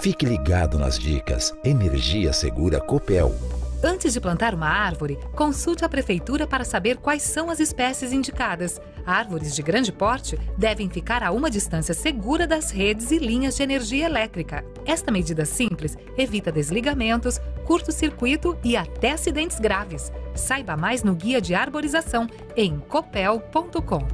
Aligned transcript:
Fique 0.00 0.24
ligado 0.24 0.78
nas 0.78 0.98
dicas. 0.98 1.54
Energia 1.62 2.32
Segura 2.32 2.80
Copel. 2.80 3.34
Antes 3.82 4.14
de 4.14 4.20
plantar 4.20 4.54
uma 4.54 4.66
árvore, 4.66 5.18
consulte 5.36 5.84
a 5.84 5.90
prefeitura 5.90 6.46
para 6.46 6.64
saber 6.64 6.96
quais 6.96 7.22
são 7.22 7.50
as 7.50 7.60
espécies 7.60 8.10
indicadas. 8.10 8.80
Árvores 9.04 9.54
de 9.54 9.60
grande 9.62 9.92
porte 9.92 10.38
devem 10.56 10.88
ficar 10.88 11.22
a 11.22 11.30
uma 11.32 11.50
distância 11.50 11.92
segura 11.92 12.46
das 12.46 12.70
redes 12.70 13.10
e 13.10 13.18
linhas 13.18 13.56
de 13.56 13.62
energia 13.62 14.06
elétrica. 14.06 14.64
Esta 14.86 15.12
medida 15.12 15.44
simples 15.44 15.98
evita 16.16 16.50
desligamentos, 16.50 17.38
curto-circuito 17.66 18.56
e 18.64 18.78
até 18.78 19.12
acidentes 19.12 19.60
graves. 19.60 20.10
Saiba 20.34 20.78
mais 20.78 21.02
no 21.02 21.14
guia 21.14 21.42
de 21.42 21.54
arborização 21.54 22.26
em 22.56 22.78
copel.com. 22.80 24.08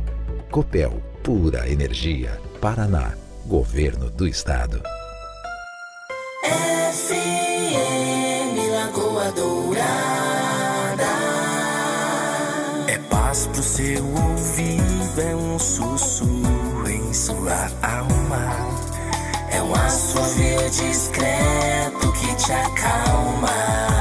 Copel, 0.51 1.01
pura 1.23 1.69
energia. 1.71 2.41
Paraná, 2.61 3.15
Governo 3.47 4.11
do 4.11 4.27
Estado. 4.27 4.83
FM 6.99 8.55
Lagoa 8.73 9.33
Dourada. 9.33 11.13
É 12.87 12.99
paz 13.11 13.49
pro 13.53 13.63
seu 13.63 14.05
ouvido, 14.05 15.21
é 15.21 15.35
um 15.35 15.59
sussurro 15.59 16.89
em 16.89 17.13
sua 17.13 17.69
alma. 17.83 18.47
É 19.51 19.63
um 19.63 19.75
assovio 19.75 20.71
discreto 20.71 22.13
que 22.13 22.35
te 22.37 22.53
acalma. 22.53 23.96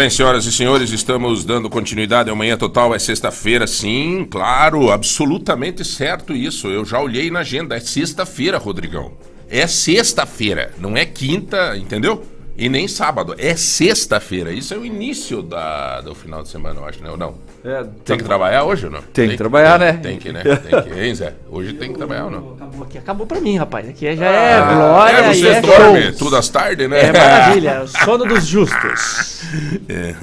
Bem, 0.00 0.08
senhoras 0.08 0.46
e 0.46 0.52
senhores, 0.52 0.92
estamos 0.92 1.44
dando 1.44 1.68
continuidade 1.68 2.30
ao 2.30 2.36
Manhã 2.36 2.56
Total. 2.56 2.94
É 2.94 2.98
sexta-feira, 2.98 3.66
sim, 3.66 4.26
claro, 4.30 4.90
absolutamente 4.90 5.84
certo 5.84 6.32
isso. 6.32 6.68
Eu 6.68 6.86
já 6.86 6.98
olhei 6.98 7.30
na 7.30 7.40
agenda. 7.40 7.76
É 7.76 7.80
sexta-feira, 7.80 8.56
Rodrigão. 8.56 9.12
É 9.46 9.66
sexta-feira, 9.66 10.72
não 10.78 10.96
é 10.96 11.04
quinta, 11.04 11.76
entendeu? 11.76 12.24
E 12.56 12.66
nem 12.66 12.88
sábado. 12.88 13.34
É 13.36 13.54
sexta-feira. 13.54 14.50
Isso 14.50 14.72
é 14.72 14.78
o 14.78 14.86
início 14.86 15.42
da, 15.42 16.00
do 16.00 16.14
final 16.14 16.42
de 16.42 16.48
semana, 16.48 16.80
eu 16.80 16.86
acho, 16.86 17.02
né? 17.02 17.10
Ou 17.10 17.18
não? 17.18 17.34
É, 17.62 17.84
Tem 18.04 18.16
que 18.16 18.24
trabalhar 18.24 18.64
hoje 18.64 18.86
ou 18.86 18.92
não? 18.92 19.02
Tem 19.02 19.28
que 19.28 19.36
trabalhar, 19.36 19.78
tem- 19.78 19.86
né? 19.92 19.98
Tem 20.02 20.18
que, 20.18 20.32
né? 20.32 20.42
Tem 20.56 20.82
que, 20.82 20.98
hein, 20.98 21.14
Zé? 21.14 21.34
Hoje 21.50 21.74
tem 21.74 21.92
que 21.92 21.98
trabalhar 21.98 22.24
ou 22.24 22.30
não? 22.30 22.52
Acabou 22.54 22.84
aqui, 22.84 22.96
acabou 22.98 23.26
pra 23.26 23.38
mim, 23.38 23.58
rapaz. 23.58 23.86
Aqui 23.86 24.16
já 24.16 24.26
é 24.26 24.74
glória 24.74 25.16
é, 25.18 25.34
você 25.34 25.48
é 25.48 25.60
dorme 25.60 26.12
tudo 26.12 26.36
às 26.36 26.48
tardes, 26.48 26.88
né? 26.88 27.02
É 27.04 27.12
maravilha, 27.18 27.86
sono 27.86 28.24
dos 28.24 28.46
justos. 28.46 29.40
É, 29.88 30.14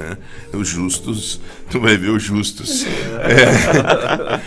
os 0.55 0.69
justos, 0.69 1.41
tu 1.69 1.81
vai 1.81 1.97
ver 1.97 2.11
os 2.11 2.23
justos. 2.23 2.85
É. 2.85 4.39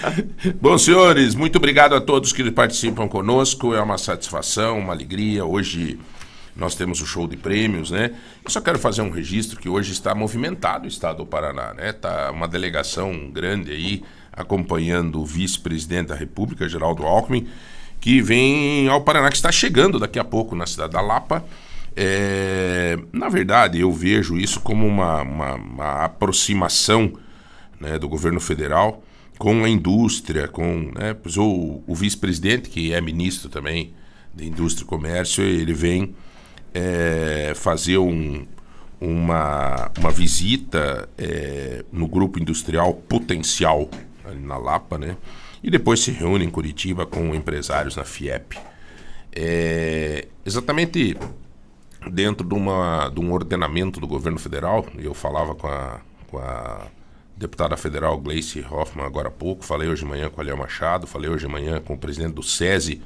Bom, 0.61 0.79
senhores, 0.79 1.35
muito 1.35 1.57
obrigado 1.57 1.95
a 1.95 2.01
todos 2.01 2.33
que 2.33 2.51
participam 2.51 3.07
conosco. 3.07 3.75
É 3.75 3.81
uma 3.83 3.99
satisfação, 3.99 4.79
uma 4.79 4.95
alegria. 4.95 5.45
Hoje 5.45 5.99
nós 6.57 6.75
temos 6.75 7.01
o 7.01 7.07
show 7.07 7.27
de 7.29 7.37
prêmios, 7.37 7.91
né? 7.91 8.11
Eu 8.45 8.51
só 8.51 8.61
quero 8.61 8.79
fazer 8.79 9.03
um 9.03 9.11
registro 9.11 9.59
que 9.59 9.69
hoje 9.69 9.93
está 9.93 10.15
movimentado 10.15 10.85
o 10.85 10.89
estado 10.89 11.19
do 11.19 11.27
Paraná, 11.27 11.73
né? 11.75 11.93
Tá 11.93 12.31
uma 12.31 12.47
delegação 12.49 13.31
grande 13.31 13.71
aí 13.71 14.03
acompanhando 14.33 15.21
o 15.21 15.25
vice-presidente 15.27 16.09
da 16.09 16.15
República, 16.15 16.69
Geraldo 16.69 17.05
Alckmin, 17.05 17.47
que 18.01 18.21
vem 18.23 18.89
ao 18.89 19.01
Paraná, 19.03 19.29
que 19.29 19.37
está 19.37 19.53
chegando 19.53 19.99
daqui 19.99 20.19
a 20.19 20.25
pouco 20.25 20.55
na 20.57 20.67
cidade 20.67 20.93
da 20.93 21.01
Lapa. 21.01 21.45
É, 21.97 22.97
na 23.13 23.29
verdade, 23.29 23.81
eu 23.81 23.93
vejo 23.93 24.39
isso 24.39 24.61
como 24.61 24.87
uma, 24.87 25.23
uma- 25.23 25.55
uma 25.57 26.05
aproximação 26.05 27.13
né, 27.81 27.99
do 27.99 28.09
governo 28.09 28.41
federal 28.41 29.03
com 29.39 29.65
a 29.65 29.69
indústria, 29.69 30.47
com 30.49 30.93
né, 30.95 31.17
o, 31.37 31.83
o 31.87 31.95
vice-presidente, 31.95 32.69
que 32.71 32.93
é 32.93 33.01
ministro 33.01 33.49
também 33.49 33.93
de 34.35 34.47
Indústria 34.47 34.85
e 34.85 34.87
Comércio, 34.87 35.43
ele 35.43 35.73
vem 35.75 36.15
é, 36.75 37.53
fazer 37.57 37.99
um- 37.99 38.47
uma, 39.01 39.91
uma 39.99 40.11
visita 40.11 41.09
é, 41.17 41.85
no 41.91 42.07
grupo 42.07 42.39
industrial 42.39 42.93
Potencial, 42.95 43.89
ali 44.25 44.41
na 44.41 44.59
Lapa, 44.59 44.99
né? 44.99 45.17
E 45.63 45.71
depois 45.71 46.01
se 46.01 46.11
reúne 46.11 46.45
em 46.45 46.51
Curitiba 46.51 47.07
com 47.07 47.35
empresários 47.35 47.97
na 47.97 48.05
FIEP. 48.05 48.59
É, 49.33 50.27
exatamente 50.45 51.17
dentro 52.11 52.47
de, 52.47 52.55
uma, 52.55 53.09
de 53.09 53.21
um 53.21 53.33
ordenamento 53.33 54.01
do 54.01 54.07
governo 54.07 54.39
federal, 54.39 54.87
eu 54.99 55.13
falava 55.15 55.55
com 55.55 55.67
a, 55.67 56.01
com 56.29 56.39
a 56.39 56.87
deputada 57.37 57.77
federal 57.77 58.19
Gleice 58.19 58.65
Hoffmann 58.71 59.07
agora 59.07 59.29
há 59.29 59.31
pouco, 59.31 59.65
falei 59.65 59.89
hoje 59.89 60.03
de 60.03 60.09
manhã 60.09 60.29
com 60.31 60.41
a 60.41 60.45
Léo 60.45 60.57
Machado, 60.59 61.07
falei 61.07 61.31
hoje 61.31 61.47
de 61.47 61.53
manhã 61.53 61.81
com 61.81 61.95
o 61.95 61.99
presidente 61.99 62.33
do 62.35 62.43
SESI 62.43 63.01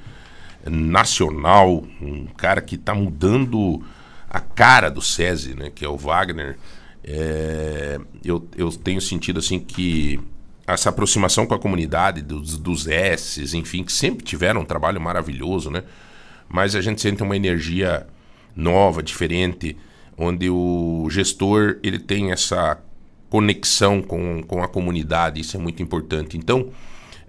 nacional, 0.71 1.85
um 2.01 2.27
cara 2.27 2.61
que 2.61 2.77
está 2.77 2.95
mudando 2.95 3.85
a 4.29 4.41
cara 4.41 4.91
do 4.91 5.01
SESI, 5.01 5.55
né, 5.55 5.71
que 5.75 5.85
é 5.85 5.89
o 5.89 5.97
Wagner. 5.97 6.57
É, 7.03 7.99
eu, 8.25 8.49
eu 8.57 8.71
tenho 8.73 9.01
sentido 9.01 9.39
assim 9.39 9.61
que 9.61 10.19
essa 10.67 10.89
aproximação 10.89 11.47
com 11.47 11.55
a 11.55 11.59
comunidade 11.59 12.23
dos, 12.23 12.57
dos 12.57 12.87
S's, 12.87 13.53
enfim, 13.53 13.85
que 13.85 13.93
sempre 13.93 14.25
tiveram 14.25 14.63
um 14.63 14.65
trabalho 14.65 15.01
maravilhoso, 15.01 15.71
né? 15.71 15.85
Mas 16.49 16.75
a 16.75 16.81
gente 16.81 17.03
sente 17.03 17.23
uma 17.23 17.37
energia 17.37 18.07
nova, 18.57 19.03
diferente, 19.03 19.77
onde 20.17 20.49
o 20.49 21.07
gestor 21.11 21.79
ele 21.83 21.99
tem 21.99 22.33
essa 22.33 22.79
conexão 23.29 24.01
com, 24.01 24.43
com 24.43 24.63
a 24.63 24.69
comunidade, 24.69 25.41
isso 25.41 25.57
é 25.57 25.61
muito 25.61 25.83
importante. 25.83 26.39
Então, 26.39 26.71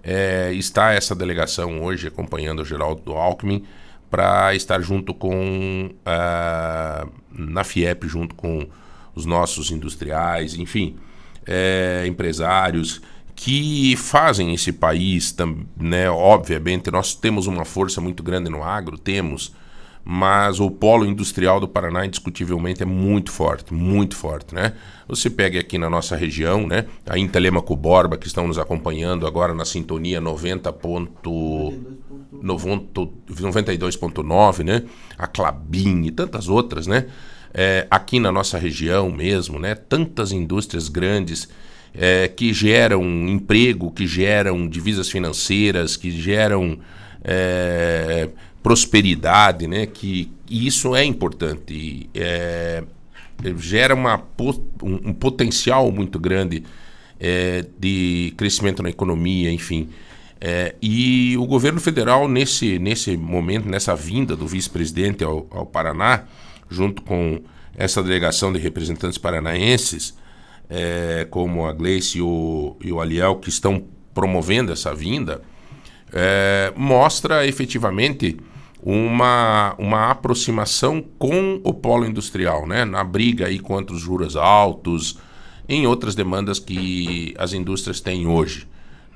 é, 0.08 0.52
está 0.52 0.92
essa 0.92 1.16
delegação 1.16 1.82
hoje 1.82 2.06
acompanhando 2.06 2.62
o 2.62 2.64
Geraldo 2.64 3.12
Alckmin 3.14 3.64
para 4.08 4.54
estar 4.54 4.80
junto 4.80 5.12
com 5.12 5.90
ah, 6.06 7.08
na 7.32 7.64
FIEP, 7.64 8.06
junto 8.06 8.36
com 8.36 8.68
os 9.16 9.26
nossos 9.26 9.72
industriais, 9.72 10.54
enfim, 10.54 10.94
é, 11.44 12.04
empresários 12.06 13.02
que 13.34 13.96
fazem 13.96 14.54
esse 14.54 14.72
país, 14.72 15.34
né, 15.76 16.08
obviamente, 16.08 16.90
nós 16.90 17.14
temos 17.14 17.48
uma 17.48 17.64
força 17.64 18.00
muito 18.00 18.22
grande 18.22 18.48
no 18.48 18.62
agro, 18.62 18.96
temos, 18.96 19.52
mas 20.08 20.60
o 20.60 20.70
polo 20.70 21.04
industrial 21.04 21.58
do 21.58 21.66
Paraná 21.66 22.06
indiscutivelmente 22.06 22.80
é 22.80 22.86
muito 22.86 23.32
forte, 23.32 23.74
muito 23.74 24.14
forte, 24.14 24.54
né? 24.54 24.72
Você 25.08 25.28
pega 25.28 25.58
aqui 25.58 25.78
na 25.78 25.90
nossa 25.90 26.14
região, 26.14 26.64
né, 26.64 26.84
a 27.04 27.18
Intelemaco 27.18 27.74
Borba, 27.74 28.16
que 28.16 28.28
estão 28.28 28.46
nos 28.46 28.56
acompanhando 28.56 29.26
agora 29.26 29.52
na 29.52 29.64
sintonia 29.64 30.20
90. 30.20 30.72
ponto- 30.72 31.74
90 32.40 33.00
92.9, 33.40 34.62
né? 34.62 34.84
A 35.18 35.26
Clabin 35.26 36.04
e 36.04 36.12
tantas 36.12 36.48
outras, 36.48 36.86
né? 36.86 37.06
É, 37.52 37.88
aqui 37.90 38.20
na 38.20 38.30
nossa 38.30 38.58
região 38.58 39.10
mesmo, 39.10 39.58
né? 39.58 39.74
Tantas 39.74 40.30
indústrias 40.30 40.88
grandes 40.88 41.48
é, 41.92 42.28
que 42.28 42.52
geram 42.52 43.02
emprego, 43.28 43.90
que 43.90 44.06
geram 44.06 44.68
divisas 44.68 45.08
financeiras, 45.10 45.96
que 45.96 46.12
geram 46.12 46.78
é, 47.24 48.28
prosperidade, 48.66 49.68
né? 49.68 49.86
Que 49.86 50.28
e 50.50 50.66
isso 50.66 50.96
é 50.96 51.04
importante. 51.04 51.72
E, 51.72 52.10
é, 52.12 52.82
gera 53.58 53.94
uma, 53.94 54.20
um, 54.82 55.10
um 55.10 55.14
potencial 55.14 55.92
muito 55.92 56.18
grande 56.18 56.64
é, 57.20 57.64
de 57.78 58.34
crescimento 58.36 58.82
na 58.82 58.90
economia, 58.90 59.52
enfim. 59.52 59.88
É, 60.40 60.74
e 60.82 61.36
o 61.38 61.46
governo 61.46 61.80
federal, 61.80 62.26
nesse, 62.26 62.76
nesse 62.80 63.16
momento, 63.16 63.68
nessa 63.68 63.94
vinda 63.94 64.34
do 64.34 64.48
vice-presidente 64.48 65.22
ao, 65.22 65.46
ao 65.48 65.64
Paraná, 65.64 66.24
junto 66.68 67.02
com 67.02 67.40
essa 67.76 68.02
delegação 68.02 68.52
de 68.52 68.58
representantes 68.58 69.16
paranaenses, 69.16 70.18
é, 70.68 71.24
como 71.30 71.66
a 71.66 71.72
Gleice 71.72 72.18
e 72.18 72.20
o, 72.20 72.76
e 72.80 72.90
o 72.90 73.00
Aliel, 73.00 73.36
que 73.36 73.48
estão 73.48 73.84
promovendo 74.12 74.72
essa 74.72 74.92
vinda, 74.92 75.40
é, 76.12 76.72
mostra 76.74 77.46
efetivamente 77.46 78.36
uma, 78.86 79.74
uma 79.78 80.10
aproximação 80.12 81.04
com 81.18 81.60
o 81.64 81.74
polo 81.74 82.06
industrial, 82.06 82.66
né? 82.66 82.84
na 82.84 83.02
briga 83.02 83.46
aí 83.46 83.58
contra 83.58 83.94
os 83.94 84.00
juros 84.00 84.36
altos, 84.36 85.18
em 85.68 85.88
outras 85.88 86.14
demandas 86.14 86.60
que 86.60 87.34
as 87.36 87.52
indústrias 87.52 88.00
têm 88.00 88.28
hoje. 88.28 88.68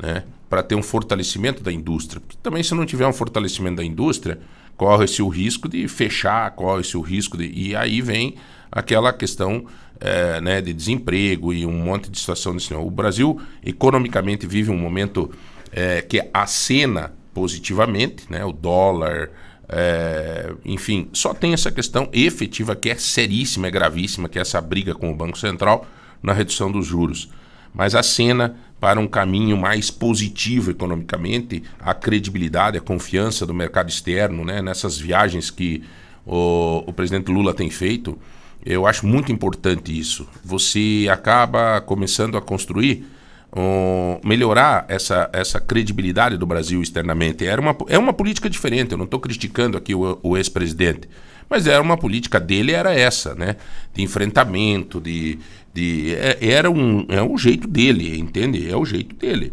Né? 0.03 0.25
para 0.51 0.65
ter 0.65 0.75
um 0.75 0.83
fortalecimento 0.83 1.63
da 1.63 1.73
indústria. 1.73 2.21
Porque 2.21 2.37
também, 2.43 2.61
se 2.65 2.75
não 2.75 2.85
tiver 2.85 3.07
um 3.07 3.13
fortalecimento 3.13 3.77
da 3.77 3.85
indústria, 3.85 4.41
corre-se 4.77 5.23
o 5.23 5.29
risco 5.29 5.69
de 5.69 5.87
fechar, 5.87 6.51
corre-se 6.51 6.97
o 6.97 7.01
risco 7.01 7.39
de. 7.39 7.49
E 7.55 7.77
aí 7.77 8.03
vem 8.03 8.35
aquela 8.73 9.13
questão 9.13 9.65
é, 10.01 10.41
né, 10.41 10.61
de 10.61 10.73
desemprego 10.73 11.55
e 11.55 11.65
um 11.65 11.85
monte 11.85 12.11
de 12.11 12.19
situação 12.19 12.53
desse. 12.53 12.75
O 12.75 12.91
Brasil, 12.91 13.41
economicamente, 13.65 14.45
vive 14.45 14.73
um 14.73 14.77
momento 14.77 15.31
é, 15.71 16.03
que 16.03 16.21
acena 16.35 17.13
positivamente, 17.33 18.25
né? 18.29 18.45
O 18.45 18.53
dólar. 18.53 19.31
É, 19.73 20.53
enfim, 20.65 21.09
só 21.13 21.33
tem 21.33 21.53
essa 21.53 21.71
questão 21.71 22.09
efetiva 22.13 22.75
que 22.75 22.91
é 22.91 22.97
seríssima, 22.97 23.69
é 23.69 23.71
gravíssima, 23.71 24.29
que 24.29 24.39
é 24.39 24.43
essa 24.43 24.61
briga 24.61 24.95
com 24.95 25.11
o 25.13 25.15
Banco 25.15 25.39
Central 25.39 25.87
na 26.21 26.33
redução 26.33 26.73
dos 26.73 26.87
juros. 26.87 27.31
Mas 27.73 27.95
a 27.95 28.03
cena 28.03 28.57
para 28.81 28.99
um 28.99 29.07
caminho 29.07 29.57
mais 29.57 29.91
positivo 29.91 30.71
economicamente, 30.71 31.63
a 31.79 31.95
credibilidade, 31.95 32.79
a 32.79 32.81
confiança 32.81 33.47
do 33.47 33.55
mercado 33.55 33.91
externo, 33.91 34.45
né, 34.45 34.61
nessas 34.61 34.99
viagens 34.99 35.51
que 35.51 35.85
o, 36.27 36.83
o 36.87 36.93
presidente 36.93 37.31
Lula 37.31 37.55
tem 37.55 37.71
feito, 37.71 38.19
eu 38.65 38.87
acho 38.87 39.07
muito 39.07 39.31
importante 39.31 39.97
isso. 39.97 40.27
Você 40.45 41.07
acaba 41.11 41.81
começando 41.81 42.37
a 42.37 42.43
construir, 42.43 43.07
um, 43.57 44.21
melhorar 44.27 44.85
essa, 44.89 45.29
essa 45.33 45.61
credibilidade 45.61 46.37
do 46.37 46.47
Brasil 46.47 46.81
externamente. 46.81 47.47
Era 47.47 47.61
uma, 47.61 47.77
é 47.89 47.99
uma 47.99 48.13
política 48.13 48.49
diferente, 48.49 48.93
eu 48.93 48.99
não 48.99 49.05
estou 49.05 49.21
criticando 49.21 49.77
aqui 49.77 49.95
o, 49.95 50.19
o 50.23 50.37
ex-presidente, 50.37 51.09
mas 51.49 51.67
era 51.67 51.83
uma 51.83 51.97
política 51.97 52.39
dele, 52.39 52.73
era 52.73 52.95
essa, 52.95 53.35
né? 53.35 53.57
De 53.93 54.03
enfrentamento, 54.03 55.01
de, 55.01 55.39
de, 55.75 56.15
é, 56.15 56.39
era 56.41 56.71
um, 56.71 57.05
é 57.09 57.21
o 57.21 57.37
jeito 57.37 57.67
dele, 57.67 58.19
entende? 58.19 58.71
É 58.71 58.77
o 58.77 58.85
jeito 58.85 59.17
dele. 59.17 59.53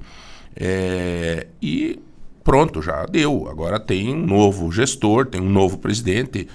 É, 0.55 1.47
e 1.61 1.99
pronto, 2.43 2.81
já 2.81 3.05
deu. 3.05 3.47
Agora 3.49 3.79
tem 3.79 4.13
um 4.13 4.25
novo 4.25 4.71
gestor, 4.71 5.25
tem 5.25 5.41
um 5.41 5.49
novo 5.49 5.79
presidente. 5.79 6.47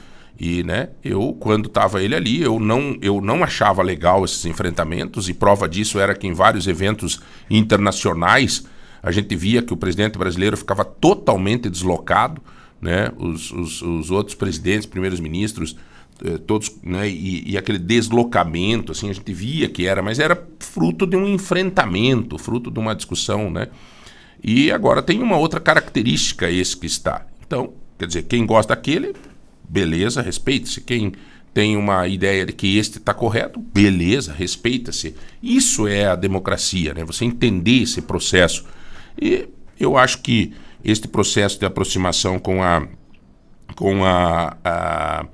E, 0.44 0.64
né, 0.64 0.88
eu, 1.04 1.36
quando 1.38 1.66
estava 1.66 2.02
ele 2.02 2.16
ali, 2.16 2.42
eu 2.42 2.58
não, 2.58 2.98
eu 3.00 3.20
não 3.20 3.44
achava 3.44 3.80
legal 3.80 4.24
esses 4.24 4.44
enfrentamentos, 4.44 5.28
e 5.28 5.34
prova 5.34 5.68
disso 5.68 6.00
era 6.00 6.16
que 6.16 6.26
em 6.26 6.32
vários 6.32 6.66
eventos 6.66 7.20
internacionais 7.48 8.66
a 9.00 9.12
gente 9.12 9.36
via 9.36 9.62
que 9.62 9.72
o 9.72 9.76
presidente 9.76 10.18
brasileiro 10.18 10.56
ficava 10.56 10.84
totalmente 10.84 11.70
deslocado, 11.70 12.42
né? 12.80 13.12
Os, 13.16 13.52
os, 13.52 13.82
os 13.82 14.10
outros 14.10 14.34
presidentes, 14.34 14.84
primeiros 14.84 15.20
ministros, 15.20 15.76
eh, 16.24 16.38
todos, 16.38 16.76
né, 16.82 17.08
e, 17.08 17.52
e, 17.52 17.56
aquele 17.56 17.78
deslocamento, 17.78 18.90
assim, 18.90 19.08
a 19.10 19.12
gente 19.12 19.32
via 19.32 19.68
que 19.68 19.86
era, 19.86 20.02
mas 20.02 20.18
era 20.18 20.44
fruto 20.58 21.06
de 21.06 21.14
um 21.16 21.28
enfrentamento, 21.28 22.36
fruto 22.36 22.68
de 22.68 22.80
uma 22.80 22.96
discussão, 22.96 23.48
né? 23.48 23.68
E 24.42 24.72
agora 24.72 25.02
tem 25.02 25.22
uma 25.22 25.36
outra 25.36 25.60
característica 25.60 26.50
esse 26.50 26.76
que 26.76 26.86
está. 26.86 27.24
Então, 27.46 27.74
quer 27.96 28.08
dizer, 28.08 28.22
quem 28.24 28.44
gosta 28.44 28.74
daquele, 28.74 29.14
beleza, 29.72 30.20
respeita-se. 30.20 30.82
Quem 30.82 31.12
tem 31.54 31.76
uma 31.76 32.06
ideia 32.06 32.44
de 32.44 32.52
que 32.52 32.76
este 32.76 32.98
está 32.98 33.14
correto, 33.14 33.58
beleza, 33.58 34.32
respeita-se. 34.32 35.14
Isso 35.42 35.86
é 35.86 36.06
a 36.06 36.14
democracia, 36.14 36.94
né? 36.94 37.04
Você 37.04 37.24
entender 37.24 37.82
esse 37.82 38.02
processo. 38.02 38.64
E 39.20 39.48
eu 39.80 39.96
acho 39.96 40.20
que 40.20 40.52
este 40.84 41.08
processo 41.08 41.58
de 41.58 41.66
aproximação 41.66 42.38
com 42.38 42.62
a 42.62 42.86
com 43.74 44.04
a, 44.04 44.56
a 44.62 45.26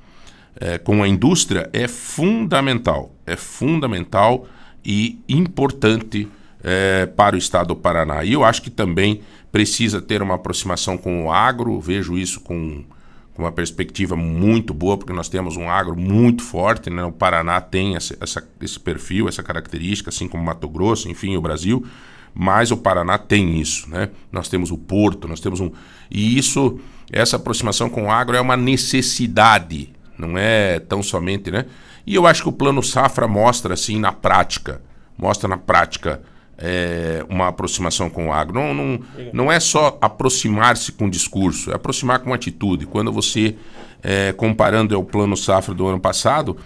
é, 0.60 0.78
com 0.78 1.02
a 1.02 1.08
indústria 1.08 1.68
é 1.72 1.88
fundamental. 1.88 3.14
É 3.26 3.36
fundamental 3.36 4.46
e 4.84 5.20
importante 5.28 6.28
é, 6.62 7.06
para 7.06 7.36
o 7.36 7.38
estado 7.38 7.68
do 7.68 7.76
Paraná. 7.76 8.24
E 8.24 8.32
eu 8.32 8.44
acho 8.44 8.62
que 8.62 8.70
também 8.70 9.20
precisa 9.52 10.00
ter 10.00 10.22
uma 10.22 10.34
aproximação 10.34 10.96
com 10.96 11.24
o 11.24 11.32
agro, 11.32 11.80
vejo 11.80 12.18
isso 12.18 12.40
com, 12.40 12.82
com 12.82 12.97
uma 13.38 13.52
perspectiva 13.52 14.16
muito 14.16 14.74
boa, 14.74 14.98
porque 14.98 15.12
nós 15.12 15.28
temos 15.28 15.56
um 15.56 15.70
agro 15.70 15.96
muito 15.96 16.42
forte, 16.42 16.90
né? 16.90 17.04
o 17.04 17.12
Paraná 17.12 17.60
tem 17.60 17.96
essa, 17.96 18.16
essa, 18.20 18.46
esse 18.60 18.78
perfil, 18.80 19.28
essa 19.28 19.42
característica, 19.42 20.10
assim 20.10 20.26
como 20.26 20.42
Mato 20.42 20.68
Grosso, 20.68 21.08
enfim, 21.08 21.36
o 21.36 21.40
Brasil, 21.40 21.86
mas 22.34 22.70
o 22.70 22.76
Paraná 22.76 23.16
tem 23.16 23.60
isso. 23.60 23.88
Né? 23.88 24.10
Nós 24.32 24.48
temos 24.48 24.70
o 24.70 24.76
porto, 24.76 25.28
nós 25.28 25.40
temos 25.40 25.60
um. 25.60 25.70
E 26.10 26.36
isso, 26.36 26.78
essa 27.12 27.36
aproximação 27.36 27.88
com 27.88 28.06
o 28.06 28.10
agro 28.10 28.36
é 28.36 28.40
uma 28.40 28.56
necessidade 28.56 29.92
não 30.18 30.36
é 30.36 30.80
tão 30.80 31.02
somente, 31.02 31.50
né? 31.50 31.64
E 32.04 32.14
eu 32.14 32.26
acho 32.26 32.42
que 32.42 32.48
o 32.48 32.52
plano 32.52 32.82
Safra 32.82 33.28
mostra 33.28 33.74
assim 33.74 33.98
na 34.00 34.12
prática, 34.12 34.82
mostra 35.16 35.48
na 35.48 35.56
prática 35.56 36.20
é, 36.58 37.24
uma 37.28 37.48
aproximação 37.48 38.10
com 38.10 38.28
o 38.28 38.32
agro. 38.32 38.54
Não, 38.54 38.74
não, 38.74 39.00
não 39.32 39.52
é 39.52 39.60
só 39.60 39.96
aproximar-se 40.00 40.92
com 40.92 41.08
discurso, 41.08 41.70
é 41.70 41.74
aproximar 41.74 42.18
com 42.18 42.34
atitude. 42.34 42.84
Quando 42.86 43.12
você, 43.12 43.54
é, 44.02 44.32
comparando 44.32 44.94
ao 44.94 45.04
plano 45.04 45.36
Safra 45.36 45.72
do 45.72 45.86
ano 45.86 46.00
passado, 46.00 46.56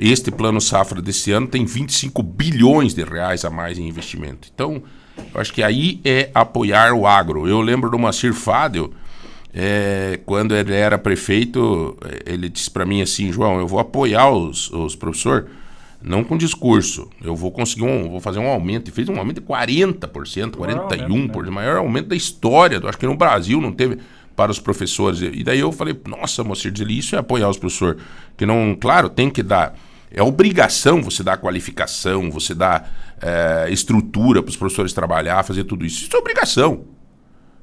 este 0.00 0.30
plano 0.30 0.60
Safra 0.60 1.00
desse 1.00 1.30
ano 1.30 1.46
tem 1.46 1.64
25 1.64 2.22
bilhões 2.22 2.94
de 2.94 3.04
reais 3.04 3.44
a 3.44 3.50
mais 3.50 3.78
em 3.78 3.86
investimento. 3.86 4.48
Então, 4.52 4.82
eu 5.32 5.40
acho 5.40 5.52
que 5.52 5.62
aí 5.62 6.00
é 6.04 6.30
apoiar 6.34 6.92
o 6.94 7.06
agro. 7.06 7.46
Eu 7.46 7.60
lembro 7.60 7.90
do 7.90 7.98
Macir 7.98 8.32
Fadel, 8.32 8.90
é, 9.52 10.18
quando 10.26 10.56
ele 10.56 10.74
era 10.74 10.98
prefeito, 10.98 11.96
ele 12.26 12.48
disse 12.48 12.70
para 12.70 12.84
mim 12.84 13.00
assim, 13.00 13.30
João, 13.30 13.60
eu 13.60 13.68
vou 13.68 13.78
apoiar 13.78 14.30
os, 14.30 14.68
os 14.70 14.96
professores, 14.96 15.44
não 16.04 16.22
com 16.22 16.36
discurso, 16.36 17.08
eu 17.22 17.34
vou 17.34 17.50
conseguir 17.50 17.84
um, 17.84 18.10
vou 18.10 18.20
fazer 18.20 18.38
um 18.38 18.46
aumento, 18.46 18.88
e 18.88 18.92
fez 18.92 19.08
um 19.08 19.18
aumento 19.18 19.40
de 19.40 19.46
40%, 19.46 20.50
41%, 20.50 21.42
né? 21.42 21.50
maior 21.50 21.78
aumento 21.78 22.08
da 22.08 22.16
história, 22.16 22.78
acho 22.84 22.98
que 22.98 23.06
no 23.06 23.16
Brasil 23.16 23.58
não 23.58 23.72
teve 23.72 23.98
para 24.36 24.52
os 24.52 24.58
professores. 24.58 25.22
E 25.22 25.42
daí 25.42 25.60
eu 25.60 25.72
falei, 25.72 25.98
nossa, 26.06 26.44
Moacir, 26.44 26.74
isso 26.90 27.16
é 27.16 27.18
apoiar 27.18 27.48
os 27.48 27.56
professores, 27.56 28.02
que 28.36 28.44
não, 28.44 28.76
claro, 28.78 29.08
tem 29.08 29.30
que 29.30 29.42
dar, 29.42 29.74
é 30.10 30.22
obrigação 30.22 31.00
você 31.00 31.22
dar 31.22 31.38
qualificação, 31.38 32.30
você 32.30 32.54
dar 32.54 33.16
é, 33.22 33.68
estrutura 33.70 34.42
para 34.42 34.50
os 34.50 34.56
professores 34.56 34.92
trabalhar, 34.92 35.42
fazer 35.42 35.64
tudo 35.64 35.86
isso, 35.86 36.02
isso 36.02 36.14
é 36.14 36.18
obrigação. 36.18 36.84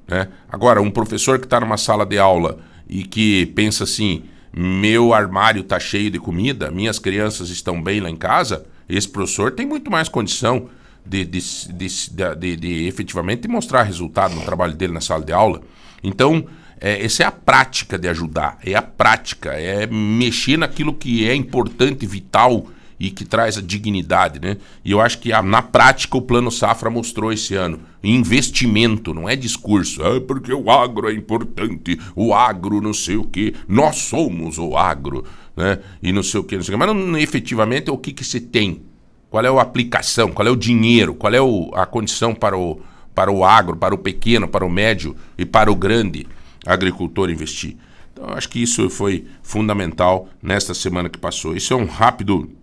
Né? 0.08 0.28
Agora, 0.50 0.82
um 0.82 0.90
professor 0.90 1.38
que 1.38 1.46
está 1.46 1.60
numa 1.60 1.78
sala 1.78 2.08
de 2.08 2.18
aula 2.18 2.58
e 2.90 3.04
que 3.04 3.46
pensa 3.48 3.84
assim: 3.84 4.24
meu 4.54 5.14
armário 5.14 5.62
está 5.62 5.80
cheio 5.80 6.12
de 6.12 6.20
comida, 6.20 6.72
minhas 6.72 7.00
crianças 7.00 7.50
estão 7.50 7.82
bem 7.82 8.00
lá 8.00 8.10
em 8.10 8.16
casa, 8.16 8.66
esse 8.88 9.08
professor 9.08 9.52
tem 9.52 9.66
muito 9.66 9.90
mais 9.90 10.10
condição 10.10 10.70
de, 11.06 11.26
de, 11.26 11.40
de, 11.74 12.36
de, 12.38 12.56
de 12.58 12.88
efetivamente 12.88 13.48
mostrar 13.48 13.84
resultado 13.84 14.36
no 14.36 14.44
trabalho 14.44 14.74
dele 14.74 14.94
na 14.94 15.02
sala 15.02 15.24
de 15.24 15.32
aula. 15.32 15.62
Então, 16.04 16.46
é, 16.80 17.04
essa 17.04 17.24
é 17.24 17.26
a 17.26 17.32
prática 17.32 17.98
de 17.98 18.08
ajudar, 18.08 18.58
é 18.66 18.76
a 18.76 18.82
prática, 18.82 19.52
é 19.52 19.88
mexer 19.88 20.58
naquilo 20.58 20.94
que 20.94 21.28
é 21.28 21.36
importante, 21.36 22.06
vital 22.06 22.68
e 23.02 23.10
que 23.10 23.26
traz 23.26 23.58
a 23.58 23.62
dignidade, 23.62 24.40
né? 24.40 24.58
E 24.86 24.92
eu 24.92 25.02
acho 25.02 25.18
que 25.18 25.34
a, 25.34 25.42
na 25.42 25.64
prática 25.64 26.16
o 26.16 26.22
Plano 26.22 26.52
Safra 26.52 26.88
mostrou 26.88 27.34
esse 27.34 27.56
ano. 27.56 27.80
Investimento, 28.04 29.12
não 29.12 29.28
é 29.28 29.36
discurso. 29.36 30.04
Ah, 30.04 30.22
porque 30.22 30.54
o 30.54 30.70
agro 30.70 31.10
é 31.10 31.14
importante, 31.14 32.00
o 32.16 32.32
agro 32.32 32.80
não 32.80 32.94
sei 32.94 33.16
o 33.16 33.24
quê, 33.24 33.56
nós 33.68 33.96
somos 33.96 34.60
o 34.60 34.78
agro, 34.78 35.26
né? 35.58 35.80
E 36.04 36.12
não 36.12 36.22
sei 36.22 36.42
o 36.42 36.44
quê, 36.44 36.58
não 36.58 36.64
sei 36.64 36.76
o 36.76 36.78
quê. 36.78 36.86
Mas 36.86 36.96
não, 36.96 37.18
efetivamente 37.18 37.90
o 37.90 37.98
que, 37.98 38.14
que 38.14 38.24
se 38.24 38.40
tem? 38.40 38.84
Qual 39.32 39.44
é 39.44 39.48
a 39.48 39.62
aplicação? 39.62 40.32
Qual 40.32 40.48
é 40.48 40.52
o 40.52 40.56
dinheiro? 40.56 41.16
Qual 41.16 41.34
é 41.34 41.42
o, 41.42 41.72
a 41.74 41.88
condição 41.88 42.36
para 42.36 42.56
o, 42.56 42.82
para 43.16 43.32
o 43.32 43.44
agro, 43.44 43.78
para 43.78 43.96
o 43.96 43.98
pequeno, 43.98 44.48
para 44.48 44.64
o 44.64 44.70
médio 44.70 45.16
e 45.40 45.44
para 45.44 45.72
o 45.72 45.76
grande 45.76 46.28
agricultor 46.68 47.32
investir? 47.32 47.78
Então, 48.14 48.26
acho 48.30 48.48
que 48.48 48.62
isso 48.62 48.92
foi 48.92 49.26
fundamental 49.42 50.30
nesta 50.40 50.76
semana 50.76 51.10
que 51.10 51.18
passou. 51.18 51.56
Isso 51.56 51.74
é 51.74 51.76
um 51.76 51.86
rápido 51.86 52.61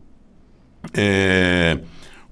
é, 0.95 1.78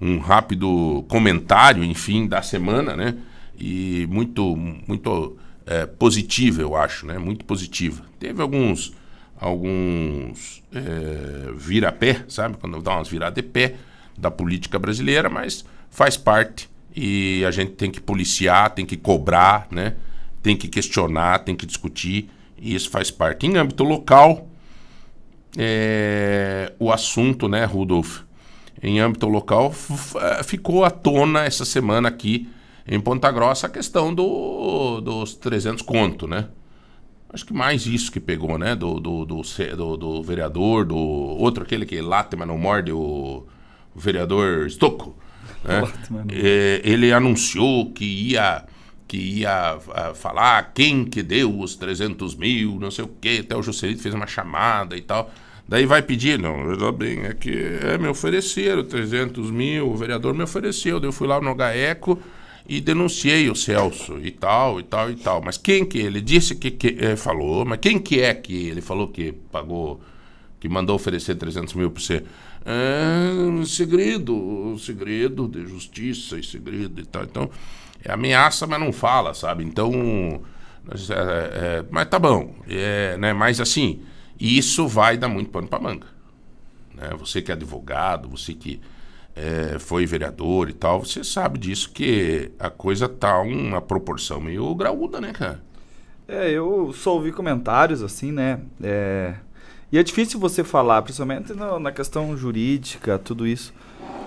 um 0.01 0.19
rápido 0.19 1.05
comentário, 1.09 1.83
enfim, 1.85 2.27
da 2.27 2.43
semana, 2.43 2.97
né? 2.97 3.17
E 3.59 4.07
muito, 4.11 4.57
muito 4.57 5.37
é, 5.67 5.87
positiva, 5.87 6.61
eu 6.61 6.77
acho, 6.77 7.07
né? 7.07 7.19
Muito 7.19 7.45
positiva. 7.45 8.03
Teve 8.19 8.43
alguns, 8.43 8.93
alguns 9.39 10.63
é, 10.73 11.53
vira-pé, 11.57 12.25
sabe? 12.29 12.57
Quando 12.59 12.83
dá 12.83 12.97
umas 12.97 13.09
viradas 13.09 13.35
de 13.35 13.43
pé 13.43 13.75
da 14.17 14.31
política 14.31 14.79
brasileira, 14.79 15.29
mas 15.29 15.65
faz 15.91 16.17
parte 16.17 16.69
e 16.95 17.45
a 17.45 17.51
gente 17.51 17.73
tem 17.73 17.91
que 17.91 18.01
policiar, 18.01 18.71
tem 18.71 18.87
que 18.87 18.97
cobrar, 18.97 19.69
né? 19.71 19.95
Tem 20.43 20.57
que 20.57 20.69
questionar, 20.69 21.41
tem 21.41 21.57
que 21.57 21.67
discutir 21.67 22.31
e 22.59 22.75
isso 22.75 22.91
faz 22.91 23.11
parte. 23.11 23.47
Em 23.47 23.57
âmbito 23.57 23.85
local, 23.85 24.49
é, 25.57 26.73
o 26.79 26.93
assunto, 26.93 27.49
né, 27.49 27.65
Rudolf, 27.65 28.21
em 28.83 29.01
âmbito 29.01 29.27
local, 29.29 29.75
eh, 30.21 30.43
ficou 30.43 30.85
à 30.85 30.91
tona 30.91 31.45
essa 31.45 31.65
semana 31.65 32.09
aqui 32.09 32.49
em 32.87 33.01
Ponta 33.01 33.31
Grossa 33.31 33.67
a 33.67 33.71
questão 33.71 34.15
do, 34.15 35.01
dos 35.01 35.35
300 35.35 35.83
conto, 35.83 36.27
né? 36.27 36.49
Acho 37.33 37.45
que 37.45 37.53
mais 37.53 37.87
isso 37.87 38.13
que 38.13 38.21
pegou, 38.21 38.57
né? 38.57 38.75
Do, 38.75 39.01
do, 39.01 39.25
do, 39.25 39.43
do, 39.77 39.97
do 39.97 40.23
vereador, 40.23 40.85
do 40.85 40.97
outro, 40.97 41.65
aquele 41.65 41.85
que 41.85 42.01
late, 42.01 42.37
mas 42.37 42.47
não 42.47 42.57
morde, 42.57 42.93
o, 42.93 43.47
o 43.95 43.99
vereador 43.99 44.71
Stocco. 44.71 45.17
Né? 45.65 45.83
É, 46.33 46.81
ele 46.85 47.13
anunciou 47.13 47.91
que 47.93 48.05
ia 48.05 48.65
que 49.09 49.17
ia 49.17 49.79
ah, 49.95 50.15
falar 50.15 50.73
quem 50.75 51.05
que 51.05 51.23
deu 51.23 51.61
os 51.61 51.77
300 51.77 52.35
mil, 52.35 52.79
não 52.81 52.91
sei 52.91 53.05
o 53.05 53.09
quê. 53.21 53.41
Até 53.45 53.57
o 53.57 53.63
Juscelito 53.63 54.03
fez 54.03 54.15
uma 54.15 54.27
chamada 54.27 54.97
e 54.97 55.01
tal. 55.01 55.31
Daí 55.69 55.85
vai 55.85 56.01
pedir, 56.01 56.39
não, 56.39 56.65
veja 56.65 56.93
bem, 56.93 57.25
é 57.25 57.35
que 57.35 57.51
é, 57.51 57.99
me 57.99 58.07
ofereceram 58.07 58.85
300 58.85 59.51
mil, 59.51 59.89
o 59.89 59.97
vereador 59.97 60.33
me 60.33 60.45
ofereceu, 60.45 61.01
daí 61.01 61.09
eu 61.09 61.13
fui 61.13 61.27
lá 61.27 61.41
no 61.41 61.55
GAECO 61.57 62.21
e 62.69 62.81
denunciei 62.81 63.51
o 63.51 63.55
Celso 63.55 64.19
e 64.23 64.31
tal, 64.31 64.79
e 64.79 64.85
tal, 64.85 65.11
e 65.11 65.17
tal. 65.17 65.43
Mas 65.43 65.57
quem 65.57 65.85
que 65.85 65.99
ele 65.99 66.21
disse 66.21 66.55
que, 66.55 66.71
que 66.71 66.97
é, 67.01 67.17
falou, 67.17 67.65
mas 67.65 67.81
quem 67.81 67.99
que 67.99 68.21
é 68.21 68.33
que 68.33 68.69
ele 68.69 68.81
falou 68.81 69.09
que 69.09 69.33
pagou, 69.33 70.01
que 70.61 70.69
mandou 70.69 70.95
oferecer 70.95 71.35
300 71.35 71.75
mil 71.75 71.91
para 71.91 72.03
você? 72.03 72.23
É 72.65 73.33
um 73.33 73.65
segredo, 73.65 74.35
um 74.35 74.79
segredo 74.79 75.49
de 75.49 75.67
justiça 75.67 76.39
e 76.39 76.45
segredo 76.45 77.01
e 77.01 77.05
tal. 77.05 77.23
Então, 77.25 77.51
é 78.05 78.13
ameaça, 78.13 78.67
mas 78.67 78.81
não 78.81 78.93
fala, 78.93 79.35
sabe? 79.35 79.65
Então, 79.65 80.41
é, 80.91 81.15
é, 81.15 81.85
mas 81.91 82.09
tá 82.09 82.19
bom, 82.19 82.55
é, 82.69 83.17
né? 83.19 83.33
Mas 83.33 83.61
assim, 83.61 84.01
isso 84.39 84.87
vai 84.87 85.17
dar 85.17 85.29
muito 85.29 85.51
pano 85.51 85.69
para 85.69 85.79
manga. 85.81 86.07
Né? 86.95 87.11
Você 87.19 87.43
que 87.43 87.51
é 87.51 87.55
advogado, 87.55 88.29
você 88.29 88.55
que 88.55 88.81
é, 89.35 89.79
foi 89.79 90.07
vereador 90.07 90.71
e 90.71 90.73
tal, 90.73 91.05
você 91.05 91.23
sabe 91.23 91.59
disso 91.59 91.91
que 91.93 92.51
a 92.59 92.71
coisa 92.71 93.09
tá 93.09 93.39
uma 93.41 93.81
proporção 93.83 94.41
meio 94.41 94.75
graúda, 94.75 95.21
né, 95.21 95.33
cara? 95.33 95.63
É, 96.27 96.51
eu 96.51 96.93
só 96.93 97.15
ouvi 97.15 97.31
comentários 97.33 98.03
assim, 98.03 98.33
né? 98.33 98.59
É... 98.83 99.35
E 99.93 99.99
é 99.99 100.03
difícil 100.03 100.41
você 100.41 100.65
falar, 100.65 101.01
principalmente 101.03 101.53
no- 101.53 101.79
na 101.79 101.93
questão 101.93 102.37
jurídica, 102.37 103.19
tudo 103.19 103.47
isso, 103.47 103.73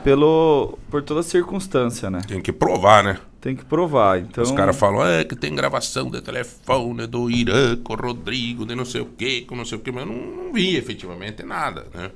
pelo 0.04 0.78
por 0.89 1.04
toda 1.04 1.22
circunstância, 1.22 2.10
né? 2.10 2.22
Tem 2.25 2.42
que 2.42 2.54
provar, 2.54 3.04
né? 3.04 3.20
Tem 3.41 3.55
que 3.55 3.63
provar. 3.63 4.19
Então, 4.19 4.43
Os 4.43 4.51
caras 4.51 4.75
falam, 4.75 5.05
é 5.05 5.24
que 5.24 5.36
tem 5.36 5.55
gravação 5.55 6.10
de 6.10 6.22
telefone 6.22 7.08
do 7.08 7.31
Irã 7.31 7.77
com 7.77 7.93
o 7.93 7.96
Rodrigo, 7.96 8.65
de 8.65 8.75
não 8.75 8.84
sei 8.84 9.01
o 9.01 9.05
quê, 9.05 9.46
com 9.48 9.55
não 9.55 9.63
sei 9.63 9.77
o 9.77 9.81
quê, 9.81 9.91
mas 9.91 10.05
não, 10.05 10.15
não 10.15 10.53
vi 10.53 10.75
efetivamente 10.75 11.43
nada, 11.43 11.88
né? 11.93 12.12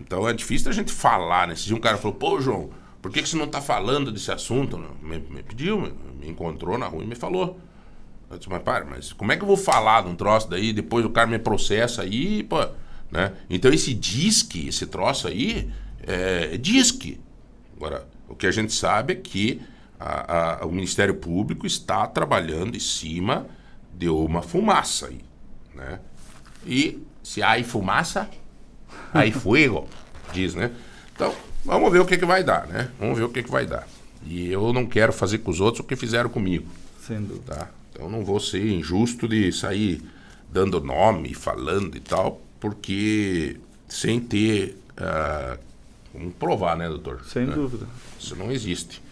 Então 0.00 0.26
é 0.28 0.32
difícil 0.32 0.70
a 0.70 0.74
gente 0.74 0.92
falar, 0.92 1.48
né? 1.48 1.54
Dia 1.54 1.76
um 1.76 1.80
cara 1.80 1.98
falou, 1.98 2.16
pô, 2.16 2.40
João, 2.40 2.70
por 3.02 3.10
que, 3.10 3.22
que 3.22 3.28
você 3.28 3.36
não 3.36 3.46
tá 3.46 3.60
falando 3.60 4.10
desse 4.10 4.32
assunto? 4.32 4.78
Me, 5.02 5.18
me 5.18 5.42
pediu, 5.42 5.78
me, 5.78 5.92
me 6.20 6.28
encontrou 6.28 6.78
na 6.78 6.86
rua 6.86 7.04
e 7.04 7.06
me 7.06 7.14
falou. 7.14 7.60
Eu 8.30 8.38
disse, 8.38 8.50
mas 8.50 8.62
para, 8.62 8.84
mas 8.84 9.12
como 9.12 9.32
é 9.32 9.36
que 9.36 9.42
eu 9.42 9.46
vou 9.46 9.56
falar 9.56 10.02
de 10.02 10.08
um 10.08 10.16
troço 10.16 10.48
daí, 10.48 10.72
depois 10.72 11.04
o 11.04 11.10
cara 11.10 11.26
me 11.26 11.38
processa 11.38 12.02
aí, 12.02 12.42
pô, 12.42 12.66
né? 13.10 13.34
Então 13.48 13.70
esse 13.72 13.92
disque, 13.92 14.68
esse 14.68 14.86
troço 14.86 15.28
aí, 15.28 15.70
é, 16.06 16.50
é 16.54 16.56
disque. 16.56 17.20
Agora, 17.76 18.06
o 18.28 18.34
que 18.34 18.46
a 18.46 18.50
gente 18.50 18.72
sabe 18.72 19.12
é 19.12 19.16
que 19.16 19.60
a- 19.98 20.60
a- 20.62 20.66
o 20.66 20.70
Ministério 20.72 21.14
Público 21.14 21.66
está 21.66 22.06
trabalhando 22.06 22.76
em 22.76 22.80
cima 22.80 23.46
de 23.94 24.08
uma 24.08 24.42
fumaça 24.42 25.06
aí, 25.08 25.20
né? 25.74 26.00
E 26.66 27.02
se 27.22 27.42
há 27.42 27.62
fumaça, 27.64 28.28
há 29.12 29.30
fuego, 29.32 29.88
diz, 30.32 30.54
né? 30.54 30.70
Então, 31.14 31.34
vamos 31.64 31.90
ver 31.92 32.00
o 32.00 32.06
que, 32.06 32.18
que 32.18 32.26
vai 32.26 32.42
dar, 32.44 32.66
né? 32.66 32.90
Vamos 32.98 33.16
ver 33.18 33.24
o 33.24 33.28
que, 33.28 33.42
que 33.42 33.50
vai 33.50 33.66
dar. 33.66 33.86
E 34.24 34.48
eu 34.50 34.72
não 34.72 34.86
quero 34.86 35.12
fazer 35.12 35.38
com 35.38 35.50
os 35.50 35.60
outros 35.60 35.80
o 35.84 35.84
que 35.86 35.96
fizeram 35.96 36.28
comigo, 36.28 36.66
sem 37.00 37.22
dúvida. 37.22 37.54
tá? 37.54 37.70
Então, 37.92 38.10
não 38.10 38.24
vou 38.24 38.38
ser 38.40 38.66
injusto 38.70 39.26
de 39.28 39.50
sair 39.52 40.02
dando 40.52 40.80
nome, 40.80 41.32
falando 41.32 41.96
e 41.96 42.00
tal, 42.00 42.40
porque 42.60 43.56
sem 43.88 44.20
ter... 44.20 44.76
ah, 44.96 45.56
como 46.12 46.30
provar, 46.32 46.76
né, 46.76 46.88
doutor? 46.88 47.22
Sem 47.26 47.46
Né? 47.46 47.54
dúvida. 47.54 47.86
Isso 48.18 48.34
não 48.36 48.50
existe. 48.50 49.02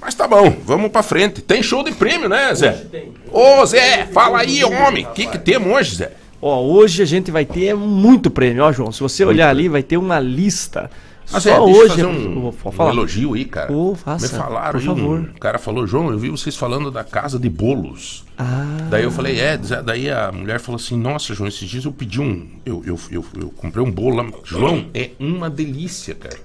Mas 0.00 0.14
tá 0.14 0.26
bom, 0.28 0.54
vamos 0.64 0.90
pra 0.90 1.02
frente. 1.02 1.42
Tem 1.42 1.62
show 1.62 1.82
de 1.82 1.92
prêmio, 1.92 2.28
né, 2.28 2.54
Zé? 2.54 2.86
Ô, 3.32 3.64
Zé, 3.66 4.06
fala 4.06 4.38
aí, 4.40 4.64
homem. 4.64 5.04
O 5.04 5.08
que, 5.12 5.26
que 5.26 5.38
temos 5.38 5.72
hoje, 5.72 5.96
Zé? 5.96 6.12
Ó, 6.40 6.62
hoje 6.62 7.02
a 7.02 7.06
gente 7.06 7.30
vai 7.30 7.44
ter 7.44 7.74
muito 7.74 8.30
prêmio, 8.30 8.62
ó, 8.62 8.72
João. 8.72 8.92
Se 8.92 9.00
você 9.00 9.24
olhar 9.24 9.48
ali, 9.48 9.68
vai 9.68 9.82
ter 9.82 9.96
uma 9.96 10.20
lista. 10.20 10.88
Ah, 11.30 11.40
Só 11.40 11.56
eu 11.56 11.62
hoje. 11.64 11.88
fazer 11.90 12.02
é- 12.02 12.06
um, 12.06 12.48
um 12.48 12.88
elogio 12.88 13.34
aí, 13.34 13.44
cara. 13.44 13.70
Ô, 13.70 13.94
faça, 13.94 14.32
Me 14.32 14.38
falaram 14.42 14.80
por 14.80 14.80
aí, 14.80 14.88
um- 14.88 14.96
favor. 14.96 15.20
o 15.36 15.38
cara 15.40 15.58
falou, 15.58 15.86
João, 15.86 16.10
eu 16.10 16.18
vi 16.18 16.30
vocês 16.30 16.56
falando 16.56 16.90
da 16.90 17.04
casa 17.04 17.38
de 17.38 17.50
bolos. 17.50 18.24
Ah, 18.38 18.64
Daí 18.88 19.02
eu 19.04 19.10
falei, 19.10 19.38
é, 19.38 19.58
Zé, 19.62 19.82
daí 19.82 20.08
a 20.10 20.32
mulher 20.32 20.58
falou 20.58 20.76
assim, 20.80 20.96
nossa, 20.96 21.34
João, 21.34 21.46
esses 21.48 21.68
dias 21.68 21.84
eu 21.84 21.92
pedi 21.92 22.18
um. 22.18 22.46
Eu, 22.64 22.82
eu, 22.86 22.98
eu, 23.10 23.24
eu 23.38 23.50
comprei 23.50 23.84
um 23.84 23.90
bolo 23.90 24.16
lá. 24.16 24.26
João, 24.42 24.86
é 24.94 25.10
uma 25.20 25.50
delícia, 25.50 26.14
cara. 26.14 26.38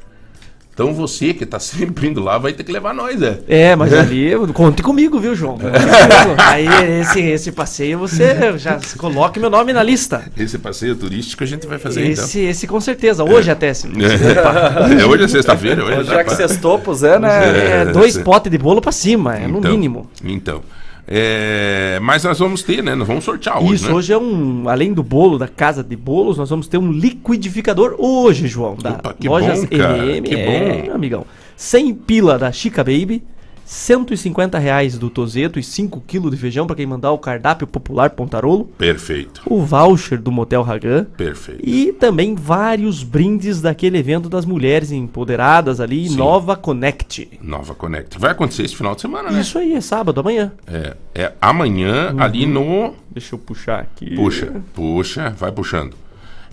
Então 0.74 0.94
você 0.94 1.34
que 1.34 1.46
tá 1.46 1.60
sempre 1.62 2.08
indo 2.08 2.22
lá 2.22 2.38
vai 2.38 2.52
ter 2.54 2.64
que 2.64 2.72
levar 2.72 2.94
nós, 2.94 3.20
Zé. 3.20 3.40
é, 3.48 3.76
mas 3.76 3.94
ali, 3.94 4.32
conte 4.54 4.82
comigo, 4.82 5.20
viu, 5.20 5.36
João? 5.36 5.58
Conte 5.58 5.72
comigo. 5.72 6.36
Aí 6.38 6.68
esse, 7.02 7.22
esse 7.22 7.52
passeio 7.52 8.00
você 8.00 8.58
já 8.58 8.80
coloque 8.98 9.40
meu 9.40 9.50
nome 9.50 9.72
na 9.72 9.84
lista. 9.84 10.24
Esse 10.38 10.58
passeio 10.58 10.96
turístico 10.96 11.44
a 11.44 11.48
gente 11.48 11.68
vai 11.68 11.78
fazer 11.78 12.08
Esse, 12.08 12.40
esse 12.42 12.66
com 12.68 12.80
certeza. 12.82 13.24
Hoje 13.24 13.52
até. 13.52 13.74
Se, 13.74 13.88
então. 13.88 14.04
É, 15.00 15.06
hoje 15.06 15.24
é 15.24 15.28
sexta-feira, 15.28 15.84
hoje, 15.84 16.04
já 16.10 16.24
que 16.24 16.36
pra- 16.36 16.36
sextou 16.36 16.82
Zé, 16.94 17.18
né? 17.20 17.82
é, 17.82 17.86
dois 17.86 18.18
potes 18.18 18.52
de 18.52 18.58
bolo 18.58 18.82
pra 18.82 18.92
cima, 18.92 19.36
é 19.38 19.48
no 19.48 19.60
Então, 19.60 19.72
mínimo. 19.72 20.10
Então. 20.24 20.62
É, 21.08 22.00
mas 22.02 22.24
nós 22.24 22.40
vamos 22.40 22.64
ter, 22.64 22.82
né? 22.82 22.96
Nós 22.96 23.08
vamos 23.08 23.24
sortear 23.26 23.62
hoje, 23.62 23.76
Isso, 23.76 23.88
né? 23.88 23.94
hoje 23.94 24.14
é 24.14 24.18
um. 24.18 24.70
Além 24.70 24.94
do 24.94 25.04
bolo 25.04 25.38
da 25.38 25.48
casa 25.48 25.84
de 25.84 25.96
bolos, 25.96 26.38
nós 26.38 26.50
vamos 26.50 26.68
ter 26.68 26.78
um 26.78 26.92
liquidificador 26.92 27.96
hoje, 27.98 28.48
João. 28.48 28.76
Da 28.76 28.92
Opa, 28.92 29.14
que 29.14 29.28
Lojas 29.28 29.62
bom, 29.66 29.78
cara, 29.78 29.98
MM. 30.06 30.28
que 30.28 30.36
é, 30.36 30.84
bom. 30.88 30.96
amigão. 30.96 31.26
100 31.58 31.94
pila 31.94 32.40
da 32.40 32.52
Chica 32.52 32.84
Baby. 32.84 33.24
150 33.66 34.60
reais 34.60 34.98
do 34.98 35.10
Tozeto 35.10 35.58
e 35.60 35.64
5 35.64 36.02
kg 36.02 36.30
de 36.30 36.38
feijão 36.38 36.68
para 36.68 36.76
quem 36.76 36.86
mandar 36.86 37.12
o 37.12 37.18
cardápio 37.18 37.66
popular 37.66 38.10
Pontarolo. 38.12 38.66
Perfeito, 38.78 39.42
O 39.46 39.62
voucher 39.62 40.22
do 40.22 40.32
Motel 40.32 40.62
Ragan. 40.62 41.06
perfeito. 41.18 41.62
E 41.68 41.94
também 41.94 42.36
vários 42.36 43.04
brindes 43.04 43.62
daquele 43.62 43.98
evento 43.98 44.30
das 44.30 44.46
mulheres 44.46 44.92
empoderadas 44.92 45.80
ali, 45.80 46.10
Sim. 46.10 46.18
Nova 46.18 46.56
Connect. 46.56 47.40
Nova 47.42 47.74
Connect. 47.74 48.18
Vai 48.20 48.32
acontecer 48.32 48.64
esse 48.64 48.76
final 48.76 48.96
de 48.96 49.02
semana, 49.02 49.32
né? 49.32 49.42
Isso 49.42 49.58
aí, 49.58 49.74
é 49.74 49.82
sábado, 49.82 50.20
amanhã. 50.20 50.52
É, 50.68 50.96
é 51.16 51.32
amanhã 51.42 52.16
ali 52.20 52.46
no. 52.46 52.94
Deixa 53.12 53.36
eu 53.36 53.40
puxar 53.40 53.80
aqui. 53.80 54.16
Puxa, 54.16 54.52
puxa, 54.74 55.30
vai 55.38 55.52
puxando. 55.52 55.96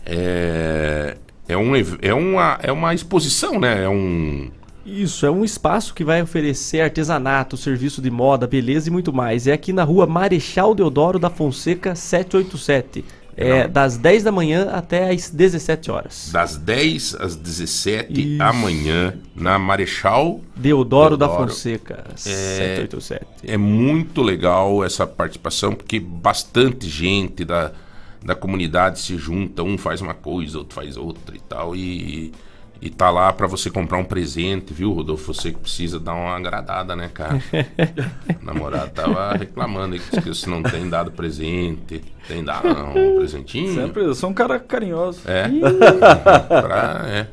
É, 0.06 1.16
é, 1.48 1.56
um, 1.56 1.72
é, 2.00 2.14
uma, 2.14 2.58
é 2.62 2.72
uma 2.72 2.94
exposição, 2.94 3.58
né? 3.58 3.84
É 3.84 3.88
um. 3.88 4.50
Isso, 4.90 5.24
é 5.24 5.30
um 5.30 5.44
espaço 5.44 5.94
que 5.94 6.02
vai 6.02 6.20
oferecer 6.20 6.80
artesanato, 6.80 7.56
serviço 7.56 8.02
de 8.02 8.10
moda, 8.10 8.46
beleza 8.46 8.88
e 8.88 8.92
muito 8.92 9.12
mais. 9.12 9.46
É 9.46 9.52
aqui 9.52 9.72
na 9.72 9.84
rua 9.84 10.04
Marechal 10.04 10.74
Deodoro 10.74 11.18
da 11.18 11.30
Fonseca 11.30 11.94
787. 11.94 13.04
É 13.36 13.62
Não. 13.62 13.72
das 13.72 13.96
10 13.96 14.24
da 14.24 14.32
manhã 14.32 14.68
até 14.70 15.10
às 15.10 15.30
17 15.30 15.90
horas. 15.90 16.30
Das 16.32 16.56
10 16.56 17.14
às 17.14 17.36
17 17.36 18.34
Isso. 18.34 18.42
amanhã, 18.42 19.14
na 19.34 19.58
Marechal. 19.58 20.40
Deodoro, 20.56 21.16
da 21.16 21.26
Deodoro. 21.26 21.48
Fonseca 21.48 22.04
787. 22.16 23.26
É 23.44 23.56
muito 23.56 24.22
legal 24.22 24.84
essa 24.84 25.06
participação, 25.06 25.74
porque 25.74 26.00
bastante 26.00 26.88
gente 26.88 27.44
da, 27.44 27.70
da 28.22 28.34
comunidade 28.34 28.98
se 28.98 29.16
junta, 29.16 29.62
um 29.62 29.78
faz 29.78 30.00
uma 30.00 30.14
coisa, 30.14 30.58
outro 30.58 30.74
faz 30.74 30.96
outra 30.96 31.36
e 31.36 31.40
tal, 31.40 31.74
e, 31.76 32.32
e 32.82 32.88
tá 32.88 33.10
lá 33.10 33.30
pra 33.32 33.46
você 33.46 33.70
comprar 33.70 33.98
um 33.98 34.04
presente, 34.04 34.72
viu, 34.72 34.92
Rodolfo? 34.92 35.34
Você 35.34 35.52
que 35.52 35.58
precisa 35.58 36.00
dar 36.00 36.14
uma 36.14 36.34
agradada, 36.34 36.96
né, 36.96 37.10
cara? 37.12 37.42
o 38.40 38.44
namorado 38.44 38.90
tava 38.92 39.36
reclamando 39.36 39.94
aí 39.94 40.00
que 40.00 40.28
você 40.28 40.48
não 40.48 40.62
tem 40.62 40.88
dado 40.88 41.10
presente. 41.10 42.02
Tem 42.26 42.42
dado 42.42 42.68
não, 42.68 42.90
um 42.90 43.16
presentinho? 43.18 43.74
Sempre, 43.74 44.04
eu 44.04 44.14
sou 44.14 44.30
um 44.30 44.34
cara 44.34 44.58
carinhoso. 44.58 45.20
É. 45.26 45.46
pra, 46.48 47.04
é. 47.06 47.26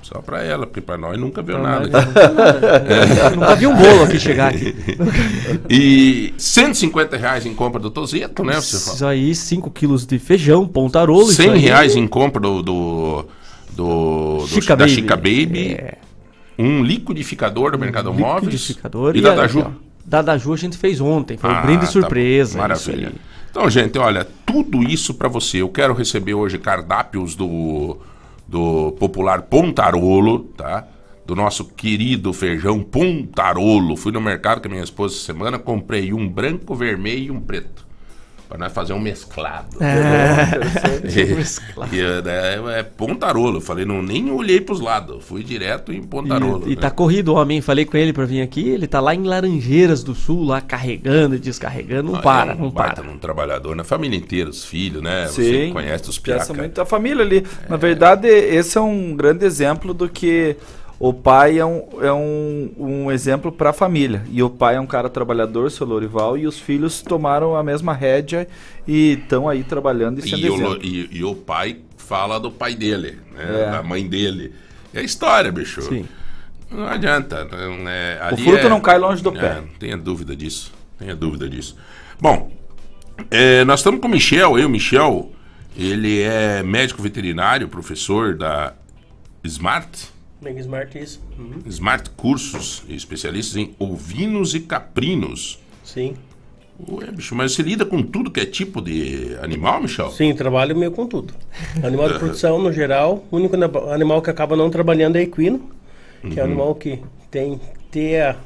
Só 0.00 0.20
pra 0.20 0.42
ela, 0.42 0.66
porque 0.66 0.80
pra 0.80 0.96
nós 0.96 1.18
nunca 1.18 1.42
viu 1.42 1.58
nada. 1.58 1.88
Eu 3.24 3.36
nunca 3.36 3.56
vi 3.56 3.66
um 3.66 3.74
bolo 3.74 4.02
aqui 4.02 4.20
chegar 4.20 4.52
aqui. 4.52 4.76
E 5.68 6.34
150 6.36 7.16
reais 7.16 7.46
em 7.46 7.54
compra 7.54 7.80
do 7.80 7.90
Tozeto, 7.90 8.44
né? 8.44 8.54
Você 8.54 8.78
fala. 8.78 8.94
Isso 8.96 9.06
aí, 9.06 9.34
5 9.34 9.70
quilos 9.70 10.04
de 10.04 10.18
feijão, 10.18 10.68
pontarolo. 10.68 11.22
isso 11.22 11.42
100 11.42 11.50
aí. 11.52 11.58
reais 11.58 11.96
em 11.96 12.06
compra 12.06 12.38
do, 12.38 12.62
do, 12.62 13.26
do, 13.74 14.38
do- 14.38 14.46
Chica 14.48 14.76
da 14.76 14.84
Baby. 14.84 14.94
Chica 14.94 15.16
Baby. 15.16 15.72
É. 15.74 15.98
Um 16.58 16.82
liquidificador 16.84 17.72
do 17.72 17.78
Mercado 17.78 18.12
Móveis. 18.14 18.44
Liquidificador. 18.52 19.16
E 19.16 19.20
da 19.20 19.32
a- 19.32 19.36
Daju. 19.36 19.60
ó, 19.60 19.70
Da 20.04 20.22
Daju 20.22 20.52
a 20.52 20.56
gente 20.56 20.76
fez 20.78 21.00
ontem. 21.00 21.36
Foi 21.36 21.50
um 21.50 21.54
Ah, 21.54 21.60
brinde 21.62 21.80
tá 21.86 21.86
surpresa. 21.86 22.58
Maravilha. 22.58 23.12
Então, 23.50 23.68
gente, 23.70 23.98
olha, 23.98 24.26
tudo 24.44 24.82
isso 24.82 25.14
pra 25.14 25.28
você. 25.28 25.58
Eu 25.58 25.68
quero 25.68 25.94
receber 25.94 26.34
hoje 26.34 26.58
cardápios 26.58 27.34
do, 27.34 27.96
do 28.46 28.92
popular 28.98 29.42
Pontarolo, 29.42 30.40
tá? 30.56 30.86
Do 31.26 31.34
nosso 31.34 31.64
querido 31.64 32.32
feijão 32.32 32.80
Pontarolo. 32.82 33.96
Fui 33.96 34.12
no 34.12 34.20
mercado 34.20 34.60
com 34.60 34.68
a 34.68 34.70
minha 34.70 34.82
esposa 34.84 35.14
essa 35.14 35.24
semana, 35.24 35.58
comprei 35.58 36.12
um 36.12 36.28
branco, 36.28 36.74
vermelho 36.74 37.24
e 37.26 37.30
um 37.30 37.40
preto. 37.40 37.83
Pra 38.54 38.66
nós 38.66 38.72
fazer 38.72 38.92
um 38.92 39.00
mesclado. 39.00 39.82
É. 39.82 40.46
Mesclado. 41.34 41.92
E, 41.92 41.98
e, 41.98 42.22
né, 42.22 42.78
é 42.78 42.82
Pontarolo. 42.84 43.56
Eu 43.56 43.60
falei, 43.60 43.84
não, 43.84 44.00
nem 44.00 44.30
olhei 44.30 44.60
pros 44.60 44.78
lados. 44.80 45.24
Fui 45.24 45.42
direto 45.42 45.92
em 45.92 46.00
Pontarolo. 46.00 46.62
E, 46.68 46.72
e 46.74 46.76
né? 46.76 46.80
tá 46.80 46.88
corrido 46.88 47.32
o 47.32 47.34
homem, 47.34 47.60
falei 47.60 47.84
com 47.84 47.96
ele 47.96 48.12
pra 48.12 48.24
vir 48.24 48.42
aqui, 48.42 48.68
ele 48.68 48.86
tá 48.86 49.00
lá 49.00 49.12
em 49.12 49.24
Laranjeiras 49.24 50.04
do 50.04 50.14
Sul, 50.14 50.44
lá 50.44 50.60
carregando 50.60 51.34
e 51.34 51.38
descarregando, 51.40 52.12
não 52.12 52.20
Ah, 52.20 52.22
para, 52.22 52.52
é 52.52 52.54
um 52.54 52.58
não 52.60 52.70
para. 52.70 53.02
Um 53.02 53.18
trabalhador, 53.18 53.74
na 53.74 53.82
família 53.82 54.16
inteira, 54.16 54.48
os 54.48 54.64
filhos, 54.64 55.02
né? 55.02 55.26
Você 55.26 55.66
Sim. 55.66 55.72
conhece 55.72 56.08
os 56.08 56.20
piaca. 56.20 56.54
muito 56.54 56.80
a 56.80 56.86
família 56.86 57.24
ali. 57.24 57.44
Na 57.68 57.76
verdade, 57.76 58.28
esse 58.28 58.78
é 58.78 58.80
um 58.80 59.16
grande 59.16 59.44
exemplo 59.44 59.92
do 59.92 60.08
que 60.08 60.56
o 61.06 61.12
pai 61.12 61.58
é 61.58 61.66
um, 61.66 61.82
é 62.00 62.10
um, 62.12 62.72
um 62.78 63.12
exemplo 63.12 63.52
para 63.52 63.68
a 63.68 63.72
família. 63.74 64.22
E 64.30 64.42
o 64.42 64.48
pai 64.48 64.76
é 64.76 64.80
um 64.80 64.86
cara 64.86 65.10
trabalhador, 65.10 65.70
seu 65.70 65.86
Lorival, 65.86 66.38
e 66.38 66.46
os 66.46 66.58
filhos 66.58 67.02
tomaram 67.02 67.54
a 67.54 67.62
mesma 67.62 67.92
rédea 67.92 68.48
e 68.88 69.18
estão 69.22 69.46
aí 69.46 69.62
trabalhando 69.62 70.20
e 70.20 70.22
sendo 70.22 70.38
E 70.46 70.48
o, 70.48 70.54
exemplo. 70.54 70.78
e, 70.82 71.08
e 71.18 71.22
o 71.22 71.34
pai 71.34 71.80
fala 71.98 72.40
do 72.40 72.50
pai 72.50 72.74
dele, 72.74 73.18
né? 73.34 73.66
É. 73.66 73.70
Da 73.72 73.82
mãe 73.82 74.08
dele. 74.08 74.54
É 74.94 75.02
história, 75.02 75.52
bicho. 75.52 75.82
Sim. 75.82 76.06
Não 76.70 76.86
adianta. 76.86 77.44
não 77.44 77.86
é- 77.86 78.30
O 78.32 78.36
fruto 78.38 78.66
é- 78.66 78.68
não 78.70 78.80
cai 78.80 78.96
longe 78.98 79.22
do 79.22 79.28
é, 79.36 79.38
pé. 79.38 79.54
não 79.56 79.68
tenha 79.78 79.98
dúvida 79.98 80.34
disso. 80.34 80.72
Tenha 80.98 81.14
dúvida 81.14 81.46
disso. 81.50 81.76
Bom, 82.18 82.50
é, 83.30 83.62
nós 83.66 83.80
estamos 83.80 84.00
com 84.00 84.06
o 84.08 84.10
Michel. 84.10 84.58
Eu, 84.58 84.70
Michel, 84.70 85.30
ele 85.76 86.22
é 86.22 86.62
médico 86.62 87.02
veterinário, 87.02 87.68
professor 87.68 88.34
da 88.34 88.72
Smart. 89.44 90.13
Mega 90.44 90.60
Smart, 90.60 90.98
isso. 90.98 91.20
Uhum. 91.38 91.54
Smart 91.66 92.10
Cursos, 92.10 92.82
especialistas 92.88 93.56
em 93.56 93.74
ovinos 93.78 94.54
e 94.54 94.60
caprinos. 94.60 95.58
Sim. 95.82 96.14
Ué, 96.90 97.06
bicho, 97.10 97.34
mas 97.34 97.52
você 97.52 97.62
lida 97.62 97.84
com 97.86 98.02
tudo 98.02 98.30
que 98.30 98.40
é 98.40 98.46
tipo 98.46 98.82
de 98.82 99.36
animal, 99.40 99.80
Michel? 99.80 100.10
Sim, 100.10 100.34
trabalho 100.34 100.76
meio 100.76 100.90
com 100.90 101.06
tudo. 101.06 101.32
Animal 101.82 102.08
de 102.12 102.18
produção, 102.18 102.60
no 102.60 102.72
geral, 102.72 103.24
o 103.30 103.36
único 103.36 103.54
animal 103.92 104.20
que 104.20 104.28
acaba 104.30 104.56
não 104.56 104.68
trabalhando 104.70 105.16
é 105.16 105.22
equino, 105.22 105.70
que 106.30 106.38
é 106.38 106.42
Uhum. 106.42 106.48
um 106.48 106.52
animal 106.52 106.74
que 106.74 107.00
tem 107.30 107.60
ter 107.90 108.22
a, 108.22 108.36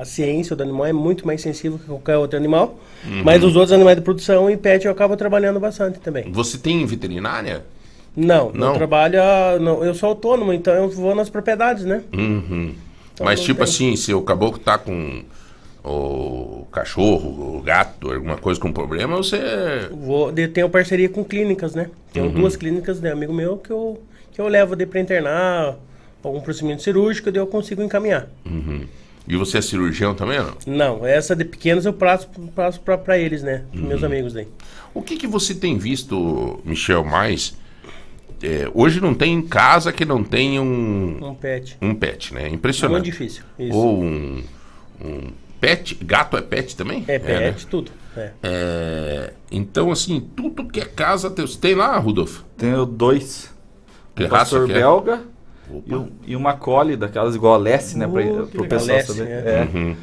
a 0.00 0.04
ciência 0.06 0.56
do 0.56 0.62
animal, 0.62 0.86
é 0.86 0.92
muito 0.94 1.26
mais 1.26 1.42
sensível 1.42 1.78
que 1.78 1.84
qualquer 1.84 2.16
outro 2.16 2.38
animal. 2.38 2.78
Uhum. 3.06 3.22
Mas 3.22 3.44
os 3.44 3.54
outros 3.54 3.72
animais 3.72 3.98
de 3.98 4.02
produção 4.02 4.48
e 4.48 4.56
pet 4.56 4.86
eu 4.86 4.92
acabo 4.92 5.14
trabalhando 5.14 5.60
bastante 5.60 5.98
também. 5.98 6.32
Você 6.32 6.56
tem 6.56 6.86
veterinária? 6.86 7.66
Não, 8.16 8.52
Não? 8.52 8.68
não 8.68 8.74
trabalho, 8.74 9.18
não, 9.60 9.84
eu 9.84 9.94
sou 9.94 10.10
autônomo, 10.10 10.52
então 10.52 10.72
eu 10.74 10.88
vou 10.90 11.14
nas 11.14 11.28
propriedades, 11.28 11.84
né? 11.84 12.02
Uhum. 12.12 12.74
Então, 13.12 13.24
Mas 13.24 13.40
tipo 13.40 13.56
tem. 13.56 13.64
assim, 13.64 13.96
se 13.96 14.12
o 14.14 14.22
caboclo 14.22 14.58
tá 14.58 14.78
com 14.78 15.22
o 15.84 16.66
cachorro, 16.72 17.56
o 17.58 17.60
gato, 17.62 18.10
alguma 18.12 18.36
coisa 18.36 18.60
com 18.60 18.72
problema, 18.72 19.16
você. 19.16 19.38
Vou, 19.92 20.32
de- 20.32 20.48
tenho 20.48 20.68
parceria 20.70 21.08
com 21.08 21.22
clínicas, 21.24 21.74
né? 21.74 21.90
Tenho 22.12 22.26
Uhum. 22.26 22.32
duas 22.32 22.56
clínicas 22.56 23.00
de 23.00 23.08
amigo 23.08 23.32
meu 23.32 23.58
que 23.58 23.70
eu, 23.70 24.00
que 24.32 24.40
eu 24.40 24.48
levo 24.48 24.74
de 24.74 24.86
pra 24.86 25.00
internar, 25.00 25.76
algum 26.22 26.40
procedimento 26.40 26.82
cirúrgico, 26.82 27.30
daí 27.30 27.40
eu 27.42 27.46
consigo 27.46 27.82
encaminhar. 27.82 28.28
Uhum. 28.46 28.86
E 29.26 29.36
você 29.36 29.58
é 29.58 29.62
cirurgião 29.62 30.14
também 30.14 30.38
não? 30.38 30.54
Não, 30.66 31.06
essa 31.06 31.34
de 31.36 31.44
pequenos 31.44 31.84
eu 31.86 31.92
passo, 31.92 32.28
passo 32.54 32.80
pra, 32.80 32.96
pra 32.96 33.18
eles, 33.18 33.42
né? 33.42 33.62
Uhum. 33.74 33.82
meus 33.88 34.02
amigos 34.04 34.32
daí. 34.32 34.46
O 34.92 35.02
que, 35.02 35.16
que 35.16 35.26
você 35.26 35.54
tem 35.54 35.76
visto, 35.76 36.60
Michel, 36.64 37.04
mais? 37.04 37.56
É, 38.46 38.70
hoje 38.74 39.00
não 39.00 39.14
tem 39.14 39.40
casa 39.42 39.92
que 39.92 40.04
não 40.04 40.22
tenha 40.22 40.60
um, 40.60 41.30
Um 41.30 41.34
pet. 41.34 41.76
um 41.80 41.94
pet, 41.94 42.34
né? 42.34 42.44
É 42.44 42.48
Impressionante. 42.48 43.02
muito 43.02 43.04
difícil. 43.12 43.42
Isso. 43.58 43.76
Ou 43.76 44.02
um, 44.02 44.42
um 45.02 45.20
pet. 45.60 45.94
Gato 46.04 46.36
é 46.36 46.42
pet 46.42 46.76
também? 46.76 47.04
É 47.08 47.18
né? 47.18 47.50
pet, 47.52 47.66
tudo. 47.66 47.90
É. 48.16 48.30
É, 48.42 49.32
então, 49.50 49.90
assim, 49.90 50.20
tudo 50.36 50.66
que 50.68 50.80
é 50.80 50.84
casa. 50.84 51.30
tem- 51.30 51.46
Você 51.46 51.58
tem 51.58 51.74
lá, 51.74 51.96
Rudolf? 51.98 52.40
Tenho 52.56 52.84
dois. 52.86 53.52
Que 54.14 54.24
um 54.24 54.28
raça 54.28 54.38
pastor 54.38 54.66
que 54.66 54.72
é? 54.72 54.76
belga 54.76 55.22
e, 55.86 56.32
e 56.32 56.36
uma 56.36 56.52
collie 56.54 56.94
daquelas 56.96 57.34
igual 57.34 57.54
a 57.54 57.56
Lessie, 57.56 57.98
né? 57.98 58.06
Pra, 58.06 58.22
que 58.22 58.28
pro 58.28 58.62
legal. 58.62 58.68
pessoal 58.68 58.96
Lessie, 58.98 59.14
saber. 59.16 59.30
é. 59.30 59.34
É. 59.46 59.68
Uhum. 59.74 59.96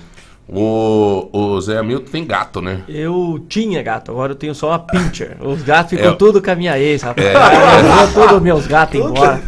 O, 0.49 1.29
o 1.31 1.61
Zé 1.61 1.77
Hamilton 1.77 2.11
tem 2.11 2.25
gato, 2.25 2.61
né? 2.61 2.81
Eu 2.89 3.41
tinha 3.47 3.81
gato, 3.81 4.11
agora 4.11 4.33
eu 4.33 4.35
tenho 4.35 4.53
só 4.53 4.69
uma 4.69 4.79
pincher. 4.79 5.37
Os 5.39 5.61
gatos 5.61 5.91
ficam 5.91 6.11
É. 6.11 6.15
tudo 6.15 6.41
com 6.41 6.51
a 6.51 6.55
minha 6.55 6.77
ex, 6.77 7.01
rapaz. 7.03 7.25
Levou 7.31 8.07
todos 8.27 8.41
meus 8.41 8.67
gatos 8.67 8.99
embora. 8.99 9.41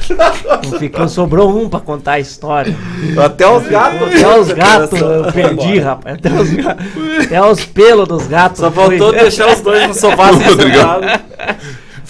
Não 0.72 0.80
ficou, 0.80 1.10
sobrou 1.10 1.58
um 1.62 1.68
pra 1.68 1.82
contar 1.82 2.14
a 2.14 2.20
história. 2.22 2.74
Até 3.22 3.46
os 3.46 3.68
gatos. 3.68 4.02
Até 4.02 4.40
os 4.40 4.48
gatos 4.54 5.02
eu 5.02 5.32
perdi, 5.34 5.80
rapaz. 5.80 6.16
Até 6.16 6.30
os, 6.32 6.50
até 7.26 7.42
os 7.46 7.66
pelos 7.66 8.08
dos 8.08 8.28
gatos. 8.28 8.60
Só 8.60 8.72
faltou 8.72 9.10
foi- 9.12 9.20
deixar 9.20 9.50
os 9.52 9.60
dois 9.60 9.86
no 9.88 9.94
sofá 9.94 10.28
Rodrigão. 10.32 11.02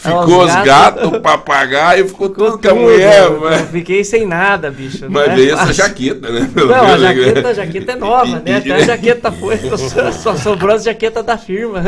Ficou 0.04 0.24
os 0.44 0.46
os 0.46 0.48
gatos- 0.48 0.66
gatos, 0.66 1.04
o 1.14 1.22
papagaio, 1.22 2.08
ficou 2.10 2.30
tudo 2.30 2.58
com 2.60 2.68
a 2.70 2.74
mulher, 2.76 3.24
eu 3.24 3.40
mas, 3.40 3.70
Fiquei 3.70 4.04
sem 4.04 4.26
nada, 4.26 4.70
bicho. 4.70 5.06
mas 5.10 5.30
é 5.30 5.36
veio 5.36 5.54
essa 5.54 5.72
jaqueta, 5.74 6.30
né? 6.30 6.50
Pelo 6.54 6.68
Não, 6.70 6.76
a 6.76 6.84
menos, 6.98 7.02
né? 7.02 7.14
jaqueta, 7.16 7.48
a 7.48 7.54
jaqueta 7.54 7.92
é 7.92 7.96
nova, 7.96 8.26
né? 8.46 8.58
Até 8.58 8.74
a 8.74 8.80
jaqueta 8.86 9.32
foi. 9.32 9.58
Só, 9.58 10.12
só 10.12 10.36
sobrou 10.36 10.76
as 10.76 10.84
jaquetas 10.84 11.24
da 11.26 11.38
firma. 11.38 11.82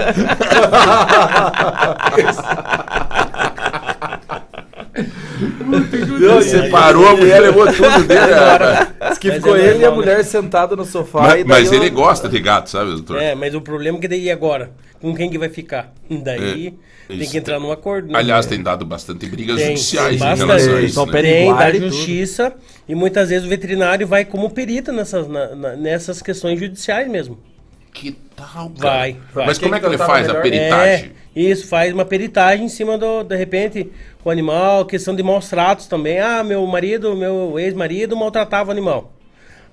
Não, 6.19 6.41
Separou, 6.41 7.07
a 7.09 7.15
mulher 7.15 7.39
levou 7.41 7.65
tudo 7.67 8.03
dele. 8.07 8.19
rapaz. 8.33 8.87
Diz 9.09 9.17
que 9.17 9.27
Mas 9.27 9.37
ficou 9.37 9.55
é 9.57 9.59
ele 9.61 9.79
e 9.79 9.85
a 9.85 9.91
mulher 9.91 10.23
sentada 10.23 10.75
no 10.75 10.85
sofá. 10.85 11.21
Mas, 11.21 11.41
e 11.41 11.43
mas 11.43 11.71
eu- 11.71 11.79
ele 11.79 11.89
gosta 11.89 12.29
de 12.29 12.39
gato, 12.39 12.69
sabe, 12.69 12.91
doutor? 12.91 13.21
É, 13.21 13.35
mas 13.35 13.53
o 13.53 13.61
problema 13.61 13.97
é 13.97 14.01
que 14.01 14.07
daí 14.07 14.23
e 14.23 14.31
agora? 14.31 14.71
Com 15.01 15.13
quem 15.15 15.29
que 15.29 15.37
vai 15.37 15.49
ficar? 15.49 15.93
Daí 16.09 16.73
É, 17.09 17.17
tem 17.17 17.29
que 17.29 17.37
entrar 17.37 17.59
num 17.59 17.71
acordo. 17.71 18.11
né? 18.11 18.17
Aliás, 18.19 18.45
tem 18.45 18.61
dado 18.63 18.85
bastante 18.85 19.25
brigas 19.27 19.57
Tem, 19.57 19.67
judiciais 19.75 20.07
tem 20.07 20.15
em 20.15 20.19
bastante. 20.19 20.47
relação 20.47 20.75
a 20.77 20.81
isso. 20.81 20.99
né? 21.05 21.05
Tem 21.05 21.21
da 21.21 21.21
Periguar 21.21 21.71
tudo. 21.73 21.89
justiça 21.91 22.53
e 22.87 22.95
muitas 22.95 23.29
vezes 23.29 23.45
o 23.45 23.49
veterinário 23.49 24.07
vai 24.07 24.25
como 24.25 24.49
perita 24.49 24.91
nessas, 24.91 25.27
na- 25.27 25.55
na- 25.55 25.75
nessas 25.75 26.21
questões 26.21 26.59
judiciais 26.59 27.07
mesmo. 27.09 27.37
Que 27.93 28.11
tal, 28.35 28.69
cara? 28.71 28.97
Vai, 28.97 29.17
vai. 29.33 29.45
Mas 29.45 29.57
Quem 29.57 29.67
como 29.69 29.75
é 29.75 29.79
que 29.79 29.85
ele 29.85 29.97
faz 29.97 30.25
a 30.25 30.33
melhor? 30.33 30.41
peritagem? 30.41 31.11
É, 31.35 31.39
isso, 31.39 31.67
faz 31.67 31.93
uma 31.93 32.03
peritagem 32.03 32.65
em 32.65 32.69
cima 32.69 32.97
do, 32.97 33.23
de 33.23 33.35
repente, 33.37 33.89
o 34.23 34.29
animal, 34.29 34.85
questão 34.85 35.15
de 35.15 35.23
maus 35.23 35.47
tratos 35.47 35.87
também. 35.87 36.19
Ah, 36.19 36.43
meu 36.43 36.65
marido, 36.65 37.15
meu 37.15 37.57
ex-marido 37.59 38.15
maltratava 38.17 38.69
o 38.69 38.71
animal. 38.71 39.13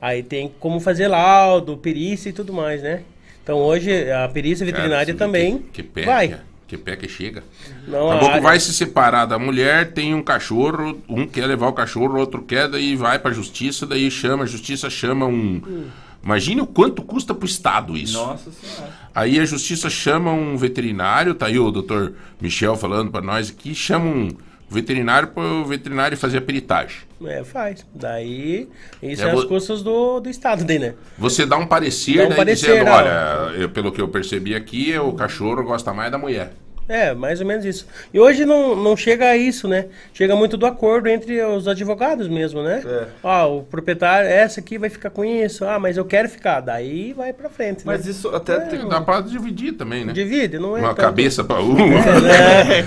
Aí 0.01 0.23
tem 0.23 0.53
como 0.61 0.79
fazer 0.81 1.09
laudo, 1.09 1.77
perícia 1.77 2.29
e 2.29 2.33
tudo 2.33 2.53
mais, 2.53 2.83
né? 2.83 3.03
Então 3.43 3.59
hoje 3.59 4.11
a 4.11 4.29
perícia 4.29 4.65
Cara, 4.65 4.77
veterinária 4.77 5.13
vê 5.13 5.19
também 5.19 5.59
Que, 5.73 5.83
que 5.83 5.83
pé, 5.83 6.05
vai. 6.05 6.29
que, 6.29 6.37
que 6.69 6.77
pé 6.79 6.97
que 6.97 7.09
chega. 7.09 7.43
Não, 7.87 8.07
O 8.07 8.11
a 8.11 8.25
área- 8.31 8.41
vai 8.41 8.61
se 8.61 8.73
separar 8.73 9.27
da 9.27 9.39
mulher, 9.39 9.93
tem 9.93 10.15
um 10.15 10.23
cachorro, 10.23 11.01
um 11.09 11.27
quer 11.27 11.47
levar 11.47 11.69
o 11.69 11.73
cachorro, 11.73 12.15
o 12.15 12.19
outro 12.21 12.43
quer, 12.43 12.69
daí 12.69 12.95
vai 12.97 13.19
pra 13.19 13.33
justiça, 13.33 13.87
daí 13.87 14.11
chama, 14.11 14.45
a 14.45 14.47
justiça 14.47 14.89
chama 14.89 15.27
um. 15.27 15.89
Imagine 16.25 16.61
o 16.61 16.67
quanto 16.67 17.03
custa 17.03 17.35
pro 17.35 17.47
Estado 17.47 17.97
isso. 17.97 18.13
Nossa 18.17 18.49
senhora. 18.53 18.93
Aí 19.13 19.41
a 19.41 19.45
justiça 19.45 19.91
chama 19.91 20.33
um 20.33 20.57
veterinário, 20.57 21.35
tá 21.35 21.47
aí 21.47 21.59
o 21.59 21.71
doutor 21.73 22.15
Michel 22.41 22.77
falando 22.77 23.11
pra 23.11 23.21
nós 23.21 23.51
aqui, 23.51 23.75
chama 23.75 24.05
um 24.07 24.29
veterinário 24.71 25.29
para 25.29 25.43
o 25.43 25.65
veterinário 25.65 26.17
fazer 26.17 26.39
a 26.39 26.41
peritagem. 26.41 26.99
É, 27.27 27.45
faz. 27.45 27.87
Daí, 27.95 28.69
isso 29.03 29.23
É, 29.25 29.29
é, 29.29 29.33
as 29.33 29.45
custas 29.45 29.83
do, 29.83 30.21
do 30.21 30.29
Estado, 30.29 30.65
daí, 30.65 30.79
né? 30.79 30.95
Você 31.19 31.45
dá 31.47 31.57
um 31.57 31.67
parecer, 31.67 32.17
Dá 32.19 32.25
um 32.25 32.29
daí 32.29 32.37
parecer, 32.37 32.67
dizendo, 32.73 32.91
olha, 32.91 33.55
eu- 33.57 33.69
pelo 33.71 33.93
que 33.93 34.01
eu 34.01 34.09
percebi 34.09 34.55
aqui, 34.55 34.99
o 34.99 35.13
cachorro 35.13 35.63
gosta 35.63 35.93
mais 35.93 36.11
da 36.11 36.19
mulher. 36.19 36.53
É, 36.89 37.15
mais 37.15 37.41
ou 37.41 37.47
menos 37.47 37.65
isso. 37.65 37.87
E 38.13 38.19
hoje 38.21 38.45
não, 38.45 38.75
não 38.77 38.97
chega 38.97 39.27
a 39.27 39.37
isso, 39.37 39.69
né? 39.69 39.87
Chega 40.13 40.35
muito 40.35 40.57
do 40.57 40.67
acordo 40.67 41.09
entre 41.09 41.41
os 41.43 41.67
advogados 41.69 42.29
mesmo, 42.29 42.63
né? 42.63 42.83
É. 42.85 43.07
Ah, 43.23 43.47
o 43.47 43.63
proprietário, 43.63 44.29
essa 44.29 44.61
aqui 44.61 44.77
vai 44.79 44.91
ficar 44.91 45.11
com 45.11 45.25
isso. 45.25 45.65
Ah, 45.65 45.79
mas 45.79 45.97
eu 45.97 46.05
quero 46.05 46.29
ficar. 46.29 46.61
Daí 46.61 47.13
vai 47.13 47.33
pra 47.33 47.49
frente, 47.49 47.87
Mas 47.87 48.05
né? 48.05 48.11
isso 48.11 48.29
até 48.31 48.59
tem. 48.61 48.87
Dá 48.89 49.01
pra 49.01 49.21
dividir 49.21 49.73
também, 49.75 50.05
né? 50.05 50.13
Divide, 50.13 50.59
não 50.59 50.77
é 50.77 50.81
Uma 50.81 50.89
tanto- 50.89 51.01
cabeça 51.03 51.45
pra 51.45 51.61
um. 51.63 51.77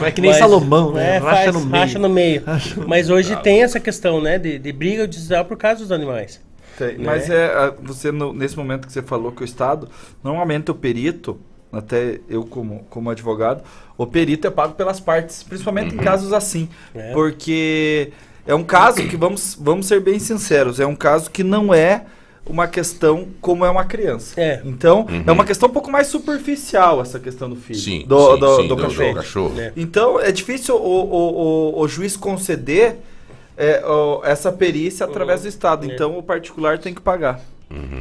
É 0.05 0.11
que 0.11 0.21
nem 0.21 0.33
Salomão, 0.33 0.91
né? 0.91 1.15
É, 1.15 1.17
Racha 1.17 1.35
faz, 1.43 1.53
no 1.53 1.59
meio. 1.61 1.81
racha 1.81 1.99
no 1.99 2.09
meio. 2.09 2.43
Mas 2.87 3.09
hoje 3.09 3.35
tem 3.37 3.63
essa 3.63 3.79
questão, 3.79 4.21
né? 4.21 4.37
De, 4.37 4.59
de 4.59 4.71
briga 4.71 5.03
judicial 5.03 5.45
por 5.45 5.57
causa 5.57 5.79
dos 5.81 5.91
animais. 5.91 6.41
Tem, 6.77 6.97
né? 6.97 7.03
Mas 7.05 7.29
é, 7.29 7.73
você, 7.81 8.11
no- 8.11 8.33
nesse 8.33 8.57
momento 8.57 8.85
que 8.87 8.93
você 8.93 9.01
falou 9.01 9.31
que 9.31 9.41
o 9.41 9.45
Estado, 9.45 9.87
normalmente 10.23 10.69
o 10.69 10.75
perito, 10.75 11.39
até 11.79 12.19
eu 12.29 12.43
como, 12.45 12.85
como 12.89 13.09
advogado, 13.09 13.63
o 13.97 14.05
perito 14.07 14.47
é 14.47 14.49
pago 14.51 14.73
pelas 14.73 14.99
partes, 14.99 15.43
principalmente 15.43 15.93
em 15.95 15.97
casos 15.97 16.33
assim. 16.33 16.69
É. 16.93 17.11
Porque 17.13 18.11
é 18.45 18.53
um 18.55 18.63
caso 18.63 18.97
que, 19.07 19.15
vamos, 19.17 19.57
vamos 19.59 19.85
ser 19.87 19.99
bem 20.01 20.19
sinceros, 20.19 20.79
é 20.79 20.85
um 20.85 20.95
caso 20.95 21.29
que 21.31 21.43
não 21.43 21.73
é 21.73 22.03
uma 22.47 22.67
questão 22.67 23.27
como 23.41 23.65
é 23.65 23.69
uma 23.71 23.85
criança. 23.85 24.39
É. 24.39 24.61
Então, 24.63 25.07
é 25.25 25.31
uma 25.31 25.43
questão 25.43 25.67
um 25.67 25.71
pouco 25.71 25.89
mais 25.89 26.05
superficial 26.07 27.01
essa 27.01 27.19
questão 27.19 27.49
do 27.49 27.55
filho. 27.55 27.79
Sim, 27.79 28.05
do, 28.05 28.33
sim, 28.33 28.39
do, 28.39 28.55
sim, 28.57 28.67
do 28.67 28.75
do 28.75 28.81
cachorro. 28.83 29.13
cachorro. 29.15 29.59
É. 29.59 29.73
Então, 29.75 30.19
é 30.19 30.31
difícil 30.31 30.75
o, 30.75 30.79
o, 30.79 31.73
o, 31.75 31.79
o 31.81 31.87
juiz 31.87 32.15
conceder 32.15 32.97
é, 33.57 33.83
o- 33.83 34.21
essa 34.23 34.51
perícia 34.51 35.05
através 35.07 35.41
do 35.41 35.47
Estado. 35.47 35.89
É. 35.89 35.93
Então, 35.93 36.15
o 36.17 36.21
particular 36.21 36.77
tem 36.77 36.93
que 36.93 37.01
pagar. 37.01 37.39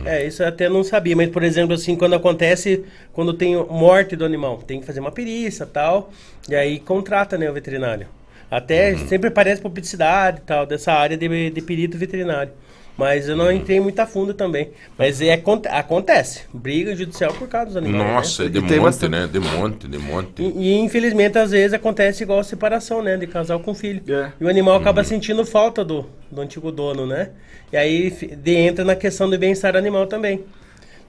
É, 0.04 0.26
isso 0.26 0.42
eu 0.42 0.48
até 0.48 0.68
não 0.68 0.84
sabia, 0.84 1.16
mas 1.16 1.30
por 1.30 1.42
exemplo, 1.42 1.74
assim, 1.74 1.96
quando 1.96 2.14
acontece, 2.14 2.84
quando 3.12 3.32
tem 3.32 3.56
morte 3.56 4.14
do 4.14 4.24
animal, 4.24 4.58
tem 4.58 4.80
que 4.80 4.86
fazer 4.86 5.00
uma 5.00 5.10
perícia 5.10 5.64
tal, 5.66 6.10
e 6.48 6.54
aí 6.54 6.78
contrata, 6.78 7.38
né, 7.38 7.50
o 7.50 7.54
veterinário. 7.54 8.06
Até 8.50 8.96
sempre 8.96 9.28
aparece 9.28 9.60
publicidade 9.60 10.42
tal, 10.46 10.66
dessa 10.66 10.92
área 10.92 11.16
de, 11.16 11.50
de 11.50 11.62
perito 11.62 11.96
veterinário. 11.96 12.52
Mas 12.96 13.28
eu 13.28 13.36
não 13.36 13.50
entrei 13.50 13.80
muito 13.80 13.98
a 13.98 14.06
fundo 14.06 14.32
também. 14.34 14.70
Mas 14.96 15.20
é, 15.20 15.32
aconte- 15.32 15.66
acontece, 15.66 16.42
briga 16.54 16.94
judicial 16.94 17.32
por 17.34 17.48
causa 17.48 17.66
dos 17.66 17.76
animais. 17.76 18.04
né? 18.06 18.12
Nossa, 18.14 18.44
é 18.44 18.48
de 18.48 18.60
monte, 18.60 18.78
bastante- 18.80 19.10
né? 19.10 19.26
De 19.26 19.40
monte, 19.40 19.88
de 19.88 19.98
monte. 19.98 20.42
E, 20.42 20.68
e, 20.68 20.74
infelizmente, 20.78 21.36
às 21.36 21.50
vezes 21.50 21.72
acontece 21.74 22.22
igual 22.22 22.38
a 22.38 22.44
separação, 22.44 23.02
né? 23.02 23.16
De 23.16 23.26
casal 23.26 23.58
com 23.58 23.74
filho. 23.74 24.00
É. 24.14 24.32
E 24.40 24.44
o 24.44 24.48
animal 24.48 24.76
acaba 24.76 25.02
sentindo 25.02 25.44
falta 25.44 25.84
do, 25.84 26.06
do 26.30 26.40
antigo 26.40 26.70
dono, 26.70 27.04
né? 27.04 27.30
E 27.72 27.76
aí 27.76 28.10
de- 28.10 28.54
entra 28.54 28.84
na 28.84 28.94
questão 28.94 29.28
do 29.28 29.36
bem-estar 29.36 29.74
animal 29.74 30.06
também. 30.06 30.44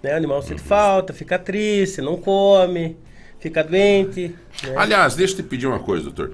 Né? 0.01 0.11
O 0.13 0.17
animal 0.17 0.41
sente 0.41 0.61
falta, 0.63 1.13
fica 1.13 1.37
triste, 1.37 2.01
não 2.01 2.17
come, 2.17 2.97
fica 3.39 3.63
doente. 3.63 4.33
né? 4.63 4.73
Aliás, 4.75 5.15
deixa 5.15 5.33
eu 5.33 5.37
te 5.37 5.43
pedir 5.43 5.67
uma 5.67 5.77
coisa, 5.79 6.05
doutor. 6.05 6.31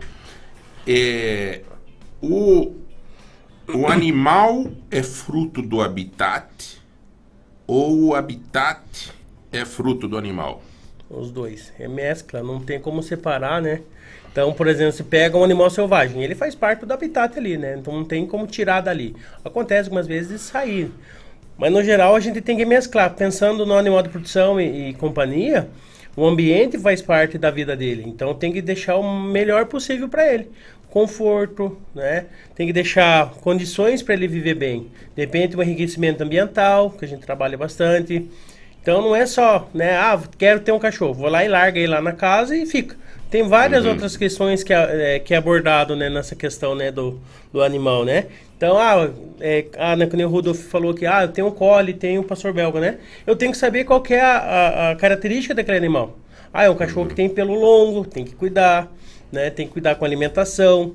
É, 0.87 1.59
o, 2.21 2.73
o 3.67 3.87
animal 3.87 4.67
é 4.89 5.03
fruto 5.03 5.61
do 5.61 5.81
habitat 5.81 6.79
ou 7.67 8.07
o 8.07 8.15
habitat 8.15 9.11
é 9.51 9.63
fruto 9.65 10.07
do 10.07 10.17
animal? 10.17 10.61
Os 11.09 11.31
dois. 11.31 11.71
É 11.79 11.87
mescla, 11.87 12.41
não 12.41 12.59
tem 12.59 12.79
como 12.79 13.03
separar, 13.03 13.61
né? 13.61 13.81
Então, 14.31 14.53
por 14.53 14.67
exemplo, 14.67 14.93
se 14.93 15.03
pega 15.03 15.37
um 15.37 15.43
animal 15.43 15.69
selvagem, 15.69 16.23
ele 16.23 16.35
faz 16.35 16.55
parte 16.55 16.85
do 16.85 16.93
habitat 16.93 17.37
ali, 17.37 17.57
né? 17.57 17.75
Então 17.77 17.93
não 17.93 18.05
tem 18.05 18.25
como 18.25 18.47
tirar 18.47 18.81
dali. 18.81 19.15
Acontece 19.43 19.89
algumas 19.89 20.07
vezes 20.07 20.29
de 20.29 20.39
sair. 20.39 20.89
Mas 21.57 21.71
no 21.71 21.83
geral 21.83 22.15
a 22.15 22.19
gente 22.19 22.41
tem 22.41 22.57
que 22.57 22.65
mesclar. 22.65 23.13
Pensando 23.13 23.65
no 23.65 23.77
animal 23.77 24.01
de 24.01 24.09
produção 24.09 24.59
e, 24.59 24.89
e 24.89 24.93
companhia, 24.93 25.69
o 26.15 26.25
ambiente 26.25 26.79
faz 26.79 27.01
parte 27.01 27.37
da 27.37 27.51
vida 27.51 27.75
dele. 27.75 28.03
Então 28.05 28.33
tem 28.33 28.53
que 28.53 28.61
deixar 28.61 28.95
o 28.95 29.21
melhor 29.21 29.65
possível 29.65 30.07
para 30.07 30.33
ele. 30.33 30.49
Conforto, 30.91 31.77
né? 31.95 32.25
Tem 32.53 32.67
que 32.67 32.73
deixar 32.73 33.31
condições 33.41 34.03
para 34.03 34.13
ele 34.13 34.27
viver 34.27 34.53
bem. 34.55 34.87
De 35.15 35.21
repente, 35.21 35.55
um 35.57 35.63
enriquecimento 35.63 36.21
ambiental, 36.21 36.91
que 36.91 37.05
a 37.05 37.07
gente 37.07 37.21
trabalha 37.25 37.57
bastante. 37.57 38.29
Então 38.81 39.01
não 39.01 39.15
é 39.15 39.25
só, 39.25 39.69
né? 39.73 39.95
Ah, 39.95 40.21
quero 40.37 40.59
ter 40.59 40.71
um 40.73 40.79
cachorro, 40.79 41.13
vou 41.13 41.29
lá 41.29 41.45
e 41.45 41.47
larga 41.47 41.79
ele 41.79 41.87
lá 41.87 42.01
na 42.01 42.11
casa 42.11 42.55
e 42.57 42.65
fica. 42.65 42.95
Tem 43.29 43.47
várias 43.47 43.85
outras 43.85 44.17
questões 44.17 44.61
que 44.63 44.73
é, 44.73 45.17
que 45.19 45.33
é 45.33 45.37
abordado 45.37 45.95
né, 45.95 46.09
nessa 46.09 46.35
questão 46.35 46.75
né, 46.75 46.91
do, 46.91 47.17
do 47.53 47.63
animal, 47.63 48.03
né? 48.03 48.25
Então, 48.57 48.77
ah, 48.77 49.09
é, 49.39 49.65
ah, 49.77 49.95
né, 49.95 50.05
o 50.25 50.27
Rudolf 50.27 50.59
falou 50.59 50.93
que 50.93 51.05
ah, 51.05 51.23
eu 51.23 51.29
tenho 51.29 51.47
um 51.47 51.51
collie, 51.51 51.93
tenho 51.93 52.19
um 52.19 52.23
pastor 52.25 52.51
belga, 52.51 52.81
né? 52.81 52.97
Eu 53.25 53.35
tenho 53.37 53.53
que 53.53 53.57
saber 53.57 53.85
qual 53.85 54.01
que 54.01 54.13
é 54.13 54.19
a, 54.21 54.37
a- 54.37 54.91
a 54.91 54.95
característica 54.97 55.55
daquele 55.55 55.77
animal. 55.77 56.17
Ah, 56.53 56.65
é 56.65 56.69
um 56.69 56.75
cachorro 56.75 57.07
que 57.07 57.15
tem 57.15 57.29
pelo 57.29 57.53
longo, 57.55 58.03
tem 58.03 58.25
que 58.25 58.35
cuidar, 58.35 58.91
né? 59.31 59.49
Tem 59.49 59.65
que 59.67 59.73
cuidar 59.73 59.95
com 59.95 60.05
a 60.05 60.07
alimentação. 60.07 60.93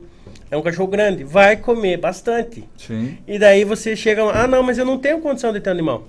É 0.51 0.57
um 0.57 0.63
cachorro 0.63 0.89
grande, 0.89 1.25
vai 1.25 1.57
comer 1.57 1.97
bastante. 1.97 2.65
Sim. 2.77 3.19
E 3.27 3.39
daí 3.39 3.65
você 3.65 3.97
chega, 3.97 4.23
lá, 4.25 4.43
ah, 4.45 4.47
não, 4.47 4.63
mas 4.63 4.79
eu 4.79 4.85
não 4.85 4.99
tenho 4.99 5.21
condição 5.21 5.53
de 5.53 5.61
ter 5.61 5.71
animal. 5.71 6.05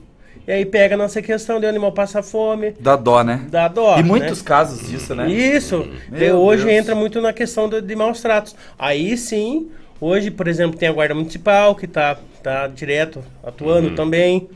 E 0.48 0.52
aí 0.52 0.66
pega 0.66 0.96
nessa 0.96 1.22
questão 1.22 1.60
de 1.60 1.66
o 1.66 1.70
animal 1.70 1.92
passar 1.92 2.22
fome, 2.24 2.74
Dá 2.80 2.96
dó, 2.96 3.24
né? 3.24 3.46
dá 3.50 3.68
dó. 3.68 3.98
e 3.98 4.04
muitos 4.04 4.40
né? 4.42 4.46
casos 4.48 4.88
disso, 4.88 5.14
né? 5.16 5.30
Isso. 5.30 5.88
Hoje 6.40 6.64
Deus. 6.66 6.78
entra 6.78 6.96
muito 6.96 7.20
na 7.20 7.34
questão 7.34 7.68
do- 7.68 7.82
de 7.82 7.96
maus 7.96 8.22
tratos. 8.22 8.56
Aí 8.80 9.18
sim, 9.18 9.70
hoje, 10.00 10.32
por 10.32 10.48
exemplo, 10.48 10.78
tem 10.78 10.88
a 10.88 10.92
Guarda 10.94 11.14
Municipal 11.16 11.76
que 11.76 11.86
está 11.86 12.18
tá 12.42 12.68
direto 12.68 13.22
atuando 13.44 13.94
também, 13.96 14.48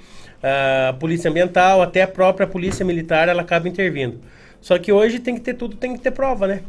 a 0.41 0.93
Polícia 0.93 1.29
Ambiental, 1.29 1.81
até 1.81 2.03
a 2.03 2.07
própria 2.07 2.47
Polícia 2.47 2.86
Militar, 2.86 3.27
ela 3.27 3.41
acaba 3.41 3.67
intervindo. 3.67 4.19
Só 4.62 4.78
que 4.78 4.91
hoje 4.91 5.19
tem 5.19 5.34
que 5.36 5.41
ter 5.41 5.56
tudo, 5.56 5.76
tem 5.76 5.93
que 5.97 6.02
ter 6.04 6.12
prova, 6.12 6.47
né? 6.47 6.62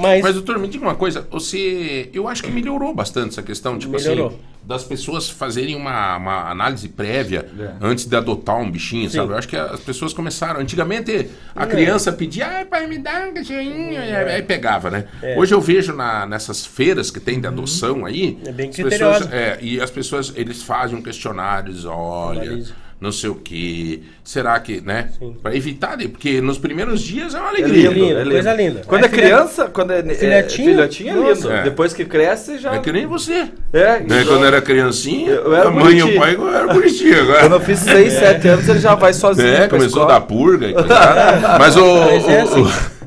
Mas, 0.00 0.22
Mas, 0.22 0.34
doutor, 0.34 0.56
me 0.58 0.68
diga 0.68 0.84
uma 0.84 0.94
coisa. 0.94 1.26
Você. 1.30 2.08
Eu 2.12 2.28
acho 2.28 2.42
que 2.44 2.50
melhorou 2.50 2.94
bastante 2.94 3.30
essa 3.30 3.42
questão, 3.42 3.76
tipo 3.76 3.92
Melhorou. 3.92 4.28
assim, 4.28 4.38
das 4.62 4.84
pessoas 4.84 5.28
fazerem 5.28 5.74
uma, 5.74 6.16
uma 6.16 6.48
análise 6.50 6.88
prévia 6.88 7.44
É. 7.58 7.72
antes 7.80 8.04
de 8.04 8.14
adotar 8.14 8.56
um 8.56 8.70
bichinho, 8.70 9.10
Sim. 9.10 9.16
sabe? 9.16 9.32
Eu 9.32 9.36
acho 9.36 9.48
que 9.48 9.56
as 9.56 9.80
pessoas 9.80 10.12
começaram. 10.12 10.60
Antigamente, 10.60 11.28
a 11.56 11.66
criança 11.66 12.12
pedia, 12.12 12.46
ai, 12.46 12.64
pai, 12.66 12.86
me 12.86 12.98
dá 12.98 13.26
um 13.28 13.34
cachorrinho, 13.34 13.94
e 13.94 13.96
aí 13.96 14.42
pegava, 14.42 14.90
né? 14.90 15.06
Hoje 15.36 15.52
eu 15.52 15.60
vejo 15.60 15.92
na, 15.92 16.24
nessas 16.24 16.64
feiras 16.64 17.10
que 17.10 17.18
tem 17.18 17.40
de 17.40 17.46
adoção 17.48 18.06
aí. 18.06 18.38
É 18.46 18.52
bem 18.52 18.70
as 18.70 18.76
pessoas, 18.76 19.32
é, 19.32 19.58
E 19.60 19.80
as 19.80 19.90
pessoas, 19.90 20.32
eles 20.36 20.62
fazem 20.62 20.96
um 20.96 21.02
questionário, 21.02 21.72
eles 21.72 21.84
olha. 21.84 22.42
Analisa. 22.42 22.74
Não 23.00 23.12
sei 23.12 23.30
o 23.30 23.36
que. 23.36 24.02
Será 24.24 24.58
que, 24.58 24.80
né? 24.80 25.10
Pra 25.40 25.54
evitar, 25.54 25.96
porque 26.08 26.40
nos 26.40 26.58
primeiros 26.58 27.00
dias 27.00 27.32
é 27.32 27.38
uma 27.38 27.46
É 27.46 27.50
alegria. 27.50 27.90
lindo, 27.90 27.94
Lindo, 28.06 28.18
é 28.18 28.22
lindo. 28.24 28.30
coisa 28.32 28.52
linda. 28.54 28.82
Quando 28.86 29.04
É 29.04 29.06
é, 29.06 29.08
criança, 29.08 29.64
quando 29.72 29.92
é, 29.92 30.00
é 30.00 30.14
filhotinho, 30.14 30.70
filhotinho, 30.70 31.10
é 31.28 31.32
lindo. 31.34 31.52
É. 31.52 31.62
Depois 31.62 31.92
que 31.92 32.04
cresce, 32.04 32.58
já... 32.58 32.74
É 32.74 32.78
que 32.80 32.90
nem 32.90 33.06
você. 33.06 33.48
É, 33.72 34.00
Né? 34.00 34.24
Quando 34.26 34.44
era 34.44 34.60
criancinha, 34.60 35.30
Eu 35.30 35.54
era 35.54 35.68
a 35.68 35.70
mãe 35.70 35.96
e 35.96 36.02
o 36.02 36.06
bonitinho. 36.06 36.20
pai 36.20 36.56
eram 36.60 36.74
bonitinhos 36.74 37.20
Quando 37.26 37.36
eu 37.36 37.44
agora. 37.46 37.60
fiz 37.60 37.78
6, 37.78 38.12
7 38.14 38.48
anos, 38.48 38.68
ele 38.68 38.80
já 38.80 38.94
vai 38.96 39.12
sozinho 39.12 39.46
É, 39.48 39.56
pra 39.68 39.78
começou 39.78 40.02
a 40.02 40.06
dar 40.06 40.20
purga 40.22 40.66
e. 40.66 40.74
Mas 41.58 41.76
o. 41.76 41.84
Mas 42.00 42.28
é 42.28 42.44
o- 42.44 42.64
o- 42.66 42.98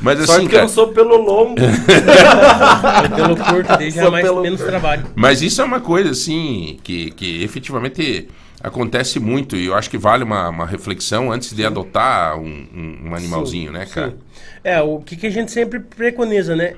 Mas 0.00 0.20
assim, 0.20 0.40
que 0.42 0.44
eu 0.46 0.50
cara. 0.50 0.62
não 0.62 0.68
sou 0.68 0.88
pelo 0.92 1.16
longo. 1.16 1.56
pelo 3.16 3.36
curto 3.36 3.72
é 3.82 3.90
Só 3.90 4.10
mais, 4.10 4.24
pelo- 4.24 4.42
menos 4.42 4.60
trabalho. 4.60 5.02
Mas 5.14 5.42
isso 5.42 5.60
é 5.60 5.64
uma 5.64 5.80
coisa, 5.80 6.10
assim, 6.10 6.78
que, 6.82 7.10
que 7.10 7.42
efetivamente 7.42 8.28
acontece 8.64 9.20
muito. 9.20 9.56
E 9.56 9.66
eu 9.66 9.74
acho 9.74 9.90
que 9.90 9.98
vale 9.98 10.24
uma, 10.24 10.48
uma 10.48 10.66
reflexão 10.66 11.30
antes 11.30 11.52
de 11.52 11.64
adotar 11.64 12.38
um, 12.38 12.66
um- 13.06 13.14
animalzinho, 13.14 13.70
né, 13.72 13.86
cara? 13.86 14.10
Sim. 14.10 14.16
É, 14.64 14.80
o 14.80 15.00
que, 15.00 15.16
que 15.16 15.26
a 15.26 15.30
gente 15.30 15.52
sempre 15.52 15.80
preconiza, 15.80 16.56
né? 16.56 16.74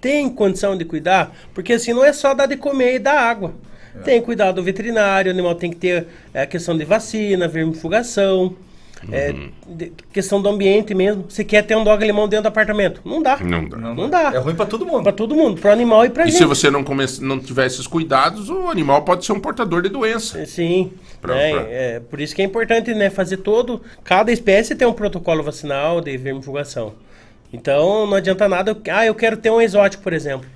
Tem 0.00 0.28
condição 0.30 0.76
de 0.76 0.84
cuidar, 0.84 1.34
porque 1.54 1.72
assim 1.72 1.92
não 1.92 2.04
é 2.04 2.12
só 2.12 2.34
dar 2.34 2.46
de 2.46 2.56
comer 2.56 2.94
e 2.96 2.98
dar 2.98 3.20
água. 3.20 3.54
É. 3.94 3.98
Tem 4.00 4.20
que 4.20 4.26
cuidar 4.26 4.52
do 4.52 4.62
veterinário, 4.62 5.30
o 5.30 5.34
animal 5.34 5.54
tem 5.54 5.70
que 5.70 5.76
ter 5.76 6.06
é, 6.32 6.42
a 6.42 6.46
questão 6.46 6.76
de 6.76 6.84
vacina, 6.84 7.48
vermifugação, 7.48 8.54
é, 9.12 9.30
Uhum. 9.30 9.50
de- 9.68 9.92
questão 10.12 10.40
do 10.42 10.48
ambiente 10.48 10.94
mesmo. 10.94 11.24
Você 11.28 11.44
quer 11.44 11.62
ter 11.62 11.76
um 11.76 11.84
dog 11.84 12.02
alemão 12.02 12.26
dentro 12.28 12.44
do 12.44 12.48
apartamento? 12.48 13.00
Não 13.04 13.22
dá. 13.22 13.36
Não 13.38 13.68
dá. 13.68 13.76
Não 13.76 14.10
dá. 14.10 14.32
É 14.34 14.38
ruim 14.38 14.54
pra 14.54 14.66
todo 14.66 14.84
mundo. 14.84 15.02
Pra 15.02 15.12
todo 15.12 15.34
mundo, 15.34 15.60
pro 15.60 15.70
animal 15.70 16.04
e 16.04 16.10
pra 16.10 16.24
E 16.24 16.30
gente. 16.30 16.38
se 16.38 16.44
você 16.44 16.70
não, 16.70 16.82
come... 16.82 17.04
não 17.20 17.38
tiver 17.38 17.66
esses 17.66 17.86
cuidados, 17.86 18.48
o 18.50 18.68
animal 18.68 19.02
pode 19.02 19.24
ser 19.24 19.32
um 19.32 19.40
portador 19.40 19.82
de 19.82 19.88
doença. 19.88 20.44
Sim, 20.46 20.92
Pra- 21.20 21.34
né, 21.34 21.50
pra- 21.52 21.62
é, 21.68 22.00
por 22.00 22.20
isso 22.20 22.34
que 22.34 22.42
é 22.42 22.44
importante 22.44 22.92
né, 22.94 23.10
fazer 23.10 23.38
todo. 23.38 23.80
Cada 24.04 24.30
espécie 24.32 24.74
tem 24.74 24.86
um 24.86 24.92
protocolo 24.92 25.42
vacinal 25.42 26.00
de 26.00 26.16
vermifugação. 26.16 26.94
Então 27.52 28.06
não 28.06 28.14
adianta 28.16 28.48
nada. 28.48 28.70
eu- 28.72 28.94
Ah, 28.94 29.06
eu 29.06 29.14
quero 29.14 29.36
ter 29.36 29.50
um 29.50 29.60
exótico, 29.60 30.02
por 30.02 30.12
exemplo. 30.12 30.46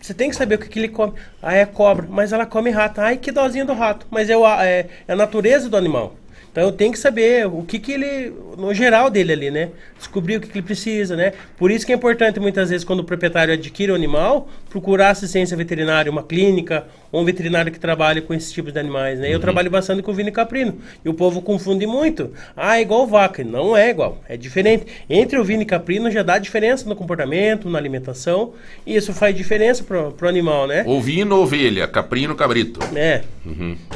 Você 0.00 0.14
tem 0.14 0.30
que 0.30 0.36
saber 0.36 0.54
o 0.54 0.58
que, 0.58 0.68
que 0.68 0.78
ele 0.78 0.88
come. 0.88 1.14
Ah, 1.42 1.54
é 1.54 1.66
cobra, 1.66 2.06
mas 2.08 2.32
ela 2.32 2.46
come 2.46 2.70
rato. 2.70 3.00
Ai, 3.00 3.16
que 3.16 3.32
dozinha 3.32 3.64
do 3.64 3.72
rato. 3.72 4.06
Mas 4.10 4.30
é, 4.30 4.36
o- 4.36 4.46
é, 4.46 4.86
é 5.08 5.12
a 5.12 5.16
natureza 5.16 5.68
do 5.68 5.76
animal. 5.76 6.14
Então 6.56 6.64
eu 6.64 6.72
tenho 6.72 6.90
que 6.90 6.98
saber 6.98 7.46
o 7.46 7.62
que, 7.62 7.78
que 7.78 7.92
ele, 7.92 8.32
no 8.56 8.72
geral 8.72 9.10
dele 9.10 9.30
ali, 9.30 9.50
né? 9.50 9.68
Descobrir 9.98 10.36
o 10.36 10.40
que, 10.40 10.48
que 10.48 10.56
ele 10.56 10.64
precisa, 10.64 11.14
né? 11.14 11.34
Por 11.58 11.70
isso 11.70 11.84
que 11.84 11.92
é 11.92 11.94
importante 11.94 12.40
muitas 12.40 12.70
vezes 12.70 12.82
quando 12.82 13.00
o 13.00 13.04
proprietário 13.04 13.52
adquire 13.52 13.92
o 13.92 13.94
animal, 13.94 14.48
procurar 14.70 15.10
assistência 15.10 15.54
veterinária, 15.54 16.10
uma 16.10 16.22
clínica, 16.22 16.86
ou 17.12 17.20
um 17.20 17.26
veterinário 17.26 17.70
que 17.70 17.78
trabalhe 17.78 18.22
com 18.22 18.32
esses 18.32 18.50
tipos 18.50 18.72
de 18.72 18.78
animais, 18.78 19.18
né? 19.18 19.28
Eu 19.28 19.38
trabalho 19.38 19.70
bastante 19.70 20.00
com 20.02 20.14
vino 20.14 20.30
e 20.30 20.32
caprino. 20.32 20.78
E 21.04 21.08
o 21.10 21.12
povo 21.12 21.42
confunde 21.42 21.86
muito. 21.86 22.32
Ah, 22.56 22.78
é 22.78 22.80
igual 22.80 23.06
vaca. 23.06 23.44
Não 23.44 23.76
é 23.76 23.90
igual, 23.90 24.22
é 24.26 24.34
diferente. 24.34 24.86
Entre 25.10 25.38
o 25.38 25.44
vino 25.44 25.62
e 25.62 25.66
caprino 25.66 26.10
já 26.10 26.22
dá 26.22 26.38
diferença 26.38 26.88
no 26.88 26.96
comportamento, 26.96 27.68
na 27.68 27.76
alimentação, 27.76 28.54
e 28.86 28.96
isso 28.96 29.12
faz 29.12 29.36
diferença 29.36 29.84
pro, 29.84 30.10
pro 30.12 30.26
animal, 30.26 30.66
né? 30.66 30.84
Ovino, 30.86 31.36
ovelha, 31.36 31.86
caprino, 31.86 32.34
cabrito. 32.34 32.80
É. 32.96 33.24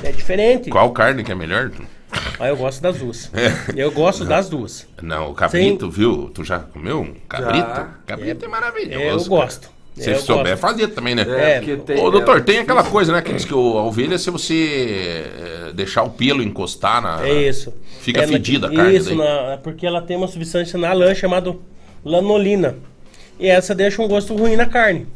É 0.04 0.12
diferente. 0.12 0.68
Qual 0.68 0.90
carne 0.90 1.24
que 1.24 1.32
é 1.32 1.34
melhor? 1.34 1.70
Ah, 2.38 2.48
eu 2.48 2.56
gosto 2.56 2.80
das 2.82 2.96
duas. 2.98 3.30
Eu 3.76 3.90
gosto 3.92 4.24
das 4.24 4.48
duas. 4.48 4.86
Não, 5.02 5.30
o 5.30 5.34
cabrito, 5.34 5.90
viu? 5.90 6.30
Tu 6.34 6.42
já 6.44 6.58
comeu 6.58 7.00
um 7.00 7.14
cabrito? 7.28 7.68
Já. 7.68 7.88
Cabrito 8.06 8.44
é, 8.44 8.48
É, 8.48 8.50
maravilhoso. 8.50 8.96
eu 8.96 9.08
cara. 9.18 9.28
gosto. 9.28 9.70
Se 9.96 10.08
É, 10.10 10.14
eu 10.14 10.18
souber 10.20 10.52
gosto. 10.52 10.60
fazer 10.60 10.88
também, 10.88 11.14
né? 11.14 11.26
É, 11.28 11.50
É, 11.50 11.58
porque 11.60 11.76
tem, 11.76 11.98
Ô, 12.02 12.10
doutor, 12.10 12.38
é, 12.38 12.40
tem 12.40 12.58
aquela 12.58 12.82
coisa, 12.82 13.12
né? 13.12 13.20
Que 13.20 13.32
diz 13.34 13.44
que 13.44 13.52
o- 13.52 13.76
a 13.78 13.84
ovelha, 13.84 14.16
se 14.18 14.30
você 14.30 15.24
eh, 15.68 15.72
deixar 15.74 16.02
o 16.04 16.10
pelo 16.10 16.42
encostar 16.42 17.02
na. 17.02 17.26
É 17.26 17.48
isso. 17.48 17.74
Fica 18.00 18.20
É, 18.20 18.26
na- 18.26 18.32
fedida 18.32 18.68
a 18.68 18.74
carne. 18.74 18.96
Isso, 18.96 19.08
daí. 19.14 19.18
na- 19.18 19.58
porque 19.62 19.86
ela 19.86 20.00
tem 20.00 20.16
uma 20.16 20.28
substância 20.28 20.78
na 20.78 20.92
lã 20.92 21.14
chamada 21.14 21.54
lanolina. 22.04 22.76
E 23.38 23.46
essa 23.48 23.74
deixa 23.74 24.00
um 24.00 24.08
gosto 24.08 24.34
ruim 24.34 24.56
na 24.56 24.66
carne. 24.66 25.06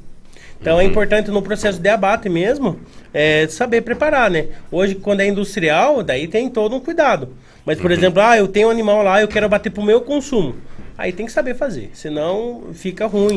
Então 0.65 0.77
Uhum. 0.77 0.81
é 0.81 0.85
importante 0.85 1.31
no 1.31 1.43
processo 1.43 1.79
de 1.79 1.91
abate 1.91 2.27
mesmo 2.27 2.81
é, 3.13 3.47
saber 3.49 3.83
preparar, 3.83 4.31
né? 4.31 4.47
Hoje, 4.73 4.95
quando 4.95 5.21
é 5.21 5.27
industrial, 5.27 6.03
daí 6.03 6.27
tem 6.27 6.49
todo 6.49 6.75
um 6.75 6.81
cuidado. 6.81 7.29
Mas, 7.67 7.77
Uhum. 7.77 7.83
por 7.83 7.91
exemplo, 7.91 8.23
ah, 8.23 8.39
eu 8.39 8.49
tenho 8.49 8.69
um 8.69 8.71
animal 8.71 9.03
lá, 9.03 9.21
eu 9.21 9.29
quero 9.29 9.45
abater 9.45 9.71
pro 9.71 9.83
meu 9.83 10.01
consumo. 10.01 10.55
Aí 10.97 11.13
tem 11.13 11.27
que 11.27 11.33
saber 11.33 11.55
fazer, 11.55 11.91
senão 11.93 12.63
fica 12.73 13.07
ruim. 13.07 13.37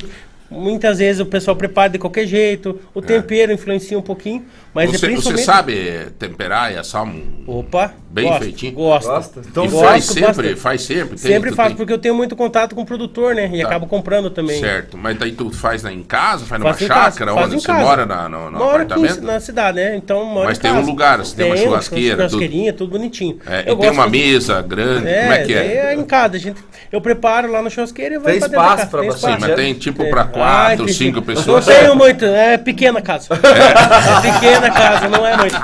Muitas 0.49 0.99
vezes 0.99 1.19
o 1.19 1.25
pessoal 1.25 1.55
prepara 1.57 1.89
de 1.89 1.99
qualquer 1.99 2.25
jeito, 2.25 2.79
o 2.93 3.01
tempero 3.01 3.51
influencia 3.51 3.97
um 3.99 4.01
pouquinho, 4.01 4.45
mas 4.73 4.86
é 4.86 4.91
você, 4.93 4.97
você 4.97 5.07
principalmente... 5.07 5.43
sabe 5.45 6.07
temperar 6.17 6.73
e 6.73 6.77
assar 6.77 7.03
um. 7.03 7.21
Opa, 7.45 7.93
Bem 8.10 8.27
gosto, 8.29 8.43
feitinho? 8.43 8.73
Gosto. 8.73 9.07
Gosta? 9.10 9.41
Então 9.45 9.65
e 9.65 9.67
gosto 9.67 9.86
faz 9.86 10.05
sempre, 10.05 10.23
bastante. 10.27 10.55
faz 10.55 10.81
sempre. 10.81 11.10
tem- 11.10 11.17
Sempre 11.33 11.51
faço, 11.51 11.69
tem- 11.69 11.77
porque 11.77 11.91
eu 11.93 11.97
tenho 11.97 12.15
muito 12.15 12.36
contato 12.36 12.73
com 12.73 12.81
o 12.81 12.86
produtor, 12.86 13.36
né? 13.36 13.49
E 13.53 13.60
Tá. 13.62 13.67
acabo 13.67 13.86
comprando 13.88 14.29
também. 14.29 14.60
Certo, 14.60 14.97
mas 14.97 15.17
daí 15.17 15.33
tu 15.33 15.51
faz 15.51 15.83
na- 15.83 15.91
em 15.91 16.01
casa, 16.03 16.45
faz 16.45 16.62
numa 16.62 16.73
casa, 16.73 16.88
chácara, 16.88 17.33
onde 17.33 17.55
você 17.60 17.67
casa. 17.67 17.79
mora 17.83 18.05
na, 18.05 18.29
no, 18.29 18.49
no 18.49 18.57
Moro 18.57 18.81
aqui 18.83 18.93
apartamento? 18.93 19.19
em- 19.21 19.25
na 19.25 19.39
cidade, 19.41 19.75
né? 19.77 19.95
Então 19.97 20.23
moro 20.25 20.45
Mas 20.47 20.57
em 20.57 20.62
tem 20.62 20.71
um 20.71 20.81
lugar, 20.86 21.17
você 21.19 21.36
tem 21.36 21.45
uma 21.47 21.57
churrasqueira, 21.57 22.15
tudo. 22.15 22.29
churrasqueirinha, 22.29 22.73
tudo 22.73 22.91
bonitinho. 22.91 23.38
É, 23.45 23.69
Eu 23.69 23.73
e 23.75 23.79
tem 23.79 23.89
uma 23.91 24.05
de- 24.05 24.12
mesa 24.12 24.62
grande, 24.62 24.99
como 25.01 25.10
é 25.33 25.43
que 25.45 25.53
daí 25.53 25.67
é? 25.77 25.93
em 25.93 26.03
casa, 26.05 26.38
a 26.38 26.39
gente, 26.39 26.63
eu 26.91 27.01
preparo 27.01 27.51
lá 27.51 27.62
na 27.62 27.69
churrasqueira 27.69 28.15
e 28.15 28.17
vou 28.17 28.25
Tem 28.27 28.39
pra 28.39 28.47
dentro 28.47 28.62
da 28.63 28.71
espaço 28.73 28.89
pra 28.89 28.99
Tem 29.01 29.10
bastante 29.10 29.33
Sim, 29.41 29.47
mas 29.47 29.55
tem 29.55 29.73
tipo 29.73 30.03
É. 30.03 30.10
pra 30.10 30.23
quatro, 30.38 30.89
cinco 30.89 31.21
pessoas. 31.21 31.65
Não 31.67 31.73
tenho 31.76 31.95
muito, 31.95 32.26
é 32.26 32.58
pequena 32.58 33.02
casa. 33.02 33.28
É 33.34 34.32
pequena 34.32 34.71
casa, 34.71 35.08
não 35.10 35.26
é 35.26 35.38
muito. 35.38 35.56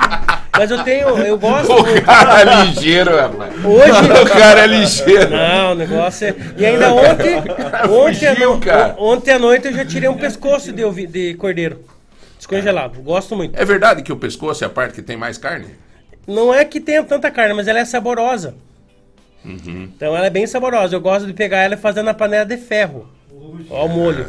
Mas 0.56 0.70
eu 0.70 0.84
tenho, 0.84 1.08
eu 1.18 1.36
gosto. 1.36 1.72
O 1.72 2.02
cara 2.02 2.40
é 2.42 2.64
ligeiro, 2.64 3.16
rapaz. 3.16 3.52
Hoje. 3.64 4.22
O 4.22 4.26
cara 4.38 4.60
é 4.60 4.66
ligeiro. 4.68 5.30
Não, 5.30 5.72
o 5.72 5.74
negócio 5.74 6.28
é. 6.28 6.34
E 6.56 6.64
ainda 6.64 6.92
ontem. 6.92 7.36
Ontem, 7.90 8.28
Fugiu, 8.34 8.48
no- 8.48 8.60
ontem 9.04 9.32
à 9.32 9.38
noite 9.38 9.66
eu 9.66 9.72
já 9.74 9.84
tirei 9.84 10.08
um 10.08 10.16
pescoço 10.16 10.72
de, 10.72 10.84
ovi- 10.84 11.06
de 11.08 11.34
cordeiro. 11.34 11.80
Descongelado. 12.38 13.00
Gosto 13.02 13.34
muito. 13.34 13.58
É 13.60 13.64
verdade 13.64 14.02
que 14.02 14.12
o 14.12 14.16
pescoço 14.16 14.62
é 14.62 14.66
a 14.66 14.70
parte 14.70 14.94
que 14.94 15.02
tem 15.02 15.16
mais 15.16 15.36
carne? 15.38 15.66
Não 16.26 16.54
é 16.54 16.64
que 16.64 16.80
tenha 16.80 17.02
tanta 17.02 17.30
carne, 17.32 17.52
mas 17.54 17.66
ela 17.66 17.80
é 17.80 17.84
saborosa. 17.84 18.54
Uhum. 19.44 19.88
Então 19.96 20.16
ela 20.16 20.26
é 20.26 20.30
bem 20.30 20.46
saborosa. 20.46 20.94
Eu 20.94 21.00
gosto 21.00 21.26
de 21.26 21.32
pegar 21.32 21.58
ela 21.58 21.74
e 21.74 21.78
fazer 21.78 22.02
na 22.02 22.14
panela 22.14 22.44
de 22.46 22.56
ferro. 22.56 23.08
Ó 23.70 23.86
o 23.86 23.88
molho. 23.88 24.24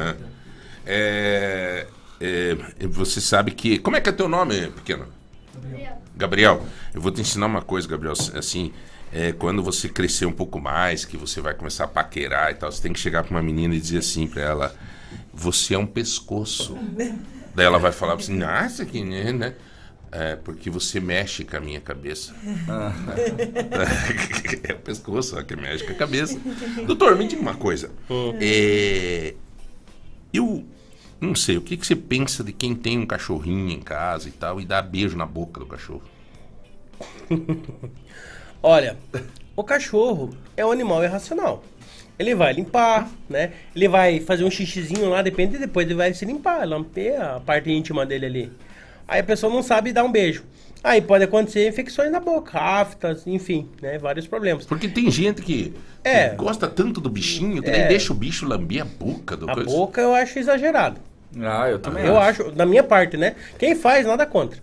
É, 0.86 1.88
é, 2.19 2.56
você 2.88 3.19
sabe 3.19 3.52
que. 3.52 3.80
Como 3.80 3.95
é 3.95 4.02
que 4.02 4.10
é 4.10 4.12
teu 4.12 4.28
nome, 4.28 4.69
pequeno? 4.71 5.08
Gabriel. 5.54 6.02
Gabriel, 6.15 6.65
eu 6.93 7.02
vou 7.02 7.12
te 7.12 7.21
ensinar 7.21 7.45
uma 7.45 7.62
coisa, 7.62 7.88
Gabriel. 7.88 8.13
Assim, 8.13 8.71
é, 9.12 9.32
quando 9.32 9.63
você 9.63 9.89
crescer 9.89 10.26
um 10.26 10.32
pouco 10.32 10.60
mais, 10.60 11.06
que 11.06 11.17
você 11.17 11.41
vai 11.41 11.54
começar 11.54 11.86
a 11.86 11.88
paquerar 11.88 12.52
e 12.52 12.56
tal, 12.56 12.71
você 12.71 12.82
tem 12.82 12.93
que 12.93 13.00
chegar 13.00 13.24
pra 13.24 13.32
uma 13.32 13.41
menina 13.41 13.76
e 13.76 13.80
dizer 13.80 14.00
assim 14.00 14.28
pra 14.28 14.41
ela: 14.41 14.76
Você 15.34 15.76
é 15.76 15.78
um 15.78 15.86
pescoço. 15.86 16.78
Daí 17.56 17.65
ela 17.65 17.80
vai 17.80 17.91
falar 17.91 18.15
assim: 18.15 18.38
Nossa, 18.38 18.86
que 18.86 19.04
né? 19.04 19.32
né?" 19.32 19.54
É, 20.12 20.36
porque 20.38 20.69
você 20.69 21.02
mexe 21.02 21.43
com 21.43 21.58
a 21.58 21.60
minha 21.60 21.82
cabeça. 21.82 22.34
é 24.63 24.74
o 24.74 24.80
pescoço 24.80 25.43
que 25.43 25.56
mexe 25.58 25.84
com 25.84 25.91
a 25.91 25.95
cabeça. 25.95 26.39
Doutor, 26.86 27.17
me 27.17 27.28
diga 27.28 27.41
uma 27.41 27.56
coisa. 27.56 27.91
É, 28.39 29.34
eu 30.34 30.65
não 31.19 31.36
sei, 31.36 31.58
o 31.58 31.62
que, 31.62 31.78
que 31.78 31.86
você 31.86 31.95
pensa 31.95 32.43
de 32.43 32.51
quem 32.51 32.75
tem 32.75 32.97
um 32.99 33.06
cachorrinho 33.06 33.69
em 33.69 33.80
casa 33.80 34.28
e 34.28 34.32
tal 34.32 34.60
e 34.60 34.65
dá 34.65 34.82
beijo 34.82 35.17
na 35.17 35.25
boca 35.25 35.60
do 35.60 35.65
cachorro? 35.65 36.04
Olha, 38.62 38.97
o 39.56 39.63
cachorro 39.63 40.36
é 40.58 40.65
um 40.65 40.71
animal 40.71 41.04
irracional. 41.04 41.63
Ele 42.17 42.34
vai 42.34 42.54
limpar, 42.54 43.10
né? 43.30 43.54
Ele 43.75 43.88
vai 43.88 44.19
fazer 44.21 44.43
um 44.43 44.51
xixizinho 44.51 45.10
lá, 45.10 45.21
depende, 45.21 45.58
depois 45.58 45.86
ele 45.86 45.95
vai 45.95 46.13
se 46.13 46.25
limpar, 46.25 46.67
lampear 46.67 47.36
a 47.36 47.39
parte 47.39 47.69
íntima 47.69 48.06
dele 48.06 48.25
ali. 48.25 48.51
Aí 49.08 49.19
a 49.19 49.23
pessoa 49.23 49.54
não 49.54 49.62
sabe 49.62 49.91
dar 49.91 50.04
um 50.04 50.12
beijo. 50.12 50.43
Aí 50.86 51.02
pode 51.02 51.24
acontecer 51.24 51.67
infecções 51.67 52.12
na 52.12 52.19
boca, 52.19 52.60
aftas, 52.60 53.26
enfim, 53.26 53.67
né? 53.82 53.98
Vários 53.98 54.28
problemas. 54.28 54.65
Porque 54.65 54.88
tem 54.88 55.10
gente 55.10 55.41
que, 55.41 55.74
que 56.04 56.10
É. 56.10 56.30
gosta 56.30 56.67
tanto 56.67 57.02
do 57.02 57.10
bichinho 57.10 57.63
que 57.63 57.69
É. 57.71 57.80
nem 57.80 57.88
deixa 57.88 58.13
o 58.13 58.15
bicho 58.15 58.45
lamber 58.48 58.84
a 58.84 58.86
boca 58.86 59.36
do 59.36 59.50
A 59.50 59.54
coisa. 59.56 59.67
boca 59.69 60.00
eu 60.00 60.13
acho 60.13 60.38
exagerado. 60.38 61.00
Ah, 61.41 61.67
eu 61.69 61.80
também 61.80 62.06
Eu 62.06 62.17
acho, 62.17 62.52
da 62.52 62.65
minha 62.65 62.84
parte, 62.84 63.17
né? 63.17 63.36
Quem 63.58 63.76
faz, 63.76 64.06
nada 64.06 64.26
contra. 64.28 64.60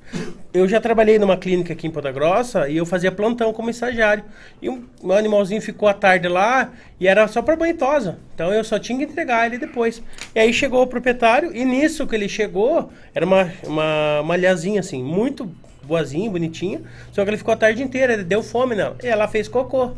Eu 0.54 0.66
já 0.68 0.80
trabalhei 0.80 1.18
numa 1.18 1.36
clínica 1.36 1.72
aqui 1.72 1.86
em 1.86 1.90
Ponta 1.90 2.10
Grossa 2.12 2.68
e 2.68 2.76
eu 2.76 2.86
fazia 2.86 3.10
plantão 3.10 3.52
como 3.52 3.68
estagiário. 3.68 4.22
E 4.60 4.70
um, 4.70 4.84
meu 5.02 5.16
animalzinho 5.16 5.60
ficou 5.60 5.88
à 5.88 5.92
tarde 5.92 6.28
lá 6.28 6.70
e 7.00 7.08
era 7.08 7.26
só 7.28 7.42
pra 7.42 7.56
banho 7.56 7.72
e 7.74 7.76
tosa. 7.76 8.18
Então 8.34 8.52
eu 8.54 8.62
só 8.64 8.78
tinha 8.78 8.96
que 8.96 9.04
entregar 9.04 9.46
ele 9.46 9.58
depois. 9.58 10.00
E 10.34 10.38
aí 10.38 10.52
chegou 10.52 10.82
o 10.82 10.86
proprietário 10.86 11.54
e 11.54 11.64
nisso 11.64 12.06
que 12.06 12.14
ele 12.14 12.28
chegou, 12.28 12.90
era 13.14 13.26
uma, 13.26 13.52
uma, 13.64 14.20
uma 14.20 14.34
assim, 14.78 15.02
muito 15.02 15.50
boazinha, 15.92 16.30
bonitinha. 16.30 16.80
Só 17.12 17.22
que 17.22 17.30
ele 17.30 17.36
ficou 17.36 17.52
a 17.52 17.56
tarde 17.56 17.82
inteira, 17.82 18.14
ele 18.14 18.24
deu 18.24 18.42
fome 18.42 18.74
nela. 18.74 18.96
E 19.02 19.06
ela 19.06 19.28
fez 19.28 19.46
cocô. 19.48 19.92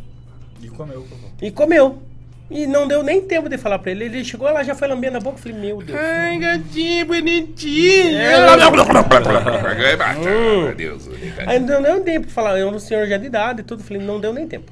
E 0.62 0.68
comeu, 0.68 1.02
cocô. 1.02 1.28
E 1.40 1.50
comeu. 1.50 2.02
E 2.50 2.66
não 2.66 2.86
deu 2.86 3.02
nem 3.02 3.22
tempo 3.22 3.48
de 3.48 3.56
falar 3.56 3.78
pra 3.78 3.90
ele. 3.90 4.04
Ele 4.04 4.24
chegou 4.24 4.50
lá, 4.52 4.62
já 4.62 4.74
foi 4.74 4.86
lambendo 4.86 5.16
a 5.16 5.20
boca. 5.20 5.38
Eu 5.38 5.42
falei, 5.42 5.58
meu 5.58 5.78
Deus. 5.78 5.98
Ai, 5.98 6.38
gatinho, 6.38 7.06
bonitinho. 7.06 8.18
É. 8.18 8.36
Meu 10.14 10.74
Deus. 10.74 11.08
Aí 11.46 11.58
não 11.58 11.66
deu 11.66 11.80
nem 11.80 12.02
tempo 12.02 12.26
de 12.26 12.32
falar, 12.32 12.58
eu 12.58 12.68
era 12.68 12.76
um 12.76 12.78
senhor 12.78 13.06
já 13.06 13.16
de 13.16 13.26
idade 13.26 13.60
e 13.60 13.64
tudo, 13.64 13.82
falei, 13.82 14.02
não 14.02 14.20
deu 14.20 14.32
nem 14.32 14.46
tempo. 14.46 14.70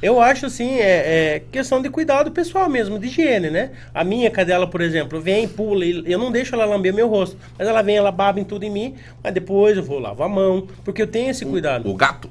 Eu 0.00 0.20
acho 0.20 0.46
assim, 0.46 0.76
é, 0.76 1.34
é 1.36 1.42
questão 1.50 1.82
de 1.82 1.90
cuidado 1.90 2.30
pessoal 2.30 2.68
mesmo, 2.68 2.98
de 3.00 3.06
higiene, 3.08 3.50
né? 3.50 3.70
A 3.92 4.04
minha 4.04 4.30
cadela, 4.30 4.64
por 4.66 4.80
exemplo, 4.80 5.20
vem, 5.20 5.48
pula, 5.48 5.84
eu 5.84 6.18
não 6.18 6.30
deixo 6.30 6.54
ela 6.54 6.64
lamber 6.64 6.94
meu 6.94 7.08
rosto, 7.08 7.36
mas 7.58 7.66
ela 7.66 7.82
vem, 7.82 7.96
ela 7.96 8.12
baba 8.12 8.38
em 8.38 8.44
tudo 8.44 8.62
em 8.64 8.70
mim, 8.70 8.94
mas 9.22 9.34
depois 9.34 9.76
eu 9.76 9.82
vou 9.82 9.98
lavar 9.98 10.26
a 10.26 10.30
mão, 10.30 10.68
porque 10.84 11.02
eu 11.02 11.06
tenho 11.06 11.30
esse 11.30 11.44
cuidado. 11.44 11.88
O 11.90 11.94
gato? 11.94 12.30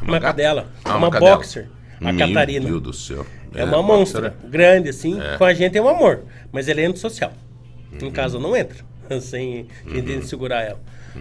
É 0.00 0.02
Uma 0.02 0.18
gata? 0.18 0.26
cadela, 0.26 0.66
Ah, 0.84 0.96
uma 0.96 1.08
cadela. 1.08 1.36
boxer, 1.36 1.68
a 2.00 2.12
Meu 2.12 2.26
Catarina. 2.26 2.66
Deus 2.68 2.82
do 2.82 2.92
céu. 2.92 3.24
É 3.54 3.62
uma 3.64 3.76
boxer 3.80 3.96
monstra, 3.96 4.34
grande 4.48 4.88
assim, 4.88 5.20
É. 5.20 5.36
com 5.36 5.44
a 5.44 5.54
gente 5.54 5.78
é 5.78 5.82
um 5.82 5.88
amor, 5.88 6.22
mas 6.50 6.66
ele 6.66 6.82
é 6.82 6.86
antissocial. 6.86 7.32
Uhum. 7.92 8.08
Em 8.08 8.10
casa 8.10 8.40
não 8.40 8.56
entra, 8.56 8.78
sem 9.20 9.68
gente 9.86 10.26
segurar 10.26 10.62
ela. 10.62 10.80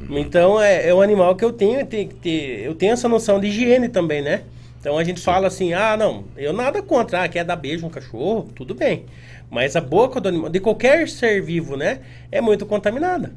Então 0.10 0.60
é, 0.60 0.88
é 0.90 0.94
um 0.94 1.02
animal 1.04 1.36
que 1.36 1.46
eu 1.46 1.54
tenho, 1.54 1.86
tem 1.86 2.08
que 2.08 2.16
ter, 2.16 2.66
eu 2.66 2.74
tenho 2.74 2.94
essa 2.94 3.08
noção 3.08 3.40
de 3.40 3.46
higiene 3.46 3.88
também, 3.88 4.24
né? 4.24 4.42
Então 4.84 4.98
a 4.98 5.04
gente 5.06 5.22
fala 5.22 5.48
assim, 5.48 5.72
ah, 5.74 5.96
não, 5.96 6.26
eu 6.36 6.52
nada 6.52 6.84
contra, 6.84 7.24
ah, 7.24 7.30
quer 7.30 7.46
dar 7.46 7.56
beijo 7.56 7.86
no 7.86 7.90
cachorro, 7.90 8.52
tudo 8.54 8.76
bem. 8.76 9.06
Mas 9.50 9.78
a 9.78 9.82
boca 9.82 10.20
do 10.20 10.28
animal, 10.28 10.50
de 10.50 10.60
qualquer 10.60 11.08
ser 11.08 11.42
vivo, 11.42 11.78
né, 11.78 12.02
é 12.30 12.42
muito 12.42 12.66
contaminada. 12.66 13.32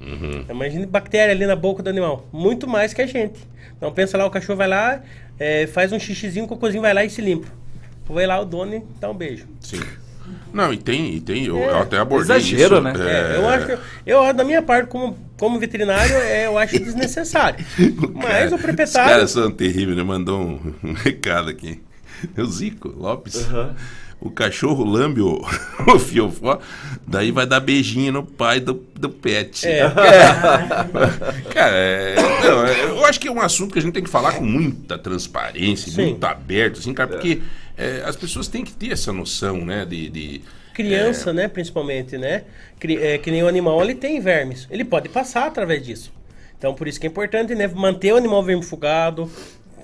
Uhum. 0.00 0.46
Imagina 0.48 0.86
bactéria 0.86 1.34
ali 1.34 1.44
na 1.44 1.54
boca 1.54 1.82
do 1.82 1.90
animal, 1.90 2.26
muito 2.32 2.66
mais 2.66 2.94
que 2.94 3.02
a 3.02 3.06
gente. 3.06 3.38
Então 3.76 3.92
pensa 3.92 4.16
lá, 4.16 4.24
o 4.24 4.30
cachorro 4.30 4.56
vai 4.56 4.68
lá, 4.68 5.02
é, 5.38 5.66
faz 5.66 5.92
um 5.92 6.00
xixizinho, 6.00 6.46
o 6.46 6.48
cocôzinho 6.48 6.80
vai 6.80 6.94
lá 6.94 7.04
e 7.04 7.10
se 7.10 7.20
limpa. 7.20 7.48
Vai 8.08 8.26
lá 8.26 8.40
o 8.40 8.46
dono 8.46 8.76
e 8.76 8.82
dá 8.98 9.10
um 9.10 9.14
beijo. 9.14 9.46
Sim. 9.60 9.82
Não, 10.52 10.72
e 10.72 10.76
tem, 10.78 11.14
e 11.14 11.20
tem 11.20 11.44
eu, 11.44 11.58
É. 11.58 11.68
eu 11.70 11.76
até 11.78 11.98
abordei 11.98 12.36
Exagero, 12.36 12.76
isso. 12.76 12.80
né? 12.82 12.92
É, 12.98 13.36
eu 13.36 13.48
acho 13.48 13.66
que, 13.66 13.78
eu, 14.06 14.32
da 14.34 14.44
minha 14.44 14.62
parte, 14.62 14.88
como, 14.88 15.16
como 15.36 15.58
veterinário, 15.58 16.14
é, 16.16 16.46
eu 16.46 16.56
acho 16.58 16.78
desnecessário. 16.78 17.64
Mas 18.14 18.50
o 18.52 18.56
Os 18.56 18.60
proprietário. 18.62 19.10
caras 19.10 19.30
são 19.30 19.50
terríveis, 19.50 19.96
né? 19.96 20.02
Mandou 20.02 20.40
um, 20.40 20.74
um 20.82 20.92
recado 21.04 21.50
aqui. 21.50 21.80
É 22.36 22.40
o 22.42 22.46
Zico 22.46 22.88
Lopes. 22.88 23.46
O 24.20 24.30
cachorro 24.30 24.84
lambe 24.84 25.20
o, 25.20 25.40
o 25.94 25.98
fiofó, 25.98 26.58
daí 27.06 27.30
vai 27.30 27.46
dar 27.46 27.60
beijinho 27.60 28.12
no 28.12 28.26
pai 28.26 28.58
do, 28.58 28.74
do 28.94 29.08
pet. 29.08 29.66
É. 29.66 29.82
Cara, 31.54 31.76
é, 31.76 32.16
não, 32.42 32.66
é, 32.66 32.84
eu 32.84 33.04
acho 33.06 33.20
que 33.20 33.28
é 33.28 33.30
um 33.30 33.40
assunto 33.40 33.72
que 33.72 33.78
a 33.78 33.82
gente 33.82 33.94
tem 33.94 34.02
que 34.02 34.10
falar 34.10 34.32
com 34.32 34.44
muita 34.44 34.98
transparência, 34.98 35.92
Sim. 35.92 36.06
muito 36.06 36.24
aberto, 36.24 36.80
assim, 36.80 36.92
cara, 36.92 37.08
porque 37.10 37.40
é, 37.76 38.02
as 38.04 38.16
pessoas 38.16 38.48
têm 38.48 38.64
que 38.64 38.72
ter 38.72 38.92
essa 38.92 39.12
noção, 39.12 39.64
né, 39.64 39.84
de... 39.84 40.08
de- 40.08 40.42
Criança, 40.74 41.32
né, 41.32 41.48
principalmente, 41.48 42.16
né? 42.16 42.44
É, 43.00 43.18
que 43.18 43.32
nem 43.32 43.42
o 43.42 43.48
animal, 43.48 43.82
ele 43.82 43.96
tem 43.96 44.20
vermes. 44.20 44.68
Ele 44.70 44.84
pode 44.84 45.08
passar 45.08 45.46
através 45.46 45.84
disso. 45.84 46.12
Então, 46.56 46.72
por 46.72 46.86
isso 46.86 47.00
que 47.00 47.06
é 47.06 47.10
importante, 47.10 47.52
né, 47.54 47.66
manter 47.68 48.12
o 48.12 48.16
animal 48.16 48.42
vermifugado, 48.44 49.30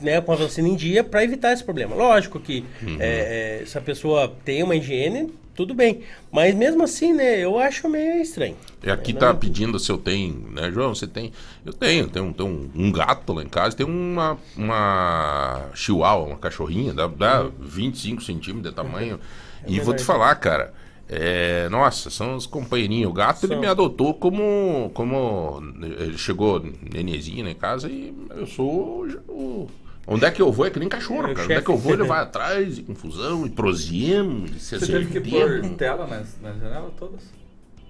né, 0.04 0.20
com 0.20 0.32
a 0.32 0.36
vacina 0.36 0.68
em 0.68 0.76
dia, 0.76 1.02
para 1.02 1.24
evitar 1.24 1.52
esse 1.52 1.64
problema. 1.64 1.94
Lógico 1.94 2.38
que 2.38 2.64
é, 3.00 3.60
é, 3.62 3.66
se 3.66 3.76
a 3.76 3.80
pessoa 3.80 4.32
tem 4.44 4.62
uma 4.62 4.76
higiene, 4.76 5.32
tudo 5.54 5.74
bem. 5.74 6.00
Mas 6.30 6.54
mesmo 6.54 6.82
assim, 6.82 7.12
né, 7.12 7.38
eu 7.38 7.58
acho 7.58 7.88
meio 7.88 8.20
estranho. 8.20 8.56
E 8.82 8.90
aqui 8.90 9.12
É, 9.12 9.14
tá 9.14 9.32
pedindo 9.32 9.78
se 9.78 9.90
eu 9.90 9.98
tenho, 9.98 10.48
né, 10.52 10.70
João? 10.70 10.94
Você 10.94 11.06
tem? 11.06 11.32
Eu 11.64 11.72
tenho, 11.72 12.08
tenho, 12.08 12.32
tenho 12.32 12.48
um, 12.48 12.70
um 12.74 12.92
gato 12.92 13.32
lá 13.32 13.42
em 13.42 13.48
casa, 13.48 13.76
tem 13.76 13.86
uma, 13.86 14.38
uma 14.56 15.70
chihuahua, 15.74 16.26
uma 16.26 16.38
cachorrinha, 16.38 16.92
dá, 16.92 17.06
dá 17.06 17.50
25 17.58 18.22
centímetros 18.22 18.70
de 18.70 18.76
tamanho. 18.76 19.18
e 19.66 19.80
vou 19.80 19.94
te 19.94 20.04
falar, 20.04 20.34
cara, 20.36 20.72
é, 21.08 21.68
nossa, 21.68 22.10
são 22.10 22.34
os 22.34 22.46
companheirinhos. 22.46 23.10
O 23.10 23.12
gato 23.12 23.44
ele 23.44 23.54
São. 23.54 23.60
me 23.60 23.66
adotou 23.66 24.14
como, 24.14 24.90
como. 24.94 25.62
Ele 25.82 26.16
chegou 26.18 26.64
nenezinho 26.92 27.44
lá 27.44 27.50
em 27.50 27.54
casa 27.54 27.88
e 27.90 28.12
eu 28.36 28.46
sou 28.46 29.06
o. 29.28 29.68
Onde 30.06 30.24
é 30.24 30.30
que 30.30 30.42
eu 30.42 30.52
vou 30.52 30.66
é 30.66 30.70
que 30.70 30.78
nem 30.78 30.88
cachorro, 30.88 31.28
É 31.28 31.34
cara. 31.34 31.44
Onde 31.44 31.52
é 31.54 31.60
que 31.62 31.70
eu 31.70 31.76
vou, 31.76 31.92
ele 31.94 32.04
vai 32.04 32.20
atrás, 32.22 32.78
e 32.78 32.82
confusão, 32.82 33.46
e 33.46 33.50
prosemos, 33.50 34.50
e 34.50 34.60
se 34.60 34.78
Você 34.78 34.86
teve 34.86 35.06
que 35.06 35.30
pôr 35.30 35.60
tela 35.76 36.06
nas, 36.06 36.36
nas 36.40 36.58
janelas 36.58 36.92
todas? 36.98 37.20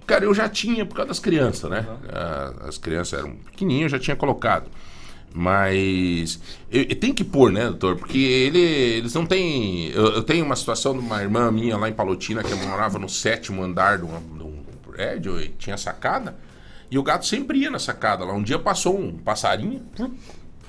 Cara, 0.07 0.25
eu 0.25 0.35
já 0.35 0.49
tinha 0.49 0.85
por 0.85 0.95
causa 0.95 1.09
das 1.09 1.19
crianças, 1.19 1.71
né? 1.71 1.87
Ah, 2.13 2.53
As 2.69 2.77
crianças 2.77 3.19
eram 3.19 3.37
pequenininhas, 3.37 3.93
eu 3.93 3.99
já 3.99 4.05
tinha 4.05 4.17
colocado. 4.17 4.71
Mas 5.37 6.39
tenho 7.01 7.13
que 7.13 7.25
pôr, 7.25 7.51
né, 7.51 7.65
doutor? 7.65 7.97
Porque 7.97 8.19
ele, 8.19 8.61
eles 8.61 9.15
não 9.15 9.27
têm. 9.27 9.89
Eu, 9.89 10.07
eu 10.13 10.23
tenho 10.23 10.45
uma 10.45 10.55
situação 10.55 10.93
de 10.93 11.01
uma 11.01 11.21
irmã 11.23 11.51
minha 11.51 11.77
lá 11.77 11.89
em 11.89 11.93
Palotina 11.93 12.41
que 12.45 12.55
morava 12.55 13.01
no 13.01 13.09
sétimo 13.09 13.61
andar 13.61 13.99
de 13.99 14.05
um, 14.05 14.21
de 14.39 14.45
um 14.45 14.63
prédio 14.93 15.41
e 15.41 15.49
tinha 15.49 15.77
sacada. 15.77 16.37
E 16.89 16.97
o 16.97 17.03
gato 17.03 17.27
sempre 17.27 17.59
ia 17.59 17.71
na 17.71 17.81
sacada 17.81 18.25
lá. 18.25 18.33
Um 18.33 18.45
dia 18.45 18.61
passou 18.61 18.97
um 18.97 19.19
passarinho, 19.19 19.83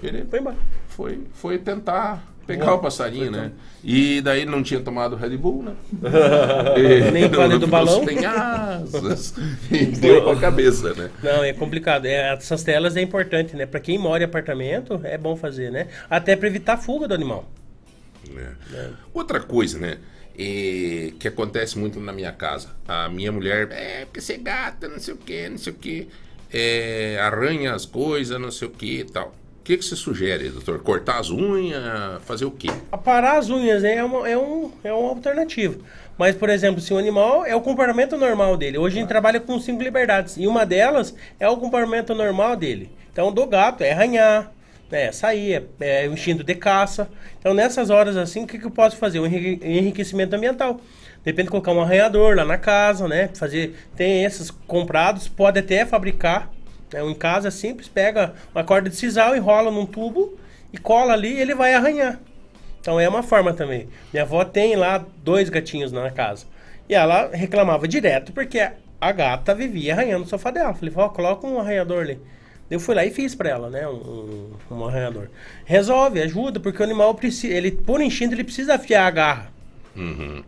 ele 0.01 0.25
Foi 0.25 0.39
embora. 0.39 0.57
Foi, 0.95 1.23
foi 1.33 1.57
tentar 1.57 2.23
pegar 2.47 2.75
o 2.75 2.79
passarinho, 2.79 3.31
né? 3.31 3.51
E 3.83 4.21
daí 4.21 4.45
não 4.45 4.61
tinha 4.61 4.79
tomado 4.79 5.15
Red 5.15 5.35
Bull, 5.37 5.63
né? 5.63 5.73
E 6.77 7.11
Nem 7.11 7.29
falei 7.33 7.57
do 7.57 7.67
balão. 7.67 8.05
Tem 8.05 8.25
asas. 8.25 9.33
E 9.71 9.85
deu 9.85 10.29
a 10.29 10.39
cabeça, 10.39 10.93
né? 10.93 11.09
Não, 11.21 11.43
é 11.43 11.53
complicado. 11.53 12.05
É, 12.05 12.33
essas 12.33 12.63
telas 12.63 12.95
é 12.95 13.01
importante, 13.01 13.55
né? 13.55 13.65
Pra 13.65 13.79
quem 13.79 13.97
mora 13.97 14.23
em 14.23 14.25
apartamento, 14.25 15.01
é 15.03 15.17
bom 15.17 15.35
fazer, 15.35 15.71
né? 15.71 15.87
Até 16.09 16.35
pra 16.35 16.47
evitar 16.47 16.73
a 16.73 16.77
fuga 16.77 17.07
do 17.07 17.13
animal. 17.13 17.49
É. 18.73 18.89
Outra 19.13 19.39
coisa, 19.39 19.77
né? 19.77 19.97
é, 20.37 21.11
que 21.19 21.27
acontece 21.27 21.77
muito 21.77 21.99
na 21.99 22.11
minha 22.11 22.31
casa. 22.31 22.69
A 22.87 23.09
minha 23.09 23.31
mulher, 23.31 23.69
é, 23.71 24.05
porque 24.05 24.21
você 24.21 24.33
é 24.33 24.37
gata, 24.37 24.87
não 24.87 24.99
sei 24.99 25.13
o 25.13 25.17
que, 25.17 25.49
não 25.49 25.57
sei 25.57 25.73
o 25.73 25.75
que, 25.75 26.07
arranha 27.19 27.73
as 27.73 27.85
coisas, 27.85 28.39
não 28.39 28.51
sei 28.51 28.67
o 28.67 28.71
que 28.71 28.99
e 28.99 29.03
tal. 29.05 29.33
O 29.65 29.67
que, 29.67 29.77
que 29.77 29.83
você 29.83 29.95
sugere, 29.95 30.47
doutor? 30.49 30.77
Cortar 30.83 31.17
as 31.19 31.31
unhas? 31.31 32.21
Fazer 32.23 32.45
o 32.45 32.51
quê? 32.51 32.67
Aparar 32.91 33.39
as 33.39 33.49
unhas 33.49 33.81
né, 33.81 33.95
é, 33.95 34.03
uma, 34.03 34.29
é, 34.29 34.37
um, 34.37 34.71
é 34.83 34.93
uma 34.93 35.09
alternativa. 35.09 35.79
Mas, 36.19 36.35
por 36.35 36.51
exemplo, 36.51 36.79
se 36.79 36.93
o 36.93 36.99
animal 36.99 37.43
é 37.43 37.55
o 37.55 37.61
comportamento 37.61 38.15
normal 38.15 38.57
dele. 38.57 38.77
Hoje 38.77 38.97
a 38.97 38.99
gente 38.99 39.09
trabalha 39.09 39.39
com 39.39 39.59
cinco 39.59 39.81
liberdades. 39.81 40.37
E 40.37 40.45
uma 40.45 40.67
delas 40.67 41.15
é 41.39 41.49
o 41.49 41.57
comportamento 41.57 42.13
normal 42.13 42.55
dele. 42.55 42.91
Então, 43.11 43.31
do 43.31 43.43
gato 43.47 43.83
é 43.83 43.91
arranhar, 43.91 44.51
é, 44.91 45.11
sair, 45.11 45.63
é, 45.79 46.05
é 46.05 46.07
o 46.07 46.13
instinto 46.13 46.43
de 46.43 46.53
caça. 46.53 47.09
Então, 47.39 47.51
nessas 47.51 47.89
horas 47.89 48.15
assim, 48.17 48.43
o 48.43 48.47
que, 48.47 48.59
que 48.59 48.65
eu 48.67 48.71
posso 48.71 48.97
fazer? 48.97 49.19
O 49.19 49.25
enrique- 49.25 49.65
enriquecimento 49.65 50.35
ambiental. 50.35 50.79
Depende 51.23 51.45
de 51.47 51.49
colocar 51.49 51.71
um 51.71 51.81
arranhador 51.81 52.35
lá 52.35 52.45
na 52.45 52.59
casa, 52.59 53.07
né? 53.07 53.31
Fazer. 53.33 53.75
Tem 53.95 54.25
esses 54.25 54.51
comprados, 54.51 55.27
pode 55.27 55.57
até 55.57 55.87
fabricar. 55.87 56.51
Né? 56.91 57.03
Um 57.03 57.11
em 57.11 57.15
casa 57.15 57.51
simples, 57.51 57.87
pega 57.87 58.33
uma 58.53 58.63
corda 58.63 58.89
de 58.89 58.95
sisal, 58.95 59.35
enrola 59.35 59.71
num 59.71 59.85
tubo 59.85 60.37
e 60.71 60.77
cola 60.77 61.13
ali 61.13 61.33
e 61.33 61.41
ele 61.41 61.55
vai 61.55 61.73
arranhar. 61.73 62.19
Então 62.79 62.99
é 62.99 63.09
uma 63.09 63.23
forma 63.23 63.53
também. 63.53 63.87
Minha 64.13 64.23
avó 64.23 64.45
tem 64.45 64.75
lá 64.75 65.03
dois 65.23 65.49
gatinhos 65.49 65.91
na 65.91 66.11
casa. 66.11 66.45
E 66.87 66.93
ela 66.93 67.29
reclamava 67.33 67.87
direto 67.87 68.31
porque 68.31 68.59
a 69.01 69.11
gata 69.11 69.55
vivia 69.55 69.93
arranhando 69.93 70.25
o 70.25 70.27
sofá 70.27 70.51
dela. 70.51 70.73
Falei, 70.73 70.93
vó, 70.93 71.09
coloca 71.09 71.47
um 71.47 71.59
arranhador 71.59 72.01
ali. 72.01 72.19
Eu 72.69 72.79
fui 72.79 72.95
lá 72.95 73.05
e 73.05 73.11
fiz 73.11 73.35
pra 73.35 73.49
ela, 73.49 73.69
né? 73.69 73.87
Um, 73.87 74.51
um, 74.71 74.85
arranhador. 74.85 75.29
Resolve, 75.65 76.21
ajuda, 76.21 76.59
porque 76.59 76.81
o 76.81 76.85
animal 76.85 77.13
precisa. 77.13 77.53
Ele, 77.53 77.71
por 77.71 78.01
instinto, 78.01 78.33
ele 78.33 78.43
precisa 78.43 78.75
afiar 78.75 79.05
a 79.05 79.11
garra. 79.11 79.51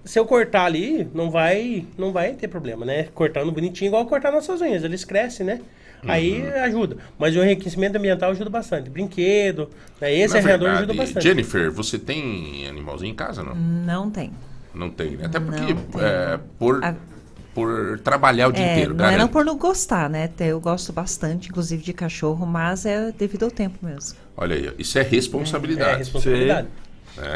Se 0.04 0.20
eu 0.20 0.26
cortar 0.26 0.66
ali, 0.66 1.08
não 1.14 1.30
vai, 1.30 1.86
não 1.98 2.12
vai 2.12 2.34
ter 2.34 2.48
problema, 2.48 2.86
né? 2.86 3.08
Cortando 3.14 3.52
bonitinho, 3.52 3.90
igual 3.90 4.06
cortar 4.06 4.32
nossas 4.32 4.62
unhas, 4.62 4.84
eles 4.84 5.06
crescem, 5.06 5.46
né? 5.46 5.62
Aí 6.06 6.48
ajuda. 6.60 6.98
Mas 7.18 7.36
o 7.36 7.44
enriquecimento 7.44 7.98
ambiental 7.98 8.32
ajuda 8.32 8.50
bastante. 8.50 8.90
Brinquedo, 8.90 9.70
né? 10.00 10.14
esse 10.14 10.34
Na 10.34 10.40
arranhador 10.40 10.68
verdade, 10.70 10.84
ajuda 10.92 10.94
bastante. 11.06 11.24
Jennifer, 11.24 11.72
você 11.72 11.98
tem 11.98 12.68
animalzinho 12.68 13.12
em 13.12 13.16
casa, 13.16 13.44
não? 13.44 13.56
Não 13.56 14.10
tem. 14.12 14.32
Não 14.74 14.90
tem, 14.90 15.12
né? 15.18 15.26
Até 15.26 15.40
porque 15.40 15.76
é, 16.00 16.40
por, 16.60 16.84
A- 16.84 16.96
por 17.54 18.00
trabalhar 18.04 18.48
o 18.50 18.52
dia 18.52 18.64
É, 18.64 18.72
inteiro, 18.74 18.94
não 18.94 19.06
é 19.06 19.08
não 19.08 19.18
garanto. 19.18 19.32
por 19.32 19.44
não 19.46 19.58
gostar, 19.58 20.08
né? 20.10 20.30
Eu 20.40 20.60
gosto 20.60 20.94
bastante, 20.94 21.50
inclusive, 21.50 21.82
de 21.84 21.94
cachorro, 21.94 22.46
mas 22.46 22.86
é 22.86 23.12
devido 23.12 23.44
ao 23.44 23.52
tempo 23.52 23.84
mesmo. 23.84 24.18
Olha 24.38 24.56
aí, 24.56 24.72
isso 24.78 24.98
é 25.00 25.02
É 25.02 25.04
responsabilidade. 25.04 25.98
responsabilidade. 25.98 26.68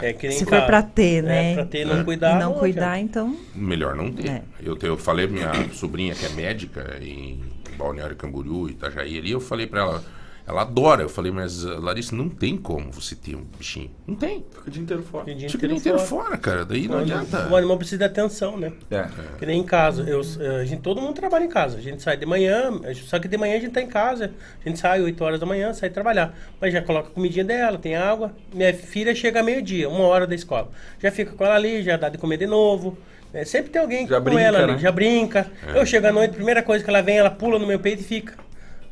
É 0.04 0.13
que 0.13 0.28
nem 0.28 0.38
Se 0.38 0.45
for 0.45 0.62
pra 0.67 0.84
ter, 0.84 1.24
é, 1.24 1.28
né? 1.28 1.54
pra 1.56 1.65
ter 1.65 1.82
e 1.82 1.86
não 1.86 2.02
E 2.02 2.04
cuidar. 2.04 2.39
não 2.39 2.54
cuidar, 2.54 3.00
então. 3.00 3.36
Melhor 3.56 3.95
não 3.95 4.12
ter. 4.12 4.30
É. 4.30 4.41
Eu, 4.62 4.76
te- 4.76 4.86
eu 4.86 4.95
falei 4.95 5.28
pra 5.28 5.36
minha 5.56 5.74
sobrinha, 5.74 6.13
que 6.13 6.24
é 6.24 6.30
médica, 6.30 7.00
em 7.02 7.39
Balneário 7.82 8.15
Camboriú, 8.15 8.70
Itajaí 8.70 9.17
ali, 9.17 9.32
eu 9.32 9.39
falei 9.39 9.67
pra 9.67 9.82
ela, 9.82 10.04
ela 10.48 10.62
adora. 10.63 11.02
Eu 11.04 11.10
falei, 11.10 11.32
mas 11.32 11.63
uh, 11.63 11.80
Larissa, 11.80 12.15
não 12.15 12.28
tem 12.30 12.58
como 12.58 12.91
você 12.91 13.15
ter 13.15 13.36
um 13.36 13.44
bichinho. 13.58 13.91
Não 14.08 14.15
tem. 14.15 14.44
Fica 14.52 14.67
o 14.67 14.72
dia 14.72 14.82
inteiro 14.84 15.04
fora. 15.04 15.24
O 15.32 15.36
dia 15.36 15.50
Fica 15.50 15.65
o 15.65 15.67
dia 15.70 15.78
inteiro 15.78 15.98
inteiro 15.98 16.00
fora. 16.00 16.26
fora, 16.26 16.38
cara. 16.38 16.65
Daí 16.65 16.88
não 16.88 16.98
O 16.98 17.00
adianta. 17.02 17.56
animal 17.56 17.78
precisa 17.78 18.00
de 18.00 18.04
atenção, 18.06 18.58
né? 18.58 18.74
É. 18.89 19.08
Que 19.38 19.46
nem 19.46 19.60
em 19.62 19.63
casa. 19.63 20.04
Eu, 20.04 20.22
a 20.60 20.65
gente, 20.65 20.82
todo 20.82 21.00
mundo 21.00 21.13
trabalha 21.13 21.46
em 21.46 21.50
casa. 21.50 21.78
A 21.78 21.82
gente 21.82 22.02
sai 22.02 22.17
de 22.17 22.26
manhã, 22.26 22.72
só 23.06 23.20
que 23.20 23.28
de 23.28 23.38
manhã 23.38 23.56
a 23.58 23.60
gente 23.60 23.72
tá 23.72 23.82
em 23.82 23.88
casa. 23.88 24.32
A 24.65 24.67
gente 24.67 24.80
sai 24.80 25.02
8 25.02 25.24
horas 25.24 25.39
da 25.39 25.46
manhã, 25.46 25.74
sai 25.74 25.89
trabalhar. 25.89 26.36
Mas 26.60 26.74
já 26.74 26.82
coloca 26.82 27.10
a 27.10 27.12
comidinha 27.12 27.46
dela, 27.46 27.78
tem 27.78 27.96
água. 27.96 28.34
Minha 28.54 28.74
filha 28.74 29.13
chega 29.15 29.44
meio-dia, 29.44 29.88
uma 29.89 30.06
hora 30.06 30.26
da 30.28 30.34
escola. 30.36 30.70
Já 31.00 31.12
fica 31.12 31.32
com 31.34 31.46
ela 31.46 31.56
ali, 31.56 31.84
já 31.84 31.98
dá 31.98 32.10
de 32.10 32.17
comer 32.17 32.38
de 32.38 32.48
novo. 32.48 32.98
É, 33.34 33.46
sempre 33.46 33.70
tem 33.72 33.82
alguém 33.82 34.08
Já 34.08 34.17
com 34.17 34.26
brinca, 34.26 34.41
ela 34.41 34.63
ali, 34.63 34.72
né? 34.74 34.78
já 34.80 34.91
brinca. 34.91 35.52
Eu 35.74 35.86
chego 35.86 36.08
à 36.08 36.12
noite, 36.12 36.34
primeira 36.36 36.62
coisa 36.62 36.84
que 36.84 36.89
ela 36.89 37.02
vem, 37.02 37.17
ela 37.17 37.30
pula 37.32 37.58
no 37.58 37.65
meu 37.65 37.80
peito 37.80 38.02
e 38.02 38.04
fica. 38.06 38.36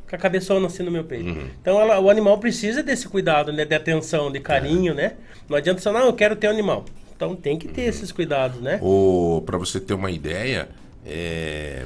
Com 0.10 0.16
a 0.16 0.20
cabeçona 0.20 0.66
assim 0.68 0.82
no 0.82 0.90
meu 0.90 1.04
peito. 1.04 1.30
Então 1.62 1.80
ela- 1.80 2.00
o 2.00 2.10
animal 2.10 2.38
precisa 2.40 2.82
desse 2.82 3.08
cuidado, 3.08 3.52
né? 3.54 3.64
De 3.66 3.76
atenção, 3.76 4.32
de 4.32 4.40
carinho, 4.40 4.94
né? 4.96 5.14
Não 5.48 5.56
adianta 5.58 5.82
só, 5.82 5.92
não, 5.92 6.06
eu 6.06 6.14
quero 6.14 6.36
ter 6.36 6.48
um 6.48 6.52
animal. 6.52 6.84
Então 7.16 7.36
tem 7.36 7.58
que 7.60 7.68
ter 7.68 7.82
esses 7.84 8.12
cuidados, 8.12 8.60
né? 8.62 8.80
O, 8.82 9.44
pra 9.46 9.58
você 9.58 9.80
ter 9.80 9.94
uma 9.94 10.10
ideia, 10.10 10.70
é, 11.06 11.84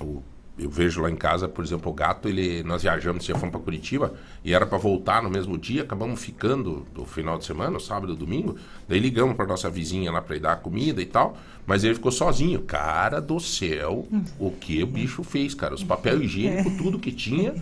o- 0.00 0.22
eu 0.58 0.68
vejo 0.68 1.00
lá 1.00 1.10
em 1.10 1.16
casa, 1.16 1.48
por 1.48 1.64
exemplo, 1.64 1.90
o 1.90 1.94
gato, 1.94 2.28
ele, 2.28 2.62
nós 2.64 2.82
viajamos, 2.82 3.24
já 3.24 3.34
fomos 3.34 3.52
pra 3.52 3.60
Curitiba, 3.60 4.12
e 4.44 4.52
era 4.52 4.66
pra 4.66 4.76
voltar 4.76 5.22
no 5.22 5.30
mesmo 5.30 5.56
dia, 5.56 5.82
acabamos 5.82 6.20
ficando 6.20 6.86
do 6.94 7.04
final 7.04 7.38
de 7.38 7.44
semana, 7.44 7.78
sábado 7.78 8.12
e 8.12 8.16
domingo, 8.16 8.56
daí 8.88 8.98
ligamos 8.98 9.36
pra 9.36 9.46
nossa 9.46 9.70
vizinha 9.70 10.10
lá 10.10 10.20
pra 10.20 10.36
ir 10.36 10.40
dar 10.40 10.56
comida 10.56 11.00
e 11.00 11.06
tal, 11.06 11.36
mas 11.66 11.84
ele 11.84 11.94
ficou 11.94 12.10
sozinho. 12.10 12.60
Cara 12.62 13.20
do 13.20 13.38
céu, 13.38 14.08
o 14.38 14.50
que 14.50 14.82
o 14.82 14.86
bicho 14.86 15.22
fez, 15.22 15.54
cara? 15.54 15.74
Os 15.74 15.84
papel 15.84 16.20
higiênico, 16.22 16.70
tudo 16.82 16.98
que 16.98 17.12
tinha, 17.12 17.54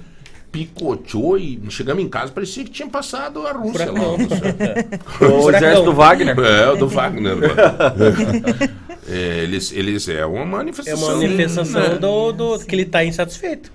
picoteou 0.50 1.37
e 1.37 1.61
chegamos 1.68 2.02
em 2.02 2.09
casa, 2.09 2.32
parecia 2.32 2.64
que 2.64 2.70
tinha 2.70 2.88
passado 2.88 3.46
a 3.46 3.52
Rússia 3.52 3.92
lá. 3.92 4.00
Furacão. 4.00 4.16
do. 4.16 5.35
O 5.44 5.50
exército 5.50 5.92
Wagner. 5.92 6.38
É, 6.38 6.70
o 6.70 6.76
do 6.76 6.88
Wagner. 6.88 7.37
É, 9.09 9.40
eles, 9.42 9.73
eles 9.73 10.09
é 10.09 10.25
uma 10.27 10.42
É 10.42 10.45
manifestação. 10.45 11.09
uma 11.09 11.16
manifestação 11.16 11.81
né? 11.81 11.88
do, 11.99 12.33
do 12.33 12.59
que 12.61 12.75
ele 12.75 12.85
tá 12.85 13.05
insatisfeito. 13.05 13.71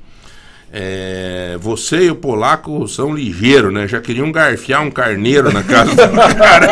É, 0.73 1.57
você 1.59 2.05
e 2.05 2.11
o 2.11 2.15
polaco 2.15 2.87
são 2.87 3.13
ligeiros, 3.13 3.73
né? 3.73 3.85
Já 3.89 3.99
queriam 3.99 4.31
garfiar 4.31 4.81
um 4.81 4.89
carneiro 4.89 5.51
na 5.51 5.61
casa 5.63 5.93
do 6.07 6.13
cara. 6.37 6.67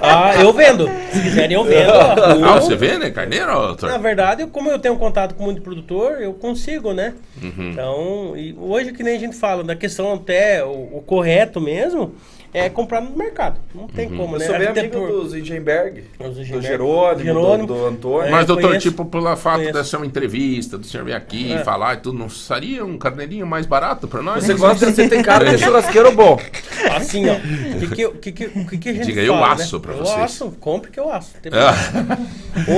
Ah, 0.00 0.34
eu 0.40 0.52
vendo. 0.52 0.88
Se 1.12 1.20
quiserem, 1.20 1.56
eu 1.56 1.64
vendo. 1.64 1.90
ó. 1.90 2.14
Ah, 2.44 2.56
Eu- 2.56 2.62
você 2.62 2.76
vê, 2.76 2.96
né? 2.96 3.10
Carneiro, 3.10 3.46
Na 3.48 3.54
doutor? 3.66 3.98
verdade, 3.98 4.46
como 4.46 4.70
eu 4.70 4.78
tenho 4.78 4.94
contato 4.96 5.34
com 5.34 5.42
muito 5.42 5.62
produtor, 5.62 6.20
eu 6.22 6.32
consigo, 6.32 6.92
né? 6.92 7.12
Uhum. 7.42 7.70
Então, 7.72 8.34
e 8.36 8.54
hoje 8.56 8.92
que 8.92 9.02
nem 9.02 9.16
a 9.16 9.20
gente 9.20 9.34
fala, 9.36 9.64
da 9.64 9.74
questão 9.74 10.12
até 10.14 10.64
o, 10.64 10.98
o 10.98 11.02
correto 11.04 11.60
mesmo, 11.60 12.14
é 12.52 12.68
comprar 12.68 13.00
no 13.00 13.16
mercado. 13.16 13.60
Não 13.74 13.86
tem 13.86 14.08
Uhum. 14.08 14.16
como, 14.16 14.34
Eu 14.36 14.38
né? 14.40 14.46
sou 14.46 14.58
bem 14.58 14.68
Até 14.68 14.80
amigo 14.80 14.98
por- 14.98 15.08
do 15.08 15.28
Zingenberg, 15.28 16.04
do. 16.18 16.62
Jerônimo, 16.62 17.24
Jerônimo. 17.24 17.66
Do, 17.66 17.74
do 17.74 17.86
Antônio. 17.86 18.30
Mas, 18.30 18.42
É, 18.42 18.46
doutor, 18.46 18.68
conheço. 18.68 18.90
tipo, 18.90 19.04
pelo 19.04 19.36
fato 19.36 19.56
Conheço. 19.56 19.72
dessa 19.72 19.96
uma 19.96 20.06
entrevista, 20.06 20.76
do 20.76 20.86
senhor 20.86 21.04
vir 21.04 21.14
aqui 21.14 21.52
É. 21.52 21.56
e 21.60 21.64
falar 21.64 21.94
e 21.94 21.96
tudo, 21.98 22.18
não 22.18 22.28
seria 22.28 22.84
um 22.84 22.98
carneirinho 22.98 23.46
mais 23.46 23.66
barato 23.66 24.08
pra 24.08 24.20
nós? 24.22 24.44
Você 24.44 24.54
gosta, 24.54 24.90
você 24.90 25.08
tem 25.08 25.22
cara 25.22 25.44
de 25.50 25.58
churrasqueiro 25.62 26.12
bom. 26.12 26.38
Assim, 26.96 27.28
ó. 27.28 27.34
O 27.34 27.78
que, 27.80 27.94
que, 27.94 28.06
o 28.06 28.12
que, 28.14 28.32
que, 28.32 28.44
o 28.46 28.66
que, 28.66 28.78
que 28.78 28.88
a 28.88 28.92
gente 28.94 29.06
Diga, 29.06 29.20
eu 29.22 29.34
fala, 29.34 29.52
aço 29.52 29.76
né? 29.76 29.82
pra 29.82 29.92
eu 29.94 29.98
vocês. 29.98 30.18
aço, 30.18 30.50
compre 30.58 30.90
que 30.90 30.98
eu 30.98 31.12
aço. 31.12 31.32
Ah. 31.52 32.18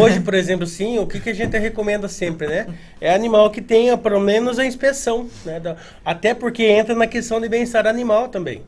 Hoje, 0.02 0.20
por 0.20 0.35
exemplo, 0.35 0.66
sim, 0.66 0.98
o 0.98 1.06
que, 1.06 1.18
que 1.20 1.30
a 1.30 1.35
gente 1.35 1.56
recomenda 1.58 2.08
sempre, 2.08 2.46
né? 2.46 2.66
É 3.00 3.14
animal 3.14 3.50
que 3.50 3.61
tenha 3.62 3.96
pelo 3.96 4.20
menos 4.20 4.58
a 4.58 4.64
inspeção, 4.66 5.28
né? 5.44 5.61
Até 6.04 6.35
porque 6.35 6.64
entra 6.64 6.94
na 6.94 7.06
questão 7.06 7.40
de 7.40 7.48
bem-estar 7.48 7.87
animal 7.87 8.28
também. 8.28 8.62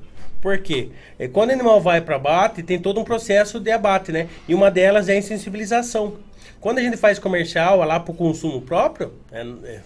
Por 0.44 0.58
quê? 0.58 0.90
É, 1.18 1.26
quando 1.26 1.48
o 1.48 1.52
animal 1.54 1.80
vai 1.80 2.02
para 2.02 2.16
abate, 2.16 2.62
tem 2.62 2.78
todo 2.78 3.00
um 3.00 3.04
processo 3.04 3.58
de 3.58 3.70
abate, 3.70 4.12
né? 4.12 4.28
E 4.46 4.54
uma 4.54 4.70
delas 4.70 5.08
é 5.08 5.14
a 5.14 5.16
insensibilização. 5.16 6.18
Quando 6.60 6.80
a 6.80 6.82
gente 6.82 6.98
faz 6.98 7.18
comercial 7.18 7.78
lá 7.78 7.98
para 7.98 8.12
o 8.12 8.14
consumo 8.14 8.60
próprio, 8.60 9.14
é, 9.32 9.40
é, 9.40 9.80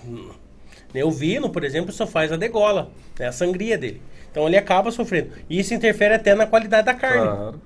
né, 0.92 1.04
o 1.04 1.12
vino, 1.12 1.48
por 1.48 1.62
exemplo, 1.62 1.92
só 1.92 2.08
faz 2.08 2.32
a 2.32 2.36
degola, 2.36 2.90
né, 3.16 3.28
a 3.28 3.32
sangria 3.32 3.78
dele. 3.78 4.02
Então 4.32 4.48
ele 4.48 4.56
acaba 4.56 4.90
sofrendo. 4.90 5.30
E 5.48 5.60
isso 5.60 5.72
interfere 5.74 6.14
até 6.14 6.34
na 6.34 6.44
qualidade 6.44 6.86
da 6.86 6.94
carne. 6.94 7.24
Claro. 7.24 7.60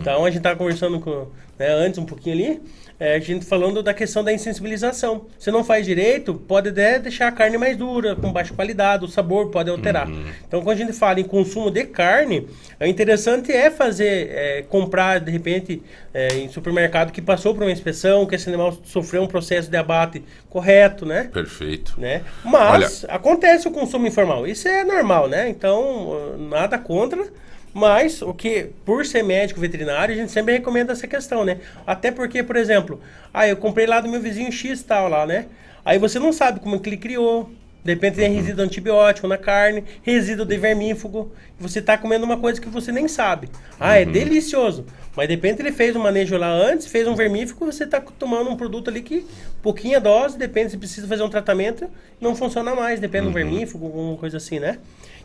Então 0.00 0.24
a 0.24 0.28
gente 0.28 0.38
estava 0.38 0.56
conversando 0.56 0.98
com, 0.98 1.28
né, 1.58 1.68
antes 1.68 1.98
um 1.98 2.04
pouquinho 2.04 2.34
ali, 2.34 2.60
é, 2.98 3.16
a 3.16 3.18
gente 3.18 3.44
falando 3.44 3.82
da 3.82 3.92
questão 3.92 4.22
da 4.22 4.32
insensibilização. 4.32 5.26
Se 5.38 5.50
não 5.50 5.64
faz 5.64 5.84
direito, 5.84 6.34
pode 6.34 6.68
até 6.68 6.98
deixar 6.98 7.26
a 7.28 7.32
carne 7.32 7.58
mais 7.58 7.76
dura, 7.76 8.14
com 8.14 8.32
baixa 8.32 8.54
qualidade, 8.54 9.04
o 9.04 9.08
sabor 9.08 9.50
pode 9.50 9.68
alterar. 9.68 10.08
Então 10.46 10.62
quando 10.62 10.76
a 10.76 10.80
gente 10.80 10.92
fala 10.92 11.18
em 11.18 11.24
consumo 11.24 11.70
de 11.70 11.84
carne, 11.84 12.46
o 12.80 12.84
interessante 12.84 13.50
é 13.50 13.70
fazer, 13.70 14.30
é, 14.30 14.62
comprar 14.62 15.18
de 15.18 15.30
repente 15.30 15.82
é, 16.12 16.36
em 16.36 16.48
supermercado 16.48 17.10
que 17.10 17.20
passou 17.20 17.52
por 17.52 17.64
uma 17.64 17.72
inspeção, 17.72 18.26
que 18.26 18.36
esse 18.36 18.48
animal 18.48 18.78
sofreu 18.84 19.22
um 19.22 19.26
processo 19.26 19.68
de 19.68 19.76
abate 19.76 20.22
correto, 20.48 21.04
né? 21.04 21.28
perfeito. 21.32 21.94
né? 21.98 22.22
Mas 22.44 23.04
acontece 23.08 23.66
o 23.66 23.70
consumo 23.72 24.06
informal. 24.06 24.46
Isso 24.46 24.68
é 24.68 24.84
normal, 24.84 25.28
né? 25.28 25.48
Então, 25.48 26.36
nada 26.38 26.78
contra, 26.78 27.26
Mas, 27.74 28.22
o 28.22 28.32
que, 28.32 28.70
por 28.84 29.04
ser 29.04 29.24
médico 29.24 29.60
veterinário, 29.60 30.14
a 30.14 30.16
gente 30.16 30.30
sempre 30.30 30.52
recomenda 30.52 30.92
essa 30.92 31.08
questão, 31.08 31.44
né? 31.44 31.58
Até 31.84 32.12
porque, 32.12 32.40
por 32.40 32.54
exemplo, 32.54 33.00
ah, 33.32 33.48
eu 33.48 33.56
comprei 33.56 33.84
lá 33.84 34.00
do 34.00 34.08
meu 34.08 34.20
vizinho 34.20 34.52
X 34.52 34.84
tal 34.84 35.08
lá, 35.08 35.26
né? 35.26 35.46
Aí 35.84 35.98
você 35.98 36.20
não 36.20 36.32
sabe 36.32 36.60
como 36.60 36.78
que 36.78 36.88
ele 36.88 36.96
criou. 36.96 37.50
De 37.82 37.92
repente 37.92 38.14
tem 38.14 38.32
resíduo 38.32 38.64
antibiótico 38.64 39.28
na 39.28 39.36
carne, 39.36 39.84
resíduo 40.02 40.46
de 40.46 40.56
vermífugo. 40.56 41.32
Você 41.58 41.80
está 41.80 41.98
comendo 41.98 42.24
uma 42.24 42.38
coisa 42.38 42.58
que 42.58 42.68
você 42.68 42.90
nem 42.90 43.06
sabe. 43.08 43.50
Ah, 43.78 43.98
é 43.98 44.06
delicioso. 44.06 44.86
Mas 45.14 45.28
de 45.28 45.34
repente 45.34 45.60
ele 45.60 45.70
fez 45.70 45.94
um 45.94 46.00
manejo 46.00 46.36
lá 46.38 46.50
antes, 46.50 46.86
fez 46.86 47.06
um 47.06 47.14
vermífugo, 47.14 47.66
você 47.66 47.84
está 47.84 48.00
tomando 48.00 48.48
um 48.48 48.56
produto 48.56 48.88
ali 48.88 49.02
que 49.02 49.26
pouquinha 49.62 50.00
dose, 50.00 50.38
depende 50.38 50.70
se 50.70 50.78
precisa 50.78 51.06
fazer 51.06 51.22
um 51.22 51.28
tratamento, 51.28 51.88
não 52.20 52.34
funciona 52.34 52.74
mais, 52.74 53.00
depende 53.00 53.26
do 53.26 53.32
vermífugo, 53.32 53.86
alguma 53.86 54.16
coisa 54.16 54.38
assim, 54.38 54.58
né? 54.58 54.78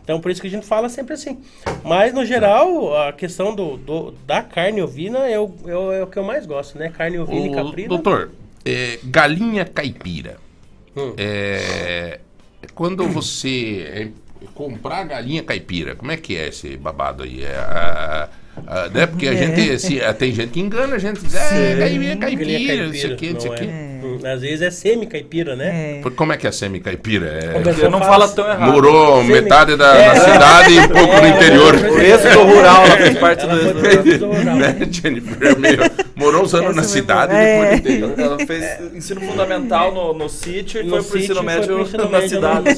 Então 0.04 0.20
por 0.20 0.32
isso 0.32 0.42
que 0.42 0.48
a 0.48 0.50
gente 0.50 0.66
fala 0.66 0.90
sempre 0.90 1.14
assim. 1.14 1.40
Mas 1.84 2.14
no 2.14 2.26
geral, 2.26 2.96
a 3.08 3.14
questão 3.14 3.54
do, 3.56 3.78
do- 3.78 4.12
da 4.26 4.42
carne 4.42 4.82
ovina 4.82 5.20
é 5.30 5.40
o, 5.40 5.52
é, 5.68 5.76
o, 5.76 5.92
é 5.94 6.04
o 6.04 6.08
que 6.08 6.18
eu 6.18 6.24
mais 6.24 6.46
gosto, 6.46 6.78
né? 6.78 6.90
Carne 6.90 7.20
ovina 7.20 7.48
e 7.48 7.52
caprina. 7.54 7.90
doutor, 7.90 8.32
é, 8.66 9.00
galinha 9.04 9.66
caipira. 9.66 10.38
Hum. 10.98 11.14
É, 11.18 12.20
quando 12.74 13.08
você 13.08 13.86
é, 13.88 14.46
comprar 14.56 15.04
galinha 15.04 15.44
caipira, 15.44 15.96
como 15.96 16.12
é 16.12 16.18
que 16.18 16.36
é 16.36 16.48
esse 16.48 16.76
babado 16.76 17.24
aí? 17.24 17.44
É, 17.44 17.56
a- 17.56 18.30
a- 18.68 18.90
né? 18.90 19.06
Porque 19.06 19.28
a 19.28 19.34
gente, 19.36 19.72
assim, 19.72 20.00
tem 20.18 20.32
gente 20.32 20.50
que 20.52 20.60
engana, 20.60 20.96
a 20.96 21.00
gente 21.00 21.20
diz, 21.22 21.36
é, 21.36 21.76
galinha 21.76 22.16
Galinha 22.16 22.18
caipira, 22.18 22.86
não 22.88 22.94
sei 22.94 23.14
o 23.14 23.16
que, 23.18 23.34
não 23.34 23.40
sei 23.40 23.52
o 23.52 23.56
que. 23.56 23.64
é. 23.66 23.90
Hum, 24.00 24.20
Às 24.26 24.42
vezes 24.42 24.62
é 24.62 24.72
semi-caipira, 24.72 25.56
né? 25.58 25.98
É. 25.98 26.02
Por- 26.02 26.14
Como 26.14 26.32
é 26.34 26.38
que 26.38 26.48
é 26.48 26.52
semi-caipira? 26.52 27.28
É, 27.28 27.58
é 27.58 27.74
Você 27.74 27.88
não 27.90 28.00
fala 28.00 28.28
tão 28.30 28.46
errado. 28.50 28.72
morou 28.72 29.22
Semi- 29.22 29.34
metade 29.34 29.76
da, 29.76 29.94
É. 29.96 30.14
da 30.14 30.20
cidade 30.22 30.74
e 30.74 30.80
um 30.80 30.88
pouco 30.90 31.14
no 31.16 31.26
É, 31.26 31.30
interior. 31.30 31.76
é, 31.76 31.90
O 31.90 32.00
êxodo 32.02 32.44
rural, 32.44 32.86
ela 32.86 32.98
fez 32.98 33.18
parte 33.18 33.46
do 33.46 33.52
Ela 33.52 33.74
rural. 33.74 34.04
do- 34.04 34.18
do 34.18 34.26
rural. 34.32 34.56
né, 34.56 34.76
Jennifer? 34.90 35.60
Meu, 35.60 35.78
morou 36.16 36.44
uns 36.44 36.54
anos 36.54 36.76
na 36.76 36.84
cidade 36.84 37.34
e 37.34 37.38
depois 37.38 37.60
no 37.70 37.74
É. 37.74 37.76
interior. 37.76 38.14
Ela 38.20 38.46
fez 38.46 38.94
ensino 38.96 39.22
fundamental 39.22 39.94
no, 39.94 40.14
no 40.14 40.30
sítio 40.30 40.82
e 40.82 40.84
No 40.86 40.92
foi 40.98 41.04
pro 41.04 41.20
ensino 41.20 41.44
médio, 41.44 41.68
pro 41.68 41.82
ensino 41.82 42.10
na 42.10 42.22
cidade. 42.28 42.70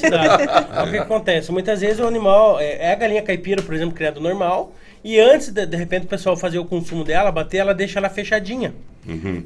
o 0.87 0.91
que 0.91 0.97
acontece? 0.97 1.51
Muitas 1.51 1.81
vezes 1.81 1.99
o 1.99 2.07
animal 2.07 2.59
é, 2.59 2.77
é 2.87 2.91
a 2.91 2.95
galinha 2.95 3.21
caipira, 3.21 3.61
por 3.61 3.73
exemplo, 3.75 3.93
criado 3.95 4.19
normal, 4.19 4.73
e 5.03 5.19
antes 5.19 5.49
de, 5.49 5.65
de 5.65 5.77
repente 5.77 6.05
o 6.05 6.09
pessoal 6.09 6.37
fazer 6.37 6.59
o 6.59 6.65
consumo 6.65 7.03
dela, 7.03 7.31
bater, 7.31 7.57
ela 7.57 7.73
deixa 7.73 7.99
ela 7.99 8.09
fechadinha. 8.09 8.73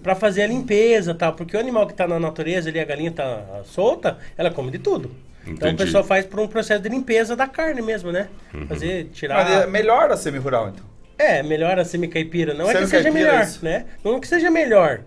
Pra 0.04 0.16
fazer 0.16 0.44
a 0.44 0.48
limpeza 0.48 1.12
e 1.12 1.14
tal. 1.14 1.34
Porque 1.34 1.56
o 1.56 1.60
animal 1.60 1.88
que 1.88 1.94
tá 1.94 2.08
na 2.08 2.20
natureza 2.20 2.70
ali, 2.70 2.80
a 2.80 2.84
galinha 2.84 3.12
tá 3.12 3.24
ah, 3.24 3.62
solta, 3.64 4.18
ela 4.38 4.52
come 4.52 4.70
de 4.70 4.80
tudo. 4.80 5.12
Então 5.48 5.70
o 5.70 5.72
Entendi. 5.72 5.86
pessoal 5.86 6.04
faz 6.04 6.26
por 6.26 6.40
um 6.40 6.48
processo 6.48 6.82
de 6.82 6.90
limpeza 6.90 7.36
da 7.36 7.48
carne 7.48 7.82
mesmo, 7.82 8.12
né? 8.12 8.28
Fazer, 8.68 9.06
tirar. 9.14 9.44
Mas 9.44 9.64
é 9.64 9.68
melhor 9.68 10.12
a 10.12 10.18
semi-rural, 10.18 10.70
então. 10.70 10.84
É, 11.18 11.42
melhora 11.42 11.84
a 11.84 11.86
semi-caipira. 11.86 12.54
Não 12.54 12.70
é 12.70 12.74
que 12.74 12.88
seja 12.88 13.12
melhor, 13.12 13.42
isso. 13.44 13.64
né? 13.64 13.86
Não 14.04 14.18
é 14.18 14.20
que 14.20 14.28
seja 14.28 14.52
melhor. 14.52 15.02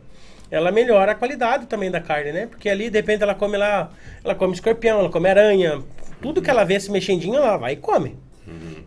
Ela 0.51 0.73
melhora 0.73 1.13
a 1.13 1.15
qualidade 1.15 1.67
também 1.67 1.91
da 1.91 2.01
carne, 2.01 2.33
né? 2.33 2.47
Porque 2.47 2.71
ali, 2.71 2.89
de 2.89 2.99
repente, 2.99 3.23
ela 3.23 3.35
come 3.35 3.59
lá... 3.59 3.91
Ela 4.25 4.35
come 4.35 4.55
escorpião, 4.55 5.01
ela 5.01 5.11
come 5.11 5.29
aranha. 5.29 5.83
Tudo 6.23 6.41
que 6.41 6.49
ela 6.49 6.65
vê 6.65 6.81
se 6.81 6.91
mexendinho, 6.91 7.37
ela 7.37 7.59
vai 7.59 7.75
e 7.75 7.77
come. 7.77 8.17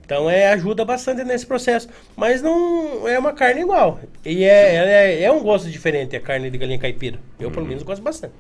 Então, 0.04 0.30
é, 0.30 0.52
ajuda 0.52 0.84
bastante 0.84 1.24
nesse 1.24 1.46
processo. 1.46 1.88
Mas 2.16 2.42
não 2.42 3.08
é 3.08 3.18
uma 3.18 3.34
carne 3.34 3.62
igual. 3.62 4.00
E 4.26 4.44
é, 4.44 4.76
é, 4.76 5.24
é 5.24 5.32
um 5.32 5.42
gosto 5.42 5.70
diferente, 5.70 6.16
a 6.16 6.20
carne 6.20 6.50
de 6.50 6.58
galinha 6.58 6.80
caipira. 6.80 7.20
Eu, 7.40 7.52
pelo 7.52 7.66
menos, 7.66 7.84
gosto 7.84 8.02
bastante. 8.02 8.34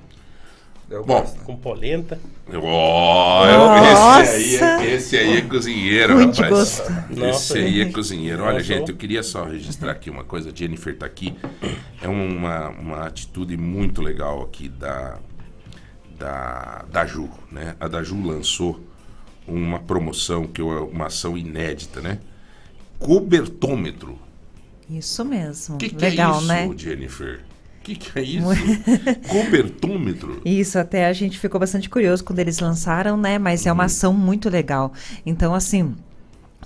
Eu 0.92 1.06
Bom, 1.06 1.22
gosto. 1.22 1.40
Com 1.44 1.56
polenta. 1.56 2.20
Ó, 2.54 3.46
Nossa! 3.46 4.36
esse, 4.36 4.62
aí 4.62 4.88
é, 4.88 4.94
esse 4.94 5.18
aí 5.18 5.38
é 5.38 5.42
cozinheiro, 5.42 6.16
Muito 6.16 6.42
rapaz. 6.42 6.80
gosto. 6.80 6.92
Nossa. 7.10 7.30
Esse 7.30 7.58
aí 7.60 7.82
é 7.82 7.86
cozinheiro. 7.86 8.44
Olha, 8.44 8.56
Nossa. 8.56 8.66
gente, 8.66 8.92
eu 8.92 8.98
queria 8.98 9.24
só 9.24 9.46
registrar 9.46 9.92
aqui 9.92 10.10
uma 10.10 10.26
coisa. 10.26 10.50
A 10.50 10.54
Jennifer 10.54 10.98
tá 10.98 11.06
aqui. 11.06 11.34
É 12.02 12.10
uma, 12.10 12.70
uma 12.72 13.08
atitude 13.08 13.56
muito 13.56 14.02
legal 14.02 14.42
aqui 14.42 14.68
da, 14.68 15.18
da, 16.20 16.84
da 16.92 17.06
Ju, 17.06 17.30
né? 17.50 17.74
A 17.80 17.88
da 17.88 18.04
Ju 18.04 18.22
lançou 18.22 18.91
uma 19.48 19.80
promoção, 19.80 20.46
que 20.48 20.62
é 20.62 20.64
uma 20.64 21.08
ação 21.08 21.38
inédita, 21.38 22.02
né? 22.02 22.20
Cobertômetro. 23.00 24.18
Isso 24.90 25.24
mesmo. 25.24 25.76
O 25.76 25.78
que, 25.78 25.90
que 25.90 25.96
Legal, 25.96 26.36
é 26.36 26.38
isso, 26.38 26.48
né? 26.48 26.70
Jennifer? 26.78 27.40
O 27.80 27.84
que, 27.84 27.96
que 27.96 28.20
é 28.20 28.22
isso? 28.22 28.48
Cobertômetro? 29.28 30.42
Isso, 30.46 30.78
até 30.78 31.08
a 31.08 31.14
gente 31.14 31.40
ficou 31.40 31.60
bastante 31.60 31.90
curioso 31.90 32.24
quando 32.24 32.40
eles 32.40 32.60
lançaram, 32.60 33.18
né? 33.18 33.40
Mas 33.40 33.66
é 33.66 33.72
uma 33.72 33.86
ação 33.86 34.14
muito 34.14 34.50
legal. 34.50 34.94
Então, 35.26 35.56
assim, 35.56 35.96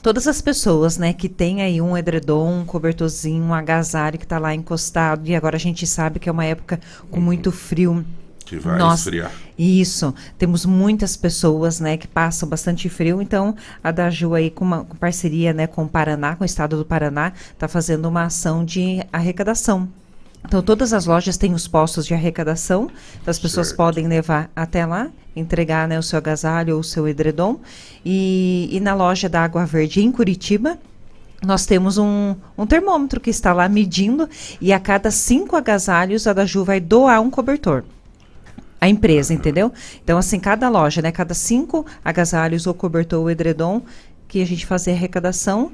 todas 0.02 0.28
as 0.28 0.42
pessoas, 0.42 0.98
né, 0.98 1.14
que 1.14 1.30
tem 1.30 1.62
aí 1.62 1.82
um 1.82 1.98
edredom, 1.98 2.62
um 2.62 2.66
cobertorzinho, 2.66 3.44
um 3.44 3.54
agasalho 3.54 4.20
que 4.20 4.28
tá 4.28 4.38
lá 4.38 4.54
encostado, 4.54 5.28
e 5.28 5.36
agora 5.36 5.56
a 5.56 5.60
gente 5.60 5.88
sabe 5.88 6.20
que 6.20 6.28
é 6.28 6.32
uma 6.32 6.46
época 6.46 6.80
com 7.10 7.22
muito 7.22 7.52
frio. 7.52 8.06
Que 8.46 8.58
vai 8.58 8.78
Nossa, 8.78 9.10
esfriar. 9.10 9.32
Isso. 9.58 10.14
Temos 10.38 10.66
muitas 10.66 11.18
pessoas, 11.18 11.80
né, 11.80 11.98
que 11.98 12.08
passam 12.08 12.48
bastante 12.48 12.88
frio. 12.88 13.22
Então, 13.22 13.56
a 13.84 13.90
da 13.92 14.10
Ju 14.10 14.36
aí, 14.36 14.52
com 14.52 14.64
uma 14.64 14.84
com 14.84 14.96
parceria, 14.96 15.52
né, 15.52 15.66
com 15.66 15.84
o 15.84 15.90
Paraná, 15.90 16.36
com 16.36 16.44
o 16.44 16.46
estado 16.46 16.78
do 16.78 16.86
Paraná, 16.86 17.34
está 17.52 17.68
fazendo 17.68 18.08
uma 18.08 18.24
ação 18.24 18.64
de 18.64 19.04
arrecadação. 19.12 19.90
Então, 20.48 20.62
todas 20.62 20.94
as 20.94 21.08
lojas 21.08 21.38
têm 21.38 21.56
os 21.56 21.68
postos 21.68 22.06
de 22.06 22.14
arrecadação. 22.14 22.84
Então, 23.20 23.32
as 23.32 23.40
pessoas 23.40 23.68
Certo. 23.68 23.78
podem 23.78 24.08
levar 24.08 24.48
até 24.56 24.86
lá, 24.86 25.10
entregar, 25.36 25.88
né, 25.88 25.98
o 25.98 26.04
seu 26.04 26.18
agasalho 26.18 26.76
ou 26.76 26.82
o 26.82 26.84
seu 26.84 27.08
edredom. 27.08 27.60
E, 28.06 28.70
e 28.72 28.80
na 28.80 28.94
loja 28.94 29.28
da 29.28 29.44
Água 29.44 29.66
Verde, 29.66 30.02
em 30.04 30.12
Curitiba, 30.12 30.78
nós 31.44 31.66
temos 31.66 31.98
um, 31.98 32.36
um 32.56 32.68
termômetro 32.68 33.20
que 33.20 33.32
está 33.32 33.54
lá 33.54 33.68
medindo. 33.68 34.30
E 34.62 34.72
a 34.72 34.80
cada 34.80 35.10
cinco 35.10 35.56
agasalhos, 35.56 36.28
a 36.28 36.34
da 36.34 36.46
Ju 36.46 36.64
vai 36.64 36.80
doar 36.80 37.20
um 37.22 37.32
cobertor 37.32 37.84
a 38.80 38.90
empresa, 38.90 39.34
entendeu? 39.34 39.72
Então, 40.04 40.18
assim, 40.18 40.40
cada 40.40 40.70
loja, 40.70 41.02
né? 41.02 41.12
Cada 41.12 41.34
cinco 41.34 41.86
agasalhos 42.04 42.68
ou 42.68 42.74
cobertor 42.74 43.22
ou 43.22 43.30
edredom 43.30 43.82
que 44.28 44.42
a 44.42 44.46
gente 44.46 44.66
fazer 44.66 44.92
arrecadação, 44.92 45.72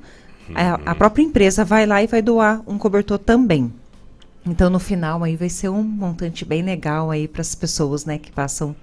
a, 0.54 0.92
a 0.92 0.96
própria 0.96 1.24
empresa 1.24 1.64
vai 1.64 1.86
lá 1.86 2.04
e 2.04 2.08
vai 2.08 2.22
doar 2.22 2.62
um 2.68 2.78
cobertor 2.78 3.18
também. 3.18 3.74
Então, 4.46 4.70
no 4.70 4.80
final, 4.80 5.24
aí 5.24 5.36
vai 5.36 5.50
ser 5.50 5.70
um 5.70 5.84
montante 5.84 6.44
bem 6.44 6.64
legal 6.64 7.12
aí 7.12 7.28
para 7.28 7.42
as 7.42 7.54
pessoas, 7.54 8.06
né? 8.06 8.18
Que 8.18 8.32
passam 8.32 8.76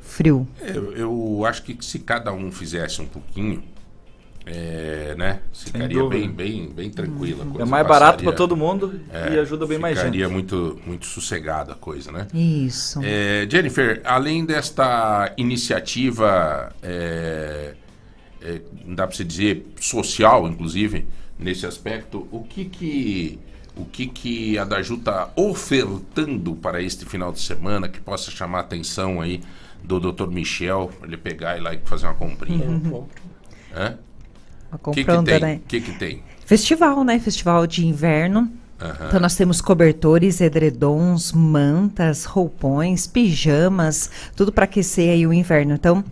frio. 0.00 0.46
Eu, 0.60 0.92
eu 0.92 1.46
acho 1.46 1.62
que 1.62 1.76
se 1.84 1.98
cada 1.98 2.32
um 2.32 2.50
fizesse 2.50 3.00
um 3.00 3.06
pouquinho, 3.06 3.62
é, 4.46 5.14
né? 5.16 5.40
Ficaria 5.52 6.04
bem, 6.06 6.30
bem, 6.30 6.68
bem 6.68 6.90
tranquila. 6.90 7.46
É 7.58 7.64
mais 7.64 7.86
barato 7.86 8.12
passaria- 8.18 8.24
para 8.24 8.32
todo 8.36 8.56
mundo 8.56 9.00
é, 9.10 9.34
e 9.34 9.38
ajuda 9.38 9.66
bem 9.66 9.78
mais 9.78 9.98
Ficaria 9.98 10.24
gente. 10.26 10.32
muito, 10.32 10.78
muito 10.86 11.06
sossegada 11.06 11.72
a 11.72 11.76
coisa, 11.76 12.12
né? 12.12 12.26
Isso. 12.34 13.00
É, 13.02 13.46
Jennifer, 13.50 14.02
além 14.04 14.44
desta 14.44 15.32
iniciativa, 15.36 16.72
é, 16.82 17.74
é, 18.42 18.60
dá 18.88 19.06
para 19.06 19.16
se 19.16 19.24
dizer 19.24 19.66
social, 19.80 20.46
inclusive, 20.46 21.06
nesse 21.38 21.64
aspecto, 21.66 22.28
o 22.30 22.42
que 22.44 22.66
que 22.66 23.38
o 23.76 23.84
que 23.84 24.06
que 24.06 24.56
a 24.56 24.64
Daju 24.64 24.94
está 24.94 25.30
ofertando 25.34 26.54
para 26.54 26.80
este 26.80 27.04
final 27.04 27.32
de 27.32 27.40
semana 27.40 27.88
que 27.88 27.98
possa 28.00 28.30
chamar 28.30 28.58
a 28.58 28.60
atenção 28.60 29.20
aí 29.20 29.40
do 29.82 29.98
Dr. 29.98 30.28
Michel, 30.28 30.92
ele 31.02 31.16
pegar 31.16 31.56
e 31.56 31.58
ir 31.58 31.62
lá 31.62 31.74
e 31.74 31.78
fazer 31.84 32.06
uma 32.06 32.14
comprinha? 32.14 32.64
Eu 32.64 32.80
compro. 32.90 33.08
Hã? 33.74 33.98
O 34.82 34.90
que 34.90 35.04
que 35.04 35.40
né? 35.40 35.56
O 35.56 35.68
que 35.68 35.80
que 35.80 35.92
tem? 35.92 36.22
Festival, 36.44 37.04
né? 37.04 37.18
Festival 37.18 37.66
de 37.66 37.86
inverno. 37.86 38.50
Aham. 38.80 39.06
Então 39.08 39.20
nós 39.20 39.34
temos 39.34 39.60
cobertores, 39.60 40.40
edredons, 40.40 41.32
mantas, 41.32 42.24
roupões, 42.24 43.06
pijamas, 43.06 44.10
tudo 44.36 44.52
para 44.52 44.64
aquecer 44.64 45.10
aí 45.10 45.26
o 45.26 45.32
inverno. 45.32 45.74
Então, 45.74 46.04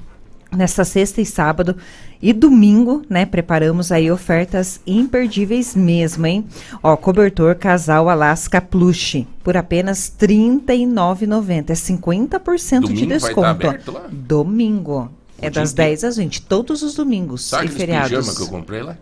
nesta 0.57 0.85
sexta 0.85 1.21
e 1.21 1.27
sábado 1.27 1.77
e 2.21 2.33
domingo, 2.33 3.03
né, 3.11 3.27
preparamos 3.27 3.91
aí 3.91 4.11
ofertas 4.11 4.81
imperdíveis 4.87 5.75
mesmo, 5.75 6.25
hein? 6.25 6.47
Ó, 6.83 6.97
cobertor 6.97 7.57
casal 7.57 8.09
Alaska 8.09 8.61
Plush 8.61 9.27
por 9.43 9.57
apenas 9.57 10.15
R$ 10.21 10.29
39,90, 10.29 11.71
é 11.71 11.75
50% 11.75 12.81
de 12.81 12.87
Domingo 12.87 13.09
vai 13.09 13.19
desconto. 13.19 13.41
tá 13.41 13.51
aberto 13.51 13.93
lá? 13.93 14.07
Domingo. 14.11 15.11
É 15.47 15.51
das 15.51 15.73
inteiro? 15.73 15.91
10 15.91 16.05
às 16.05 16.17
20, 16.17 16.43
todos 16.43 16.83
os 16.83 16.95
domingos 16.95 17.45
Sabe 17.45 17.67
e 17.67 17.69
feriados. 17.69 18.11
pijama 18.11 18.35
que 18.37 18.43
eu 18.43 18.49
comprei 18.49 18.83
lá? 18.83 18.97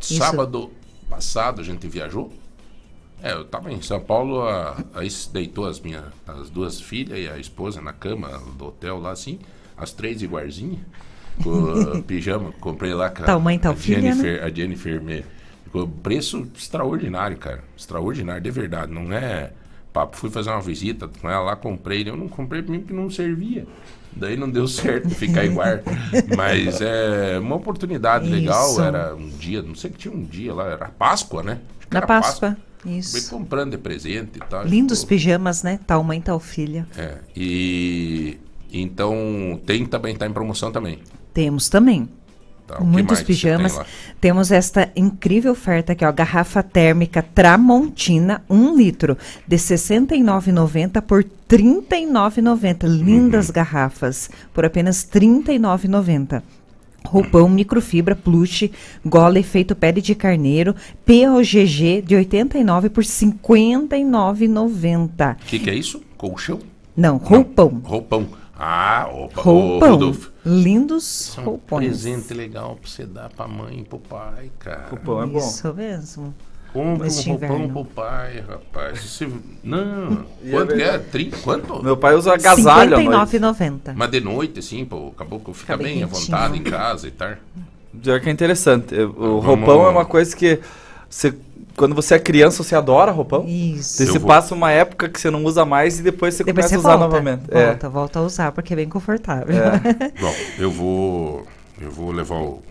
Isso. 0.00 0.14
Sábado 0.14 0.70
passado 1.08 1.60
a 1.60 1.64
gente 1.64 1.86
viajou. 1.88 2.32
É, 3.22 3.32
eu 3.32 3.44
tava 3.44 3.72
em 3.72 3.80
São 3.80 3.98
Paulo, 3.98 4.42
a, 4.42 4.76
aí 4.94 5.08
deitou 5.32 5.66
as 5.66 5.80
minhas 5.80 6.04
as 6.26 6.50
duas 6.50 6.80
filhas 6.80 7.18
e 7.18 7.28
a 7.28 7.38
esposa 7.38 7.80
na 7.80 7.92
cama 7.92 8.40
do 8.58 8.66
hotel 8.66 8.98
lá 8.98 9.10
assim, 9.12 9.38
as 9.76 9.90
três 9.92 10.20
igualzinhas, 10.22 10.80
com 11.42 12.02
pijama 12.06 12.52
comprei 12.60 12.92
lá 12.94 13.08
com 13.08 13.22
a- 13.22 13.26
Tal 13.26 13.40
mãe, 13.40 13.58
tal 13.58 13.72
a 13.72 13.76
filha, 13.76 14.00
né? 14.02 14.10
Jennifer, 14.14 14.44
a 14.44 14.50
Jennifer 14.50 15.02
me 15.02 15.24
com 15.72 15.88
preço 15.88 16.46
extraordinário, 16.54 17.36
cara. 17.38 17.64
Extraordinário, 17.76 18.42
de 18.42 18.50
verdade, 18.50 18.92
não 18.92 19.12
é 19.12 19.50
papo. 19.92 20.16
Fui 20.16 20.30
fazer 20.30 20.50
uma 20.50 20.60
visita 20.60 21.08
com 21.08 21.28
ela 21.28 21.40
lá, 21.42 21.56
comprei. 21.56 22.08
Eu 22.08 22.16
não 22.16 22.28
comprei 22.28 22.62
pra 22.62 22.70
mim 22.72 22.80
porque 22.80 22.94
não 22.94 23.10
servia. 23.10 23.66
Daí 24.16 24.36
não 24.36 24.50
deu 24.50 24.66
certo 24.68 25.10
ficar 25.10 25.44
igual. 25.44 25.68
Mas 26.36 26.80
é 26.80 27.38
uma 27.38 27.56
oportunidade 27.56 28.28
legal. 28.28 28.70
Isso. 28.70 28.82
Era 28.82 29.14
um 29.14 29.28
dia, 29.28 29.62
não 29.62 29.74
sei 29.74 29.90
que 29.90 29.98
tinha 29.98 30.14
um 30.14 30.24
dia 30.24 30.54
lá, 30.54 30.66
era 30.68 30.88
Páscoa, 30.88 31.42
né? 31.42 31.58
Na 31.90 31.98
era 31.98 32.06
Páscoa. 32.06 32.56
Fui 32.82 32.98
Isso. 32.98 33.30
comprando 33.30 33.72
de 33.72 33.78
presente 33.78 34.36
e 34.36 34.40
tal. 34.40 34.64
Lindos 34.64 35.04
pijamas, 35.04 35.62
né? 35.62 35.80
Tal 35.86 36.02
mãe, 36.02 36.20
tal 36.20 36.38
filha. 36.38 36.86
É, 36.96 37.18
e 37.36 38.38
então 38.72 39.60
tem 39.64 39.84
também, 39.84 40.14
tá 40.16 40.26
em 40.26 40.32
promoção 40.32 40.70
também. 40.70 41.00
Temos 41.34 41.68
também. 41.68 42.08
Tá, 42.66 42.80
Muitos 42.80 43.18
tem 43.18 43.26
pijamas. 43.26 43.76
lá? 43.76 43.86
Temos 44.20 44.50
esta 44.50 44.90
incrível 44.96 45.52
oferta 45.52 45.92
aqui, 45.92 46.04
ó. 46.04 46.10
Garrafa 46.10 46.64
térmica 46.64 47.22
Tramontina, 47.22 48.42
1 48.50 48.76
litro, 48.76 49.16
de 49.46 49.54
R$ 49.56 49.62
69,90 49.62 51.00
por 51.02 51.22
R$ 51.22 51.28
39,90. 51.48 52.84
Uhum. 52.84 52.90
Lindas 52.96 53.50
garrafas, 53.50 54.28
por 54.52 54.64
apenas 54.64 55.08
R$ 55.12 55.20
39,90. 55.20 56.42
Roupão 57.04 57.48
microfibra 57.48 58.16
plush, 58.16 58.68
gola 59.04 59.38
efeito 59.38 59.76
pele 59.76 60.00
de 60.02 60.16
carneiro, 60.16 60.74
POGG 61.04 62.02
de 62.02 62.16
89 62.16 62.90
por 62.90 63.04
R$ 63.04 63.10
59,90. 63.10 65.34
O 65.34 65.36
que, 65.46 65.60
que 65.60 65.70
é 65.70 65.74
isso? 65.74 66.02
Colchão? 66.16 66.58
Não, 66.96 67.18
roupão. 67.18 67.80
Roupão. 67.84 68.26
Ah, 68.58 69.08
opa, 69.12 69.40
ô, 69.40 69.42
Roupão. 69.70 69.90
Rodolfo. 69.90 70.32
Lindos 70.44 71.04
Isso 71.28 71.40
é 71.40 71.42
um 71.42 71.46
roupões. 71.46 71.86
presente 71.88 72.32
legal 72.34 72.76
pra 72.80 72.88
você 72.90 73.04
dar 73.04 73.28
pra 73.28 73.46
mãe 73.46 73.80
e 73.80 73.84
pro 73.84 73.98
pai, 73.98 74.50
cara. 74.58 74.88
O 74.92 74.96
pão 74.96 75.22
é 75.22 75.26
bom. 75.26 75.38
Isso 75.38 75.74
mesmo. 75.74 76.34
Compre 76.72 77.06
Este 77.08 77.28
um 77.28 77.32
roupão 77.32 77.56
inverno. 77.56 77.72
pro 77.72 77.84
pai, 77.84 78.44
rapaz. 78.48 79.00
Você... 79.02 79.28
Não, 79.62 80.24
E 80.42 80.48
é 80.48 80.50
quanto 80.52 80.68
que 80.74 80.82
é? 80.82 80.90
verdade. 80.92 81.04
30? 81.10 81.36
Quanto? 81.38 81.82
Meu 81.82 81.96
pai 81.96 82.14
usa 82.14 82.34
agasalho 82.34 83.02
noite. 83.02 83.36
59,90. 83.38 83.92
Mas 83.94 84.10
de 84.10 84.20
noite, 84.20 84.58
assim, 84.60 84.84
pô, 84.84 85.08
acabou 85.08 85.38
que 85.40 85.46
fica 85.52 85.54
Fica 85.54 85.76
bem 85.76 85.86
bem 85.96 86.02
à 86.04 86.06
quentinho. 86.08 86.26
vontade 86.26 86.58
em 86.58 86.62
casa 86.62 87.08
e 87.08 87.10
tal. 87.10 87.30
Pior 88.02 88.20
que 88.20 88.28
é 88.28 88.32
interessante. 88.32 88.94
O 88.94 89.40
Vamos- 89.40 89.44
roupão 89.46 89.86
é 89.86 89.88
uma 89.90 90.04
coisa 90.04 90.34
que 90.36 90.60
você, 91.08 91.34
quando 91.76 91.94
você 91.94 92.14
é 92.14 92.18
criança, 92.18 92.62
você 92.62 92.74
adora 92.74 93.10
roupão. 93.12 93.44
Isso. 93.46 93.98
Daí 93.98 94.06
você 94.08 94.18
vou- 94.18 94.28
passa 94.28 94.54
uma 94.54 94.70
época 94.70 95.08
que 95.08 95.20
você 95.20 95.30
não 95.30 95.44
usa 95.44 95.64
mais 95.64 95.98
e 95.98 96.02
depois 96.02 96.34
você 96.34 96.42
Depois 96.44 96.66
começa 96.66 96.80
você 96.80 96.86
a 96.86 96.90
usar 96.90 96.96
volta, 96.98 97.14
novamente. 97.22 97.42
É. 97.50 97.66
volta, 97.66 97.88
volta 97.88 98.18
a 98.18 98.22
usar, 98.22 98.52
porque 98.52 98.72
é 98.72 98.76
bem 98.76 98.88
confortável. 98.88 99.54
Bom, 100.20 100.34
eu 100.58 100.70
vou. 100.70 101.46
Eu 101.80 101.90
vou 101.90 102.10
levar 102.10 102.36
o, 102.36 102.62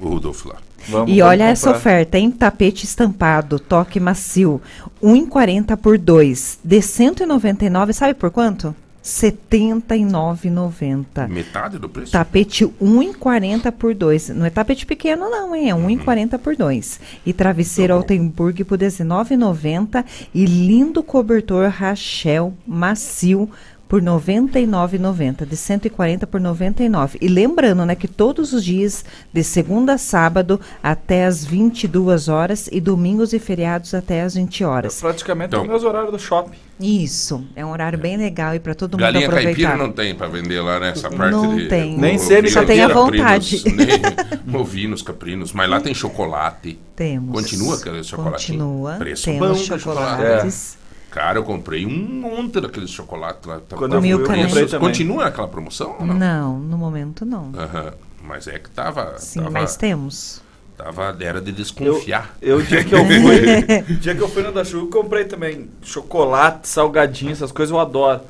o 0.00 0.08
Rodolfo 0.08 0.48
lá. 0.48 0.56
Vamos- 0.88 1.10
E 1.10 1.18
vamos 1.18 1.30
olha 1.32 1.44
essa 1.44 1.66
comprar. 1.66 1.78
oferta, 1.78 2.18
hein? 2.18 2.30
Tapete 2.30 2.84
estampado, 2.84 3.58
toque 3.58 3.98
macio, 4.00 4.60
1,40 5.02 5.76
por 5.76 5.98
2, 5.98 6.58
de 6.64 6.80
199, 6.82 7.92
sabe 7.92 8.14
por 8.14 8.30
quanto? 8.30 8.74
R$ 9.06 9.30
79,90. 9.30 11.28
Metade 11.28 11.78
do 11.78 11.88
preço? 11.88 12.10
Tapete 12.10 12.64
1,40 12.66 13.70
por 13.70 13.94
2. 13.94 14.30
Não 14.30 14.44
é 14.44 14.50
tapete 14.50 14.84
pequeno, 14.84 15.30
não, 15.30 15.54
hein? 15.54 15.70
É 15.70 15.74
Uhum. 15.74 15.86
1,40 15.86 16.36
por 16.38 16.56
2. 16.56 16.98
E 17.24 17.32
travesseiro 17.32 17.92
Tá. 17.94 17.98
Altenburg 17.98 18.64
por 18.64 18.78
R$19,90. 18.80 20.04
E 20.34 20.44
lindo 20.44 21.02
cobertor 21.04 21.68
Rachel 21.70 22.52
macio 22.66 23.48
por 23.88 24.00
R$ 24.00 24.06
99,90. 24.06 25.46
De 25.46 25.56
140 25.56 26.26
por 26.26 26.40
99. 26.40 27.16
E 27.20 27.28
lembrando, 27.28 27.86
né, 27.86 27.94
que 27.94 28.08
todos 28.08 28.52
os 28.52 28.64
dias, 28.64 29.04
de 29.32 29.44
segunda 29.44 29.92
a 29.94 29.98
sábado, 29.98 30.60
até 30.82 31.26
as 31.26 31.44
22 31.44 32.28
horas. 32.28 32.68
E 32.72 32.80
domingos 32.80 33.32
e 33.32 33.38
feriados 33.38 33.94
até 33.94 34.22
as 34.22 34.34
20 34.34 34.64
horas. 34.64 35.00
Praticamente 35.00 35.50
Então- 35.50 35.60
é 35.60 35.64
o 35.64 35.68
meus 35.68 35.84
horários 35.84 36.10
do 36.10 36.18
shopping. 36.18 36.56
Isso. 36.78 37.44
É 37.56 37.64
um 37.64 37.70
horário 37.70 37.98
bem 37.98 38.16
legal 38.16 38.54
e 38.54 38.60
para 38.60 38.74
todo 38.74 38.92
mundo 38.92 39.00
Galinha 39.00 39.26
aproveitar. 39.26 39.54
caipira 39.62 39.76
não 39.76 39.92
tem 39.92 40.14
pra 40.14 40.26
vender 40.28 40.60
lá 40.60 40.78
nessa 40.78 41.08
parte 41.10 41.32
Não 41.32 41.56
de. 41.56 41.68
tem. 41.68 41.96
Nem 41.96 42.18
semi- 42.18 42.50
Só 42.50 42.64
tem 42.64 42.82
a 42.82 42.88
vontade. 42.88 43.62
Nem 43.72 43.98
ovinos, 44.60 45.00
caprinos. 45.02 45.52
Mas 45.52 45.70
lá 45.70 45.80
tem 45.80 45.94
chocolate. 45.94 46.78
Temos. 46.94 47.32
Continua 47.32 47.76
aquele 47.76 48.04
chocolatinho? 48.04 48.58
Continua. 48.58 48.94
Preço 48.96 49.24
Temos 49.24 49.48
bom 49.48 49.54
chocolate. 49.78 49.82
chocolates. 50.22 50.78
Cara, 51.10 51.38
eu 51.38 51.44
comprei 51.44 51.86
um 51.86 52.20
monte 52.20 52.60
daqueles 52.60 52.90
chocolates 52.90 53.46
lá. 53.46 53.58
Tava- 53.60 53.80
Quando 53.80 53.94
eu 53.94 54.00
fui, 54.00 54.12
eu 54.12 54.18
comprei 54.22 54.66
também. 54.66 54.80
Continua 54.88 55.24
aquela 55.26 55.48
promoção 55.48 55.96
não? 56.00 56.14
Não, 56.14 56.58
no 56.58 56.76
momento 56.76 57.24
não. 57.24 57.52
Aham. 57.56 57.94
Mas 58.22 58.46
é 58.48 58.58
que 58.58 58.68
tava. 58.68 59.14
Sim, 59.18 59.38
tava, 59.40 59.50
mas 59.50 59.76
temos. 59.76 60.42
Tava- 60.76 61.16
era 61.20 61.40
de 61.40 61.50
Eu, 61.50 61.54
desconfiar. 61.54 62.36
eu, 62.40 62.58
o 62.58 62.62
dia 62.62 62.84
que 62.84 62.94
eu 62.94 63.04
fui, 63.06 63.96
dia 63.96 64.14
que 64.14 64.20
eu 64.20 64.28
fui 64.28 64.42
no 64.42 64.52
da 64.52 64.64
chuva, 64.64 64.84
eu 64.84 64.90
comprei 64.90 65.24
também 65.24 65.68
chocolate, 65.82 66.68
salgadinho, 66.68 67.32
essas 67.32 67.50
coisas 67.52 67.72
eu 67.72 67.80
adoro. 67.80 68.20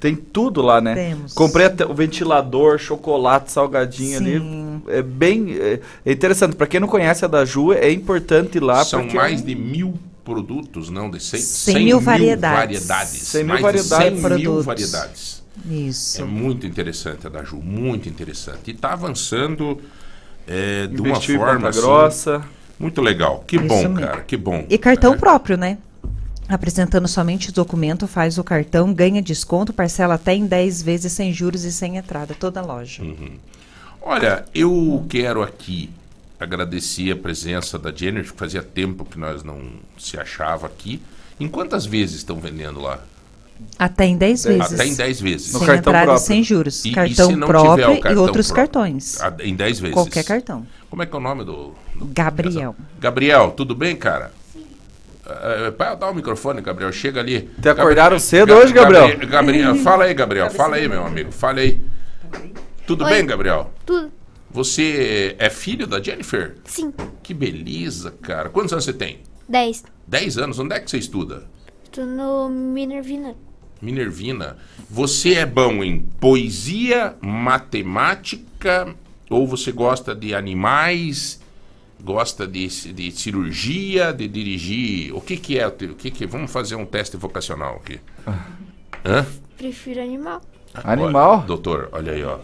Tem 0.00 0.14
tudo 0.14 0.60
lá, 0.60 0.82
né? 0.82 0.94
Temos. 0.94 1.32
Comprei 1.32 1.64
até 1.66 1.86
o 1.86 1.94
ventilador, 1.94 2.78
chocolate, 2.78 3.50
salgadinho 3.50 4.18
ali. 4.18 4.38
Sim. 4.38 4.82
É 4.88 5.00
bem 5.00 5.56
é, 5.58 5.80
é 6.04 6.12
interessante. 6.12 6.54
Pra 6.56 6.66
quem 6.66 6.78
não 6.78 6.88
conhece 6.88 7.24
a 7.24 7.28
da 7.28 7.42
Ju, 7.44 7.72
é 7.72 7.90
importante 7.90 8.58
ir 8.58 8.60
lá. 8.62 8.84
São 8.84 9.00
porque 9.02 9.16
mais 9.16 9.42
de 9.42 9.54
mil 9.54 9.94
produtos, 10.22 10.90
não 10.90 11.10
de 11.10 11.20
100, 11.20 11.40
100 11.40 11.84
mil 11.84 12.00
variedades. 12.00 12.58
variedades. 12.86 13.10
100 13.22 13.44
mil 13.44 13.58
variedades. 13.60 14.12
de 14.12 14.20
100 14.20 14.38
mil 14.38 14.62
variedades. 14.62 15.42
Isso. 15.70 16.20
É 16.20 16.24
muito 16.24 16.66
interessante 16.66 17.26
a 17.26 17.30
da 17.30 17.42
Ju, 17.42 17.56
muito 17.62 18.06
interessante. 18.06 18.70
E 18.70 18.70
está 18.72 18.92
avançando 18.92 19.80
é, 20.46 20.86
de 20.86 21.00
uma 21.00 21.20
forma 21.20 21.68
assim, 21.68 21.80
Grossa. 21.80 22.44
muito 22.78 23.00
legal. 23.00 23.44
Que 23.46 23.56
Isso 23.56 23.66
bom, 23.66 23.88
mesmo. 23.88 24.00
cara, 24.00 24.20
que 24.22 24.36
bom. 24.36 24.64
E 24.68 24.78
cartão 24.78 25.14
É, 25.14 25.16
próprio, 25.16 25.56
né? 25.56 25.78
Apresentando 26.48 27.08
somente 27.08 27.48
o 27.48 27.52
documento, 27.52 28.06
faz 28.06 28.36
o 28.36 28.44
cartão, 28.44 28.92
ganha 28.92 29.22
desconto, 29.22 29.72
parcela 29.72 30.14
até 30.14 30.34
em 30.34 30.46
10 30.46 30.82
vezes 30.82 31.12
sem 31.12 31.32
juros 31.32 31.64
e 31.64 31.72
sem 31.72 31.96
entrada, 31.96 32.34
toda 32.34 32.60
loja. 32.60 33.02
Olha, 34.02 34.44
eu 34.54 35.06
quero 35.08 35.42
aqui 35.42 35.88
agradecer 36.38 37.10
a 37.12 37.16
presença 37.16 37.78
da 37.78 37.90
Jennifer, 37.90 38.32
que 38.32 38.38
fazia 38.38 38.62
tempo 38.62 39.04
que 39.06 39.18
nós 39.18 39.42
não 39.42 39.58
se 39.96 40.18
achava 40.18 40.66
aqui. 40.66 41.00
Em 41.40 41.48
quantas 41.48 41.86
vezes 41.86 42.16
estão 42.16 42.38
vendendo 42.38 42.80
lá? 42.80 43.00
Até 43.78 44.06
em 44.06 44.16
10 44.16 44.44
vezes. 44.44 44.72
Até 44.72 44.86
em 44.86 44.94
10 44.94 45.20
vezes. 45.20 45.52
No 45.52 45.58
Sem 45.60 45.66
cartão 45.68 45.90
entrada 45.90 46.04
e 46.04 46.06
próprio. 46.06 46.26
sem 46.26 46.42
juros. 46.42 46.84
E- 46.84 46.88
e 46.88 46.92
cartão 46.92 47.28
tiver 47.28 47.46
próprio 47.46 48.00
cartão 48.00 48.12
e 48.12 48.16
outros 48.16 48.46
próprio? 48.48 48.66
cartões. 48.72 49.20
A- 49.20 49.34
Em 49.40 49.54
10 49.54 49.80
vezes. 49.80 49.94
Qualquer 49.94 50.24
cartão. 50.24 50.66
Como 50.90 51.02
é 51.02 51.06
que 51.06 51.14
é 51.14 51.18
o 51.18 51.20
nome 51.20 51.44
do. 51.44 51.72
do- 51.94 52.06
Gabriel. 52.12 52.74
Gabriel, 53.00 53.50
tudo 53.56 53.74
bem, 53.74 53.96
cara? 53.96 54.32
Uh, 55.26 55.96
dá 55.98 56.10
o 56.10 56.14
microfone, 56.14 56.60
Gabriel. 56.60 56.92
Chega 56.92 57.20
ali. 57.20 57.48
Te 57.60 57.68
acordaram 57.68 58.18
cedo 58.18 58.52
hoje, 58.54 58.72
Gabriel? 58.72 59.16
Gabriel, 59.26 59.74
fala 59.82 60.04
aí, 60.04 60.14
Gabriel. 60.14 60.50
Fala 60.50 60.76
aí, 60.76 60.86
meu 60.86 61.04
amigo. 61.06 61.32
Fala 61.32 61.60
aí. 61.60 61.80
Tudo 62.86 63.04
Oi. 63.04 63.10
bem, 63.10 63.24
Gabriel? 63.26 63.70
Tudo. 63.86 64.12
Você 64.50 65.34
é 65.38 65.48
filho 65.50 65.86
da 65.86 66.00
Jennifer? 66.00 66.56
Sim. 66.64 66.92
Que 67.22 67.32
beleza, 67.34 68.12
cara. 68.22 68.50
Quantos 68.50 68.72
anos 68.72 68.84
você 68.84 68.92
tem? 68.92 69.20
10. 69.48 69.82
10 70.06 70.38
anos. 70.38 70.58
Onde 70.58 70.74
é 70.74 70.80
que 70.80 70.90
você 70.90 70.98
estuda? 70.98 71.44
Tô 71.94 72.04
no 72.04 72.48
Minervina. 72.48 73.36
Minervina. 73.80 74.56
Você 74.90 75.34
é 75.34 75.46
bom 75.46 75.84
em 75.84 76.00
poesia, 76.00 77.14
matemática, 77.20 78.92
ou 79.30 79.46
você 79.46 79.70
gosta 79.70 80.12
de 80.12 80.34
animais, 80.34 81.40
gosta 82.02 82.48
de, 82.48 82.66
de 82.92 83.12
cirurgia, 83.12 84.12
de 84.12 84.26
dirigir? 84.26 85.14
O 85.14 85.20
que 85.20 85.36
que 85.36 85.56
é? 85.56 85.68
o 85.68 85.70
que 85.70 86.10
que 86.10 86.26
vamos 86.26 86.50
fazer 86.50 86.74
um 86.74 86.84
teste 86.84 87.16
vocacional 87.16 87.76
aqui? 87.76 88.00
Hã? 89.06 89.24
Prefiro 89.56 90.02
animal. 90.02 90.42
Animal? 90.74 91.38
Olha, 91.38 91.46
doutor, 91.46 91.90
olha 91.92 92.10
aí, 92.10 92.24
ó. 92.24 92.40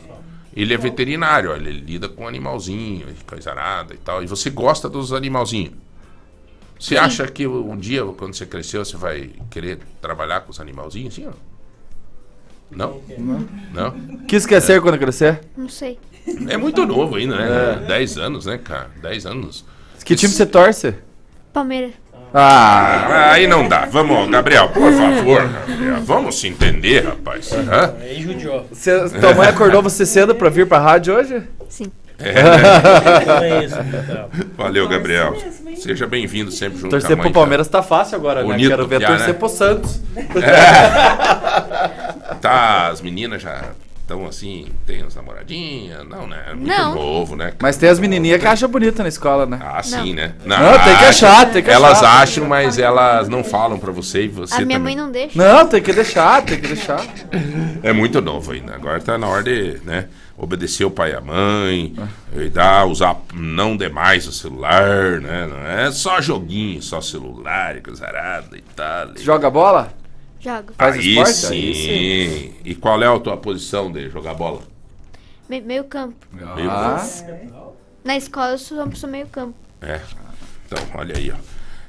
Ele 0.54 0.72
é 0.72 0.76
veterinário, 0.76 1.50
olha, 1.50 1.68
ele 1.68 1.80
lida 1.80 2.08
com 2.08 2.28
animalzinho, 2.28 3.08
coisa 3.26 3.50
arada 3.50 3.94
e 3.94 3.98
tal. 3.98 4.22
E 4.22 4.28
você 4.28 4.48
gosta 4.48 4.88
dos 4.88 5.12
animalzinhos? 5.12 5.72
Você 6.80 6.96
acha 6.96 7.26
que 7.26 7.46
um 7.46 7.76
dia, 7.76 8.02
quando 8.16 8.34
você 8.34 8.46
cresceu, 8.46 8.82
você 8.82 8.96
vai 8.96 9.30
querer 9.50 9.80
trabalhar 10.00 10.40
com 10.40 10.50
os 10.50 10.58
animalzinhos 10.58 11.12
assim, 11.12 11.28
ó? 11.28 11.32
Não? 12.70 13.00
Não? 13.74 13.90
Quis 14.26 14.44
esquecer 14.44 14.80
quando 14.80 14.98
crescer? 14.98 15.40
Não 15.54 15.68
sei. 15.68 15.98
É 16.48 16.56
muito 16.56 16.86
novo 16.86 17.16
ainda, 17.16 17.36
né? 17.36 17.86
10 17.86 18.16
anos, 18.16 18.46
né, 18.46 18.56
cara? 18.56 18.90
10 19.02 19.26
anos. 19.26 19.64
Que 20.04 20.16
time 20.16 20.32
você 20.32 20.46
torce? 20.46 20.94
Palmeiras. 21.52 21.92
Ah, 22.32 23.32
aí 23.32 23.46
não 23.46 23.68
dá. 23.68 23.86
Vamos, 23.86 24.30
Gabriel, 24.30 24.68
por 24.68 24.92
favor, 24.92 25.48
Gabriel. 25.48 26.00
Vamos 26.02 26.40
se 26.40 26.48
entender, 26.48 27.04
rapaz. 27.04 27.50
Judiou. 28.18 28.66
você, 28.72 29.08
tua 29.18 29.34
mãe 29.34 29.48
acordou 29.48 29.82
você 29.82 30.06
cedo 30.06 30.34
pra 30.34 30.48
vir 30.48 30.66
pra 30.66 30.78
rádio 30.78 31.14
hoje? 31.14 31.42
Sim. 31.68 31.90
Não 32.20 33.42
é 33.42 33.64
isso. 33.64 33.76
Então. 33.80 34.30
Valeu, 34.56 34.88
Gabriel. 34.88 35.34
Seja 35.76 36.06
bem-vindo 36.06 36.50
sempre 36.50 36.78
junto 36.78 36.90
Torcer 36.90 37.08
com 37.08 37.14
a 37.14 37.16
mãe. 37.16 37.32
pro 37.32 37.40
Palmeiras 37.40 37.68
tá 37.68 37.82
fácil 37.82 38.16
agora, 38.16 38.40
né? 38.42 38.46
Bonito, 38.46 38.68
Quero 38.68 38.86
ver 38.86 38.98
piá, 38.98 39.08
torcer 39.08 39.28
né? 39.28 39.34
pro 39.34 39.48
Santos. 39.48 40.00
Tá, 42.40 42.88
as 42.88 43.02
meninas 43.02 43.42
já 43.42 43.62
estão 44.10 44.26
assim, 44.26 44.66
tem 44.84 45.02
as 45.02 45.14
namoradinhas? 45.14 46.04
Não, 46.08 46.26
né? 46.26 46.42
É 46.50 46.54
muito 46.54 46.68
Não. 46.68 46.94
novo, 46.94 47.36
né? 47.36 47.52
Mas 47.60 47.76
tem 47.76 47.88
as 47.88 48.00
menininhas 48.00 48.40
que 48.40 48.46
acham 48.46 48.68
bonita 48.68 49.02
na 49.04 49.08
escola, 49.08 49.46
né? 49.46 49.58
Ah, 49.62 49.80
sim, 49.82 50.14
né? 50.14 50.34
Não, 50.44 50.78
tem 50.84 50.96
que 50.96 51.04
achar, 51.04 51.50
tem 51.50 51.62
que 51.62 51.70
Elas 51.70 51.98
achar. 52.02 52.22
acham, 52.22 52.46
mas 52.48 52.76
elas 52.78 53.28
não 53.28 53.44
falam 53.44 53.78
pra 53.78 53.92
você 53.92 54.24
e 54.24 54.28
você 54.28 54.54
A 54.54 54.66
minha 54.66 54.78
também. 54.78 54.96
mãe 54.96 55.04
não 55.04 55.12
deixa. 55.12 55.38
Não, 55.38 55.66
tem 55.66 55.80
que 55.80 55.92
deixar, 55.92 56.42
tem 56.42 56.60
que 56.60 56.66
deixar. 56.66 57.00
É 57.82 57.92
muito 57.94 58.20
novo 58.20 58.52
ainda. 58.52 58.74
Agora 58.74 59.00
tá 59.00 59.16
na 59.16 59.26
hora 59.26 59.42
de, 59.42 59.80
né? 59.84 60.06
Obedecer 60.36 60.84
o 60.84 60.90
pai 60.90 61.12
e 61.12 61.14
a 61.14 61.20
mãe, 61.20 61.94
e 62.36 62.48
dar, 62.48 62.84
usar, 62.86 63.16
não 63.34 63.76
demais 63.76 64.26
o 64.26 64.32
celular, 64.32 65.20
né? 65.20 65.46
Não 65.46 65.66
é 65.66 65.90
só 65.92 66.20
joguinho, 66.20 66.82
só 66.82 67.00
celular 67.00 67.76
e 67.76 67.80
coisa 67.80 68.06
arada 68.06 68.56
e 68.56 68.62
tal. 68.74 69.12
e- 69.16 69.22
Joga 69.22 69.48
bola? 69.50 69.92
Jogo. 70.40 70.72
Faz 70.76 70.96
Aí 70.96 71.08
esporte? 71.10 71.32
sim. 71.34 71.56
Aí 71.56 72.54
E 72.64 72.74
qual 72.74 73.02
é 73.02 73.06
a 73.06 73.18
tua 73.20 73.36
posição 73.36 73.92
de 73.92 74.08
jogar 74.08 74.34
bola? 74.34 74.62
Me- 75.48 75.60
meio 75.60 75.84
campo. 75.84 76.14
Meio 76.32 76.70
Ah, 76.70 77.06
Na 78.04 78.16
escola 78.16 78.52
eu 78.52 78.58
sou, 78.58 78.90
sou 78.96 79.08
meio 79.10 79.26
campo. 79.26 79.54
É. 79.82 80.00
Então, 80.66 80.82
olha 80.94 81.16
aí, 81.16 81.30
ó. 81.30 81.36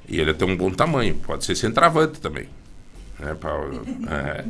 E 0.09 0.19
ele 0.19 0.33
tem 0.33 0.47
um 0.49 0.57
bom 0.57 0.69
tamanho. 0.71 1.15
Pode 1.15 1.45
ser 1.45 1.55
centroavante 1.55 2.19
também. 2.19 2.47
É, 3.21 3.33
pra- 3.35 3.51
é. 4.09 4.43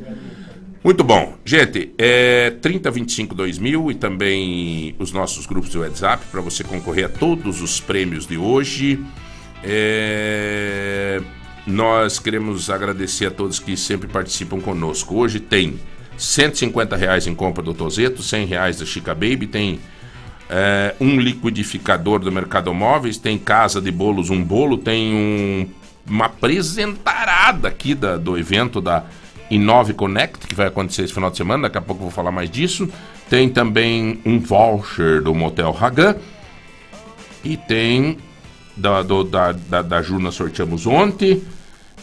Muito 0.84 1.04
bom. 1.04 1.36
Gente, 1.45 1.93
é 1.97 2.49
3025 2.49 3.36
2000 3.36 3.91
e 3.91 3.95
também 3.95 4.95
os 4.97 5.12
nossos 5.12 5.45
grupos 5.45 5.70
de 5.70 5.78
WhatsApp 5.78 6.26
para 6.32 6.41
você 6.41 6.64
concorrer 6.64 7.06
a 7.06 7.10
todos 7.10 7.62
os 7.62 7.80
prêmios 7.80 8.26
de 8.26 8.38
hoje. 8.38 8.99
É, 9.64 11.22
Nós 11.76 12.20
queremos 12.20 12.70
agradecer 12.70 13.28
a 13.28 13.32
todos 13.32 13.58
que 13.58 13.78
sempre 13.78 14.06
participam 14.10 14.60
conosco. 14.60 15.16
Hoje 15.16 15.40
tem 15.40 15.80
150 16.18 16.98
reais 16.98 17.28
em 17.28 17.34
compra 17.34 17.64
do 17.64 17.74
Tozeto, 17.74 18.22
100 18.22 18.46
reais 18.46 18.80
da 18.80 18.86
Chica 18.86 19.14
Baby, 19.16 19.48
tem 19.48 19.80
é, 20.54 20.94
um 21.00 21.18
liquidificador 21.18 22.20
do 22.20 22.30
Mercado 22.30 22.74
Móveis, 22.74 23.18
tem 23.18 23.38
casa 23.38 23.80
de 23.80 23.90
bolos, 23.90 24.30
um 24.30 24.44
bolo, 24.44 24.78
tem 24.78 25.14
um- 25.16 25.70
uma 26.06 26.26
apresentarada 26.26 27.70
aqui 27.70 27.96
da- 27.96 28.18
do 28.18 28.38
evento 28.38 28.82
da 28.82 29.06
Inove 29.50 29.94
Connect, 29.94 30.46
que 30.48 30.54
vai 30.54 30.68
acontecer 30.68 31.04
esse 31.04 31.14
final 31.14 31.32
de 31.32 31.38
semana, 31.38 31.64
daqui 31.64 31.78
a 31.78 31.82
pouco 31.82 32.02
eu 32.02 32.08
vou 32.08 32.12
falar 32.12 32.34
mais 32.34 32.50
disso. 32.52 32.90
Tem 33.30 33.48
também 33.48 34.20
um 34.26 34.42
voucher 34.42 35.22
do 35.22 35.34
Motel 35.34 35.74
Hagan. 35.80 36.18
E 37.46 37.56
tem 37.56 38.18
da, 38.76 39.02
do, 39.04 39.24
da, 39.24 39.54
da, 39.54 39.82
da 39.82 40.02
Ju 40.02 40.20
nós 40.20 40.36
sorteamos 40.36 40.86
ontem. 40.86 41.42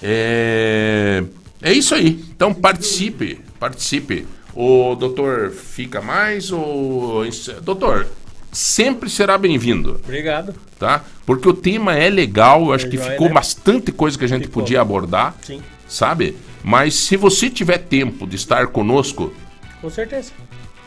É, 0.02 1.22
é 1.62 1.72
isso 1.72 1.94
aí. 1.94 2.24
Então 2.34 2.52
participe, 2.54 3.40
participe. 3.58 4.26
O 4.54 4.94
doutor 4.94 5.50
fica 5.50 6.00
mais 6.00 6.50
ou. 6.50 7.22
Doutor, 7.62 8.06
sempre 8.52 9.08
será 9.10 9.36
bem-vindo, 9.38 10.00
Obrigado. 10.02 10.54
tá? 10.78 11.04
Porque 11.24 11.48
o 11.48 11.52
tema 11.52 11.94
é 11.94 12.08
legal, 12.08 12.66
eu 12.66 12.72
acho 12.72 12.86
É 12.86 12.88
que 12.90 12.98
ficou 12.98 13.28
né? 13.28 13.34
bastante 13.34 13.92
coisa 13.92 14.18
que 14.18 14.24
a 14.24 14.28
gente 14.28 14.46
Ficou. 14.46 14.62
podia 14.62 14.80
abordar, 14.80 15.36
Sim, 15.42 15.60
sabe? 15.86 16.36
Mas 16.64 16.94
se 16.94 17.16
você 17.16 17.48
tiver 17.48 17.78
tempo 17.78 18.26
de 18.26 18.34
estar 18.36 18.66
conosco, 18.68 19.32
com 19.80 19.88
certeza. 19.90 20.32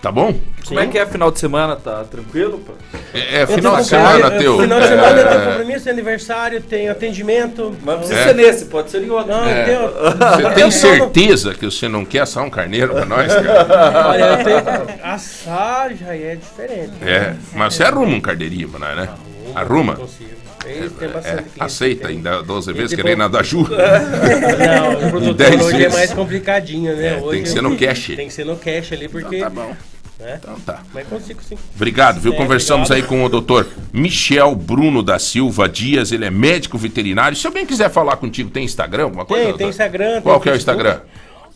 Tá 0.01 0.11
bom? 0.11 0.33
Como 0.67 0.79
é 0.79 0.87
que 0.87 0.97
é 0.97 1.05
final 1.05 1.29
de 1.31 1.39
semana? 1.39 1.75
Tá 1.75 2.03
tranquilo? 2.03 2.59
pô? 2.65 2.73
É, 3.13 3.41
é 3.41 3.47
final 3.47 3.75
de 3.77 3.85
semana, 3.85 4.13
compromisso- 4.31 4.39
teu. 4.43 4.59
Final 4.61 4.79
de 4.81 4.87
semana 4.87 5.19
eu 5.21 5.27
tenho 5.27 5.41
É, 5.41 5.45
compromisso, 5.51 5.83
tem 5.83 5.93
aniversário, 5.93 6.61
tem 6.61 6.89
atendimento. 6.89 7.75
Mas 7.83 7.85
não 7.95 7.97
precisa 7.99 8.19
É. 8.19 8.23
ser 8.27 8.33
nesse, 8.35 8.65
pode 8.65 8.89
ser 8.91 9.03
em 9.03 9.09
outro. 9.09 9.31
Não, 9.31 9.45
É. 9.47 9.63
tenho. 9.65 9.81
Você 9.91 10.49
tem 10.53 10.71
certeza 10.71 11.53
que 11.53 11.65
você 11.65 11.87
não 11.87 12.05
quer 12.05 12.19
assar 12.21 12.43
um 12.43 12.49
carneiro 12.49 12.93
pra 12.93 13.05
nós, 13.05 13.33
cara? 13.33 14.07
Olha, 14.09 14.23
eu 14.25 14.43
tenho. 14.43 15.03
Assar 15.03 15.91
já 15.95 16.15
é 16.15 16.35
diferente. 16.35 16.91
É, 17.05 17.33
mas 17.53 17.73
você 17.73 17.83
arruma 17.83 18.15
um 18.15 18.21
carneirinho 18.21 18.69
pra 18.69 18.79
nós, 18.79 18.95
né? 18.95 19.09
Arruma? 19.55 19.95
Consigo. 19.95 20.29
Tem, 20.63 20.73
tem 20.89 21.09
É, 21.09 21.11
cliente. 21.21 21.49
aceita 21.59 22.07
Tem. 22.07 22.17
ainda 22.17 22.43
12 22.43 22.71
vezes, 22.71 22.91
depois- 22.91 23.15
querendo 23.15 23.27
da 23.29 23.41
Ju. 23.41 23.67
Não, 23.67 25.07
o 25.07 25.09
produtor 25.09 25.33
10 25.33 25.59
hoje 25.61 25.75
é 25.75 25.79
vezes. 25.79 25.93
mais 25.95 26.13
complicadinho, 26.13 26.95
né? 26.95 27.17
É, 27.17 27.29
tem 27.31 27.41
que 27.43 27.49
ser 27.49 27.61
no 27.63 27.75
cash. 27.75 28.11
Tem 28.15 28.27
que 28.27 28.33
ser 28.33 28.45
no 28.45 28.55
cash 28.55 28.93
ali, 28.93 29.09
porque. 29.09 29.37
Então 29.37 29.49
tá 29.49 29.55
bom. 29.55 29.75
Né? 30.21 30.39
Então 30.41 30.59
tá. 30.61 30.81
Mas 30.93 31.07
consigo 31.07 31.41
sim. 31.43 31.57
Obrigado, 31.75 32.19
viu? 32.19 32.33
É, 32.33 32.37
Conversamos 32.37 32.89
obrigado. 32.89 33.11
aí 33.11 33.19
com 33.19 33.25
o 33.25 33.29
doutor 33.29 33.67
Michel 33.91 34.55
Bruno 34.55 35.01
da 35.03 35.19
Silva 35.19 35.67
Dias, 35.67 36.11
ele 36.11 36.25
é 36.25 36.29
médico 36.31 36.77
veterinário. 36.77 37.35
Se 37.37 37.45
alguém 37.47 37.65
quiser 37.65 37.89
falar 37.89 38.15
contigo, 38.17 38.49
tem 38.49 38.63
Instagram, 38.63 39.03
alguma 39.05 39.25
coisa? 39.25 39.41
Tem, 39.43 39.49
doutor? 39.51 39.57
tem 39.65 39.69
Instagram. 39.69 40.21
Qual 40.21 40.35
tem 40.35 40.43
que 40.43 40.49
é 40.49 40.51
o. 40.53 40.55
Instagram? 40.55 40.99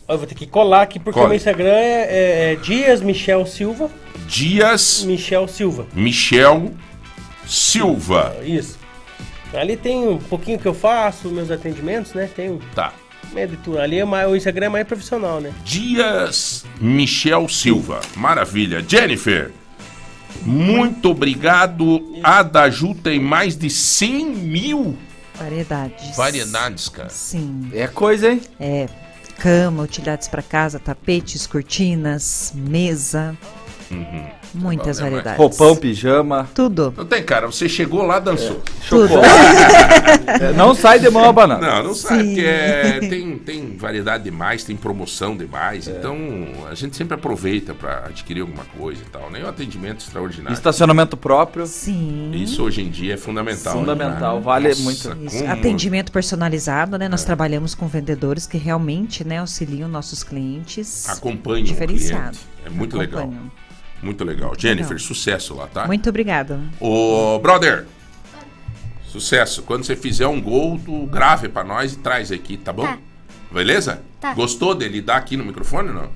Eu 0.08 0.18
vou 0.18 0.26
ter 0.26 0.34
que 0.36 0.46
colar 0.46 0.82
aqui 0.82 1.00
porque 1.00 1.14
Cole. 1.18 1.26
o 1.26 1.28
meu 1.30 1.36
Instagram 1.36 1.68
é, 1.68 2.02
é- 2.08 2.52
é 2.52 2.56
Dias 2.56 3.00
Michel 3.00 3.44
Silva. 3.46 3.90
Dias 4.28 5.02
Michel 5.04 5.48
Silva. 5.48 5.86
Michel 5.94 6.72
Silva. 7.46 8.36
Isso. 8.44 8.78
Ali 9.54 9.76
tem 9.76 10.06
um 10.08 10.18
pouquinho 10.18 10.58
que 10.58 10.66
eu 10.66 10.74
faço, 10.74 11.28
meus 11.30 11.50
atendimentos, 11.50 12.12
né? 12.14 12.28
Tem 12.34 12.50
um 12.50 12.58
Tá. 12.74 12.92
Tudo. 13.62 13.78
Ali 13.80 13.98
é 13.98 14.04
mais, 14.04 14.28
o 14.30 14.36
Instagram 14.36 14.66
é 14.66 14.68
mais 14.70 14.86
profissional, 14.86 15.40
né? 15.40 15.52
Dias 15.64 16.64
Michel 16.80 17.48
Silva. 17.48 18.00
Maravilha. 18.16 18.84
Jennifer, 18.86 19.50
muito 20.42 21.10
obrigado. 21.10 22.00
A 22.22 22.42
da 22.42 22.70
Ju 22.70 22.94
tem 22.94 23.18
mais 23.20 23.56
de 23.56 23.68
100 23.68 24.26
mil 24.26 24.96
Variedades. 25.34 26.16
variedades, 26.16 26.88
cara. 26.88 27.08
Sim. 27.10 27.70
É 27.74 27.86
coisa, 27.86 28.30
hein? 28.30 28.40
É 28.58 28.88
cama, 29.38 29.82
utilidades 29.82 30.28
para 30.28 30.40
casa, 30.42 30.78
tapetes, 30.78 31.46
cortinas, 31.46 32.52
mesa. 32.54 33.36
Muitas 34.54 34.98
Bom, 34.98 35.04
né, 35.04 35.10
variedades. 35.10 35.38
Roupão, 35.38 35.76
pijama. 35.76 36.48
Tudo. 36.54 36.92
Não 36.96 37.04
tem, 37.04 37.22
cara. 37.22 37.46
Você 37.46 37.68
chegou 37.68 38.02
lá, 38.02 38.18
dançou. 38.18 38.60
Tudo. 38.88 39.14
É, 40.26 40.52
Não 40.52 40.74
sai 40.74 40.98
de 40.98 41.08
mão 41.10 41.24
a 41.24 41.32
banana. 41.32 41.76
Não, 41.76 41.84
não 41.88 41.94
sabe, 41.94 42.20
Sim. 42.22 42.26
porque 42.34 42.40
é, 42.44 43.00
tem, 43.00 43.38
tem 43.38 43.76
variedade 43.76 44.24
demais, 44.24 44.64
tem 44.64 44.76
promoção 44.76 45.36
demais. 45.36 45.88
Então, 45.88 46.16
a 46.70 46.74
gente 46.74 46.96
sempre 46.96 47.14
aproveita 47.14 47.74
para 47.74 48.06
adquirir 48.06 48.40
alguma 48.42 48.64
coisa 48.78 49.00
e 49.02 49.10
tal. 49.10 49.30
Nem 49.30 49.44
um 49.44 49.48
atendimento 49.48 50.00
extraordinário. 50.00 50.52
Estacionamento 50.54 51.16
próprio. 51.16 51.66
Sim. 51.66 52.30
Isso 52.34 52.62
hoje 52.62 52.82
em 52.82 52.88
dia 52.90 53.14
é 53.14 53.16
fundamental. 53.16 53.74
né, 53.74 53.80
Fundamental, 53.80 54.18
cara? 54.32 54.40
vale 54.40 54.68
Nossa, 54.68 54.82
muito. 54.82 55.16
Isso. 55.26 55.38
como- 55.38 55.52
Atendimento 55.52 56.12
personalizado, 56.12 56.98
né? 56.98 57.08
Nós 57.08 57.22
É. 57.22 57.26
trabalhamos 57.26 57.74
com 57.74 57.86
vendedores 57.86 58.46
que 58.46 58.58
realmente, 58.58 59.26
né, 59.26 59.38
auxiliam 59.38 59.88
nossos 59.88 60.22
clientes. 60.22 61.08
Acompanha 61.08 61.62
o 61.64 61.66
Diferenciado. 61.66 62.36
cliente. 62.36 62.46
É 62.64 62.70
muito 62.70 62.96
legal. 62.96 63.30
Muito 64.06 64.24
legal. 64.24 64.52
Jennifer, 64.56 64.92
Legal. 64.92 65.06
sucesso 65.06 65.54
lá, 65.54 65.66
tá? 65.66 65.84
Muito 65.86 66.08
obrigada. 66.08 66.60
Ô, 66.80 67.38
brother, 67.40 67.86
sucesso. 69.08 69.62
Quando 69.62 69.84
você 69.84 69.96
fizer 69.96 70.26
um 70.28 70.40
gol, 70.40 70.78
tu 70.84 71.06
grave 71.06 71.48
pra 71.48 71.64
nós 71.64 71.94
e 71.94 71.98
traz 71.98 72.30
aqui, 72.30 72.56
tá 72.56 72.72
bom? 72.72 72.84
Tá. 72.86 72.98
Beleza? 73.50 74.00
Tá. 74.20 74.32
Gostou 74.34 74.74
dele 74.74 75.00
dar 75.02 75.16
aqui 75.16 75.36
no 75.36 75.44
microfone 75.44 75.88
ou 75.88 75.94
não? 75.94 76.10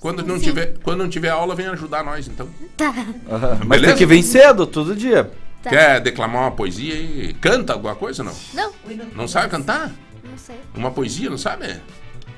Quando 0.00 0.22
não, 0.24 0.36
Sim. 0.36 0.44
tiver, 0.46 0.78
quando 0.82 0.98
não 1.04 1.08
tiver 1.08 1.30
aula, 1.30 1.54
vem 1.54 1.66
ajudar 1.68 2.04
nós, 2.04 2.26
então. 2.28 2.48
Tá. 2.76 2.88
Aham. 3.30 3.58
Mas 3.60 3.68
Beleza? 3.68 3.86
tem 3.86 3.96
que 3.96 4.06
vir 4.06 4.22
cedo, 4.22 4.66
todo 4.66 4.94
dia. 4.94 5.30
Tá. 5.62 5.70
Quer 5.70 6.00
declamar 6.00 6.42
uma 6.42 6.50
poesia 6.50 6.94
e 6.94 7.34
canta 7.34 7.72
alguma 7.72 7.94
coisa 7.94 8.22
ou 8.22 8.28
não? 8.28 8.36
Não, 8.52 8.72
Não 9.14 9.28
sabe 9.28 9.48
cantar? 9.48 9.90
não 10.28 10.36
sei. 10.36 10.56
Uma 10.74 10.90
poesia, 10.90 11.30
não 11.30 11.38
sabe? 11.38 11.80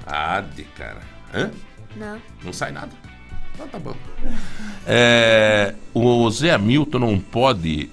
Ah, 0.07 0.41
de 0.41 0.65
cara. 0.65 1.01
Hã? 1.35 1.51
Não. 1.97 2.19
Não 2.45 2.53
sai 2.53 2.71
nada. 2.71 2.91
Então 3.59 3.67
tá 3.67 3.79
bom. 3.81 3.95
É, 4.87 5.75
o 5.93 6.31
Zé 6.31 6.53
Hamilton 6.53 7.01
não 7.01 7.19
pode, 7.19 7.91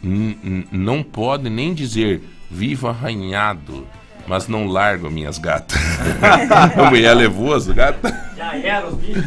não 0.71 1.01
pode 1.01 1.49
nem 1.49 1.73
dizer 1.73 2.21
viva 2.51 2.89
arranhado, 2.89 3.87
mas 4.27 4.47
não 4.47 4.67
largo 4.67 5.09
minhas 5.09 5.39
gatas. 5.39 5.75
a 6.77 6.87
mulher 6.87 7.15
levou 7.15 7.55
as 7.55 7.65
gatas. 7.65 8.13
Já 8.37 8.55
era 8.55 8.87
os 8.87 8.93
bichos. 8.93 9.23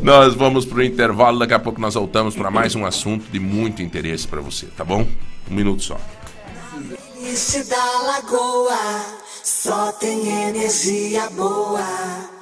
Nós 0.00 0.34
vamos 0.34 0.64
pro 0.64 0.84
intervalo, 0.84 1.40
daqui 1.40 1.54
a 1.54 1.58
pouco 1.58 1.80
nós 1.80 1.94
voltamos 1.94 2.36
para 2.36 2.48
mais 2.48 2.76
um 2.76 2.86
assunto 2.86 3.24
de 3.32 3.40
muito 3.40 3.82
interesse 3.82 4.28
para 4.28 4.40
você, 4.40 4.66
tá 4.66 4.84
bom? 4.84 5.04
Um 5.50 5.54
minuto 5.54 5.82
só. 5.82 5.98
Este 7.20 7.64
da 7.68 8.02
lagoa 8.02 8.78
só 9.42 9.90
tem 9.90 10.28
energia 10.48 11.28
boa 11.30 12.41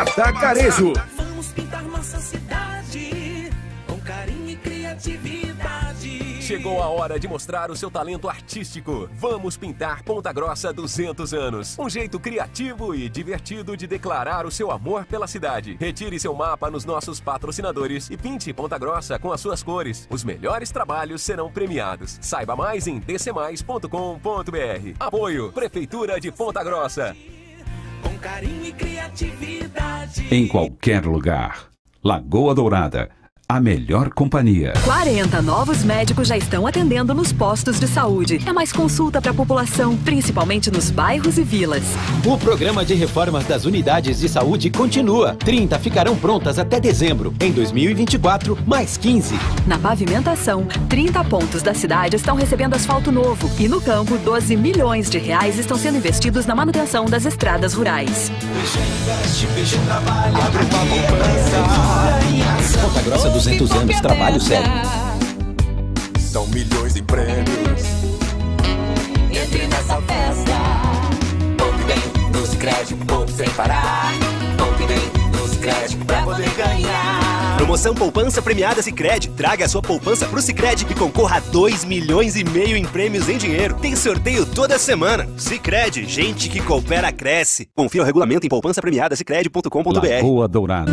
Atacarejo. 0.00 0.92
Vamos 1.16 1.48
pintar 1.48 1.82
nossa 1.84 2.18
cidade 2.18 3.16
criatividade. 4.96 6.42
Chegou 6.42 6.82
a 6.82 6.88
hora 6.88 7.18
de 7.18 7.28
mostrar 7.28 7.70
o 7.70 7.76
seu 7.76 7.90
talento 7.90 8.28
artístico. 8.28 9.08
Vamos 9.14 9.56
pintar 9.56 10.02
Ponta 10.02 10.32
Grossa 10.32 10.72
200 10.72 11.34
anos. 11.34 11.76
Um 11.78 11.88
jeito 11.88 12.18
criativo 12.18 12.94
e 12.94 13.08
divertido 13.08 13.76
de 13.76 13.86
declarar 13.86 14.46
o 14.46 14.50
seu 14.50 14.70
amor 14.70 15.04
pela 15.06 15.26
cidade. 15.26 15.76
Retire 15.78 16.18
seu 16.18 16.34
mapa 16.34 16.70
nos 16.70 16.84
nossos 16.84 17.20
patrocinadores 17.20 18.08
e 18.10 18.16
pinte 18.16 18.52
Ponta 18.52 18.78
Grossa 18.78 19.18
com 19.18 19.32
as 19.32 19.40
suas 19.40 19.62
cores. 19.62 20.06
Os 20.10 20.24
melhores 20.24 20.70
trabalhos 20.70 21.20
serão 21.22 21.50
premiados. 21.50 22.18
Saiba 22.20 22.54
mais 22.56 22.86
em 22.86 22.98
dcmais.com.br. 23.00 23.88
Apoio 24.98 25.52
Prefeitura 25.52 26.20
de 26.20 26.30
Ponta 26.30 26.62
Grossa. 26.62 27.16
Carinho 28.18 28.64
e 28.66 28.72
criatividade. 28.72 30.34
Em 30.34 30.46
qualquer 30.46 31.04
lugar. 31.04 31.68
Lagoa 32.02 32.54
Dourada. 32.54 33.10
A 33.48 33.60
melhor 33.60 34.10
companhia. 34.10 34.72
40 34.84 35.40
novos 35.40 35.84
médicos 35.84 36.26
já 36.26 36.36
estão 36.36 36.66
atendendo 36.66 37.14
nos 37.14 37.32
postos 37.32 37.78
de 37.78 37.86
saúde. 37.86 38.40
É 38.44 38.52
mais 38.52 38.72
consulta 38.72 39.22
para 39.22 39.30
a 39.30 39.34
população, 39.34 39.96
principalmente 39.98 40.68
nos 40.68 40.90
bairros 40.90 41.38
e 41.38 41.44
vilas. 41.44 41.84
O 42.26 42.36
programa 42.36 42.84
de 42.84 42.94
reformas 42.94 43.44
das 43.46 43.64
unidades 43.64 44.18
de 44.18 44.28
saúde 44.28 44.68
continua. 44.68 45.36
30 45.36 45.78
ficarão 45.78 46.16
prontas 46.16 46.58
até 46.58 46.80
dezembro. 46.80 47.32
Em 47.40 47.52
2024, 47.52 48.58
mais 48.66 48.96
15. 48.96 49.38
Na 49.64 49.78
pavimentação, 49.78 50.66
30 50.88 51.22
pontos 51.22 51.62
da 51.62 51.72
cidade 51.72 52.16
estão 52.16 52.34
recebendo 52.34 52.74
asfalto 52.74 53.12
novo. 53.12 53.48
E 53.60 53.68
no 53.68 53.80
campo, 53.80 54.18
12 54.18 54.56
milhões 54.56 55.08
de 55.08 55.18
reais 55.18 55.56
estão 55.56 55.78
sendo 55.78 55.98
investidos 55.98 56.46
na 56.46 56.54
manutenção 56.56 57.04
das 57.04 57.24
estradas 57.24 57.74
rurais. 57.74 58.28
Investe, 58.50 59.46
PG 59.54 59.78
trabalha, 59.86 60.36
abre 60.36 60.64
uma 60.64 60.84
poupança. 60.84 62.16
Ponta 62.82 63.00
Grossa 63.02 63.35
200 63.36 63.70
anos, 63.72 64.00
trabalho 64.00 64.40
sério. 64.40 64.66
São 66.18 66.46
milhões 66.46 66.96
em 66.96 67.02
prêmios. 67.02 67.82
Entre 69.30 69.66
nessa 69.66 70.00
festa. 70.00 70.52
Poupe 71.58 71.84
bem, 71.84 72.32
nos 72.32 72.54
crédito, 72.54 73.04
poupe 73.04 73.30
sem 73.32 73.50
parar. 73.50 74.14
Poupe 74.56 74.86
bem, 74.86 75.38
nos 75.38 75.54
crédito 75.58 76.02
pra 76.06 76.22
poder 76.22 76.48
ganhar. 76.54 77.56
Promoção 77.58 77.94
Poupança 77.94 78.40
Premiada 78.40 78.80
Sicredi. 78.80 79.28
Traga 79.28 79.66
a 79.66 79.68
sua 79.68 79.82
poupança 79.82 80.24
pro 80.26 80.40
Sicredi 80.40 80.86
e 80.88 80.94
concorra 80.94 81.36
a 81.36 81.40
2 81.40 81.84
milhões 81.84 82.36
e 82.36 82.44
meio 82.44 82.74
em 82.74 82.86
prêmios 82.86 83.28
em 83.28 83.36
dinheiro. 83.36 83.74
Tem 83.74 83.94
sorteio 83.94 84.46
toda 84.46 84.78
semana. 84.78 85.28
Sicredi, 85.36 86.06
gente 86.06 86.48
que 86.48 86.62
coopera 86.62 87.12
cresce. 87.12 87.68
Confira 87.76 88.02
o 88.02 88.06
regulamento 88.06 88.46
em 88.46 88.48
poupançapremiadasicredi.com.br. 88.48 90.06
Lagoa 90.06 90.48
Dourada. 90.48 90.92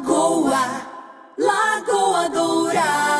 Lagoa, 0.00 0.64
Lagoa 1.36 2.28
Dourada. 2.32 3.19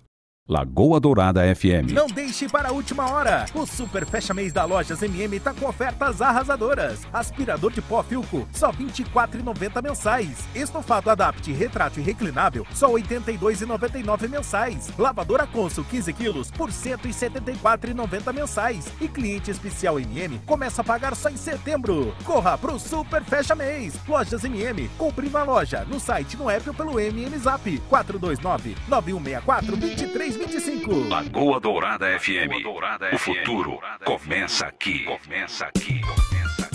Lagoa 0.51 0.99
Dourada 0.99 1.43
FM. 1.55 1.93
Não 1.93 2.07
deixe 2.07 2.49
para 2.49 2.67
a 2.67 2.71
última 2.73 3.09
hora. 3.09 3.45
O 3.55 3.65
Super 3.65 4.05
Fecha 4.05 4.33
Mês 4.33 4.51
da 4.51 4.65
Lojas 4.65 5.01
MM 5.01 5.39
tá 5.39 5.53
com 5.53 5.65
ofertas 5.65 6.21
arrasadoras. 6.21 7.07
Aspirador 7.13 7.71
de 7.71 7.81
pó 7.81 8.03
Filco, 8.03 8.45
só 8.51 8.69
R$ 8.69 8.83
24,90 8.83 9.81
mensais. 9.81 10.45
Estofado 10.53 11.09
Adapt 11.09 11.49
retrátil 11.53 12.03
e 12.03 12.05
reclinável, 12.05 12.67
só 12.73 12.87
R$ 12.93 13.01
82,99 13.01 14.27
mensais. 14.27 14.89
Lavadora 14.97 15.47
Consul 15.47 15.85
15 15.85 16.11
quilos 16.11 16.51
por 16.51 16.67
R$ 16.67 16.75
174,90 16.75 18.33
mensais. 18.33 18.87
E 18.99 19.07
cliente 19.07 19.51
especial 19.51 20.01
MM 20.01 20.37
começa 20.45 20.81
a 20.81 20.83
pagar 20.83 21.15
só 21.15 21.29
em 21.29 21.37
setembro. 21.37 22.13
Corra 22.25 22.57
pro 22.57 22.77
Super 22.77 23.23
Fecha 23.23 23.55
Mês. 23.55 23.93
Lojas 24.05 24.43
MM, 24.43 24.89
compre 24.97 25.29
na 25.29 25.43
loja, 25.43 25.85
no 25.87 25.97
site, 25.97 26.35
no 26.35 26.49
app 26.49 26.67
ou 26.67 26.75
pelo 26.75 26.99
MM 26.99 27.37
Zap 27.37 27.81
429 27.87 28.75
9164 28.89 30.40
2325. 30.47 31.07
Lagoa 31.09 31.59
Dourada 31.59 32.19
FM. 32.19 32.65
O 33.13 33.17
futuro 33.17 33.79
começa 34.03 34.65
aqui. 34.65 35.05
Começa 35.05 35.65
aqui. 35.65 36.01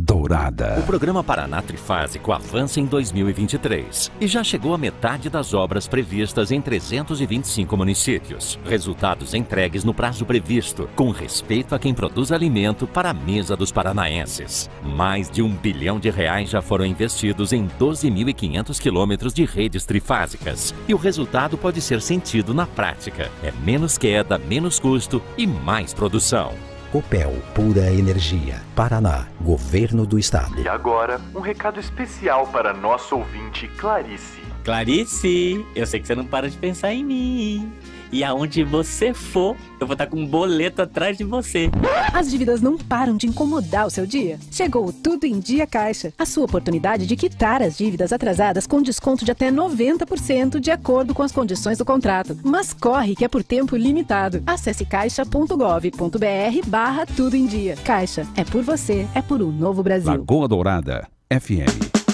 Dourada. 0.00 0.76
O 0.78 0.84
programa 0.84 1.24
Paraná 1.24 1.60
Trifásico 1.60 2.30
avança 2.30 2.78
em 2.78 2.86
2023 2.86 4.12
e 4.20 4.28
já 4.28 4.44
chegou 4.44 4.72
à 4.72 4.78
metade 4.78 5.28
das 5.28 5.52
obras 5.52 5.88
previstas 5.88 6.52
em 6.52 6.60
325 6.60 7.76
municípios. 7.76 8.60
Resultados 8.64 9.34
entregues 9.34 9.82
no 9.82 9.92
prazo 9.92 10.24
previsto, 10.24 10.88
com 10.94 11.10
respeito 11.10 11.74
a 11.74 11.80
quem 11.80 11.92
produz 11.92 12.30
alimento 12.30 12.86
para 12.86 13.10
a 13.10 13.12
mesa 13.12 13.56
dos 13.56 13.72
paranaenses. 13.72 14.70
Mais 14.84 15.28
de 15.28 15.42
um 15.42 15.52
bilhão 15.52 15.98
de 15.98 16.10
reais 16.10 16.48
já 16.48 16.62
foram 16.62 16.86
investidos 16.86 17.52
em 17.52 17.66
12.500 17.66 18.80
quilômetros 18.80 19.34
de 19.34 19.44
redes 19.44 19.84
trifásicas 19.84 20.72
e 20.86 20.94
o 20.94 20.96
resultado 20.96 21.58
pode 21.58 21.80
ser 21.80 22.00
sentido 22.00 22.54
na 22.54 22.68
prática. 22.68 23.32
É 23.42 23.50
menos 23.64 23.98
queda, 23.98 24.38
menos 24.38 24.78
custo 24.78 25.20
e 25.36 25.44
mais 25.44 25.92
produção. 25.92 26.52
Copel, 26.90 27.36
pura 27.54 27.92
energia. 27.92 28.62
Paraná, 28.74 29.26
Governo 29.42 30.06
do 30.06 30.18
Estado. 30.18 30.58
E 30.58 30.66
agora, 30.66 31.20
um 31.34 31.40
recado 31.40 31.78
especial 31.78 32.46
para 32.46 32.72
nosso 32.72 33.16
ouvinte 33.16 33.68
Clarice. 33.76 34.40
Clarice, 34.64 35.66
eu 35.76 35.86
sei 35.86 36.00
que 36.00 36.06
você 36.06 36.14
não 36.14 36.24
para 36.24 36.48
de 36.48 36.56
pensar 36.56 36.94
em 36.94 37.04
mim. 37.04 37.72
E 38.10 38.24
aonde 38.24 38.64
você 38.64 39.12
for, 39.12 39.56
eu 39.80 39.86
vou 39.86 39.94
estar 39.94 40.06
com 40.06 40.18
um 40.18 40.26
boleto 40.26 40.82
atrás 40.82 41.16
de 41.16 41.24
você. 41.24 41.70
As 42.12 42.30
dívidas 42.30 42.60
não 42.60 42.76
param 42.78 43.16
de 43.16 43.26
incomodar 43.26 43.86
o 43.86 43.90
seu 43.90 44.06
dia? 44.06 44.38
Chegou 44.50 44.86
o 44.86 44.92
Tudo 44.92 45.24
em 45.24 45.38
Dia 45.38 45.66
Caixa. 45.66 46.12
A 46.18 46.24
sua 46.24 46.44
oportunidade 46.44 47.06
de 47.06 47.16
quitar 47.16 47.62
as 47.62 47.76
dívidas 47.76 48.12
atrasadas 48.12 48.66
com 48.66 48.82
desconto 48.82 49.24
de 49.24 49.30
até 49.30 49.50
90% 49.50 50.58
de 50.58 50.70
acordo 50.70 51.14
com 51.14 51.22
as 51.22 51.32
condições 51.32 51.78
do 51.78 51.84
contrato. 51.84 52.36
Mas 52.42 52.72
corre 52.72 53.14
que 53.14 53.24
é 53.24 53.28
por 53.28 53.42
tempo 53.42 53.76
limitado. 53.76 54.42
Acesse 54.46 54.84
caixa.gov.br 54.84 56.66
barra 56.66 57.06
Tudo 57.06 57.36
em 57.36 57.46
Dia. 57.46 57.76
Caixa, 57.84 58.26
é 58.36 58.44
por 58.44 58.62
você, 58.62 59.06
é 59.14 59.20
por 59.20 59.42
um 59.42 59.52
novo 59.52 59.82
Brasil. 59.82 60.10
Lagoa 60.10 60.48
Dourada 60.48 61.06
FM. 61.30 62.07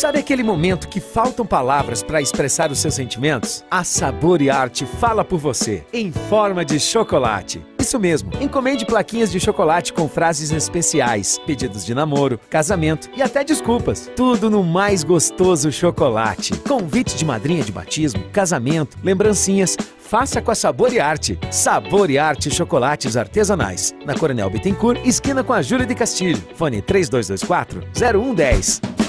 Sabe 0.00 0.18
aquele 0.18 0.42
momento 0.42 0.88
que 0.88 0.98
faltam 0.98 1.44
palavras 1.44 2.02
para 2.02 2.22
expressar 2.22 2.72
os 2.72 2.78
seus 2.78 2.94
sentimentos? 2.94 3.62
A 3.70 3.84
Sabor 3.84 4.40
e 4.40 4.48
Arte 4.48 4.86
fala 4.86 5.22
por 5.22 5.38
você, 5.38 5.84
em 5.92 6.10
forma 6.10 6.64
de 6.64 6.80
chocolate. 6.80 7.62
Isso 7.78 8.00
mesmo. 8.00 8.30
Encomende 8.40 8.86
plaquinhas 8.86 9.30
de 9.30 9.38
chocolate 9.38 9.92
com 9.92 10.08
frases 10.08 10.52
especiais, 10.52 11.38
pedidos 11.46 11.84
de 11.84 11.94
namoro, 11.94 12.40
casamento 12.48 13.10
e 13.14 13.20
até 13.20 13.44
desculpas. 13.44 14.10
Tudo 14.16 14.48
no 14.48 14.64
mais 14.64 15.04
gostoso 15.04 15.70
chocolate. 15.70 16.56
Convite 16.60 17.14
de 17.14 17.24
madrinha 17.26 17.62
de 17.62 17.70
batismo, 17.70 18.24
casamento, 18.32 18.96
lembrancinhas. 19.04 19.76
Faça 19.98 20.40
com 20.40 20.50
a 20.50 20.54
Sabor 20.54 20.94
e 20.94 20.98
Arte. 20.98 21.38
Sabor 21.50 22.08
e 22.08 22.16
Arte 22.16 22.50
Chocolates 22.50 23.18
Artesanais. 23.18 23.94
Na 24.06 24.14
Coronel 24.14 24.48
Bittencourt, 24.48 25.06
esquina 25.06 25.44
com 25.44 25.52
a 25.52 25.60
Júlia 25.60 25.84
de 25.84 25.94
Castilho. 25.94 26.42
Fone 26.54 26.80
3224 26.80 27.82
0110. 27.92 28.99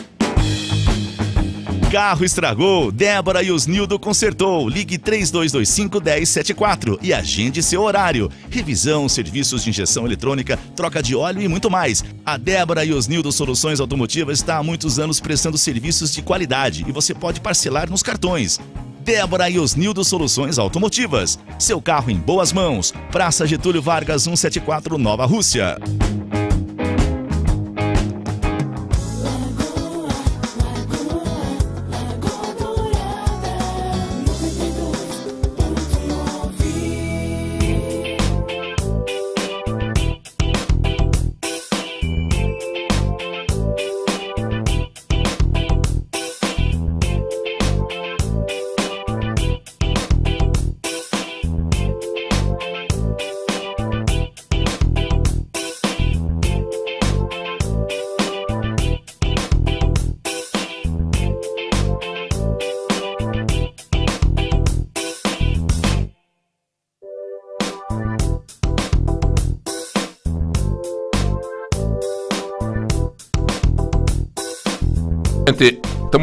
Carro 1.92 2.24
estragou, 2.24 2.90
Débora 2.90 3.44
e 3.44 3.52
Osnildo 3.52 4.00
consertou. 4.00 4.70
Ligue 4.70 4.98
3225 4.98 6.00
1074 6.00 6.98
e 7.02 7.14
agende 7.14 7.62
seu 7.62 7.82
horário. 7.82 8.32
Revisão, 8.50 9.10
serviços 9.10 9.62
de 9.62 9.72
injeção 9.72 10.06
eletrônica, 10.06 10.58
troca 10.74 11.04
de 11.04 11.18
óleo 11.18 11.42
e 11.42 11.50
muito 11.50 11.70
mais. 11.70 12.02
A 12.26 12.38
Débora 12.38 12.86
e 12.86 12.94
Osnildo 12.94 13.30
Soluções 13.30 13.82
Automotivas 13.82 14.40
está 14.40 14.56
há 14.56 14.64
muitos 14.64 15.00
anos 15.00 15.20
prestando 15.20 15.58
serviços 15.58 16.14
de 16.14 16.22
qualidade 16.22 16.86
e 16.88 16.94
você 16.94 17.14
pode 17.14 17.42
parcelar 17.42 17.90
nos 17.90 18.02
cartões. 18.02 18.58
Débora 19.02 19.50
e 19.50 19.60
Osnildo 19.60 20.06
Soluções 20.06 20.58
Automotivas. 20.58 21.38
Seu 21.60 21.82
carro 21.82 22.10
em 22.10 22.16
boas 22.16 22.54
mãos. 22.54 22.94
Praça 23.12 23.46
Getúlio 23.46 23.82
Vargas 23.82 24.22
174, 24.22 24.98
Nova 24.98 25.26
Rússia. 25.26 25.78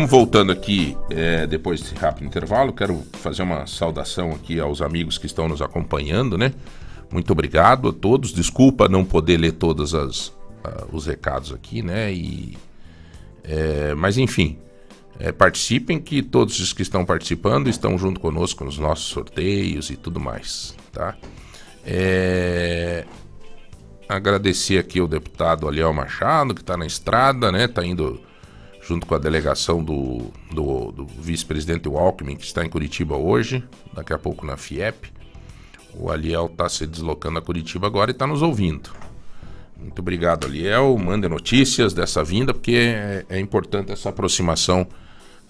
Estamos 0.08 0.10
voltando 0.10 0.50
aqui 0.50 0.96
é, 1.10 1.46
depois 1.46 1.82
desse 1.82 1.94
rápido 1.94 2.26
intervalo. 2.26 2.72
Quero 2.72 3.04
fazer 3.12 3.42
uma 3.42 3.66
saudação 3.66 4.32
aqui 4.32 4.58
aos 4.58 4.80
amigos 4.80 5.18
que 5.18 5.26
estão 5.26 5.46
nos 5.46 5.60
acompanhando, 5.60 6.38
né? 6.38 6.52
Muito 7.12 7.30
obrigado 7.30 7.88
a 7.88 7.92
todos. 7.92 8.32
Desculpa 8.32 8.88
não 8.88 9.04
poder 9.04 9.36
ler 9.36 9.52
todos 9.52 9.94
as, 9.94 10.32
ah, 10.64 10.86
os 10.90 11.06
recados 11.06 11.52
aqui, 11.52 11.82
né? 11.82 12.12
E, 12.12 12.56
é, 13.44 13.94
mas 13.94 14.16
enfim, 14.16 14.58
é, 15.18 15.30
participem 15.30 16.00
que 16.00 16.22
todos 16.22 16.58
os 16.58 16.72
que 16.72 16.82
estão 16.82 17.04
participando 17.04 17.68
estão 17.68 17.98
junto 17.98 18.18
conosco 18.18 18.64
nos 18.64 18.78
nossos 18.78 19.06
sorteios 19.06 19.90
e 19.90 19.96
tudo 19.96 20.18
mais, 20.18 20.74
tá? 20.90 21.16
É, 21.84 23.04
agradecer 24.08 24.78
aqui 24.78 25.00
ao 25.00 25.06
deputado 25.06 25.68
Aliel 25.68 25.92
Machado, 25.92 26.54
que 26.54 26.62
está 26.62 26.76
na 26.78 26.86
estrada, 26.86 27.52
né? 27.52 27.68
Tá 27.68 27.84
indo 27.84 28.20
junto 28.88 29.06
com 29.06 29.14
a 29.14 29.18
delegação 29.18 29.84
do, 29.84 30.32
do, 30.50 30.90
do 30.92 31.06
vice-presidente 31.06 31.86
Alckmin, 31.88 32.36
que 32.36 32.44
está 32.44 32.64
em 32.64 32.70
Curitiba 32.70 33.16
hoje, 33.16 33.62
daqui 33.92 34.14
a 34.14 34.18
pouco 34.18 34.46
na 34.46 34.56
FIEP. 34.56 35.12
O 35.94 36.10
Aliel 36.10 36.46
está 36.46 36.66
se 36.70 36.86
deslocando 36.86 37.38
a 37.38 37.42
Curitiba 37.42 37.86
agora 37.86 38.10
e 38.10 38.12
está 38.12 38.26
nos 38.26 38.40
ouvindo. 38.40 38.90
Muito 39.78 39.98
obrigado, 39.98 40.46
Aliel. 40.46 40.96
Mande 40.96 41.28
notícias 41.28 41.92
dessa 41.92 42.24
vinda, 42.24 42.54
porque 42.54 42.72
é, 42.72 43.26
é 43.28 43.38
importante 43.38 43.92
essa 43.92 44.08
aproximação 44.08 44.86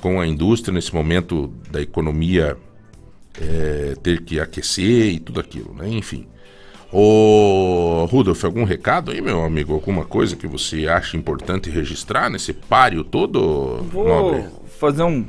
com 0.00 0.20
a 0.20 0.26
indústria 0.26 0.74
nesse 0.74 0.92
momento 0.92 1.46
da 1.70 1.80
economia 1.80 2.56
é, 3.40 3.94
ter 4.02 4.22
que 4.22 4.40
aquecer 4.40 5.12
e 5.12 5.20
tudo 5.20 5.38
aquilo, 5.38 5.72
né? 5.74 5.88
Enfim. 5.88 6.26
Ô, 6.90 8.06
Rudolf, 8.10 8.42
algum 8.44 8.64
recado 8.64 9.10
aí, 9.10 9.20
meu 9.20 9.42
amigo? 9.44 9.74
Alguma 9.74 10.04
coisa 10.06 10.34
que 10.36 10.46
você 10.46 10.88
acha 10.88 11.16
importante 11.18 11.68
registrar 11.68 12.30
nesse 12.30 12.52
páreo 12.54 13.04
todo? 13.04 13.82
Vou 13.92 14.08
nobre? 14.08 14.44
fazer 14.78 15.02
um, 15.02 15.26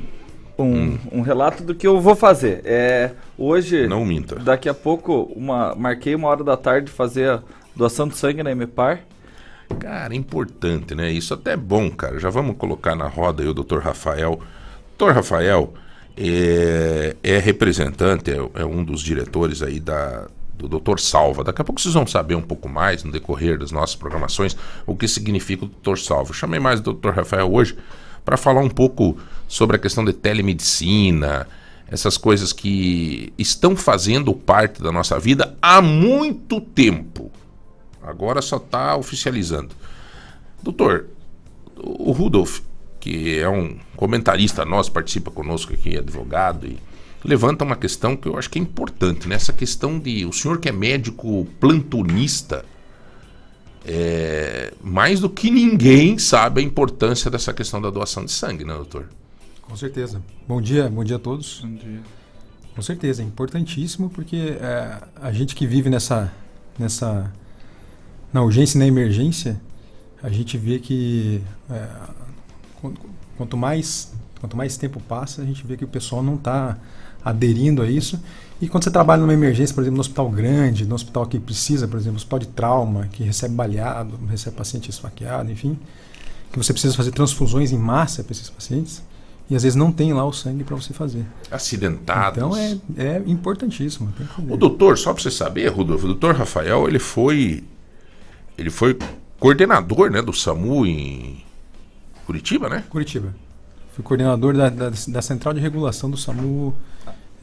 um, 0.58 0.98
um 1.12 1.20
relato 1.20 1.62
do 1.62 1.74
que 1.74 1.86
eu 1.86 2.00
vou 2.00 2.16
fazer. 2.16 2.62
É, 2.64 3.10
hoje, 3.36 3.86
Não 3.86 4.06
minta. 4.06 4.36
daqui 4.36 4.70
a 4.70 4.74
pouco, 4.74 5.30
uma, 5.36 5.74
marquei 5.74 6.14
uma 6.14 6.28
hora 6.28 6.42
da 6.42 6.56
tarde 6.56 6.90
fazer 6.90 7.28
a 7.28 7.42
doação 7.76 8.08
de 8.08 8.16
sangue 8.16 8.42
na 8.42 8.54
MPAR. 8.54 9.00
Cara, 9.78 10.14
é 10.14 10.16
importante, 10.16 10.94
né? 10.94 11.10
Isso 11.12 11.34
até 11.34 11.52
é 11.52 11.56
bom, 11.56 11.90
cara. 11.90 12.18
Já 12.18 12.30
vamos 12.30 12.56
colocar 12.56 12.96
na 12.96 13.06
roda 13.06 13.42
aí 13.42 13.48
o 13.48 13.54
Dr. 13.54 13.78
Rafael. 13.78 14.40
Dr. 14.98 15.10
Rafael 15.10 15.74
é, 16.16 17.16
é 17.22 17.38
representante, 17.38 18.30
é, 18.30 18.62
é 18.62 18.64
um 18.64 18.82
dos 18.82 19.00
diretores 19.02 19.62
aí 19.62 19.78
da, 19.78 20.26
do 20.68 20.80
Dr. 20.80 20.98
Salva. 20.98 21.44
Daqui 21.44 21.62
a 21.62 21.64
pouco 21.64 21.80
vocês 21.80 21.94
vão 21.94 22.06
saber 22.06 22.34
um 22.34 22.42
pouco 22.42 22.68
mais 22.68 23.04
no 23.04 23.12
decorrer 23.12 23.58
das 23.58 23.70
nossas 23.70 23.96
programações 23.96 24.56
o 24.86 24.96
que 24.96 25.08
significa 25.08 25.64
o 25.64 25.68
Dr. 25.68 25.98
Salva. 25.98 26.30
Eu 26.30 26.34
chamei 26.34 26.60
mais 26.60 26.80
o 26.80 26.92
Dr. 26.92 27.10
Rafael 27.10 27.52
hoje 27.52 27.76
para 28.24 28.36
falar 28.36 28.60
um 28.60 28.68
pouco 28.68 29.16
sobre 29.48 29.76
a 29.76 29.78
questão 29.78 30.04
de 30.04 30.12
telemedicina, 30.12 31.46
essas 31.88 32.16
coisas 32.16 32.52
que 32.52 33.32
estão 33.36 33.74
fazendo 33.74 34.32
parte 34.32 34.82
da 34.82 34.92
nossa 34.92 35.18
vida 35.18 35.56
há 35.60 35.82
muito 35.82 36.60
tempo. 36.60 37.30
Agora 38.02 38.40
só 38.40 38.56
está 38.56 38.96
oficializando. 38.96 39.74
Doutor, 40.62 41.06
o 41.76 42.12
Rudolf, 42.12 42.60
que 42.98 43.38
é 43.38 43.48
um 43.48 43.78
comentarista 43.96 44.64
nosso, 44.64 44.92
participa 44.92 45.30
conosco 45.30 45.72
aqui, 45.72 45.96
advogado, 45.96 46.66
e 46.66 46.78
levanta 47.24 47.64
uma 47.64 47.76
questão 47.76 48.16
que 48.16 48.28
eu 48.28 48.38
acho 48.38 48.48
que 48.50 48.58
é 48.58 48.62
importante, 48.62 49.28
né? 49.28 49.34
Essa 49.34 49.52
questão 49.52 49.98
de 49.98 50.24
o 50.24 50.32
senhor 50.32 50.58
que 50.58 50.68
é 50.68 50.72
médico 50.72 51.46
plantonista, 51.58 52.64
é, 53.84 54.72
mais 54.82 55.20
do 55.20 55.28
que 55.28 55.50
ninguém 55.50 56.18
sabe 56.18 56.60
a 56.60 56.64
importância 56.64 57.30
dessa 57.30 57.52
questão 57.52 57.80
da 57.80 57.90
doação 57.90 58.24
de 58.24 58.30
sangue, 58.32 58.64
né, 58.64 58.74
doutor? 58.74 59.08
Com 59.62 59.76
certeza. 59.76 60.22
Bom 60.46 60.60
dia, 60.60 60.88
bom 60.88 61.04
dia 61.04 61.16
a 61.16 61.18
todos. 61.18 61.60
Bom 61.60 61.74
dia. 61.74 62.00
Com 62.74 62.82
certeza, 62.82 63.22
é 63.22 63.24
importantíssimo 63.24 64.10
porque 64.10 64.36
é, 64.60 65.00
a 65.20 65.32
gente 65.32 65.54
que 65.54 65.66
vive 65.66 65.90
nessa, 65.90 66.32
nessa 66.78 67.32
na 68.32 68.42
urgência 68.42 68.76
e 68.76 68.80
na 68.80 68.86
emergência, 68.86 69.60
a 70.22 70.28
gente 70.28 70.56
vê 70.56 70.78
que 70.78 71.42
é, 71.68 71.88
qu- 72.80 72.94
quanto 73.36 73.56
mais 73.56 74.12
quanto 74.40 74.56
mais 74.56 74.76
tempo 74.78 75.00
passa, 75.00 75.42
a 75.42 75.44
gente 75.44 75.66
vê 75.66 75.76
que 75.76 75.84
o 75.84 75.88
pessoal 75.88 76.22
não 76.22 76.36
está 76.36 76.78
aderindo 77.24 77.82
a 77.82 77.90
isso. 77.90 78.20
E 78.60 78.68
quando 78.68 78.84
você 78.84 78.90
trabalha 78.90 79.20
numa 79.20 79.32
emergência, 79.32 79.74
por 79.74 79.80
exemplo, 79.80 79.96
no 79.96 80.00
hospital 80.00 80.28
grande, 80.28 80.84
no 80.84 80.94
hospital 80.94 81.26
que 81.26 81.38
precisa, 81.38 81.88
por 81.88 81.98
exemplo, 81.98 82.16
hospital 82.16 82.38
de 82.38 82.48
trauma, 82.48 83.08
que 83.10 83.22
recebe 83.22 83.54
baleado, 83.54 84.18
recebe 84.28 84.56
paciente 84.56 84.90
esfaqueado, 84.90 85.50
enfim, 85.50 85.78
que 86.52 86.58
você 86.58 86.72
precisa 86.72 86.94
fazer 86.94 87.10
transfusões 87.12 87.72
em 87.72 87.78
massa 87.78 88.22
para 88.22 88.32
esses 88.32 88.50
pacientes, 88.50 89.02
e 89.48 89.56
às 89.56 89.62
vezes 89.62 89.76
não 89.76 89.90
tem 89.90 90.12
lá 90.12 90.24
o 90.24 90.32
sangue 90.32 90.62
para 90.62 90.76
você 90.76 90.92
fazer. 90.92 91.24
Acidentados. 91.50 92.36
Então 92.36 92.56
é, 92.56 92.78
é 92.98 93.22
importantíssimo. 93.26 94.12
O 94.48 94.56
doutor, 94.56 94.98
só 94.98 95.12
para 95.12 95.22
você 95.22 95.30
saber, 95.30 95.68
Rudolfo, 95.68 96.04
o 96.04 96.08
doutor 96.08 96.34
Rafael, 96.34 96.86
ele 96.86 96.98
foi 96.98 97.64
ele 98.58 98.70
foi 98.70 98.96
coordenador, 99.38 100.10
né, 100.10 100.20
do 100.20 100.34
SAMU 100.34 100.84
em 100.84 101.42
Curitiba, 102.26 102.68
né? 102.68 102.84
Curitiba. 102.90 103.34
Fui 103.92 104.04
coordenador 104.04 104.54
da, 104.54 104.68
da, 104.68 104.90
da 105.08 105.22
Central 105.22 105.54
de 105.54 105.60
Regulação 105.60 106.10
do 106.10 106.16
SAMU 106.16 106.74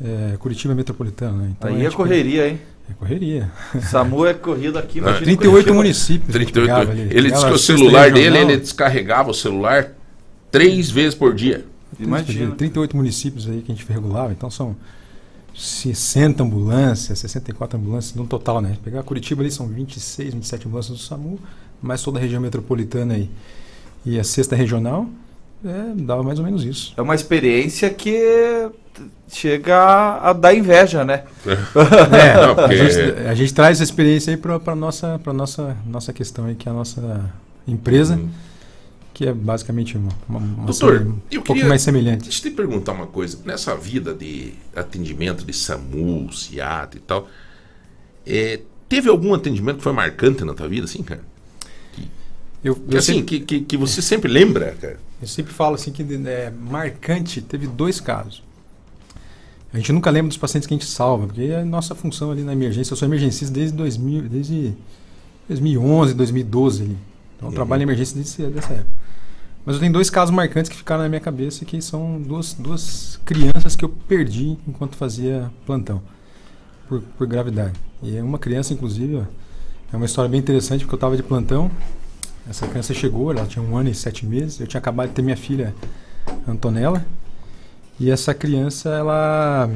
é, 0.03 0.37
Curitiba 0.37 0.73
Metropolitano. 0.73 1.37
Né? 1.37 1.51
Aí 1.61 1.85
é 1.85 1.91
correria, 1.91 2.49
hein? 2.49 2.59
É 2.89 2.93
correria. 2.93 3.51
SAMU 3.81 4.25
é 4.25 4.33
corrida 4.33 4.79
aqui, 4.79 4.99
imagina 4.99 5.23
38 5.23 5.51
Curitiba. 5.51 5.75
municípios. 5.75 6.35
a 6.35 6.39
gente 6.39 6.53
38. 6.53 6.67
pegava 6.67 6.91
ali. 6.91 7.17
Ele 7.17 7.31
disse 7.31 7.45
que 7.45 7.51
o 7.51 7.57
celular 7.57 8.11
dele, 8.11 8.37
ele 8.37 8.57
descarregava 8.57 9.31
o 9.31 9.33
celular 9.33 9.91
três 10.51 10.89
vezes 10.89 11.13
por 11.13 11.33
dia. 11.33 11.65
Imagina. 11.99 12.55
38 12.55 12.95
municípios 12.95 13.49
aí 13.49 13.61
que 13.61 13.71
a 13.71 13.75
gente 13.75 13.85
regulava, 13.91 14.31
então 14.31 14.49
são 14.49 14.75
60 15.55 16.43
ambulâncias, 16.43 17.17
64 17.19 17.79
ambulâncias 17.79 18.15
no 18.15 18.27
total, 18.27 18.61
né? 18.61 18.77
Pegar 18.83 19.01
Curitiba 19.03 19.41
ali 19.41 19.51
são 19.51 19.67
26, 19.67 20.33
27 20.33 20.67
ambulâncias 20.67 20.97
do 20.97 21.03
SAMU, 21.03 21.39
mais 21.81 22.01
toda 22.03 22.19
a 22.19 22.21
região 22.21 22.41
metropolitana 22.41 23.15
aí. 23.15 23.29
E 24.05 24.19
a 24.19 24.23
sexta 24.23 24.55
regional, 24.55 25.09
é, 25.65 25.93
dava 25.95 26.23
mais 26.23 26.39
ou 26.39 26.45
menos 26.45 26.63
isso. 26.63 26.93
É 26.97 27.01
uma 27.01 27.15
experiência 27.15 27.89
que 27.89 28.69
chega 29.27 29.75
a, 30.21 30.33
dar 30.33 30.53
inveja, 30.53 31.03
né? 31.03 31.23
É, 31.45 32.33
Não, 32.47 32.55
porque- 32.55 32.73
a, 32.73 32.77
gente, 32.89 33.27
a 33.27 33.33
gente 33.35 33.53
traz 33.53 33.77
essa 33.77 33.83
experiência 33.83 34.31
aí 34.31 34.37
para 34.37 34.75
nossa, 34.75 35.19
pra 35.23 35.33
nossa, 35.33 35.75
nossa 35.85 36.13
questão 36.13 36.45
aí, 36.45 36.55
que 36.55 36.67
é 36.67 36.71
a 36.71 36.75
nossa 36.75 37.29
empresa, 37.67 38.19
que 39.13 39.27
é 39.27 39.33
basicamente 39.33 39.97
uma, 39.97 40.09
uma, 40.29 40.39
uma 40.39 40.65
Doutor, 40.65 41.01
um 41.01 41.17
eu 41.31 41.41
pouco 41.41 41.53
queria, 41.53 41.67
mais 41.67 41.81
semelhante. 41.81 42.23
Deixa 42.23 42.39
eu 42.47 42.51
te 42.51 42.55
perguntar 42.55 42.91
uma 42.93 43.07
coisa. 43.07 43.39
Nessa 43.45 43.75
vida 43.75 44.13
de 44.13 44.53
atendimento 44.75 45.43
de 45.43 45.53
SAMU, 45.53 46.31
CIAT 46.31 46.97
e 46.97 46.99
tal, 47.01 47.27
é, 48.25 48.59
teve 48.87 49.09
algum 49.09 49.33
atendimento 49.33 49.77
que 49.77 49.83
foi 49.83 49.93
marcante 49.93 50.43
na 50.45 50.53
tua 50.53 50.67
vida, 50.69 50.85
assim, 50.85 51.01
cara? 51.03 51.21
Eu, 52.63 52.75
Que, 52.75 52.95
eu 52.95 52.99
assim, 52.99 53.13
sempre- 53.19 53.39
que, 53.39 53.59
que, 53.59 53.59
que 53.61 53.77
você 53.77 54.01
sempre 54.01 54.31
lembra, 54.31 54.75
cara? 54.79 54.99
Eu 55.21 55.27
sempre 55.27 55.53
falo 55.53 55.75
assim 55.75 55.91
que 55.91 56.03
é, 56.27 56.51
marcante, 56.51 57.41
teve 57.41 57.67
dois 57.67 57.99
casos. 57.99 58.43
A 59.73 59.77
gente 59.77 59.91
nunca 59.91 60.09
lembra 60.09 60.29
dos 60.29 60.37
pacientes 60.37 60.65
que 60.67 60.73
a 60.73 60.77
gente 60.77 60.87
salva, 60.89 61.27
porque 61.27 61.41
é 61.41 61.61
a 61.61 61.65
nossa 61.65 61.93
função 61.93 62.31
ali 62.31 62.41
na 62.43 62.53
emergência. 62.53 62.93
Eu 62.93 62.97
sou 62.97 63.07
emergencista 63.07 63.53
desde 63.53 63.75
2000, 63.75 64.29
desde 64.29 64.73
2011, 65.47 66.13
2012 66.13 66.83
ali. 66.83 66.97
Então 67.35 67.47
eu 67.47 67.49
Uhum. 67.49 67.55
trabalho 67.55 67.81
em 67.81 67.83
emergência 67.83 68.15
desde 68.15 68.47
dessa 68.47 68.73
época. 68.73 68.87
Mas 69.65 69.75
eu 69.75 69.81
tenho 69.81 69.91
dois 69.91 70.09
casos 70.09 70.33
marcantes 70.33 70.69
que 70.69 70.77
ficaram 70.77 71.03
na 71.03 71.09
minha 71.09 71.19
cabeça, 71.19 71.65
que 71.65 71.81
são 71.81 72.21
duas, 72.21 72.53
duas 72.53 73.19
crianças 73.25 73.75
que 73.75 73.83
eu 73.83 73.89
perdi 73.89 74.57
enquanto 74.65 74.95
fazia 74.95 75.51
plantão, 75.65 76.01
por, 76.87 77.01
por 77.01 77.27
gravidade. 77.27 77.73
E 78.01 78.15
é 78.15 78.23
uma 78.23 78.39
criança, 78.39 78.73
inclusive, 78.73 79.17
ó, 79.17 79.23
é 79.91 79.97
uma 79.97 80.05
história 80.05 80.29
bem 80.29 80.39
interessante, 80.39 80.85
porque 80.85 80.95
eu 80.95 80.97
estava 80.97 81.17
de 81.17 81.23
plantão, 81.23 81.69
essa 82.49 82.67
criança 82.67 82.93
chegou, 82.93 83.31
ela 83.31 83.45
tinha 83.45 83.63
um 83.63 83.75
ano 83.77 83.89
e 83.89 83.95
sete 83.95 84.25
meses. 84.25 84.59
Eu 84.59 84.67
tinha 84.67 84.79
acabado 84.79 85.09
de 85.09 85.13
ter 85.15 85.21
minha 85.21 85.37
filha 85.37 85.73
Antonella. 86.47 87.05
E 87.99 88.09
essa 88.11 88.33
criança, 88.33 88.89
ela, 88.89 89.69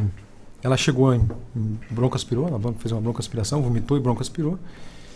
ela 0.62 0.78
chegou 0.78 1.14
em, 1.14 1.22
em 1.56 1.80
broncoaspirou, 1.90 2.48
ela 2.48 2.60
fez 2.78 2.92
uma 2.92 3.02
broncoaspiração, 3.02 3.62
vomitou 3.62 3.98
e 3.98 4.00
broncoaspirou. 4.00 4.60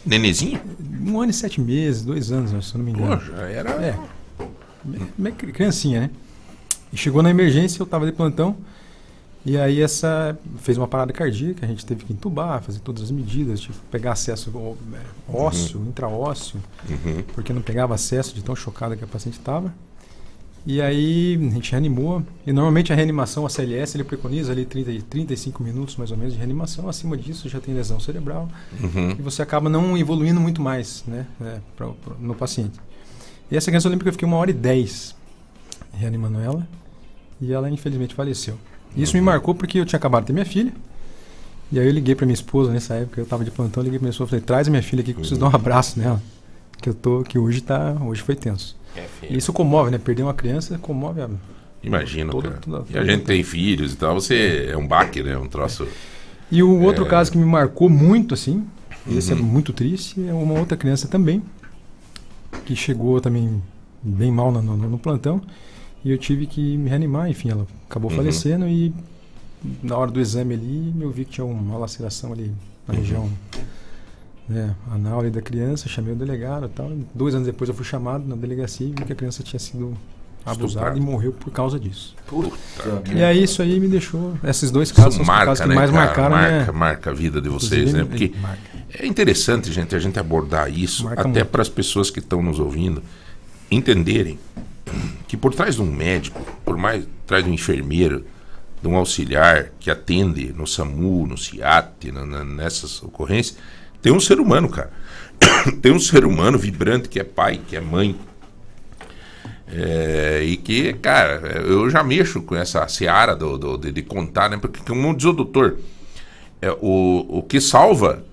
Nenezinho? 0.05 0.59
Um 1.01 1.19
ano 1.21 1.31
e 1.31 1.33
sete 1.33 1.61
meses, 1.61 2.03
dois 2.03 2.31
anos, 2.31 2.67
se 2.67 2.73
eu 2.75 2.77
não 2.79 2.85
me 2.85 2.91
engano. 2.91 3.17
Pô, 3.17 3.25
já 3.25 3.41
era- 3.49 3.71
É. 3.83 3.97
Criancinha, 5.53 6.01
né? 6.01 6.09
E 6.93 6.97
chegou 6.97 7.21
na 7.23 7.29
emergência, 7.29 7.79
eu 7.81 7.85
estava 7.85 8.05
de 8.05 8.11
plantão. 8.11 8.55
E 9.45 9.57
aí 9.57 9.79
essa 9.81 10.37
fez 10.57 10.75
uma 10.77 10.87
parada 10.87 11.13
cardíaca, 11.13 11.65
a 11.65 11.69
gente 11.69 11.85
teve 11.85 12.03
que 12.03 12.11
entubar, 12.11 12.63
fazer 12.63 12.79
todas 12.79 13.03
as 13.03 13.11
medidas, 13.11 13.59
tive 13.59 13.73
que 13.77 13.85
pegar 13.91 14.13
acesso 14.13 14.51
é, 14.93 14.99
ósseo, 15.31 15.81
intraósseo, 15.87 16.59
Uhum. 16.89 17.21
porque 17.33 17.53
não 17.53 17.61
pegava 17.61 17.93
acesso 17.93 18.33
de 18.33 18.43
tão 18.43 18.55
chocada 18.55 18.95
que 18.97 19.03
a 19.03 19.07
paciente 19.07 19.37
estava. 19.37 19.71
E 20.65 20.81
aí 20.81 21.35
a 21.39 21.53
gente 21.53 21.71
reanimou. 21.71 22.23
E 22.43 22.51
normalmente 22.51 22.91
a 22.91 22.95
reanimação, 22.95 23.45
a 23.45 23.49
CLS, 23.49 23.95
ele 23.95 24.03
preconiza 24.03 24.51
ali 24.51 24.65
30, 24.65 24.91
e 24.91 24.99
35 25.03 25.61
minutos 25.61 25.95
mais 25.95 26.09
ou 26.09 26.17
menos 26.17 26.33
de 26.33 26.39
reanimação. 26.39 26.89
Acima 26.89 27.15
disso 27.15 27.47
já 27.47 27.59
tem 27.59 27.71
lesão 27.75 27.99
cerebral. 27.99 28.49
Uhum. 28.81 29.11
E 29.11 29.21
você 29.21 29.43
acaba 29.43 29.69
não 29.69 29.95
evoluindo 29.95 30.39
muito 30.41 30.59
mais 30.63 31.03
né, 31.05 31.27
é, 31.39 31.59
pra- 31.77 31.89
pra- 31.89 32.15
no 32.19 32.33
paciente. 32.33 32.79
E 33.51 33.55
essa 33.55 33.69
criança 33.69 33.95
que 33.95 34.07
eu 34.07 34.11
fiquei 34.11 34.27
uma 34.27 34.37
hora 34.37 34.49
e 34.49 34.53
dez 34.55 35.15
reanimando 35.93 36.39
ela. 36.39 36.67
E 37.39 37.53
ela 37.53 37.69
infelizmente 37.69 38.15
faleceu. 38.15 38.57
Isso 38.95 39.15
me 39.15 39.21
marcou 39.21 39.53
porque 39.55 39.79
eu 39.79 39.85
tinha 39.85 39.97
acabado 39.97 40.23
de 40.23 40.27
ter 40.27 40.33
minha 40.33 40.45
filha. 40.45 40.71
E 41.71 41.79
aí 41.79 41.85
eu 41.87 41.91
liguei 41.91 42.13
para 42.15 42.25
minha 42.25 42.33
esposa 42.35 42.71
nessa 42.71 42.93
época, 42.95 43.19
eu 43.19 43.23
estava 43.23 43.43
de 43.43 43.51
plantão, 43.51 43.81
liguei 43.83 43.97
para 43.99 44.05
minha 44.05 44.11
esposa 44.11 44.29
e 44.29 44.31
falei, 44.31 44.45
traz 44.45 44.67
a 44.67 44.71
minha 44.71 44.83
filha 44.83 45.01
aqui 45.01 45.11
que 45.11 45.17
eu 45.17 45.21
preciso 45.21 45.39
dar 45.39 45.47
um 45.47 45.55
abraço 45.55 45.99
nela. 45.99 46.21
Que 46.81 46.89
eu 46.89 46.93
tô, 46.93 47.23
que 47.23 47.37
hoje 47.39 47.61
tá, 47.61 47.95
hoje 48.05 48.21
foi 48.21 48.35
tenso. 48.35 48.77
É. 48.95 49.05
E 49.29 49.37
isso 49.37 49.51
comove, 49.51 49.89
né? 49.91 49.97
Perder 49.97 50.23
uma 50.23 50.33
criança 50.33 50.77
comove 50.77 51.21
a, 51.21 51.29
Imagina, 51.83 52.31
Toda- 52.31 52.49
cara. 52.49 52.61
toda- 52.61 52.85
e 52.89 52.97
a 52.97 53.03
gente 53.03 53.25
tem 53.25 53.43
filhos 53.43 53.93
e 53.93 53.95
tal, 53.97 54.15
você 54.19 54.69
é 54.71 54.77
um 54.77 54.87
baque, 54.87 55.21
né? 55.21 55.37
Um 55.37 55.47
troço. 55.47 55.87
E 56.51 56.63
o 56.63 56.81
outro 56.81 57.05
É. 57.05 57.07
caso 57.07 57.31
que 57.31 57.37
me 57.37 57.45
marcou 57.45 57.89
muito, 57.89 58.33
assim, 58.33 58.65
esse 59.11 59.31
é 59.31 59.35
Uhum. 59.35 59.43
muito 59.43 59.71
triste, 59.73 60.23
é 60.27 60.33
uma 60.33 60.57
outra 60.59 60.75
criança 60.77 61.07
também, 61.07 61.43
que 62.65 62.75
chegou 62.75 63.19
também 63.21 63.61
bem 64.01 64.31
mal 64.31 64.51
no, 64.51 64.61
no- 64.61 64.77
no 64.77 64.97
plantão, 64.97 65.41
e 66.05 66.11
eu 66.11 66.17
tive 66.17 66.45
que 66.47 66.77
me 66.77 66.87
reanimar, 66.89 67.29
enfim, 67.29 67.49
ela 67.49 67.67
acabou 67.89 68.09
Uhum. 68.11 68.15
falecendo, 68.17 68.65
e 68.67 68.93
na 69.83 69.97
hora 69.97 70.11
do 70.11 70.21
exame 70.21 70.53
ali, 70.53 70.93
eu 71.01 71.09
vi 71.11 71.25
que 71.25 71.31
tinha 71.31 71.45
uma 71.45 71.77
laceração 71.77 72.31
ali 72.31 72.53
na 72.87 72.93
Uhum. 72.93 72.99
região 73.01 73.29
né, 74.47 74.75
anal 74.91 75.21
ali 75.21 75.31
da 75.31 75.41
criança, 75.41 75.89
chamei 75.89 76.13
o 76.13 76.15
delegado 76.15 76.67
e 76.67 76.69
tal. 76.69 76.91
Dois 77.15 77.33
anos 77.33 77.47
depois 77.47 77.67
eu 77.67 77.73
fui 77.75 77.83
chamado 77.85 78.27
na 78.27 78.35
delegacia 78.35 78.85
e 78.85 78.91
vi 78.91 79.03
que 79.03 79.11
a 79.11 79.15
criança 79.15 79.41
tinha 79.41 79.59
sido 79.59 79.97
abusada 80.45 80.95
e 80.95 81.01
morreu 81.01 81.31
por 81.33 81.49
causa 81.51 81.79
disso. 81.79 82.15
Puta 82.27 82.55
E 83.11 83.23
aí 83.23 83.41
isso 83.41 83.59
aí 83.63 83.79
me 83.79 83.87
deixou. 83.87 84.37
Esses 84.43 84.69
dois 84.69 84.91
casos 84.91 85.15
Isso 85.15 85.25
são 85.25 85.33
os 85.33 85.39
casos 85.45 85.61
que 85.65 85.73
mais 85.73 85.89
cara? 85.89 86.05
marcaram 86.05 86.35
marca, 86.35 86.59
minha- 86.59 86.71
marca 86.73 87.09
a 87.09 87.13
vida 87.15 87.41
de 87.41 87.49
vocês, 87.49 87.89
Inclusive, 87.89 87.97
né? 87.97 88.05
Porque 88.07 88.33
marca. 88.39 88.59
é 88.99 89.07
interessante, 89.07 89.71
gente, 89.71 89.95
a 89.95 89.99
gente 89.99 90.19
abordar 90.19 90.71
isso 90.71 91.05
Marca 91.05 91.27
até 91.27 91.43
para 91.43 91.63
as 91.63 91.69
pessoas 91.69 92.11
que 92.11 92.19
estão 92.19 92.43
nos 92.43 92.59
ouvindo 92.59 93.01
entenderem 93.71 94.37
que 95.27 95.35
por 95.37 95.53
trás 95.53 95.75
de 95.75 95.81
um 95.81 95.91
médico, 95.91 96.39
por 96.63 96.77
mais 96.77 97.07
trás 97.25 97.43
de 97.43 97.49
um 97.49 97.53
enfermeiro, 97.53 98.25
de 98.81 98.87
um 98.87 98.95
auxiliar 98.95 99.71
que 99.79 99.89
atende 99.89 100.53
no 100.53 100.67
SAMU, 100.67 101.25
no 101.27 101.37
CIAT, 101.37 102.11
na- 102.11 102.25
na- 102.25 102.43
nessas 102.43 103.01
ocorrências, 103.01 103.57
tem 104.01 104.11
um 104.13 104.19
ser 104.19 104.39
humano, 104.39 104.69
cara. 104.69 104.91
tem 105.81 105.91
um 105.91 105.99
ser 105.99 106.25
humano 106.25 106.57
vibrante 106.57 107.09
que 107.09 107.19
é 107.19 107.23
pai, 107.23 107.59
que 107.67 107.75
é 107.75 107.81
mãe, 107.81 108.15
é, 109.67 110.41
e 110.43 110.57
que, 110.57 110.93
cara, 110.93 111.61
eu 111.65 111.89
já 111.89 112.03
mexo 112.03 112.41
com 112.43 112.55
essa 112.55 112.87
seara 112.87 113.35
do, 113.35 113.57
do- 113.57 113.77
de, 113.77 113.91
de 113.91 114.03
contar, 114.03 114.49
né? 114.49 114.57
Porque, 114.57 114.79
como 114.85 115.15
diz 115.15 115.25
o 115.25 115.33
doutor, 115.33 115.77
é, 116.61 116.69
o, 116.79 117.25
o 117.39 117.43
que 117.43 117.59
salva 117.59 118.23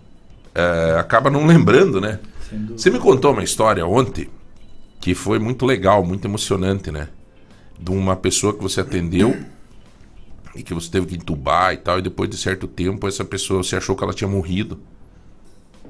é, 0.55 0.97
acaba 0.99 1.31
não 1.31 1.47
lembrando, 1.47 2.01
né? 2.01 2.19
Você 2.77 2.91
me 2.91 2.99
contou 2.99 3.33
uma 3.33 3.43
história 3.43 3.87
ontem 3.87 4.29
que 5.03 5.15
foi 5.15 5.39
muito 5.39 5.67
legal, 5.67 6.03
muito 6.05 6.25
emocionante, 6.25 6.91
né? 6.93 7.09
De 7.79 7.91
uma 7.91 8.15
pessoa 8.17 8.55
que 8.55 8.63
você 8.63 8.81
atendeu 8.81 9.37
e 10.55 10.63
que 10.63 10.73
você 10.73 10.89
teve 10.91 11.07
que 11.07 11.17
entubar 11.17 11.75
e 11.75 11.77
tal, 11.79 11.99
e 11.99 12.03
depois 12.03 12.31
de 12.31 12.37
certo 12.37 12.67
tempo 12.69 13.09
essa 13.09 13.25
pessoa 13.25 13.63
você 13.65 13.75
achou 13.77 13.97
que 13.97 14.05
ela 14.05 14.15
tinha 14.15 14.29
morrido. 14.29 14.79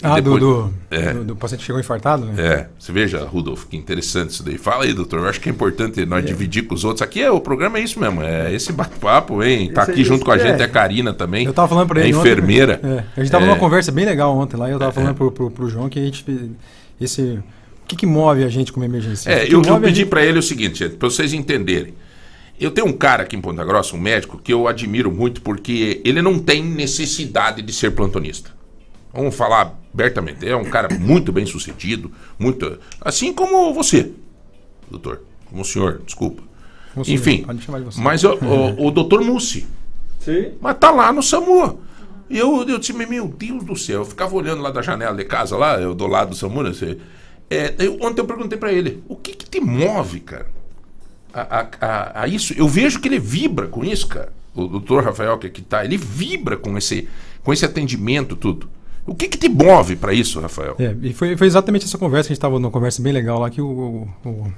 E 0.02 0.06
Ah, 0.06 0.18
do, 0.18 0.22
depois- 0.38 0.40
do, 0.40 0.72
É. 0.90 1.12
do, 1.12 1.24
do 1.24 1.36
paciente 1.36 1.60
que 1.60 1.66
chegou 1.66 1.78
infartado, 1.78 2.24
né? 2.24 2.34
É, 2.42 2.68
você 2.78 2.90
veja, 2.90 3.22
Rudolf, 3.24 3.66
que 3.66 3.76
interessante 3.76 4.30
isso 4.30 4.42
daí. 4.42 4.56
Fala 4.56 4.84
aí, 4.84 4.94
doutor. 4.94 5.20
Eu 5.20 5.28
acho 5.28 5.40
que 5.40 5.48
é 5.48 5.52
importante 5.52 6.04
nós 6.06 6.24
dividir 6.24 6.62
com 6.66 6.74
os 6.74 6.82
outros. 6.84 7.02
Aqui 7.02 7.20
é 7.22 7.30
o 7.30 7.38
programa 7.40 7.78
é 7.78 7.82
isso 7.82 8.00
mesmo, 8.00 8.22
é 8.22 8.52
esse 8.52 8.72
bate-papo, 8.72 9.42
hein? 9.44 9.70
Tá 9.72 9.82
Esse 9.82 9.90
aqui 9.92 10.04
junto 10.04 10.24
com 10.24 10.32
a 10.32 10.36
é. 10.36 10.38
gente 10.38 10.60
é 10.62 10.64
a 10.64 10.68
Karina 10.68 11.12
também. 11.12 11.44
Eu 11.44 11.52
tava 11.52 11.68
falando 11.68 11.86
pra 11.88 12.00
é 12.00 12.04
ele. 12.04 12.14
ontem, 12.16 12.20
enfermeira. 12.32 12.80
é, 12.82 13.04
a 13.14 13.22
gente 13.22 13.30
tava 13.30 13.44
É, 13.44 13.48
numa 13.48 13.58
conversa 13.58 13.92
bem 13.92 14.06
legal 14.06 14.34
ontem 14.36 14.56
lá, 14.56 14.68
e 14.68 14.72
eu 14.72 14.78
tava 14.78 14.90
falando 14.92 15.14
pro, 15.14 15.30
pro, 15.30 15.50
pro 15.50 15.68
João 15.68 15.88
que 15.90 15.98
a 16.00 16.02
gente. 16.02 16.24
Esse, 17.00 17.40
o 17.84 17.86
que, 17.86 17.96
que 17.96 18.06
move 18.06 18.44
a 18.44 18.48
gente 18.48 18.72
como 18.72 18.84
emergência? 18.84 19.30
É, 19.30 19.44
eu, 19.44 19.62
eu 19.62 19.80
pedi 19.80 20.06
pra 20.06 20.24
ele 20.24 20.38
o 20.38 20.42
seguinte, 20.42 20.78
gente, 20.78 20.96
pra 20.96 21.08
vocês 21.08 21.32
entenderem. 21.32 21.94
Eu 22.58 22.70
tenho 22.70 22.86
um 22.86 22.92
cara 22.92 23.24
aqui 23.24 23.34
em 23.34 23.40
Ponta 23.40 23.64
Grossa, 23.64 23.96
um 23.96 24.00
médico, 24.00 24.38
que 24.38 24.52
eu 24.52 24.68
admiro 24.68 25.10
muito 25.10 25.42
porque 25.42 26.00
ele 26.04 26.22
não 26.22 26.38
tem 26.38 26.62
necessidade 26.62 27.60
de 27.60 27.72
ser 27.72 27.90
plantonista. 27.90 28.50
Vamos 29.12 29.34
falar 29.34 29.78
abertamente. 29.92 30.48
É 30.48 30.56
um 30.56 30.64
cara 30.64 30.88
muito 30.98 31.32
bem 31.32 31.44
sucedido, 31.44 32.12
muito. 32.38 32.78
Assim 33.00 33.32
como 33.32 33.74
você, 33.74 34.12
doutor. 34.90 35.22
Como 35.46 35.62
o 35.62 35.64
senhor, 35.64 36.00
desculpa. 36.06 36.42
Como 36.94 37.04
senhor, 37.04 37.18
Enfim. 37.18 37.42
pode 37.42 37.62
chamar 37.62 37.78
de 37.80 37.84
você. 37.86 38.00
Mas 38.00 38.24
o, 38.24 38.34
o, 38.34 38.86
o 38.86 38.90
doutor 38.90 39.22
Mussi. 39.22 39.66
Sim. 40.20 40.52
Mas 40.60 40.78
tá 40.78 40.90
lá 40.90 41.12
no 41.12 41.22
SAMU. 41.22 41.80
E 42.30 42.38
eu, 42.38 42.66
eu 42.66 42.78
disse, 42.78 42.92
meu 42.92 43.28
Deus 43.28 43.64
do 43.64 43.76
céu, 43.76 44.00
eu 44.00 44.04
ficava 44.04 44.34
olhando 44.34 44.62
lá 44.62 44.70
da 44.70 44.80
janela 44.80 45.16
de 45.16 45.24
casa, 45.24 45.56
lá, 45.56 45.78
eu 45.78 45.94
do 45.94 46.06
lado 46.06 46.30
do 46.30 46.36
SAMU, 46.36 46.62
né? 46.62 46.70
Você, 46.70 46.96
é, 47.56 47.74
eu- 47.78 47.98
ontem 48.00 48.20
eu 48.20 48.26
perguntei 48.26 48.58
pra 48.58 48.72
ele, 48.72 49.02
o 49.08 49.16
que 49.16 49.34
que 49.34 49.48
te 49.48 49.60
move, 49.60 50.20
cara? 50.20 50.46
A, 51.32 51.60
a- 51.60 51.68
a- 51.80 52.22
a 52.22 52.28
isso? 52.28 52.52
Eu 52.56 52.68
vejo 52.68 53.00
que 53.00 53.08
ele 53.08 53.18
vibra 53.18 53.66
com 53.66 53.84
isso, 53.84 54.06
cara. 54.06 54.32
O 54.54 54.66
doutor 54.66 55.02
Rafael 55.04 55.38
que 55.38 55.46
aqui 55.46 55.62
tá, 55.62 55.84
ele 55.84 55.96
vibra 55.96 56.56
com 56.58 56.76
esse, 56.76 57.08
com 57.42 57.52
esse 57.52 57.64
atendimento, 57.64 58.36
tudo. 58.36 58.68
O 59.06 59.14
que 59.14 59.26
que 59.28 59.38
te 59.38 59.48
move 59.48 59.96
pra 59.96 60.12
isso, 60.12 60.38
Rafael? 60.40 60.76
É, 60.78 60.94
e 61.02 61.12
foi, 61.12 61.36
foi 61.36 61.46
exatamente 61.46 61.86
essa 61.86 61.96
conversa 61.98 62.28
que 62.28 62.32
a 62.32 62.34
gente 62.34 62.40
tava 62.40 62.58
numa 62.58 62.70
conversa 62.70 63.02
bem 63.02 63.12
legal 63.12 63.40
lá 63.40 63.48
que 63.50 63.60
o, 63.62 63.66
o, 64.24 64.28
o 64.28 64.52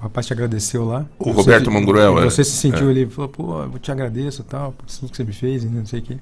rapaz 0.00 0.26
te 0.26 0.32
agradeceu 0.32 0.84
lá. 0.84 1.06
O 1.18 1.26
Você 1.32 1.36
Roberto 1.36 1.70
Manguruel, 1.70 2.18
é. 2.18 2.24
Você 2.24 2.42
se 2.44 2.56
sentiu 2.56 2.88
É. 2.88 2.90
ali, 2.90 3.06
falou, 3.06 3.28
pô, 3.28 3.62
eu 3.62 3.78
te 3.78 3.90
agradeço 3.92 4.42
e 4.42 4.44
tal, 4.44 4.72
por 4.72 4.84
tudo 4.86 5.10
que 5.10 5.16
você 5.16 5.24
me 5.24 5.32
fez, 5.32 5.64
não 5.64 5.86
sei 5.86 6.00
o 6.00 6.02
quê. 6.02 6.16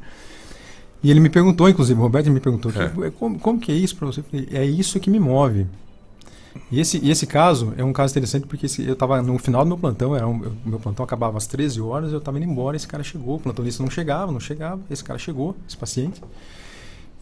E 1.03 1.11
ele 1.11 1.19
me 1.21 1.31
perguntou, 1.31 1.69
inclusive, 1.69 1.99
o 1.99 2.03
Roberto 2.03 2.31
me 2.31 2.41
perguntou, 2.41 2.71
É. 2.77 3.11
como, 3.19 3.39
como 3.39 3.59
que 3.59 3.73
é 3.73 3.75
isso 3.75 3.97
pra 3.97 4.07
você? 4.07 4.23
É 4.53 4.65
isso 4.65 5.01
que 5.01 5.09
me 5.11 5.19
move. 5.19 5.67
E 6.71 6.81
esse, 6.81 6.99
e 7.03 7.11
esse 7.11 7.27
caso 7.27 7.73
é 7.77 7.85
um 7.85 7.93
caso 7.93 8.13
interessante 8.13 8.47
porque 8.47 8.67
esse- 8.67 8.85
eu 8.87 8.93
estava 8.95 9.21
no 9.23 9.39
final 9.39 9.63
do 9.65 9.69
meu 9.69 9.79
plantão, 9.79 10.15
era 10.15 10.27
um, 10.27 10.45
eu- 10.45 10.53
meu 10.65 10.79
plantão 10.79 11.05
acabava 11.05 11.39
às 11.39 11.47
13 11.47 11.81
horas, 11.81 12.13
eu 12.13 12.19
estava 12.19 12.39
indo 12.39 12.51
embora, 12.51 12.77
esse 12.77 12.87
cara 12.87 13.03
chegou, 13.03 13.37
o 13.37 13.41
plantonista 13.41 13.83
não 13.83 13.91
chegava, 13.91 14.31
não 14.33 14.41
chegava, 14.41 14.81
esse 14.91 15.03
cara 15.05 15.19
chegou, 15.19 15.57
esse 15.67 15.77
paciente, 15.77 16.21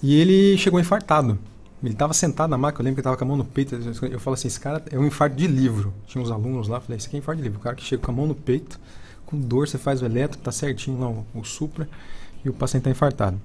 e 0.03 0.15
ele 0.15 0.57
chegou 0.59 0.79
infartado. 0.81 1.39
Ele 1.83 1.93
estava 1.93 2.13
sentado 2.15 2.51
na 2.51 2.59
maca, 2.59 2.81
eu 2.81 2.85
lembro 2.85 2.97
que 2.97 3.01
ele 3.01 3.03
estava 3.03 3.17
com 3.17 3.25
a 3.25 3.29
mão 3.29 3.37
no 3.37 3.45
peito, 3.45 3.75
eu, 4.11 4.19
falo 4.19 4.35
assim, 4.35 4.49
esse 4.49 4.59
cara 4.59 4.83
é 4.91 4.99
um 4.99 5.07
infarto 5.07 5.37
de 5.37 5.47
livro. 5.47 5.93
Tinha 6.07 6.23
uns 6.23 6.31
alunos 6.31 6.69
lá, 6.69 6.81
falei, 6.81 6.97
esse 6.97 7.07
aqui 7.07 7.17
é 7.17 7.19
infarto 7.19 7.37
de 7.39 7.45
livro, 7.45 7.59
o 7.59 7.63
cara 7.63 7.77
que 7.77 7.85
chega 7.85 8.03
com 8.03 8.11
a 8.11 8.15
mão 8.15 8.27
no 8.27 8.35
peito, 8.35 8.81
com 9.27 9.39
dor, 9.39 9.69
você 9.69 9.77
faz 9.79 10.01
o 10.03 10.07
elétrico, 10.07 10.43
tá 10.43 10.51
certinho 10.51 10.99
lá 10.99 11.09
o, 11.09 11.27
o 11.35 11.45
supra 11.45 11.89
e 12.45 12.49
o 12.49 12.53
paciente 12.53 12.85
tá 12.85 12.91
infartado. 12.91 13.41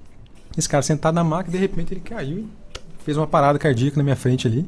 Esse 0.58 0.68
cara 0.68 0.82
sentado 0.82 1.14
na 1.16 1.24
maca, 1.24 1.52
de 1.52 1.58
repente 1.58 1.94
ele 1.94 2.02
caiu 2.02 2.40
e 2.40 3.04
fez 3.04 3.18
uma 3.18 3.28
parada 3.28 3.60
cardíaca 3.60 3.98
na 3.98 4.04
minha 4.04 4.16
frente 4.16 4.48
ali. 4.48 4.66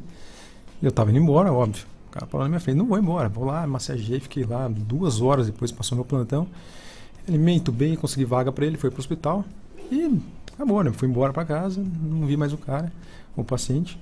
Eu 0.84 0.92
tava 0.92 1.10
indo 1.10 1.18
embora, 1.18 1.50
óbvio. 1.50 1.86
O 2.08 2.10
cara 2.10 2.26
parou 2.26 2.44
na 2.44 2.48
minha 2.50 2.60
frente, 2.60 2.76
não 2.76 2.84
vou 2.84 2.98
embora, 2.98 3.28
vou 3.28 3.44
lá, 3.44 3.66
massageei, 3.66 4.20
fiquei 4.20 4.44
lá 4.44 4.68
duas 4.68 5.22
horas 5.22 5.46
depois, 5.46 5.72
passou 5.72 5.96
meu 5.96 6.04
plantão. 6.04 6.46
Ele 7.26 7.38
me 7.38 7.54
entubei, 7.54 7.96
consegui 7.96 8.26
vaga 8.26 8.52
para 8.52 8.66
ele, 8.66 8.76
foi 8.76 8.90
pro 8.90 9.00
hospital 9.00 9.44
e 9.90 10.20
acabou, 10.52 10.84
né? 10.84 10.92
Fui 10.92 11.08
embora 11.08 11.32
para 11.32 11.44
casa, 11.46 11.82
não 12.02 12.26
vi 12.26 12.36
mais 12.36 12.52
o 12.52 12.58
cara, 12.58 12.92
o 13.34 13.42
paciente. 13.42 13.98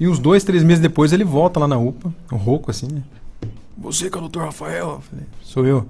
E 0.00 0.08
uns 0.08 0.18
dois, 0.18 0.44
três 0.44 0.64
meses 0.64 0.80
depois 0.80 1.12
ele 1.12 1.24
volta 1.24 1.60
lá 1.60 1.68
na 1.68 1.76
UPA, 1.76 2.12
um 2.32 2.36
rouco 2.36 2.70
assim, 2.70 2.88
né? 2.90 3.02
Você 3.76 4.08
que 4.08 4.16
é 4.16 4.18
o 4.18 4.22
doutor 4.22 4.44
Rafael? 4.44 5.02
Falei, 5.02 5.26
sou 5.42 5.66
eu. 5.66 5.86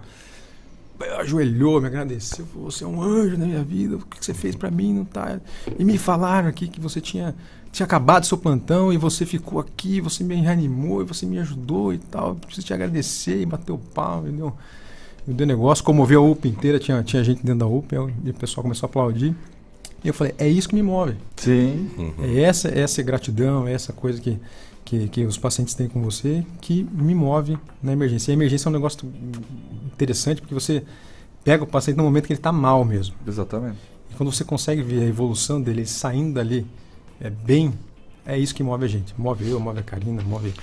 Ajoelhou, 1.21 1.81
me 1.81 1.87
agradeceu, 1.87 2.45
falou, 2.47 2.73
você 2.73 2.83
é 2.83 2.87
um 2.87 3.01
anjo 3.01 3.39
na 3.39 3.47
minha 3.47 3.62
vida, 3.62 3.97
o 3.97 4.01
que 4.01 4.23
você 4.23 4.35
fez 4.35 4.57
para 4.57 4.69
mim, 4.69 4.93
não 4.95 5.05
tá... 5.05 5.41
E 5.79 5.85
me 5.85 5.97
falaram 5.97 6.49
aqui 6.49 6.66
que 6.66 6.81
você 6.81 7.01
tinha, 7.01 7.37
tinha 7.79 7.87
acabado 7.87 8.26
seu 8.26 8.37
plantão 8.37 8.93
e 8.93 8.97
você 8.97 9.24
ficou 9.24 9.61
aqui, 9.61 10.01
você 10.01 10.24
me 10.24 10.35
reanimou 10.35 11.01
e 11.01 11.05
você 11.05 11.24
me 11.24 11.39
ajudou 11.39 11.95
e 11.95 11.99
tal, 11.99 12.35
preciso 12.35 12.66
te 12.66 12.74
agradecer 12.74 13.41
e 13.41 13.47
bater 13.47 13.70
o 13.70 13.79
pau, 13.79 14.22
entendeu? 14.22 14.53
Me 15.24 15.33
deu 15.33 15.47
negócio, 15.47 15.85
comoveu 15.85 16.24
a 16.24 16.29
UPA 16.29 16.49
inteira, 16.49 16.79
tinha, 16.81 17.01
tinha 17.05 17.22
gente 17.22 17.45
dentro 17.45 17.61
da 17.61 17.66
UPA, 17.66 18.12
e 18.24 18.31
o 18.31 18.35
pessoal 18.35 18.62
começou 18.62 18.87
a 18.87 18.89
aplaudir. 18.91 19.35
E 20.03 20.09
eu 20.09 20.14
falei, 20.14 20.35
é 20.39 20.49
isso 20.49 20.68
que 20.68 20.74
me 20.74 20.83
move. 20.83 21.14
Sim. 21.37 21.89
É 22.20 22.41
essa, 22.41 22.68
essa 22.68 23.03
gratidão, 23.03 23.68
é 23.68 23.72
essa 23.72 23.93
coisa 23.93 24.20
que, 24.20 24.39
que, 24.85 25.09
que 25.09 25.24
os 25.24 25.39
pacientes 25.39 25.74
têm 25.74 25.89
com 25.89 26.03
você 26.03 26.45
que 26.61 26.85
me 26.93 27.14
move 27.14 27.59
na 27.83 27.93
emergência. 27.93 28.31
E 28.31 28.33
a 28.33 28.35
emergência 28.35 28.68
é 28.68 28.70
um 28.70 28.72
negócio 28.72 29.09
interessante 29.87 30.41
porque 30.41 30.55
você 30.55 30.83
pega 31.45 31.62
o 31.62 31.66
paciente 31.66 31.97
no 31.97 32.05
momento 32.05 32.26
que 32.26 32.33
ele 32.33 32.41
está 32.41 32.51
mal 32.51 32.85
mesmo. 32.85 33.14
Exatamente. 33.26 33.79
E 34.11 34.14
quando 34.14 34.33
você 34.33 34.45
consegue 34.45 34.83
ver 34.83 35.03
a 35.03 35.07
evolução 35.07 35.61
dele 35.61 35.85
saindo 35.85 36.35
dali 36.35 36.66
é 37.21 37.31
bem, 37.31 37.73
é 38.25 38.39
isso 38.39 38.55
que 38.55 38.62
move 38.62 38.85
a 38.85 38.89
gente. 38.89 39.14
Move 39.19 39.51
eu, 39.51 39.59
move 39.59 39.79
a 39.79 39.83
Karina, 39.83 40.23
move 40.23 40.55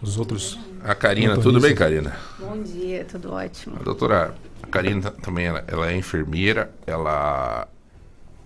os 0.00 0.18
outros. 0.18 0.58
A 0.82 0.94
Karina, 0.94 1.36
tudo 1.38 1.60
bem, 1.60 1.74
Karina? 1.74 2.16
Bom 2.38 2.62
dia, 2.62 3.04
tudo 3.04 3.32
ótimo. 3.32 3.76
A 3.80 3.82
doutora 3.82 4.34
a 4.62 4.66
Karina 4.66 5.10
também 5.10 5.46
ela, 5.46 5.64
ela 5.66 5.90
é 5.90 5.96
enfermeira, 5.96 6.72
ela 6.86 7.68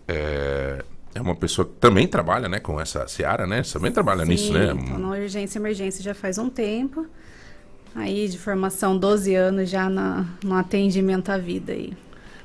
é, 0.07 0.85
é 1.15 1.21
uma 1.21 1.37
pessoa 1.37 1.67
que 1.67 1.75
também 1.75 2.09
trabalha 2.09 2.49
né, 2.49 2.59
com 2.59 2.81
essa 2.81 3.07
seara, 3.07 3.47
né? 3.47 3.63
Você 3.63 3.75
também 3.75 3.93
trabalha 3.93 4.25
Sim, 4.25 4.31
nisso, 4.31 4.53
né? 4.53 4.69
Tô 4.69 4.99
na 4.99 5.11
urgência 5.11 5.59
e 5.59 5.61
emergência 5.61 6.03
já 6.03 6.15
faz 6.15 6.39
um 6.39 6.51
tempo. 6.51 7.07
Aí 7.95 8.29
de 8.29 8.39
formação 8.39 8.97
12 8.97 9.35
anos 9.35 9.71
já 9.71 9.89
na, 9.89 10.27
no 10.45 10.55
atendimento 10.55 11.31
à 11.31 11.39
vida 11.39 11.73
aí. 11.73 11.93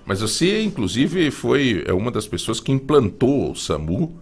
Mas 0.06 0.22
você, 0.22 0.62
inclusive, 0.62 1.32
foi 1.32 1.84
é 1.88 1.94
uma 1.94 2.12
das 2.12 2.28
pessoas 2.28 2.60
que 2.60 2.72
implantou 2.72 3.52
o 3.52 3.56
SAMU 3.56 4.20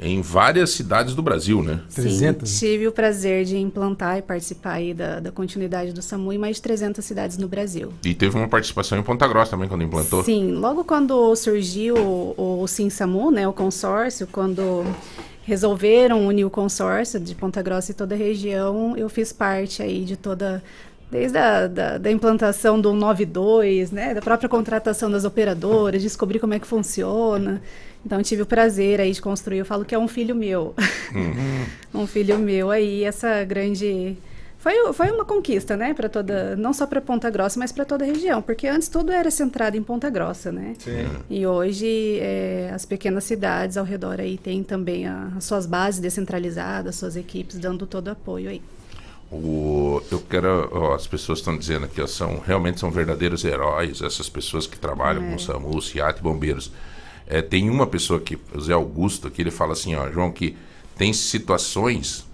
em 0.00 0.20
várias 0.20 0.70
cidades 0.70 1.14
do 1.14 1.22
Brasil, 1.22 1.62
né? 1.62 1.80
Sim, 1.88 2.32
tive 2.58 2.86
o 2.86 2.92
prazer 2.92 3.44
de 3.44 3.56
implantar 3.56 4.18
e 4.18 4.22
participar 4.22 4.74
aí 4.74 4.94
da, 4.94 5.20
da 5.20 5.32
continuidade 5.32 5.92
do 5.92 6.00
SAMU 6.00 6.32
em 6.32 6.38
mais 6.38 6.56
de 6.56 6.62
300 6.62 7.04
cidades 7.04 7.36
no 7.36 7.48
Brasil. 7.48 7.92
E 8.04 8.14
teve 8.14 8.36
uma 8.36 8.48
participação 8.48 8.98
em 8.98 9.02
Ponta 9.02 9.26
Grossa 9.26 9.50
também 9.50 9.68
quando 9.68 9.82
implantou? 9.82 10.22
Sim, 10.24 10.52
logo 10.52 10.84
quando 10.84 11.34
surgiu 11.36 11.96
o, 11.96 12.62
o 12.62 12.66
Sim 12.66 12.88
SAMU, 12.88 13.30
né, 13.30 13.46
o 13.46 13.52
consórcio, 13.52 14.26
quando 14.26 14.84
resolveram 15.44 16.26
unir 16.26 16.44
o 16.44 16.50
consórcio 16.50 17.18
de 17.18 17.34
Ponta 17.34 17.62
Grossa 17.62 17.90
e 17.90 17.94
toda 17.94 18.14
a 18.14 18.18
região, 18.18 18.96
eu 18.96 19.08
fiz 19.08 19.32
parte 19.32 19.82
aí 19.82 20.04
de 20.04 20.16
toda 20.16 20.62
desde 21.10 21.38
a 21.38 21.66
da, 21.66 21.96
da, 21.96 22.10
implantação 22.10 22.78
do 22.78 22.92
92, 22.92 23.90
né, 23.90 24.12
da 24.12 24.20
própria 24.20 24.48
contratação 24.48 25.10
das 25.10 25.24
operadoras, 25.24 26.02
descobrir 26.02 26.38
como 26.38 26.52
é 26.52 26.58
que 26.58 26.66
funciona. 26.66 27.62
Então 28.04 28.22
tive 28.22 28.42
o 28.42 28.46
prazer 28.46 29.00
aí 29.00 29.12
de 29.12 29.20
construir, 29.20 29.58
eu 29.58 29.64
falo 29.66 29.84
que 29.84 29.94
é 29.94 29.98
um 29.98 30.08
filho 30.08 30.34
meu. 30.34 30.74
um 31.92 32.06
filho 32.06 32.38
meu 32.38 32.70
aí, 32.70 33.04
essa 33.04 33.44
grande 33.44 34.16
foi, 34.58 34.92
foi 34.92 35.10
uma 35.10 35.24
conquista, 35.24 35.76
né, 35.76 35.94
para 35.94 36.08
toda, 36.08 36.56
não 36.56 36.72
só 36.72 36.84
para 36.84 37.00
Ponta 37.00 37.30
Grossa, 37.30 37.58
mas 37.58 37.70
para 37.70 37.84
toda 37.84 38.04
a 38.04 38.06
região, 38.06 38.42
porque 38.42 38.66
antes 38.66 38.88
tudo 38.88 39.12
era 39.12 39.30
centrado 39.30 39.76
em 39.76 39.82
Ponta 39.82 40.10
Grossa, 40.10 40.50
né? 40.50 40.74
Sim. 40.78 41.06
E 41.30 41.46
hoje 41.46 42.18
é, 42.20 42.70
as 42.74 42.84
pequenas 42.84 43.22
cidades 43.24 43.76
ao 43.76 43.84
redor 43.84 44.20
aí 44.20 44.36
têm 44.36 44.64
também 44.64 45.06
a, 45.06 45.30
as 45.36 45.44
suas 45.44 45.64
bases 45.64 46.00
descentralizadas, 46.00 46.96
suas 46.96 47.14
equipes 47.16 47.56
dando 47.56 47.86
todo 47.86 48.08
o 48.08 48.10
apoio 48.10 48.50
aí. 48.50 48.60
O, 49.30 50.02
eu 50.10 50.20
quero, 50.28 50.68
ó, 50.72 50.94
as 50.94 51.06
pessoas 51.06 51.38
estão 51.38 51.56
dizendo 51.56 51.84
aqui, 51.84 52.00
ó, 52.00 52.06
são 52.06 52.38
realmente 52.40 52.80
são 52.80 52.90
verdadeiros 52.90 53.44
heróis 53.44 54.02
essas 54.02 54.28
pessoas 54.28 54.66
que 54.66 54.78
trabalham 54.78 55.22
É. 55.22 55.30
com 55.30 55.38
SAMU, 55.38 55.80
SIAT 55.80 56.18
e 56.18 56.22
bombeiros. 56.22 56.72
É, 57.30 57.42
tem 57.42 57.68
uma 57.68 57.86
pessoa 57.86 58.18
aqui, 58.18 58.38
o 58.54 58.60
Zé 58.60 58.72
Augusto, 58.72 59.30
que 59.30 59.42
ele 59.42 59.50
fala 59.50 59.74
assim, 59.74 59.94
ó, 59.94 60.10
João, 60.10 60.32
que 60.32 60.56
tem 60.96 61.12
situações. 61.12 62.26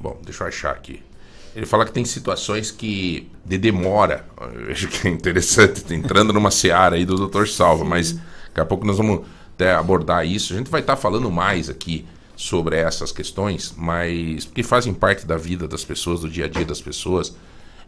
Bom, 0.00 0.18
deixa 0.24 0.44
eu 0.44 0.48
achar 0.48 0.70
aqui. 0.70 1.02
Ele 1.54 1.66
fala 1.66 1.84
que 1.84 1.92
tem 1.92 2.06
situações 2.06 2.70
que 2.70 3.30
de 3.44 3.58
demora. 3.58 4.26
Eu 4.54 4.72
acho 4.72 4.88
que 4.88 5.06
é 5.06 5.10
interessante, 5.10 5.84
tá 5.84 5.94
entrando 5.94 6.32
numa 6.32 6.50
seara 6.50 6.96
aí 6.96 7.04
do 7.04 7.28
Dr. 7.28 7.46
Salva, 7.46 7.84
mas 7.84 8.12
daqui 8.12 8.60
a 8.60 8.64
pouco 8.64 8.86
nós 8.86 8.96
vamos 8.96 9.26
até 9.54 9.74
abordar 9.74 10.26
isso. 10.26 10.54
A 10.54 10.56
gente 10.56 10.70
vai 10.70 10.80
estar 10.80 10.96
falando 10.96 11.30
mais 11.30 11.68
aqui 11.68 12.06
sobre 12.34 12.76
essas 12.76 13.12
questões, 13.12 13.74
mas 13.76 14.46
que 14.46 14.62
fazem 14.62 14.94
parte 14.94 15.26
da 15.26 15.36
vida 15.36 15.68
das 15.68 15.84
pessoas, 15.84 16.20
do 16.20 16.30
dia 16.30 16.46
a 16.46 16.48
dia 16.48 16.64
das 16.64 16.80
pessoas. 16.80 17.36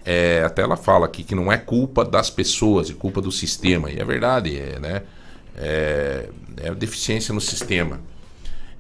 É, 0.05 0.45
até 0.45 0.63
ela 0.63 0.77
fala 0.77 1.07
aqui 1.07 1.25
que 1.25 1.35
não 1.35 1.51
é 1.51 1.57
culpa 1.57 2.05
das 2.05 2.31
pessoas, 2.31 2.91
é 2.91 2.93
culpa 2.93 3.23
do 3.23 3.33
sistema. 3.33 3.91
E 3.91 3.99
é 3.99 4.05
verdade, 4.05 4.57
é, 4.57 4.79
né? 4.79 5.03
É, 5.57 6.29
é 6.59 6.75
deficiência 6.75 7.33
no 7.35 7.41
sistema. 7.41 8.01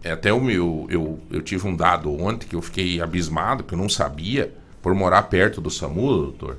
É, 0.04 0.12
até 0.12 0.32
o 0.32 0.40
meu, 0.40 0.86
eu, 0.90 1.18
eu 1.30 1.42
tive 1.42 1.66
um 1.66 1.74
dado 1.74 2.12
ontem 2.12 2.46
que 2.46 2.54
eu 2.54 2.62
fiquei 2.62 3.00
abismado, 3.00 3.64
que 3.64 3.74
eu 3.74 3.78
não 3.78 3.88
sabia, 3.88 4.54
por 4.82 4.94
morar 4.94 5.22
perto 5.24 5.60
do 5.60 5.70
SAMU, 5.70 6.06
doutor. 6.16 6.58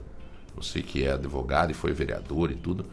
Você 0.56 0.82
que 0.82 1.04
é 1.06 1.12
advogado 1.14 1.72
e 1.72 1.74
foi 1.74 1.94
vereador 1.94 2.52
e 2.52 2.56
tudo. 2.56 2.86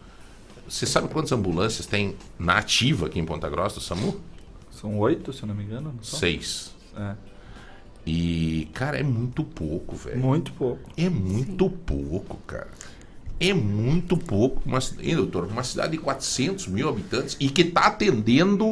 Você 0.68 0.86
sabe 0.86 1.08
quantas 1.08 1.32
ambulâncias 1.32 1.86
tem 1.86 2.14
na 2.38 2.58
ativa 2.58 3.06
aqui 3.06 3.18
em 3.18 3.24
Ponta 3.24 3.48
Grossa 3.48 3.76
do 3.76 3.82
SAMU? 3.82 4.20
São 4.70 4.98
oito, 4.98 5.32
se 5.32 5.42
eu 5.42 5.48
não 5.48 5.54
me 5.54 5.64
engano. 5.64 5.92
não? 5.94 6.02
Seis. 6.02 6.74
É. 6.96 7.14
E, 8.06 8.68
cara, 8.74 8.98
é 8.98 9.02
muito 9.02 9.42
pouco, 9.42 9.96
velho. 9.96 10.18
Muito 10.18 10.52
pouco. 10.52 10.90
É 10.96 11.08
muito 11.08 11.70
pouco, 11.70 12.36
cara. 12.46 12.68
É 13.50 13.54
muito 13.54 14.16
pouco. 14.16 14.62
Uma, 14.64 14.78
hein, 15.00 15.16
doutor? 15.16 15.46
Uma 15.46 15.62
cidade 15.62 15.92
de 15.92 15.98
400 15.98 16.68
mil 16.68 16.88
habitantes 16.88 17.36
e 17.38 17.48
que 17.48 17.64
tá 17.64 17.86
atendendo 17.86 18.64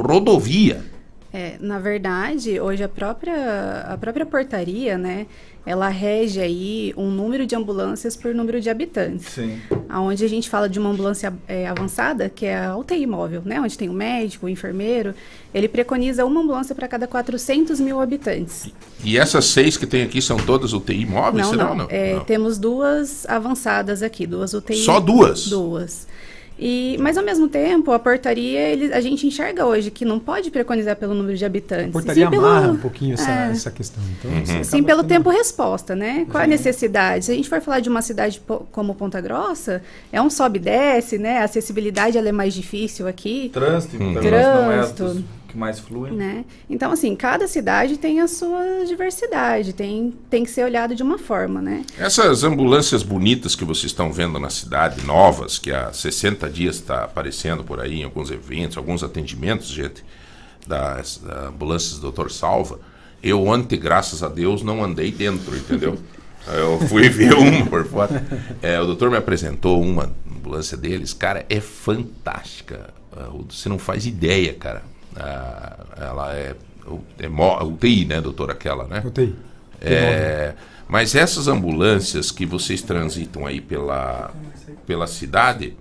rodovia. 0.00 0.84
É, 1.32 1.56
na 1.60 1.78
verdade, 1.78 2.58
hoje 2.58 2.82
a 2.82 2.88
própria, 2.88 3.82
a 3.82 3.98
própria 3.98 4.24
portaria, 4.24 4.96
né, 4.96 5.26
ela 5.66 5.88
rege 5.88 6.40
aí 6.40 6.94
um 6.96 7.10
número 7.10 7.44
de 7.44 7.56
ambulâncias 7.56 8.14
por 8.16 8.32
número 8.32 8.60
de 8.60 8.70
habitantes. 8.70 9.26
Sim. 9.26 9.60
Onde 9.90 10.24
a 10.24 10.28
gente 10.28 10.48
fala 10.48 10.68
de 10.68 10.78
uma 10.78 10.90
ambulância 10.90 11.34
é, 11.48 11.66
avançada, 11.66 12.28
que 12.28 12.46
é 12.46 12.66
a 12.66 12.76
UTI 12.76 13.04
móvel, 13.04 13.42
né, 13.44 13.60
onde 13.60 13.76
tem 13.76 13.88
o 13.88 13.92
médico, 13.92 14.46
o 14.46 14.48
enfermeiro, 14.48 15.12
ele 15.52 15.66
preconiza 15.66 16.24
uma 16.24 16.40
ambulância 16.40 16.72
para 16.72 16.86
cada 16.86 17.08
400 17.08 17.80
mil 17.80 18.00
habitantes. 18.00 18.70
E 19.02 19.18
essas 19.18 19.46
seis 19.46 19.76
que 19.76 19.86
tem 19.86 20.04
aqui 20.04 20.22
são 20.22 20.36
todas 20.36 20.72
UTI 20.72 21.04
móveis? 21.04 21.46
Não, 21.46 21.52
será? 21.52 21.74
não. 21.74 21.86
É, 21.90 22.20
Temos 22.20 22.58
duas 22.58 23.26
avançadas 23.28 24.04
aqui, 24.04 24.24
duas 24.24 24.54
UTI. 24.54 24.76
Só 24.76 25.00
duas? 25.00 25.48
Duas. 25.48 26.06
E, 26.58 26.96
mas 27.00 27.18
ao 27.18 27.24
mesmo 27.24 27.48
tempo, 27.48 27.92
a 27.92 27.98
portaria, 27.98 28.60
ele, 28.60 28.92
a 28.94 29.00
gente 29.00 29.26
enxerga 29.26 29.66
hoje 29.66 29.90
que 29.90 30.04
não 30.06 30.18
pode 30.18 30.50
preconizar 30.50 30.96
pelo 30.96 31.14
número 31.14 31.36
de 31.36 31.44
habitantes. 31.44 31.88
A 31.90 31.92
portaria 31.92 32.24
sim 32.24 32.30
pelo- 32.30 32.46
amarra 32.46 32.72
um 32.72 32.76
pouquinho 32.78 33.12
essa, 33.14 33.30
É. 33.30 33.50
essa 33.50 33.70
questão. 33.70 34.02
Então, 34.18 34.30
Uhum. 34.30 34.64
Sim, 34.64 34.82
pelo 34.82 35.00
ficando- 35.02 35.04
tempo-resposta, 35.04 35.94
né? 35.94 36.26
Qual 36.30 36.42
a 36.42 36.46
necessidade? 36.46 37.26
Se 37.26 37.32
a 37.32 37.34
gente 37.34 37.48
for 37.48 37.60
falar 37.60 37.80
de 37.80 37.88
uma 37.90 38.00
cidade 38.00 38.40
como 38.72 38.94
Ponta 38.94 39.20
Grossa, 39.20 39.82
é 40.10 40.20
um 40.22 40.30
sobe 40.30 40.58
e 40.58 40.62
desce, 40.62 41.18
né? 41.18 41.40
A 41.40 41.44
acessibilidade 41.44 42.16
ela 42.16 42.28
é 42.30 42.32
mais 42.32 42.54
difícil 42.54 43.06
aqui. 43.06 43.50
Trânsito, 43.52 43.96
Hum. 44.02 44.12
não 44.12 44.20
é 44.20 44.24
Trânsito. 44.24 45.24
Que 45.56 45.58
mais 45.58 45.80
fluem. 45.80 46.12
Né? 46.12 46.44
Então, 46.68 46.92
assim, 46.92 47.16
cada 47.16 47.48
cidade 47.48 47.96
tem 47.96 48.20
a 48.20 48.28
sua 48.28 48.84
diversidade, 48.86 49.72
tem, 49.72 50.12
tem 50.28 50.44
que 50.44 50.50
ser 50.50 50.64
olhado 50.64 50.94
de 50.94 51.02
uma 51.02 51.18
forma, 51.18 51.62
né? 51.62 51.84
Essas 51.98 52.44
ambulâncias 52.44 53.02
bonitas 53.02 53.56
que 53.56 53.64
vocês 53.64 53.86
estão 53.86 54.12
vendo 54.12 54.38
na 54.38 54.50
cidade, 54.50 55.04
novas, 55.04 55.58
que 55.58 55.72
há 55.72 55.92
60 55.92 56.48
dias 56.50 56.76
está 56.76 57.04
aparecendo 57.04 57.64
por 57.64 57.80
aí 57.80 58.00
em 58.00 58.04
alguns 58.04 58.30
eventos, 58.30 58.76
alguns 58.76 59.02
atendimentos, 59.02 59.68
gente, 59.68 60.04
das, 60.66 61.18
das 61.18 61.46
ambulâncias 61.46 61.98
do 61.98 62.12
Dr. 62.12 62.28
Salva, 62.28 62.78
eu 63.22 63.44
ontem, 63.46 63.78
graças 63.78 64.22
a 64.22 64.28
Deus, 64.28 64.62
não 64.62 64.84
andei 64.84 65.10
dentro, 65.10 65.56
entendeu? 65.56 65.98
Eu 66.46 66.78
fui 66.86 67.08
ver 67.08 67.34
uma 67.34 67.66
por 67.66 67.84
fora. 67.84 68.24
É, 68.62 68.80
o 68.80 68.86
doutor 68.86 69.10
me 69.10 69.16
apresentou 69.16 69.82
uma 69.82 70.12
ambulância 70.30 70.76
deles, 70.76 71.12
cara, 71.12 71.44
é 71.50 71.58
fantástica. 71.58 72.94
Você 73.50 73.68
não 73.68 73.80
faz 73.80 74.06
ideia, 74.06 74.54
cara. 74.54 74.84
Ah, 75.18 75.76
ela 75.96 76.34
é, 76.34 76.54
é 77.18 77.28
mo- 77.28 77.62
UTI, 77.64 78.04
né, 78.04 78.20
doutor? 78.20 78.50
Aquela, 78.50 78.84
né? 78.86 79.02
UTI. 79.04 79.34
É, 79.80 80.54
mas 80.88 81.14
essas 81.14 81.48
ambulâncias 81.48 82.30
que 82.30 82.46
vocês 82.46 82.80
transitam 82.82 83.46
aí 83.46 83.60
pela, 83.60 84.30
pela 84.86 85.06
cidade, 85.06 85.76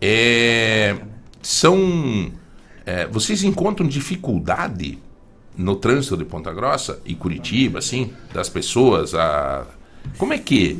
é, 0.00 0.96
são. 1.42 2.30
é, 2.86 3.06
vocês 3.06 3.42
encontram 3.44 3.86
dificuldade 3.86 4.98
no 5.56 5.76
trânsito 5.76 6.16
de 6.16 6.24
Ponta 6.24 6.52
Grossa 6.52 7.00
e 7.04 7.14
Curitiba, 7.14 7.78
assim, 7.80 8.12
das 8.32 8.48
pessoas? 8.48 9.14
A, 9.14 9.66
como 10.18 10.32
é 10.32 10.38
que. 10.38 10.78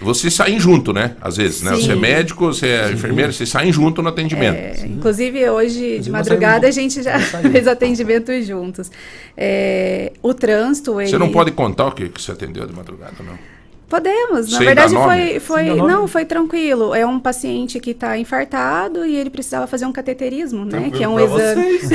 Vocês 0.00 0.34
saem 0.34 0.60
junto, 0.60 0.92
né? 0.92 1.16
Às 1.20 1.36
vezes, 1.36 1.62
né? 1.62 1.74
Sim. 1.74 1.82
Você 1.82 1.92
é 1.92 1.96
médico, 1.96 2.46
você 2.46 2.66
é 2.66 2.92
enfermeiro, 2.92 3.32
vocês 3.32 3.48
saem 3.48 3.72
junto 3.72 4.02
no 4.02 4.08
atendimento. 4.08 4.56
É, 4.56 4.86
inclusive, 4.86 5.48
hoje, 5.48 5.98
de 6.00 6.10
madrugada, 6.10 6.66
a 6.66 6.70
gente 6.70 7.02
já 7.02 7.18
fez 7.50 7.66
atendimento 7.66 8.32
juntos. 8.42 8.90
É, 9.36 10.12
o 10.22 10.34
trânsito, 10.34 11.00
ele... 11.00 11.10
Você 11.10 11.18
não 11.18 11.30
pode 11.30 11.50
contar 11.52 11.86
o 11.86 11.92
que, 11.92 12.08
que 12.08 12.20
você 12.20 12.32
atendeu 12.32 12.66
de 12.66 12.74
madrugada, 12.74 13.16
não? 13.20 13.55
Podemos, 13.88 14.50
na 14.50 14.58
Sem 14.58 14.66
verdade 14.66 14.92
dar 14.94 15.00
nome? 15.00 15.38
foi, 15.38 15.40
foi 15.40 15.74
não, 15.76 16.08
foi 16.08 16.24
tranquilo. 16.24 16.92
É 16.92 17.06
um 17.06 17.20
paciente 17.20 17.78
que 17.78 17.92
está 17.92 18.18
infartado 18.18 19.06
e 19.06 19.14
ele 19.14 19.30
precisava 19.30 19.68
fazer 19.68 19.86
um 19.86 19.92
cateterismo, 19.92 20.64
né? 20.64 20.90
Que 20.92 21.04
é 21.04 21.08
um 21.08 21.20
exame. 21.20 21.78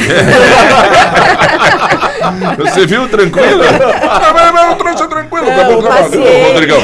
Você 2.58 2.86
viu 2.86 3.08
tranquilo? 3.10 3.60
Mas 4.54 4.70
eu 4.70 4.76
trouxe 4.78 5.08
tranquilo. 5.08 5.46
Não, 5.48 5.78
o 5.80 5.82
trabalho. 5.82 6.04
paciente- 6.04 6.28
Ô, 6.28 6.48
Rodrigão. 6.52 6.80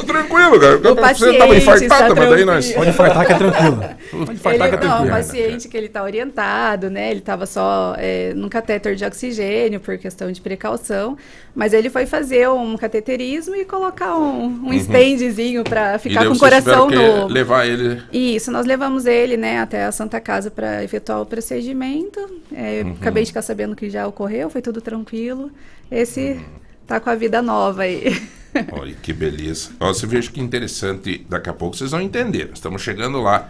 Tô 0.00 0.06
tranquilo, 0.06 0.60
cara. 0.60 0.76
O 0.76 0.80
Você 0.80 0.82
tava 0.82 1.00
paciente 1.00 1.56
infartado, 1.56 1.84
está 1.84 2.14
mas 2.14 2.30
daí 2.30 2.44
nós. 2.44 2.64
tranquilo. 2.66 2.74
Pode 2.78 2.90
infartar 2.90 3.26
que 3.26 3.32
é 3.32 3.36
tranquilo. 3.36 3.84
Pode 4.10 4.32
infartar 4.32 4.68
Ele, 4.68 4.78
que 4.78 4.84
é 4.84 4.88
não, 4.88 4.94
o 4.94 4.98
tranquilo. 5.06 5.16
paciente 5.16 5.68
que 5.68 5.76
ele 5.76 5.86
está 5.86 6.02
orientado, 6.02 6.90
né? 6.90 7.10
Ele 7.10 7.20
estava 7.20 7.46
só 7.46 7.94
é, 7.98 8.32
num 8.34 8.48
catéter 8.48 8.94
de 8.94 9.04
oxigênio 9.04 9.78
por 9.80 9.96
questão 9.98 10.30
de 10.32 10.40
precaução, 10.40 11.16
mas 11.54 11.72
ele 11.72 11.90
foi 11.90 12.06
fazer 12.06 12.48
um 12.48 12.76
cateterismo 12.76 13.54
e 13.56 13.64
colocar 13.64 14.16
um, 14.16 14.44
um 14.46 14.66
Uhum. 14.66 14.72
standzinho 14.74 15.64
para 15.64 15.98
ficar 15.98 16.26
com 16.26 16.32
o 16.34 16.38
coração 16.38 16.88
no. 16.88 17.26
levar 17.26 17.66
ele. 17.66 18.02
Isso, 18.12 18.50
nós 18.50 18.66
levamos 18.66 19.06
ele, 19.06 19.36
né, 19.36 19.58
até 19.60 19.84
a 19.84 19.92
Santa 19.92 20.20
Casa 20.20 20.50
para 20.50 20.82
efetuar 20.84 21.20
o 21.20 21.26
procedimento. 21.26 22.18
É, 22.52 22.82
Uhum. 22.84 22.92
Acabei 23.00 23.22
de 23.24 23.28
ficar 23.30 23.42
sabendo 23.42 23.74
que 23.76 23.90
já 23.90 24.06
ocorreu, 24.06 24.48
foi 24.50 24.62
tudo 24.62 24.80
tranquilo. 24.80 25.50
Esse 25.90 26.32
Uhum. 26.32 26.44
tá 26.86 27.00
com 27.00 27.10
a 27.10 27.14
vida 27.14 27.42
nova 27.42 27.82
aí. 27.82 28.20
Olha 28.72 28.94
que 29.00 29.12
beleza. 29.12 29.70
Ó, 29.78 29.88
você 29.92 30.06
veja 30.06 30.30
que 30.30 30.40
interessante. 30.40 31.24
Daqui 31.28 31.48
a 31.48 31.52
pouco 31.52 31.76
vocês 31.76 31.90
vão 31.92 32.00
entender. 32.00 32.50
Estamos 32.52 32.82
chegando 32.82 33.20
lá. 33.20 33.48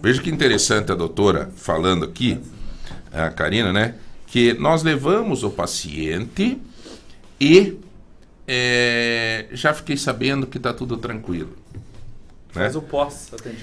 Veja 0.00 0.20
que 0.22 0.30
interessante 0.30 0.92
a 0.92 0.94
doutora 0.94 1.50
falando 1.56 2.04
aqui, 2.04 2.38
a 3.12 3.30
Karina, 3.30 3.72
né? 3.72 3.94
Que 4.26 4.52
nós 4.54 4.82
levamos 4.82 5.42
o 5.42 5.50
paciente 5.50 6.58
e 7.40 7.78
é, 8.48 9.46
já 9.52 9.74
fiquei 9.74 9.96
sabendo 9.96 10.46
que 10.46 10.56
está 10.56 10.72
tudo 10.72 10.96
tranquilo. 10.96 11.50
Né? 12.54 12.62
Faz 12.70 12.76
o. 12.76 12.84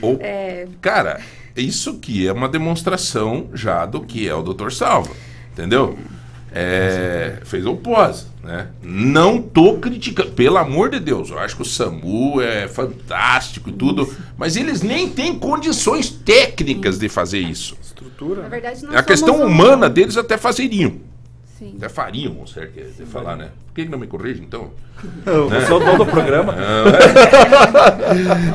Ou- 0.02 0.18
É, 0.22 0.68
Cara, 0.82 1.20
isso 1.56 1.92
aqui 1.92 2.28
é 2.28 2.32
uma 2.34 2.48
demonstração 2.50 3.50
já 3.54 3.86
do 3.86 4.02
que 4.02 4.28
é 4.28 4.36
o 4.36 4.42
Dr. 4.44 4.72
Salva, 4.72 5.12
entendeu? 5.52 5.98
É, 6.56 7.40
fez 7.46 7.66
o 7.66 7.76
pós, 7.76 8.28
né? 8.44 8.68
Não 8.84 9.42
tô 9.42 9.80
criticando, 9.80 10.34
pelo 10.34 10.58
amor 10.58 10.92
de 10.92 11.00
Deus, 11.00 11.32
eu 11.32 11.40
acho 11.40 11.56
que 11.56 11.64
o 11.64 11.66
SAMU 11.66 12.40
é 12.42 12.68
fantástico 12.68 13.72
e 13.72 13.74
tudo, 13.74 14.16
mas 14.38 14.56
eles 14.56 14.84
nem 14.84 15.10
têm 15.10 15.40
condições 15.40 16.12
técnicas 16.12 17.00
de 17.00 17.10
fazer 17.10 17.40
isso. 17.40 17.76
Estrutura. 17.82 18.44
na 18.44 18.50
verdade, 18.50 18.84
nós 18.86 18.96
A 18.96 19.02
questão 19.02 19.40
um- 19.42 19.48
humana 19.48 19.90
deles 19.90 20.16
até 20.16 20.38
fazeriam. 20.38 20.98
Sim. 21.64 21.74
Até 21.78 21.88
fariam, 21.88 22.42
o 22.42 22.48
certo 22.48 22.78
é 22.78 22.84
de 22.84 23.06
falar, 23.06 23.38
né? 23.38 23.50
Por 23.68 23.74
que 23.76 23.86
não 23.90 23.98
me 23.98 24.06
corrige, 24.08 24.42
então? 24.42 24.72
Eu 25.26 25.50
Né? 25.50 25.66
sou 25.66 25.78
o 25.78 25.80
dono 25.84 26.00
do 26.00 26.06
programa. 26.06 26.54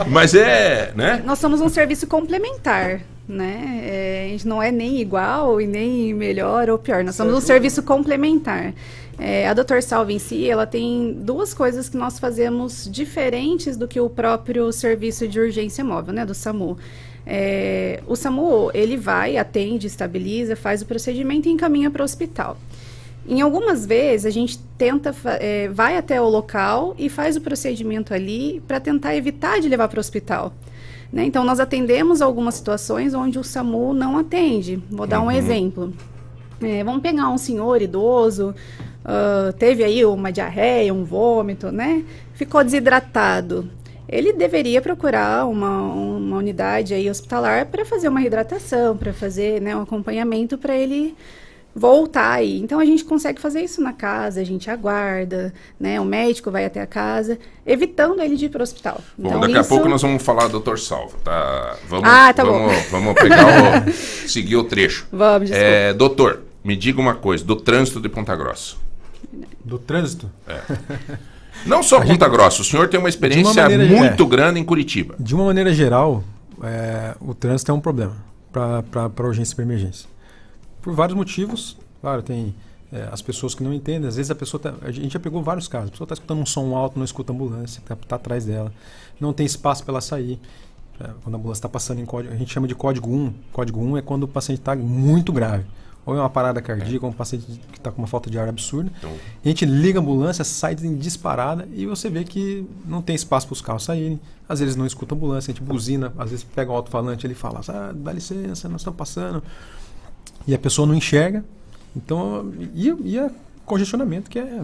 Ah, 0.00 0.04
Mas 0.08 0.34
é, 0.34 0.92
né? 0.94 1.22
Nós 1.24 1.38
somos 1.38 1.60
um 1.60 1.68
serviço 1.68 2.06
complementar, 2.06 3.00
né? 3.26 3.80
É, 3.82 4.24
a 4.26 4.28
gente 4.30 4.46
não 4.46 4.62
é 4.62 4.70
nem 4.70 5.00
igual 5.00 5.60
e 5.60 5.66
nem 5.66 6.12
melhor 6.14 6.68
ou 6.70 6.78
pior. 6.78 7.02
Nós 7.04 7.14
somos 7.14 7.34
um 7.34 7.40
serviço 7.40 7.82
complementar. 7.82 8.72
É, 9.18 9.48
a 9.48 9.54
Dr. 9.54 9.80
Salve 9.80 10.14
em 10.14 10.18
si, 10.18 10.48
ela 10.48 10.64
tem 10.66 11.12
duas 11.18 11.52
coisas 11.52 11.88
que 11.88 11.96
nós 11.96 12.18
fazemos 12.20 12.88
diferentes 12.90 13.76
do 13.76 13.88
que 13.88 13.98
o 13.98 14.08
próprio 14.08 14.70
serviço 14.72 15.26
de 15.26 15.40
urgência 15.40 15.82
móvel, 15.84 16.14
né, 16.14 16.24
do 16.24 16.34
SAMU. 16.34 16.78
É, 17.26 18.00
o 18.06 18.14
SAMU, 18.14 18.70
ele 18.72 18.96
vai, 18.96 19.36
atende, 19.36 19.86
estabiliza, 19.88 20.54
faz 20.54 20.82
o 20.82 20.86
procedimento 20.86 21.48
e 21.48 21.52
encaminha 21.52 21.90
para 21.90 22.00
o 22.02 22.04
hospital. 22.04 22.56
Em 23.28 23.42
algumas 23.42 23.84
vezes, 23.84 24.24
a 24.24 24.30
gente 24.30 24.58
tenta, 24.78 25.14
é, 25.38 25.68
vai 25.68 25.98
até 25.98 26.18
o 26.20 26.28
local 26.28 26.94
e 26.98 27.10
faz 27.10 27.36
o 27.36 27.40
procedimento 27.42 28.14
ali 28.14 28.62
para 28.66 28.80
tentar 28.80 29.14
evitar 29.14 29.60
de 29.60 29.68
levar 29.68 29.86
para 29.88 29.98
o 29.98 30.00
hospital. 30.00 30.52
né? 31.12 31.24
Então, 31.24 31.44
nós 31.44 31.58
atendemos 31.60 32.20
algumas 32.22 32.54
situações 32.54 33.14
onde 33.14 33.38
o 33.38 33.44
SAMU 33.44 33.92
não 33.94 34.18
atende. 34.18 34.82
Vou 34.90 35.06
dar 35.06 35.20
um 35.20 35.24
Uhum. 35.26 35.30
exemplo. 35.30 35.92
É, 36.60 36.82
vamos 36.84 37.00
pegar 37.02 37.28
um 37.30 37.38
senhor 37.38 37.80
idoso, 37.80 38.54
ah, 39.04 39.52
teve 39.58 39.82
aí 39.84 40.04
uma 40.04 40.30
diarreia, 40.32 40.92
um 40.92 41.04
vômito, 41.04 41.70
né? 41.70 42.02
Ficou 42.34 42.62
desidratado. 42.64 43.70
Ele 44.08 44.32
deveria 44.32 44.80
procurar 44.82 45.46
uma, 45.46 45.80
uma 45.82 46.36
unidade 46.38 46.92
aí 46.94 47.08
hospitalar 47.10 47.66
para 47.66 47.84
fazer 47.84 48.08
uma 48.08 48.20
reidratação, 48.20 48.96
para 48.96 49.12
fazer 49.12 49.60
né, 49.62 49.76
um 49.76 49.82
acompanhamento 49.82 50.56
para 50.58 50.74
ele 50.76 51.14
voltar 51.78 52.32
aí. 52.32 52.58
Então 52.60 52.78
a 52.80 52.84
gente 52.84 53.04
consegue 53.04 53.40
fazer 53.40 53.62
isso 53.62 53.80
na 53.80 53.92
casa, 53.92 54.40
a 54.40 54.44
gente 54.44 54.68
aguarda, 54.70 55.52
né? 55.78 56.00
O 56.00 56.04
médico 56.04 56.50
vai 56.50 56.64
até 56.64 56.80
a 56.82 56.86
casa, 56.86 57.38
evitando 57.66 58.20
ele 58.20 58.36
de 58.36 58.46
ir 58.46 58.48
para 58.48 58.60
o 58.60 58.62
hospital. 58.62 59.00
Bom, 59.16 59.28
Então, 59.28 59.40
daqui 59.40 59.56
a 59.56 59.60
isso- 59.60 59.68
pouco 59.68 59.88
nós 59.88 60.02
vamos 60.02 60.22
falar 60.22 60.48
do 60.48 60.60
Dr. 60.60 60.76
Salva, 60.78 61.16
tá? 61.24 61.76
Vamos, 61.88 62.08
Ah, 62.08 62.32
tá 62.34 62.44
bom. 62.44 62.66
vamos, 62.68 62.84
vamos 62.90 63.14
pegar 63.14 63.46
o. 63.86 63.92
seguir 64.28 64.56
o 64.56 64.64
trecho. 64.64 65.06
Vamos, 65.12 65.48
desculpa. 65.48 65.70
é, 65.72 65.92
Doutor, 65.94 66.42
me 66.64 66.76
diga 66.76 67.00
uma 67.00 67.14
coisa, 67.14 67.44
do 67.44 67.56
trânsito 67.56 68.00
de 68.00 68.08
Ponta 68.08 68.34
Grossa. 68.34 68.76
Do 69.64 69.78
trânsito? 69.78 70.30
É. 70.46 70.60
Não 71.66 71.82
só 71.82 72.00
Ponta 72.00 72.28
Grossa, 72.28 72.62
o 72.62 72.64
senhor 72.64 72.88
tem 72.88 72.98
uma 73.00 73.08
experiência 73.08 73.62
maneira- 73.62 73.84
muito 73.96 74.22
é. 74.22 74.26
grande 74.26 74.60
em 74.60 74.64
Curitiba. 74.64 75.14
De 75.18 75.34
uma 75.34 75.44
maneira 75.44 75.72
geral, 75.74 76.22
é, 76.62 77.14
o 77.20 77.34
trânsito 77.34 77.70
é 77.70 77.74
um 77.74 77.80
problema 77.80 78.16
para 78.52 79.26
urgência 79.26 79.52
e 79.52 79.56
para 79.56 79.64
emergência. 79.64 80.08
Por 80.88 80.94
vários 80.94 81.14
motivos. 81.14 81.76
Claro, 82.00 82.22
tem 82.22 82.54
é, 82.90 83.10
as 83.12 83.20
pessoas 83.20 83.54
que 83.54 83.62
não 83.62 83.74
entendem. 83.74 84.08
Às 84.08 84.16
vezes 84.16 84.30
a 84.30 84.34
pessoa 84.34 84.58
tá, 84.58 84.72
a 84.80 84.90
gente 84.90 85.12
já 85.12 85.20
pegou 85.20 85.42
vários 85.42 85.68
casos. 85.68 85.88
A 85.88 85.90
pessoa 85.90 86.06
está 86.06 86.14
escutando 86.14 86.40
um 86.40 86.46
som 86.46 86.74
alto, 86.74 86.98
não 86.98 87.04
escuta 87.04 87.30
a 87.30 87.34
ambulância, 87.34 87.80
está 87.80 87.94
tá 87.94 88.16
atrás 88.16 88.46
dela. 88.46 88.72
Não 89.20 89.34
tem 89.34 89.44
espaço 89.44 89.84
para 89.84 89.92
ela 89.92 90.00
sair. 90.00 90.40
É, 90.98 91.10
quando 91.22 91.34
a 91.34 91.38
ambulância 91.38 91.58
está 91.58 91.68
passando 91.68 92.00
em 92.00 92.06
código, 92.06 92.32
a 92.32 92.38
gente 92.38 92.50
chama 92.50 92.66
de 92.66 92.74
código 92.74 93.10
1. 93.10 93.34
Código 93.52 93.78
1 93.82 93.98
é 93.98 94.00
quando 94.00 94.22
o 94.22 94.28
paciente 94.28 94.60
está 94.60 94.74
muito 94.74 95.30
grave. 95.30 95.66
Ou 96.06 96.16
é 96.16 96.20
uma 96.20 96.30
parada 96.30 96.62
cardíaca, 96.62 97.04
ou 97.04 97.12
um 97.12 97.14
paciente 97.14 97.44
que 97.70 97.76
está 97.76 97.92
com 97.92 98.00
uma 98.00 98.08
falta 98.08 98.30
de 98.30 98.38
ar 98.38 98.48
absurda. 98.48 98.90
Então, 98.96 99.12
a 99.44 99.48
gente 99.48 99.66
liga 99.66 99.98
a 99.98 100.02
ambulância, 100.02 100.42
sai 100.42 100.74
em 100.82 100.96
disparada 100.96 101.68
e 101.74 101.84
você 101.84 102.08
vê 102.08 102.24
que 102.24 102.66
não 102.86 103.02
tem 103.02 103.14
espaço 103.14 103.46
para 103.46 103.52
os 103.52 103.60
carros 103.60 103.84
saírem. 103.84 104.18
Às 104.48 104.60
vezes 104.60 104.74
não 104.74 104.86
escuta 104.86 105.14
a 105.14 105.16
ambulância, 105.16 105.50
a 105.50 105.54
gente 105.54 105.62
buzina, 105.62 106.14
às 106.16 106.30
vezes 106.30 106.46
pega 106.46 106.72
o 106.72 106.74
alto-falante 106.74 107.26
e 107.26 107.26
ele 107.26 107.34
fala: 107.34 107.60
ah, 107.68 107.92
dá 107.94 108.10
licença, 108.10 108.70
nós 108.70 108.80
estamos 108.80 108.96
passando. 108.96 109.42
E 110.46 110.54
a 110.54 110.58
pessoa 110.58 110.86
não 110.86 110.94
enxerga. 110.94 111.44
Então, 111.96 112.52
e, 112.74 112.94
e 113.04 113.18
é 113.18 113.30
congestionamento 113.64 114.30
que 114.30 114.38
é. 114.38 114.62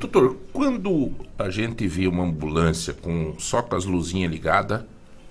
Doutor, 0.00 0.36
quando 0.52 1.12
a 1.38 1.48
gente 1.48 1.86
vê 1.86 2.08
uma 2.08 2.24
ambulância 2.24 2.92
com 2.92 3.34
só 3.38 3.62
com 3.62 3.76
as 3.76 3.84
luzinhas 3.84 4.30
ligadas, 4.30 4.82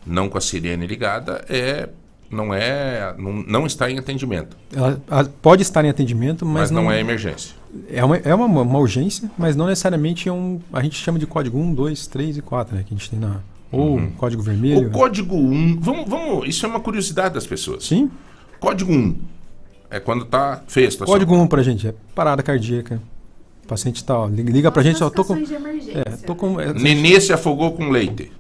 não 0.05 0.30
com 0.30 0.38
a 0.38 0.41
sirene 0.41 0.88
ligada, 0.88 1.43
é 1.49 1.89
não 2.31 2.53
é 2.53 3.13
não, 3.17 3.34
não 3.34 3.65
está 3.65 3.89
em 3.89 3.97
atendimento, 3.97 4.55
Ela, 4.73 5.01
ela 5.09 5.26
pode 5.41 5.63
estar 5.63 5.84
em 5.84 5.89
atendimento, 5.89 6.45
mas, 6.45 6.69
mas, 6.69 6.71
não, 6.71 6.91
é 6.91 6.99
emergência. 6.99 7.55
É 7.89 8.03
uma, 8.03 8.17
é 8.17 8.34
uma, 8.34 8.61
uma 8.61 8.80
urgência, 8.80 9.30
mas 9.38 9.55
não 9.55 9.65
necessariamente 9.65 10.30
é 10.30 10.31
um. 10.31 10.59
A 10.71 10.81
gente 10.81 10.95
chama 10.95 11.19
de 11.19 11.27
código 11.27 11.57
1, 11.59 11.73
2, 11.73 12.07
3 12.07 12.38
e 12.38 12.41
4, 12.41 12.76
né? 12.76 12.84
Que 12.88 12.93
a 12.93 12.97
gente 12.97 13.09
tem 13.09 13.19
na. 13.19 13.41
Ou 13.71 13.97
Uhum. 13.97 14.11
código 14.11 14.41
vermelho. 14.41 14.88
O 14.88 14.91
código 14.91 15.35
1, 15.35 15.80
vamos, 15.80 16.09
vamos, 16.09 16.47
isso 16.47 16.65
é 16.65 16.69
uma 16.69 16.80
curiosidade 16.80 17.35
das 17.35 17.45
pessoas. 17.45 17.84
Sim. 17.85 18.09
Código 18.59 18.91
1 18.91 19.15
é 19.90 19.99
quando 19.99 20.26
tá 20.26 20.61
feia 20.68 20.88
a 20.88 20.91
situação. 20.91 21.14
Código 21.14 21.36
1 21.36 21.48
pra 21.48 21.64
gente 21.64 21.88
é 21.88 21.94
parada 22.14 22.44
cardíaca. 22.44 23.02
O 23.64 23.68
paciente 23.68 24.03
tá, 24.03 24.18
ó, 24.18 24.28
liga, 24.28 24.72
pra 24.72 24.82
gente, 24.82 25.03
ó, 25.03 25.10
tô 25.10 25.24
com. 25.24 25.41
de 25.41 25.53
emergência. 25.53 26.03
É, 26.06 26.18
tô 26.26 26.36
com. 26.36 26.60
é, 26.60 26.74
Nenê 26.74 27.20
se 27.22 27.32
afogou 27.32 27.72
com 27.74 27.90
leite. 27.90 28.32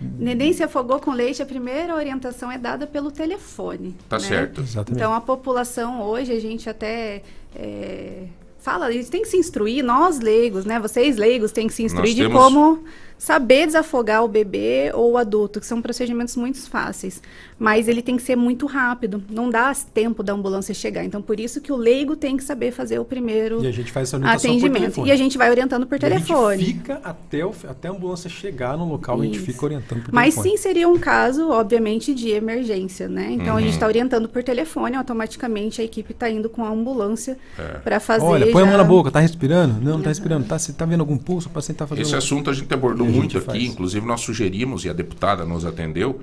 Neném 0.00 0.52
se 0.52 0.62
afogou 0.62 0.98
com 0.98 1.10
leite, 1.10 1.42
a 1.42 1.46
primeira 1.46 1.94
orientação 1.94 2.50
é 2.50 2.56
dada 2.56 2.86
pelo 2.86 3.10
telefone. 3.10 3.94
Tá 4.08 4.16
né? 4.18 4.24
certo. 4.24 4.62
Exatamente. 4.62 4.98
Então 4.98 5.12
a 5.12 5.20
população 5.20 6.00
hoje, 6.02 6.32
a 6.32 6.40
gente 6.40 6.70
até 6.70 7.22
é, 7.54 8.22
fala, 8.58 8.90
eles 8.92 9.10
têm 9.10 9.22
que 9.22 9.28
se 9.28 9.36
instruir, 9.36 9.84
nós 9.84 10.18
leigos, 10.20 10.64
né? 10.64 10.78
Vocês 10.80 11.16
leigos 11.16 11.52
têm 11.52 11.66
que 11.66 11.74
se 11.74 11.82
instruir 11.82 12.06
Nós 12.08 12.14
de 12.14 12.22
temos- 12.22 12.42
como 12.42 12.84
saber 13.20 13.66
desafogar 13.66 14.24
o 14.24 14.28
bebê 14.28 14.90
ou 14.94 15.12
o 15.12 15.18
adulto, 15.18 15.60
que 15.60 15.66
são 15.66 15.82
procedimentos 15.82 16.34
muito 16.36 16.58
fáceis, 16.70 17.20
mas 17.58 17.86
ele 17.86 18.00
tem 18.00 18.16
que 18.16 18.22
ser 18.22 18.34
muito 18.34 18.64
rápido, 18.64 19.22
não 19.28 19.50
dá 19.50 19.70
tempo 19.92 20.22
da 20.22 20.32
ambulância 20.32 20.72
chegar. 20.72 21.04
Então, 21.04 21.20
por 21.20 21.38
isso 21.38 21.60
que 21.60 21.70
o 21.70 21.76
leigo 21.76 22.16
tem 22.16 22.34
que 22.34 22.42
saber 22.42 22.72
fazer 22.72 22.98
o 22.98 23.04
primeiro 23.04 23.62
E 23.62 23.66
a 23.66 23.70
gente 23.70 23.92
faz 23.92 24.08
essa 24.08 24.16
orientação 24.16 24.50
atendimento. 24.50 24.80
telefone. 24.80 25.08
E 25.08 25.12
a 25.12 25.16
gente 25.16 25.36
vai 25.36 25.50
orientando 25.50 25.86
por 25.86 25.96
E 25.96 25.96
a 25.96 26.00
telefone. 26.00 26.64
gente 26.64 26.72
fica 26.78 26.98
até, 27.04 27.44
o- 27.44 27.52
até 27.68 27.88
a 27.88 27.90
ambulância 27.90 28.30
chegar 28.30 28.78
no 28.78 28.88
local, 28.88 29.20
a 29.20 29.24
gente 29.26 29.36
Isso. 29.36 29.44
fica 29.44 29.66
orientando 29.66 30.02
por 30.02 30.14
Mas 30.14 30.34
telefone. 30.34 30.56
sim 30.56 30.62
seria 30.62 30.88
um 30.88 30.98
caso, 30.98 31.50
obviamente, 31.50 32.14
de 32.14 32.30
emergência, 32.30 33.06
né? 33.06 33.32
Então 33.32 33.54
a 33.54 33.60
gente 33.60 33.68
Uhum. 33.68 33.74
está 33.74 33.86
orientando 33.86 34.30
por 34.30 34.42
telefone, 34.42 34.96
automaticamente 34.96 35.82
a 35.82 35.84
equipe 35.84 36.12
está 36.12 36.30
indo 36.30 36.48
com 36.48 36.64
a 36.64 36.70
ambulância 36.70 37.36
É. 37.58 37.62
para 37.84 38.00
fazer. 38.00 38.24
Olha, 38.24 38.46
põe 38.50 38.62
a 38.62 38.64
mão 38.64 38.72
já- 38.72 38.78
na 38.78 38.84
boca, 38.84 39.10
tá 39.10 39.20
respirando? 39.20 39.74
Não, 39.84 39.98
não 39.98 40.02
tá 40.02 40.08
respirando. 40.08 40.46
Tá, 40.46 40.58
você 40.58 40.72
tá 40.72 40.86
vendo 40.86 41.00
algum 41.00 41.18
pulso? 41.18 41.48
O 41.48 41.50
paciente 41.50 41.76
tá 41.76 41.86
fazendo... 41.86 42.06
Esse 42.06 42.16
assunto 42.16 42.48
a 42.48 42.54
gente 42.54 42.72
abordou 42.72 43.09
muito 43.10 43.38
aqui, 43.38 43.46
faz. 43.46 43.62
inclusive 43.64 44.06
nós 44.06 44.20
sugerimos, 44.20 44.84
e 44.84 44.88
a 44.90 44.92
deputada 44.92 45.44
nos 45.44 45.64
atendeu, 45.64 46.20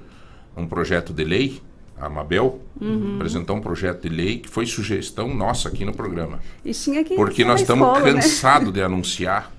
um 0.56 0.66
projeto 0.68 1.14
de 1.14 1.24
lei, 1.24 1.62
a 2.00 2.10
Mabel 2.10 2.60
Uhum. 2.80 3.16
apresentou 3.16 3.56
um 3.56 3.62
projeto 3.62 4.04
de 4.04 4.10
lei 4.10 4.38
que 4.38 4.48
foi 4.50 4.66
sugestão 4.68 5.34
nossa 5.34 5.68
aqui 5.68 5.84
no 5.84 5.94
programa. 5.94 6.40
E 6.64 6.72
tinha 6.72 7.04
que 7.04 7.16
Porque 7.16 7.44
nós 7.44 7.62
estamos 7.62 7.88
escola, 7.88 8.06
né? 8.06 8.22
cansados 8.22 8.72
de 8.72 8.82
anunciar 8.84 9.52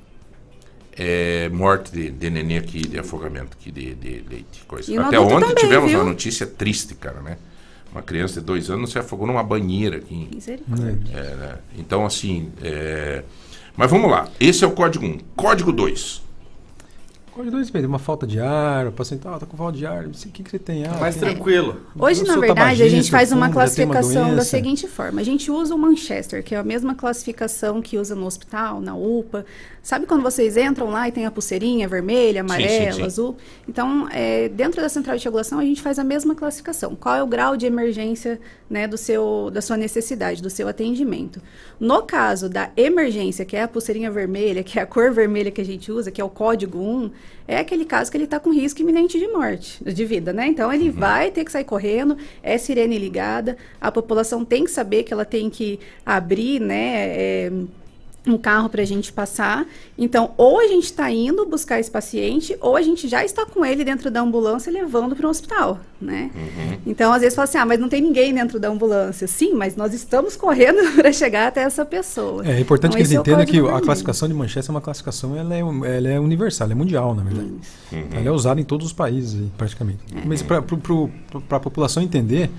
é, 0.97 1.49
morte 1.49 1.93
de, 1.93 2.11
de 2.11 2.31
neném 2.31 2.59
aqui, 2.59 2.81
de 2.81 2.99
afogamento 2.99 3.57
aqui, 3.59 3.71
de, 3.71 3.95
de 3.95 4.25
leite. 4.29 4.63
Coisa. 4.67 5.01
Até 5.03 5.19
ontem 5.19 5.41
também, 5.41 5.55
tivemos 5.55 5.91
viu? 5.91 6.01
uma 6.01 6.09
notícia 6.11 6.47
triste, 6.47 6.95
cara, 6.95 7.21
né? 7.21 7.39
Uma 7.91 8.03
criança 8.03 8.41
de 8.41 8.47
dois 8.47 8.69
anos 8.71 8.91
se 8.93 8.99
afogou 8.99 9.27
numa 9.27 9.43
banheira 9.43 9.97
aqui. 9.97 10.29
Misericórdia. 10.33 10.99
É, 11.13 11.35
né? 11.37 11.59
Então, 11.79 12.05
assim. 12.05 12.51
é, 12.63 13.23
Mas 13.77 13.91
vamos 13.91 14.11
lá. 14.11 14.29
Esse 14.39 14.63
é 14.65 14.67
o 14.67 14.73
código 14.73 15.07
1. 15.07 15.19
Código 15.35 15.73
2. 15.73 16.23
Código 17.39 17.55
2, 17.55 17.69
depende, 17.69 17.87
uma 17.87 18.01
falta 18.01 18.27
de 18.27 18.41
ar, 18.41 18.89
o 18.89 18.91
paciente 18.91 19.23
ah, 19.29 19.39
tá 19.39 19.47
com 19.47 19.57
falta 19.57 19.79
de 19.79 19.87
ar, 19.87 20.07
o 20.07 20.11
que, 20.11 20.43
que 20.43 20.51
você 20.51 20.59
tem? 20.59 20.85
Ah, 20.85 20.97
Mais 20.99 21.15
tem- 21.15 21.29
tranquilo. 21.29 21.81
Hoje, 21.97 22.25
na 22.25 22.37
verdade, 22.37 22.83
a 22.83 22.89
gente 22.89 23.13
faz 23.13 23.31
uma 23.31 23.47
já 23.47 23.53
tenho 23.53 23.87
uma 23.87 23.95
classificação 23.95 24.35
da 24.35 24.43
seguinte 24.43 24.89
forma. 24.89 25.21
A 25.21 25.25
gente 25.25 25.49
usa 25.49 25.73
o 25.73 25.79
Manchester, 25.79 26.43
que 26.43 26.57
é 26.57 26.59
a 26.59 26.65
mesma 26.65 26.97
classificação 26.97 27.81
que 27.81 27.97
usa 27.97 28.17
no 28.17 28.27
hospital, 28.27 28.81
na 28.81 28.97
UPA. 28.97 29.47
Sabe 29.81 30.05
quando 30.05 30.23
vocês 30.23 30.57
entram 30.57 30.91
lá 30.91 31.09
e 31.09 31.13
tem 31.13 31.27
a 31.27 31.31
pulseirinha 31.31 31.87
vermelha, 31.87 32.43
Sim, 32.43 32.49
sim, 32.49 32.55
amarela, 32.55 32.93
sim. 32.93 33.03
azul? 33.05 33.37
Então, 33.69 34.09
é, 34.11 34.49
dentro 34.49 34.83
da 34.83 34.89
central 34.89 35.17
de 35.17 35.25
regulação, 35.25 35.61
a 35.61 35.65
gente 35.65 35.81
faz 35.81 35.99
a 35.99 36.05
mesma 36.05 36.35
classificação. 36.35 36.97
Qual 36.97 37.15
é 37.15 37.23
o 37.23 37.27
grau 37.27 37.57
de 37.57 37.67
emergência 37.67 38.41
né, 38.69 38.89
do 38.89 38.99
seu, 38.99 39.49
da 39.53 39.63
sua 39.63 39.77
necessidade, 39.77 40.43
do 40.43 40.51
seu 40.51 40.67
atendimento? 40.67 41.41
No 41.79 42.03
caso 42.03 42.49
da 42.49 42.71
emergência, 42.77 43.45
que 43.45 43.57
é 43.57 43.63
a 43.63 43.69
pulseirinha 43.69 44.11
vermelha, 44.11 44.65
que 44.65 44.79
é 44.79 44.83
a 44.83 44.87
cor 44.87 45.13
vermelha 45.13 45.53
que 45.53 45.61
a 45.61 45.65
gente 45.65 45.93
usa, 45.93 46.11
que 46.11 46.21
é 46.21 46.25
o 46.25 46.29
código 46.29 46.81
1, 46.81 47.11
é 47.47 47.59
aquele 47.59 47.85
caso 47.85 48.11
que 48.11 48.17
ele 48.17 48.25
está 48.25 48.39
com 48.39 48.51
risco 48.51 48.81
iminente 48.83 49.19
de 49.19 49.27
morte, 49.29 49.83
de 49.83 50.05
vida, 50.05 50.33
né? 50.33 50.47
Então, 50.47 50.73
ele 50.73 50.91
vai 50.91 51.31
ter 51.31 51.45
que 51.45 51.53
sair 51.53 51.65
correndo, 51.65 52.17
é 52.43 52.59
sirene 52.59 52.99
ligada, 52.99 53.57
a 53.81 53.91
população 53.91 54.45
tem 54.45 54.65
que 54.65 54.71
saber 54.71 55.03
que 55.03 55.13
ela 55.13 55.25
tem 55.25 55.49
que 55.49 55.81
abrir, 56.05 56.61
né? 56.61 56.95
é, 57.09 57.53
um 58.31 58.39
carro 58.39 58.69
para 58.69 58.83
a 58.83 58.85
gente 58.85 59.13
passar. 59.13 59.67
Então, 59.97 60.33
ou 60.37 60.61
a 60.61 60.67
gente 60.67 60.85
está 60.85 61.11
indo 61.11 61.45
buscar 61.47 61.81
esse 61.81 61.91
paciente, 61.91 62.57
ou 62.61 62.77
a 62.77 62.83
gente 62.83 63.09
já 63.09 63.25
está 63.25 63.45
com 63.47 63.65
ele 63.65 63.85
dentro 63.85 64.11
da 64.11 64.21
ambulância 64.21 64.71
levando 64.73 65.15
para 65.17 65.27
o 65.27 65.31
hospital, 65.31 65.79
né? 66.01 66.31
Então, 66.87 67.13
às 67.13 67.21
vezes 67.21 67.35
fala 67.35 67.45
assim, 67.45 67.59
ah, 67.59 67.67
mas 67.67 67.79
não 67.81 67.89
tem 67.89 68.01
ninguém 68.01 68.33
dentro 68.35 68.59
da 68.61 68.69
ambulância. 68.69 69.27
Sim, 69.27 69.55
mas 69.55 69.77
nós 69.77 69.93
estamos 69.95 70.35
correndo 70.37 70.95
para 70.95 71.13
chegar 71.13 71.49
até 71.49 71.63
essa 71.63 71.85
pessoa. 71.85 72.47
É 72.47 72.61
importante 72.61 72.91
Então, 72.93 72.97
que 72.97 73.03
eles 73.03 73.13
é 73.13 73.21
entendam 73.21 73.45
que 73.47 73.61
código 73.61 73.77
a 73.77 73.81
classificação 73.81 74.29
de 74.29 74.35
Manchester 74.35 74.71
é 74.71 74.75
uma 74.75 74.81
classificação, 74.81 75.37
ela 75.37 75.55
é, 75.55 75.65
um- 75.65 75.85
ela 75.85 76.09
é 76.09 76.21
universal, 76.21 76.67
ela 76.67 76.73
é 76.73 76.77
mundial, 76.77 77.15
na 77.15 77.23
verdade. 77.23 77.53
Ela 78.13 78.29
é 78.29 78.31
usada 78.31 78.61
em 78.61 78.65
todos 78.65 78.87
os 78.87 78.93
países, 78.93 79.41
aí, 79.41 79.51
praticamente. 79.57 79.99
Mas 80.25 80.43
para 80.43 80.59
a 80.59 81.61
população 81.61 82.03
entender, 82.03 82.51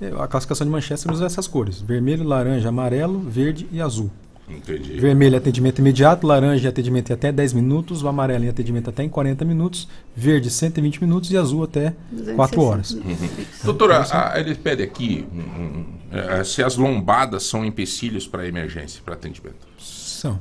é, 0.00 0.08
a 0.18 0.26
classificação 0.26 0.66
de 0.66 0.72
Manchester 0.72 1.12
usa 1.12 1.24
essas 1.26 1.46
cores: 1.46 1.80
vermelho, 1.80 2.24
laranja, 2.24 2.68
amarelo, 2.68 3.18
verde 3.20 3.66
e 3.72 3.80
azul. 3.80 4.10
Entendi. 4.48 4.98
Vermelho 5.00 5.34
é 5.36 5.38
atendimento 5.38 5.78
imediato, 5.78 6.26
laranja 6.26 6.68
é 6.68 6.70
atendimento 6.70 7.10
em 7.10 7.14
até 7.14 7.32
10 7.32 7.54
minutos, 7.54 8.02
o 8.02 8.08
amarelo 8.08 8.44
é 8.44 8.48
atendimento 8.50 8.90
até 8.90 9.02
em 9.02 9.08
40 9.08 9.42
minutos, 9.44 9.88
verde 10.14 10.50
120 10.50 11.00
minutos 11.02 11.30
e 11.30 11.36
azul 11.36 11.62
até 11.64 11.94
4 12.36 12.60
horas. 12.60 12.90
Uhum. 12.90 13.16
Doutora, 13.64 14.04
a- 14.10 14.38
ele 14.38 14.54
pede 14.54 14.82
aqui 14.82 15.26
um, 15.32 15.38
um, 15.62 15.84
é, 16.12 16.44
se 16.44 16.62
as 16.62 16.76
lombadas 16.76 17.44
são 17.44 17.64
empecilhos 17.64 18.26
para 18.26 18.46
emergência, 18.46 19.00
para 19.02 19.14
atendimento. 19.14 19.66
São. 19.78 20.38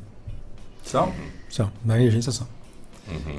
São? 0.84 1.14
São. 1.50 1.72
Na 1.86 1.98
emergência 1.98 2.32
são. 2.32 2.48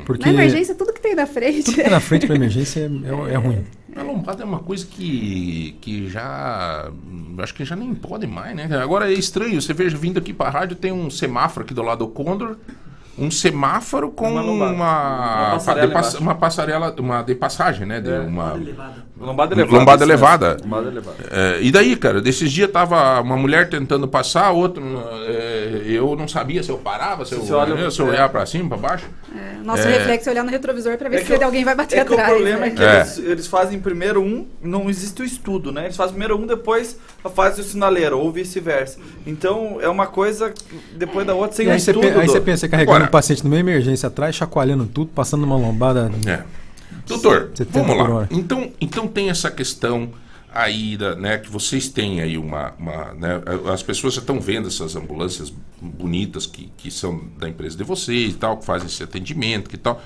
Porque 0.04 0.26
Na 0.26 0.32
emergência, 0.34 0.74
tudo 0.74 0.92
que 0.92 1.00
tem 1.00 1.14
na 1.14 1.26
frente. 1.26 1.64
tudo 1.64 1.74
que 1.74 1.80
é 1.82 1.88
na 1.90 2.00
frente 2.00 2.26
para 2.26 2.36
emergência 2.36 2.80
é, 2.80 2.84
é- 2.84 3.34
é 3.34 3.36
ruim. 3.36 3.64
A 3.96 4.02
lombada 4.02 4.42
é 4.42 4.46
uma 4.46 4.58
coisa 4.58 4.84
que, 4.86 5.76
que 5.80 6.08
já. 6.08 6.90
Acho 7.38 7.54
que 7.54 7.64
já 7.64 7.76
nem 7.76 7.94
pode 7.94 8.26
mais, 8.26 8.54
né? 8.56 8.68
Agora 8.82 9.10
é 9.10 9.14
estranho. 9.14 9.60
Você 9.60 9.72
veja, 9.72 9.96
vindo 9.96 10.18
aqui 10.18 10.32
para 10.32 10.48
a 10.48 10.50
rádio, 10.50 10.76
tem 10.76 10.90
um 10.92 11.08
semáforo 11.10 11.64
aqui 11.64 11.72
do 11.74 11.82
lado 11.82 11.98
do 12.04 12.08
Condor. 12.08 12.56
Um 13.16 13.30
semáforo 13.30 14.10
com 14.10 14.28
Uma 14.32 14.42
uma, 14.42 14.66
lombada. 14.66 14.74
Uma 14.74 15.50
passarela 15.52 15.86
de 15.86 15.92
pass- 15.92 16.14
uma 16.16 16.34
passarela, 16.34 16.94
uma 16.98 17.22
de 17.22 17.34
passagem, 17.36 17.86
né? 17.86 18.00
De 18.00 18.10
uma, 18.10 18.54
Lombada 18.54 18.58
elevada. 18.60 19.04
Lombada 19.78 20.04
elevada. 20.04 20.56
Lombada 20.60 20.88
elevada. 20.88 21.16
É, 21.30 21.62
e 21.62 21.70
daí, 21.70 21.94
cara, 21.94 22.20
desses 22.20 22.50
dias 22.50 22.68
tava 22.72 23.20
uma 23.20 23.36
mulher 23.36 23.68
tentando 23.70 24.08
passar, 24.08 24.50
outro. 24.50 24.82
é, 25.28 25.43
eu 25.84 26.16
não 26.16 26.26
sabia 26.26 26.62
se 26.62 26.70
eu 26.70 26.78
parava, 26.78 27.24
se 27.24 27.34
eu, 27.34 27.40
Se 27.40 27.46
você 27.48 27.52
olha- 27.52 27.90
se 27.90 28.00
eu 28.00 28.06
é. 28.06 28.10
olhar 28.10 28.28
para 28.28 28.44
cima, 28.46 28.68
para 28.70 28.78
baixo. 28.78 29.04
É, 29.34 29.56
nosso 29.64 29.82
É. 29.86 29.98
reflexo 29.98 30.28
é 30.28 30.32
olhar 30.32 30.44
no 30.44 30.50
retrovisor 30.50 30.96
para 30.96 31.08
ver 31.08 31.16
É 31.20 31.24
se 31.24 31.32
o- 31.32 31.44
alguém 31.44 31.64
vai 31.64 31.74
bater 31.74 31.98
é 31.98 32.04
que 32.04 32.12
atrás. 32.12 32.30
o 32.30 32.34
problema 32.34 32.60
né? 32.60 32.66
é 32.66 32.70
que 32.70 32.82
É. 32.82 32.96
Eles, 33.00 33.18
eles 33.18 33.46
fazem 33.46 33.78
primeiro 33.80 34.22
um, 34.22 34.46
não 34.62 34.88
existe 34.88 35.22
o 35.22 35.24
estudo, 35.24 35.70
né? 35.72 35.84
Eles 35.84 35.96
fazem 35.96 36.12
primeiro 36.12 36.36
um, 36.38 36.46
depois 36.46 36.98
fazem 37.34 37.64
o 37.64 37.66
sinaleiro, 37.66 38.18
ou 38.18 38.30
vice-versa. 38.32 38.98
Então 39.26 39.78
é 39.80 39.88
uma 39.88 40.06
coisa 40.06 40.52
depois 40.96 41.26
da 41.26 41.34
outra 41.34 41.56
sem 41.56 41.66
E 41.66 41.68
um 41.68 41.72
aí 41.72 41.80
você, 41.80 41.90
estudo. 41.90 42.12
pe- 42.12 42.18
aí 42.20 42.26
você 42.26 42.40
pensa, 42.40 42.68
carregando 42.68 42.96
Agora- 42.96 43.08
um 43.08 43.12
paciente 43.12 43.42
numa 43.44 43.58
emergência 43.58 44.06
atrás, 44.06 44.34
chacoalhando 44.34 44.86
tudo, 44.86 45.10
passando 45.14 45.44
uma 45.44 45.56
lombada. 45.56 46.10
É. 46.26 46.42
Doutor, 47.06 47.50
70 47.54 47.78
vamos 47.86 48.08
lá. 48.14 48.26
Então, 48.30 48.72
então 48.80 49.06
tem 49.06 49.28
essa 49.28 49.50
questão 49.50 50.08
aí, 50.54 50.96
da, 50.96 51.16
né, 51.16 51.38
que 51.38 51.50
vocês 51.50 51.88
têm 51.88 52.20
aí 52.20 52.38
uma... 52.38 52.72
uma, 52.78 53.12
né, 53.14 53.42
as 53.72 53.82
pessoas 53.82 54.14
já 54.14 54.20
estão 54.20 54.40
vendo 54.40 54.68
essas 54.68 54.96
ambulâncias 54.96 55.52
bonitas 55.80 56.46
que, 56.46 56.70
que 56.76 56.90
são 56.90 57.28
da 57.38 57.48
empresa 57.48 57.76
de 57.76 57.84
vocês 57.84 58.32
e 58.32 58.36
tal, 58.36 58.56
que 58.56 58.64
fazem 58.64 58.86
esse 58.86 59.02
atendimento 59.02 59.74
e 59.74 59.78
tal. 59.78 60.00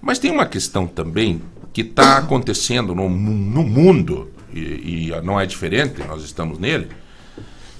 Mas 0.00 0.18
tem 0.18 0.30
uma 0.30 0.46
questão 0.46 0.86
também 0.86 1.42
que 1.72 1.80
está 1.80 2.18
acontecendo 2.18 2.94
no, 2.94 3.08
no 3.08 3.62
mundo, 3.62 4.30
e, 4.52 5.08
e 5.08 5.20
não 5.22 5.40
é 5.40 5.46
diferente, 5.46 6.02
nós 6.04 6.22
estamos 6.22 6.58
nele, 6.58 6.88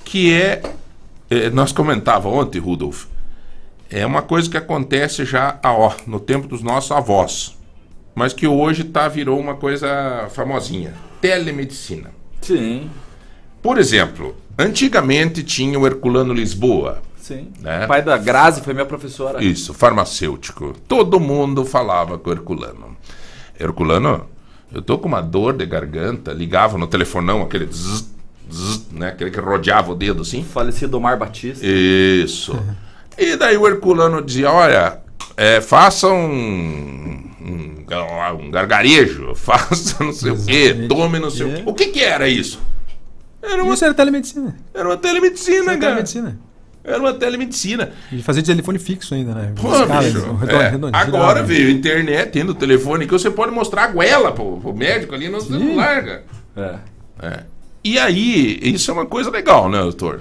que 0.04 0.32
é, 0.32 0.62
é, 1.30 1.50
nós 1.50 1.72
comentava 1.72 2.28
ontem, 2.28 2.58
Rudolf, 2.58 3.06
é 3.88 4.04
uma 4.04 4.22
coisa 4.22 4.50
que 4.50 4.56
acontece 4.56 5.24
já 5.24 5.58
ah, 5.62 5.72
ó, 5.72 5.94
no 6.06 6.18
tempo 6.18 6.48
dos 6.48 6.62
nossos 6.62 6.90
avós, 6.90 7.56
mas 8.14 8.32
que 8.32 8.46
hoje 8.46 8.84
tá, 8.84 9.06
virou 9.08 9.38
uma 9.38 9.54
coisa 9.54 10.28
famosinha. 10.30 10.94
Telemedicina. 11.20 12.10
Sim. 12.40 12.90
Por 13.62 13.78
exemplo, 13.78 14.36
antigamente 14.58 15.42
tinha 15.42 15.78
o 15.78 15.86
Herculano 15.86 16.32
Lisboa. 16.32 17.02
Sim. 17.18 17.48
Né? 17.60 17.84
O 17.84 17.88
pai 17.88 18.02
da 18.02 18.16
Grazi 18.16 18.60
foi 18.60 18.72
minha 18.72 18.86
professora. 18.86 19.42
Isso, 19.42 19.74
farmacêutico. 19.74 20.74
Todo 20.86 21.18
mundo 21.18 21.64
falava 21.64 22.16
com 22.18 22.30
o 22.30 22.32
Herculano. 22.32 22.96
Herculano, 23.58 24.26
eu 24.72 24.80
tô 24.80 24.98
com 24.98 25.08
uma 25.08 25.20
dor 25.20 25.54
de 25.54 25.66
garganta. 25.66 26.32
Ligava 26.32 26.78
no 26.78 26.86
telefonão, 26.86 27.42
aquele 27.42 27.66
zzz, 27.66 28.08
zzz, 28.52 28.86
né? 28.92 29.08
Aquele 29.08 29.30
que 29.32 29.40
rodeava 29.40 29.90
o 29.90 29.96
dedo 29.96 30.22
assim. 30.22 30.44
Falecido 30.44 30.96
Omar 30.98 31.18
Batista. 31.18 31.66
Isso. 31.66 32.56
E 33.18 33.34
daí 33.36 33.56
o 33.56 33.66
Herculano 33.66 34.22
dizia, 34.22 34.52
olha, 34.52 35.00
é, 35.36 35.60
faça 35.60 36.06
um, 36.08 37.25
um, 37.46 38.44
um 38.46 38.50
gargarejo, 38.50 39.34
faça 39.34 40.02
não 40.04 40.12
sei 40.12 40.32
o 40.32 40.44
quê, 40.44 40.86
tome 40.88 41.18
não 41.18 41.30
sei 41.30 41.46
o 41.46 41.54
quê. 41.54 41.62
O 41.66 41.74
que 41.74 41.86
que 41.86 42.00
era 42.02 42.28
isso? 42.28 42.60
Era 43.42 43.62
uma, 43.62 43.74
Isso 43.74 43.84
era 43.84 43.94
telemedicina. 43.94 44.56
era 44.74 44.88
uma 44.88 44.96
telemedicina, 44.96 45.56
Isso 45.58 45.70
era 45.70 45.78
cara. 45.78 45.80
telemedicina. 45.80 46.38
Era 46.82 46.98
uma 46.98 47.12
telemedicina. 47.14 47.92
E 48.12 48.22
fazia 48.22 48.42
telefone 48.42 48.78
fixo 48.78 49.14
ainda, 49.14 49.34
né? 49.34 49.52
Pô, 49.56 49.72
Escala, 49.72 50.02
bicho, 50.02 50.18
é, 50.48 50.68
redondo- 50.68 50.96
agora 50.96 51.26
girava. 51.40 51.42
veio 51.44 51.68
a 51.68 51.70
internet, 51.72 52.30
tendo 52.30 52.54
telefone 52.54 53.06
que 53.06 53.12
você 53.12 53.28
pode 53.30 53.52
mostrar 53.52 53.84
a 53.84 53.86
goela 53.88 54.32
pro, 54.32 54.58
pro 54.58 54.72
médico 54.74 55.14
ali 55.14 55.28
no 55.28 55.40
celular, 55.40 56.04
cara. 56.04 56.24
É. 56.56 57.26
É. 57.26 57.40
E 57.84 57.98
aí, 57.98 58.58
isso 58.62 58.90
é 58.90 58.94
uma 58.94 59.06
coisa 59.06 59.30
legal, 59.30 59.68
né, 59.68 59.78
doutor? 59.80 60.20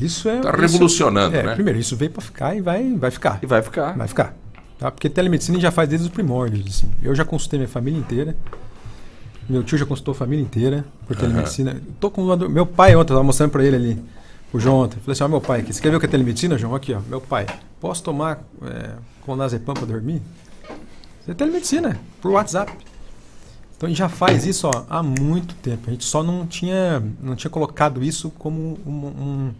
Isso 0.00 0.28
é. 0.28 0.40
Tá 0.40 0.50
isso- 0.50 0.60
revolucionando, 0.60 1.36
é, 1.36 1.42
né? 1.44 1.54
Primeiro, 1.54 1.78
isso 1.78 1.96
veio 1.96 2.10
para 2.10 2.22
ficar 2.22 2.56
e 2.56 2.60
vai, 2.60 2.92
vai 2.96 3.10
ficar. 3.12 3.38
E 3.42 3.46
vai 3.46 3.62
ficar. 3.62 3.96
Vai 3.96 4.08
ficar. 4.08 4.36
Tá? 4.78 4.90
Porque 4.90 5.08
telemedicina 5.08 5.58
já 5.60 5.70
faz 5.70 5.88
desde 5.88 6.06
os 6.08 6.12
primórdios. 6.12 6.66
Assim. 6.66 6.90
Eu 7.02 7.14
já 7.14 7.24
consultei 7.24 7.58
minha 7.58 7.68
família 7.68 7.98
inteira. 7.98 8.36
Meu 9.48 9.62
tio 9.62 9.76
já 9.78 9.84
consultou 9.86 10.12
a 10.12 10.14
família 10.14 10.42
inteira 10.42 10.84
por 11.06 11.16
telemedicina. 11.16 11.80
Tô 12.00 12.10
com 12.10 12.24
uma 12.24 12.36
dor- 12.36 12.48
Meu 12.48 12.64
pai 12.66 12.94
ontem, 12.96 13.12
eu 13.12 13.16
tava 13.16 13.22
mostrando 13.22 13.50
para 13.50 13.62
ele 13.64 13.76
ali, 13.76 14.02
o 14.52 14.58
João 14.58 14.76
ontem. 14.80 14.98
Falei 15.00 15.12
assim: 15.12 15.22
ó, 15.24 15.28
meu 15.28 15.40
pai, 15.40 15.60
aqui, 15.60 15.72
você 15.72 15.80
quer 15.82 15.90
ver 15.90 15.96
o 15.96 16.00
que 16.00 16.06
é 16.06 16.08
telemedicina, 16.08 16.56
João? 16.56 16.74
Aqui, 16.74 16.94
ó. 16.94 17.00
Meu 17.08 17.20
pai, 17.20 17.46
posso 17.80 18.02
tomar 18.02 18.42
é, 18.62 18.92
clonazepam 19.24 19.74
para 19.74 19.84
dormir? 19.86 20.22
É 21.28 21.34
telemedicina, 21.34 21.98
por 22.20 22.32
WhatsApp. 22.32 22.72
Então 23.76 23.86
a 23.86 23.90
gente 23.90 23.98
já 23.98 24.08
faz 24.08 24.46
isso 24.46 24.66
ó, 24.72 24.84
há 24.88 25.02
muito 25.02 25.54
tempo. 25.56 25.82
A 25.88 25.90
gente 25.90 26.04
só 26.04 26.22
não 26.22 26.46
tinha, 26.46 27.02
não 27.20 27.34
tinha 27.36 27.50
colocado 27.50 28.02
isso 28.02 28.30
como 28.38 28.78
um, 28.86 28.90
um, 28.90 29.52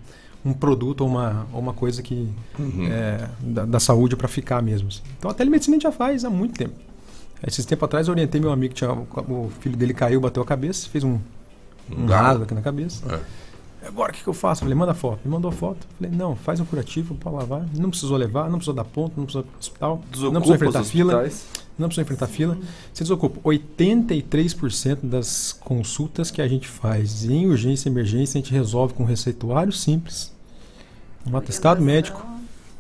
um 0.45 0.53
produto 0.53 1.01
ou 1.01 1.09
uma, 1.09 1.47
ou 1.53 1.61
uma 1.61 1.73
coisa 1.73 2.03
que 2.03 2.29
é, 2.91 3.29
da, 3.41 3.65
da 3.65 3.81
saúde 3.81 4.15
para 4.17 4.29
ficar 4.29 4.63
mesmo. 4.63 4.89
assim. 4.89 5.01
Então 5.19 5.31
a 5.31 5.35
telemedicina 5.35 5.75
a 5.75 5.77
gente 5.77 5.85
já 5.85 5.93
faz 5.93 6.25
há 6.25 6.31
muito 6.31 6.55
tempo. 6.59 6.75
Esses 7.47 7.65
tempos 7.65 7.85
atrás 7.85 8.09
eu 8.09 8.13
orientei 8.13 8.41
meu 8.41 8.51
amigo, 8.51 8.75
que 8.75 8.79
tinha, 8.79 8.91
o 8.93 9.51
filho 9.61 9.77
dele 9.77 9.93
caiu, 9.93 10.21
bateu 10.21 10.43
a 10.43 10.47
cabeça, 10.47 10.89
fez 10.89 11.05
um, 11.05 11.19
um 11.91 12.07
rasgo 12.07 12.45
aqui 12.45 12.55
na 12.55 12.63
cabeça. 12.63 13.23
Agora 13.87 14.11
o 14.11 14.15
que, 14.15 14.23
que 14.23 14.29
eu 14.29 14.35
faço? 14.35 14.63
Falei, 14.63 14.75
manda 14.75 14.95
foto. 14.95 15.21
Me 15.25 15.31
mandou 15.31 15.53
foto. 15.53 15.87
Falei, 15.99 16.17
não, 16.17 16.35
faz 16.35 16.59
um 16.59 16.65
curativo 16.65 17.15
para 17.15 17.31
lavar. 17.31 17.67
Não 17.75 17.91
precisou 17.91 18.17
levar, 18.17 18.45
não 18.45 18.57
precisou 18.57 18.75
dar 18.75 18.85
ponto, 18.85 19.13
não 19.17 19.25
precisou 19.25 19.43
ir 19.43 19.51
pro 19.51 19.59
hospital. 19.59 19.97
não 19.97 20.11
Desocupa 20.11 20.41
precisou 20.41 20.55
enfrentar 20.57 20.85
fila. 20.85 21.31
Não 21.79 21.89
precisou 21.89 22.03
enfrentar 22.03 22.27
fila. 22.29 22.59
Você 22.93 23.05
desocupa 23.05 23.41
83% 23.41 25.01
das 25.03 25.53
consultas 25.53 26.31
que 26.31 26.41
a 26.41 26.49
gente 26.49 26.67
faz 26.67 27.25
em 27.25 27.47
urgência 27.47 27.89
e 27.89 27.93
emergência, 27.93 28.39
a 28.39 28.43
gente 28.43 28.53
resolve 28.53 28.95
com 28.95 29.03
um 29.03 29.07
receituário 29.07 29.73
simples, 29.73 30.33
um 31.31 31.37
atestado 31.37 31.81
médico 31.83 32.25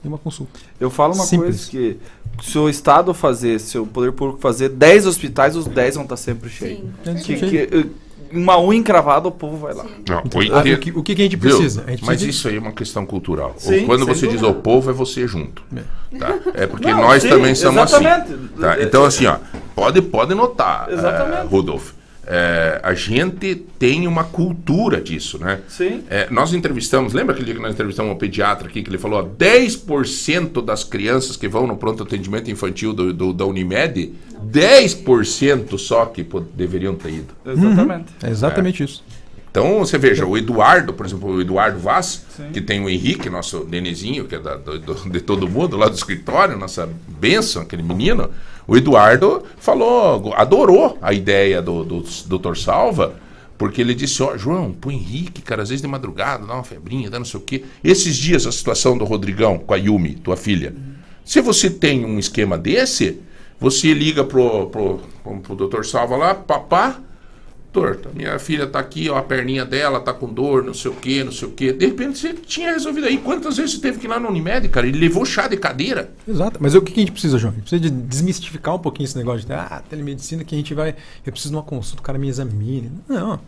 e 0.04 0.08
uma 0.08 0.18
consulta. 0.18 0.58
Eu 0.78 0.90
falo 0.90 1.14
uma 1.14 1.24
Simples. 1.24 1.66
coisa 1.68 1.70
que 1.70 1.96
se 2.42 2.58
o 2.58 2.68
Estado 2.68 3.14
fazer, 3.14 3.58
se 3.60 3.78
o 3.78 3.86
poder 3.86 4.12
público 4.12 4.40
fazer 4.40 4.68
10 4.68 5.06
hospitais, 5.06 5.56
os 5.56 5.66
10 5.66 5.94
vão 5.94 6.04
estar 6.04 6.16
sempre 6.16 6.50
cheios. 6.50 6.80
Que, 7.24 7.56
eh, 7.72 7.86
uma 8.32 8.60
unha 8.60 8.78
encravada, 8.80 9.28
o 9.28 9.30
povo 9.30 9.56
vai 9.58 9.72
lá. 9.74 9.84
Não, 9.84 10.22
Então, 10.26 10.40
ah, 10.52 10.60
o 10.60 10.78
que- 10.78 10.90
o 10.90 11.02
que 11.04 11.12
a 11.12 11.16
gente 11.16 11.36
precisa? 11.36 11.84
A 11.86 11.90
gente 11.90 12.00
Mas 12.00 12.16
precisa 12.20 12.24
de- 12.32 12.36
isso 12.36 12.48
aí 12.48 12.56
é 12.56 12.58
uma 12.58 12.72
questão 12.72 13.06
cultural. 13.06 13.54
Sim, 13.58 13.86
Quando 13.86 14.04
você 14.04 14.26
diz 14.26 14.40
dúvida. 14.40 14.48
o 14.48 14.54
povo, 14.60 14.90
é 14.90 14.92
você 14.92 15.26
junto. 15.28 15.62
Tá? 16.18 16.34
É 16.54 16.66
porque 16.66 16.90
Não, 16.90 17.00
nós 17.00 17.22
sim, 17.22 17.28
também 17.28 17.54
somos 17.54 17.82
exatamente. 17.92 18.32
assim. 18.34 18.48
Tá? 18.60 18.82
Então, 18.82 19.04
assim, 19.04 19.26
ó, 19.26 19.36
pode, 19.74 20.02
pode 20.02 20.34
notar, 20.34 20.88
Exatamente. 20.90 21.42
eh, 21.42 21.48
Rodolfo. 21.48 21.94
Eh, 22.26 22.80
a 22.82 22.94
gente 22.94 23.54
tem 23.78 24.06
uma 24.06 24.24
cultura 24.24 25.00
disso, 25.00 25.38
né? 25.38 25.60
Sim. 25.68 26.02
Eh, 26.10 26.28
nós 26.30 26.52
entrevistamos, 26.54 27.12
lembra 27.12 27.32
aquele 27.34 27.46
dia 27.46 27.54
que 27.54 27.60
nós 27.62 27.72
entrevistamos 27.74 28.12
um 28.12 28.16
pediatra 28.16 28.68
aqui 28.68 28.82
que 28.82 28.88
ele 28.90 28.98
falou: 28.98 29.20
ó, 29.20 29.22
10% 29.22 30.64
das 30.64 30.84
crianças 30.84 31.36
que 31.36 31.48
vão 31.48 31.66
no 31.66 31.76
pronto 31.76 32.02
atendimento 32.02 32.50
infantil 32.50 32.92
do, 32.92 33.12
do- 33.12 33.32
da 33.32 33.44
Unimed, 33.44 34.12
10% 34.46 35.78
só 35.78 36.06
que 36.06 36.22
pô- 36.24 36.40
deveriam 36.40 36.94
ter 36.94 37.10
ido. 37.10 37.34
Exatamente. 37.46 38.06
É 38.22 38.30
exatamente 38.30 38.82
isso. 38.84 39.02
Então 39.50 39.78
você 39.78 39.96
veja, 39.96 40.26
o 40.26 40.36
Eduardo, 40.36 40.92
por 40.92 41.06
exemplo, 41.06 41.30
o 41.30 41.40
Eduardo 41.40 41.78
Vaz, 41.78 42.24
Sim. 42.36 42.50
que 42.52 42.60
tem 42.60 42.80
o 42.84 42.88
Henrique, 42.90 43.30
nosso 43.30 43.60
Denezinho, 43.64 44.24
que 44.24 44.34
é 44.34 44.38
da- 44.40 44.56
do- 44.56 44.80
do- 44.80 45.08
de 45.10 45.20
todo 45.20 45.48
mundo, 45.48 45.76
lá 45.76 45.88
do 45.88 45.94
escritório, 45.94 46.58
nossa 46.58 46.88
benção, 47.06 47.62
aquele 47.62 47.82
menino. 47.82 48.30
O 48.66 48.76
Eduardo 48.76 49.42
falou, 49.58 50.32
adorou 50.34 50.98
a 51.02 51.12
ideia 51.12 51.60
do, 51.60 51.84
do 51.84 52.00
Dr. 52.00 52.56
Salva, 52.56 53.14
porque 53.58 53.80
ele 53.80 53.94
disse, 53.94 54.22
ó, 54.22 54.36
João, 54.36 54.72
pro 54.72 54.90
Henrique, 54.90 55.42
cara, 55.42 55.62
às 55.62 55.68
vezes 55.68 55.82
de 55.82 55.88
madrugada, 55.88 56.46
dá 56.46 56.54
uma 56.54 56.64
febrinha, 56.64 57.10
dá 57.10 57.18
não 57.18 57.26
sei 57.26 57.38
o 57.40 57.42
quê. 57.42 57.64
Esses 57.82 58.16
dias 58.16 58.46
a 58.46 58.52
situação 58.52 58.96
do 58.96 59.04
Rodrigão 59.04 59.58
com 59.58 59.74
a 59.74 59.76
Yumi, 59.76 60.14
tua 60.14 60.36
filha. 60.36 60.74
Se 61.24 61.40
você 61.40 61.70
tem 61.70 62.04
um 62.04 62.18
esquema 62.18 62.58
desse, 62.58 63.20
você 63.60 63.94
liga 63.94 64.24
pro, 64.24 64.66
pro, 64.66 65.00
pro, 65.22 65.38
pro 65.40 65.68
Dr. 65.68 65.84
Salva 65.84 66.16
lá, 66.16 66.34
papá, 66.34 67.00
doutor, 67.74 67.96
tá- 67.96 68.10
minha 68.14 68.38
filha 68.38 68.66
tá 68.66 68.78
aqui, 68.78 69.10
ó, 69.10 69.18
a 69.18 69.22
perninha 69.22 69.64
dela 69.64 70.00
tá 70.00 70.12
com 70.12 70.32
dor, 70.32 70.62
não 70.62 70.72
sei 70.72 70.90
o 70.90 70.94
que, 70.94 71.24
não 71.24 71.32
sei 71.32 71.48
o 71.48 71.50
que. 71.50 71.72
De 71.72 71.86
repente 71.86 72.18
você 72.18 72.32
tinha 72.32 72.72
resolvido 72.72 73.06
aí. 73.06 73.18
Quantas 73.18 73.56
vezes 73.56 73.72
você 73.72 73.80
teve 73.80 73.98
que 73.98 74.06
ir 74.06 74.08
lá 74.08 74.20
no 74.20 74.28
Unimed, 74.28 74.68
cara? 74.68 74.86
Ele 74.86 74.98
levou 74.98 75.24
chá 75.24 75.48
de 75.48 75.56
cadeira. 75.56 76.10
Exato. 76.26 76.58
Mas 76.62 76.74
o 76.74 76.80
que 76.80 76.92
a 76.92 76.96
gente 76.96 77.12
precisa, 77.12 77.36
João? 77.38 77.52
A 77.52 77.56
gente 77.56 77.68
precisa 77.68 77.80
de 77.82 77.90
desmistificar 77.90 78.74
um 78.74 78.78
pouquinho 78.78 79.04
esse 79.06 79.18
negócio 79.18 79.46
de 79.46 79.52
ah, 79.52 79.82
telemedicina 79.90 80.44
que 80.44 80.54
a 80.54 80.58
gente 80.58 80.72
vai. 80.72 80.94
Eu 81.26 81.32
preciso 81.32 81.50
de 81.52 81.56
uma 81.56 81.62
consulta, 81.64 82.00
o 82.00 82.04
cara 82.04 82.18
me 82.18 82.28
examine. 82.28 82.90
Não. 83.08 83.40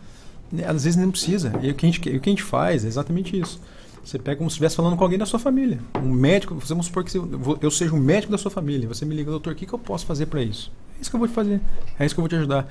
né, 0.51 0.65
Às 0.67 0.83
vezes 0.83 0.95
não 0.97 1.09
precisa. 1.09 1.53
E 1.61 1.71
o 1.71 1.73
que 1.75 1.85
a 1.85 1.89
gente, 1.89 1.99
o 1.99 2.19
que 2.19 2.29
a 2.29 2.31
gente 2.31 2.43
faz 2.43 2.83
é 2.83 2.87
exatamente 2.87 3.39
isso. 3.39 3.59
Você 4.03 4.17
pega 4.17 4.37
como 4.37 4.49
se 4.49 4.53
estivesse 4.53 4.75
falando 4.77 4.95
com 4.95 5.03
alguém 5.03 5.19
da 5.19 5.25
sua 5.25 5.39
família. 5.39 5.79
Um 6.01 6.09
médico, 6.11 6.55
vamos 6.65 6.85
supor 6.85 7.03
que 7.03 7.17
eu 7.61 7.69
seja 7.71 7.93
um 7.93 7.99
médico 7.99 8.31
da 8.31 8.37
sua 8.37 8.49
família. 8.49 8.87
Você 8.87 9.03
me 9.03 9.13
liga, 9.13 9.29
doutor, 9.29 9.51
o 9.51 9.55
que, 9.55 9.65
que 9.65 9.73
eu 9.73 9.79
posso 9.79 10.05
fazer 10.05 10.27
para 10.27 10.41
isso? 10.41 10.71
É 10.97 11.01
isso 11.01 11.09
que 11.09 11.15
eu 11.15 11.19
vou 11.19 11.27
te 11.27 11.33
fazer. 11.33 11.59
É 11.99 12.05
isso 12.05 12.15
que 12.15 12.19
eu 12.19 12.23
vou 12.23 12.29
te 12.29 12.35
ajudar. 12.37 12.67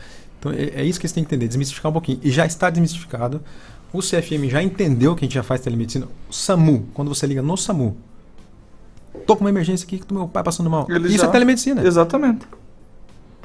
Então 0.49 0.53
é, 0.53 0.81
é 0.83 0.85
isso 0.85 0.99
que 1.01 1.07
você 1.09 1.15
tem 1.15 1.25
que 1.25 1.29
entender, 1.35 1.49
desmistificar 1.49 1.91
um 1.91 1.93
pouquinho. 1.93 2.19
E 2.23 2.31
já 2.31 2.47
está 2.47 2.71
desmistificado. 2.71 3.41
O 3.93 4.01
CFM 4.01 4.49
já 4.51 4.63
entendeu 4.63 5.15
que 5.15 5.25
a 5.25 5.27
gente 5.27 5.35
já 5.35 5.43
faz 5.43 5.61
telemedicina. 5.61 6.07
O 6.29 6.33
SAMU, 6.33 6.87
quando 6.93 7.09
você 7.09 7.27
liga 7.27 7.41
no 7.43 7.57
SAMU, 7.57 7.97
tô 9.27 9.37
com 9.37 9.43
uma 9.45 9.51
emergência 9.51 9.87
aqui 9.87 9.99
que 9.99 10.13
meu 10.13 10.29
pai 10.29 10.43
passando 10.43 10.69
mal. 10.69 10.87
Ele 10.91 11.09
isso 11.09 11.19
já- 11.19 11.27
é 11.29 11.31
telemedicina. 11.31 11.83
Exatamente. 11.87 12.47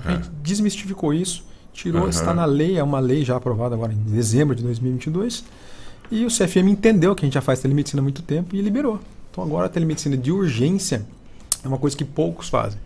A 0.04 0.12
gente 0.14 0.30
desmistificou 0.42 1.14
isso, 1.14 1.46
tirou, 1.72 2.02
Aham. 2.02 2.10
está 2.10 2.34
na 2.34 2.46
lei, 2.46 2.78
é 2.78 2.84
uma 2.84 3.00
lei 3.00 3.24
já 3.24 3.36
aprovada 3.38 3.76
agora 3.76 3.94
em 3.94 3.98
dezembro 3.98 4.56
de 4.56 4.64
2022. 4.64 5.44
E 6.10 6.26
o 6.26 6.30
CFM 6.30 6.70
entendeu 6.70 7.16
que 7.16 7.24
a 7.24 7.28
gente 7.28 7.36
já 7.36 7.42
faz 7.42 7.60
telemedicina 7.62 8.02
há 8.02 8.04
muito 8.04 8.22
tempo 8.22 8.56
e 8.56 8.62
liberou. 8.62 9.00
Então 9.32 9.44
agora 9.44 9.68
a 9.68 9.70
telemedicina 9.70 10.18
de 10.18 10.32
urgência 10.32 11.06
é 11.64 11.68
uma 11.68 11.78
coisa 11.78 11.96
que 11.96 12.04
poucos 12.04 12.50
fazem. 12.50 12.80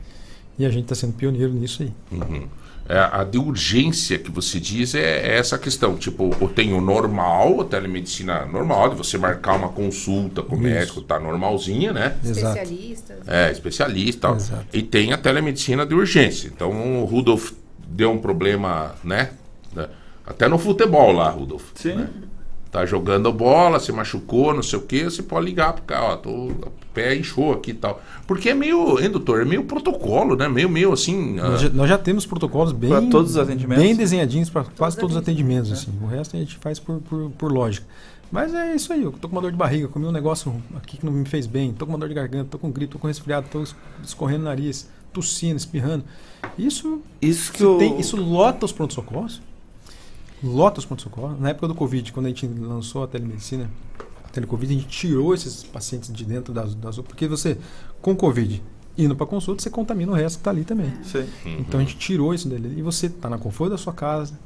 E 0.60 0.66
a 0.66 0.70
gente 0.70 0.84
está 0.84 0.94
sendo 0.96 1.14
pioneiro 1.14 1.52
nisso 1.54 1.82
aí. 1.84 1.92
Uhum. 2.12 2.48
É, 2.88 3.00
a 3.00 3.24
de 3.24 3.40
urgência 3.40 4.20
que 4.20 4.30
você 4.30 4.60
diz 4.60 4.94
é, 4.94 5.00
é 5.00 5.38
essa 5.38 5.58
questão. 5.58 5.96
Tipo, 5.98 6.36
eu 6.40 6.48
tenho 6.48 6.78
o 6.78 6.82
normal, 6.82 7.62
a 7.62 7.66
telemedicina 7.66 8.46
normal, 8.46 8.90
de 8.90 8.96
você 8.96 9.18
marcar 9.18 9.56
uma 9.56 9.70
consulta 9.70 10.44
com 10.44 10.56
o 10.56 10.60
médico, 10.60 11.02
tá 11.02 11.20
normalzinha, 11.20 11.92
né? 11.92 12.16
Exato. 12.24 12.60
Especialistas. 12.60 13.28
É, 13.28 13.52
especialista 13.52 14.18
e 14.18 14.22
tal. 14.22 14.36
Exato. 14.36 14.66
E 14.72 14.84
tem 14.84 15.14
a 15.14 15.18
telemedicina 15.18 15.84
de 15.84 15.96
urgência. 15.96 16.48
Então 16.54 17.02
o 17.02 17.06
Rudolf 17.06 17.54
deu 17.88 18.12
um 18.12 18.20
problema, 18.20 18.94
né? 19.04 19.32
né, 19.74 19.88
Até 20.26 20.48
no 20.48 20.60
futebol 20.60 21.12
lá, 21.12 21.30
Rudolf. 21.30 21.64
Sim. 21.74 21.96
né? 21.96 22.10
Tá 22.76 22.86
jogando 22.86 23.32
bola, 23.32 23.80
se 23.80 23.90
machucou, 23.94 24.54
não 24.54 24.62
sei 24.62 24.78
o 24.78 24.82
que, 24.82 25.06
você 25.06 25.24
pode 25.24 25.46
ligar 25.46 25.72
pro 25.72 25.84
cara, 25.84 26.04
ó, 26.12 26.16
tô, 26.18 26.30
o 26.30 26.72
pé 26.94 27.16
inchou 27.16 27.54
aqui 27.54 27.72
e 27.72 27.74
tal. 27.74 28.02
Porque 28.28 28.50
é 28.50 28.54
meio, 28.54 29.00
hein, 29.00 29.10
doutor, 29.10 29.42
é 29.42 29.46
meio 29.46 29.64
protocolo, 29.64 30.36
né? 30.36 30.50
Meio, 30.50 30.68
meio 30.68 30.92
assim. 30.92 31.36
Nós 31.36 31.62
já, 31.62 31.70
nós 31.70 31.88
já 31.88 31.98
temos 31.98 32.26
protocolos 32.26 32.74
bem, 32.74 32.90
Pra 32.90 33.02
todos 33.04 33.32
os 33.32 33.38
atendimentos? 33.38 33.82
bem 33.82 33.96
desenhadinhos 33.96 34.50
para 34.50 34.66
quase 34.78 34.98
todos 34.98 35.16
os 35.16 35.22
atendimentos. 35.22 35.72
Assim. 35.72 35.90
O 36.02 36.06
resto 36.06 36.36
a 36.36 36.40
gente 36.40 36.58
faz 36.58 36.78
por, 36.78 37.00
por, 37.00 37.30
por 37.38 37.50
lógica. 37.50 37.88
Mas 38.30 38.54
é 38.54 38.76
isso 38.76 38.92
aí, 38.92 39.04
eu 39.04 39.14
tô 39.14 39.30
com 39.30 39.36
uma 39.38 39.42
dor 39.42 39.52
de 39.54 39.58
barriga, 39.58 39.88
comi 39.88 40.06
um 40.06 40.12
negócio 40.12 40.54
aqui 40.76 40.98
que 40.98 41.06
não 41.06 41.14
me 41.14 41.24
fez 41.24 41.48
bem, 41.48 41.72
tô 41.72 41.86
com 41.86 41.94
uma 41.94 41.98
dor 42.00 42.10
de 42.10 42.16
garganta, 42.16 42.50
tô 42.52 42.58
com 42.60 42.70
gripe, 42.70 42.92
tô 42.92 43.00
com 43.00 43.08
resfriado, 43.08 43.48
tô 43.50 43.64
es- 43.64 43.74
escorrendo 44.04 44.42
o 44.42 44.46
nariz, 44.46 44.90
tossindo, 45.14 45.56
espirrando. 45.56 46.04
Isso, 46.58 47.00
Isso 47.22 47.54
que 47.54 47.64
eu- 47.64 47.78
tem- 47.78 47.98
isso 48.02 48.18
lota 48.18 48.66
os 48.66 48.74
pronto-socorros. 48.74 49.42
Lota 50.44 50.80
os 50.80 50.86
pronto-socorros. 50.86 51.40
Na 51.40 51.50
época 51.50 51.68
do 51.68 51.76
Covid, 51.76 52.12
quando 52.12 52.28
a 52.28 52.30
gente 52.30 52.48
lançou 52.48 53.04
a 53.04 53.08
telemedicina, 53.08 53.70
a 54.24 54.30
telecovid, 54.30 54.74
a 54.74 54.78
gente 54.78 54.88
tirou 54.88 55.34
esses 55.34 55.64
pacientes 55.64 56.12
de 56.12 56.26
dentro 56.26 56.54
das, 56.54 56.76
das 56.76 56.98
porque 56.98 57.28
você, 57.28 57.58
com 58.02 58.16
Covid, 58.16 58.62
indo 58.98 59.16
para 59.16 59.26
consulta, 59.26 59.62
você 59.62 59.70
contamina 59.70 60.12
o 60.12 60.16
resto 60.16 60.38
que 60.38 60.42
está 60.42 60.52
ali 60.52 60.64
também. 60.64 60.94
Sim. 61.04 61.28
Então 61.60 61.80
a 61.80 61.84
gente 61.84 61.98
tirou 61.98 62.34
isso 62.34 62.48
dele. 62.48 62.74
E 62.78 62.82
você 62.82 63.10
tá 63.10 63.30
na 63.30 63.38
conforto 63.38 63.72
da 63.72 63.78
sua 63.78 63.94
casa, 63.94 64.38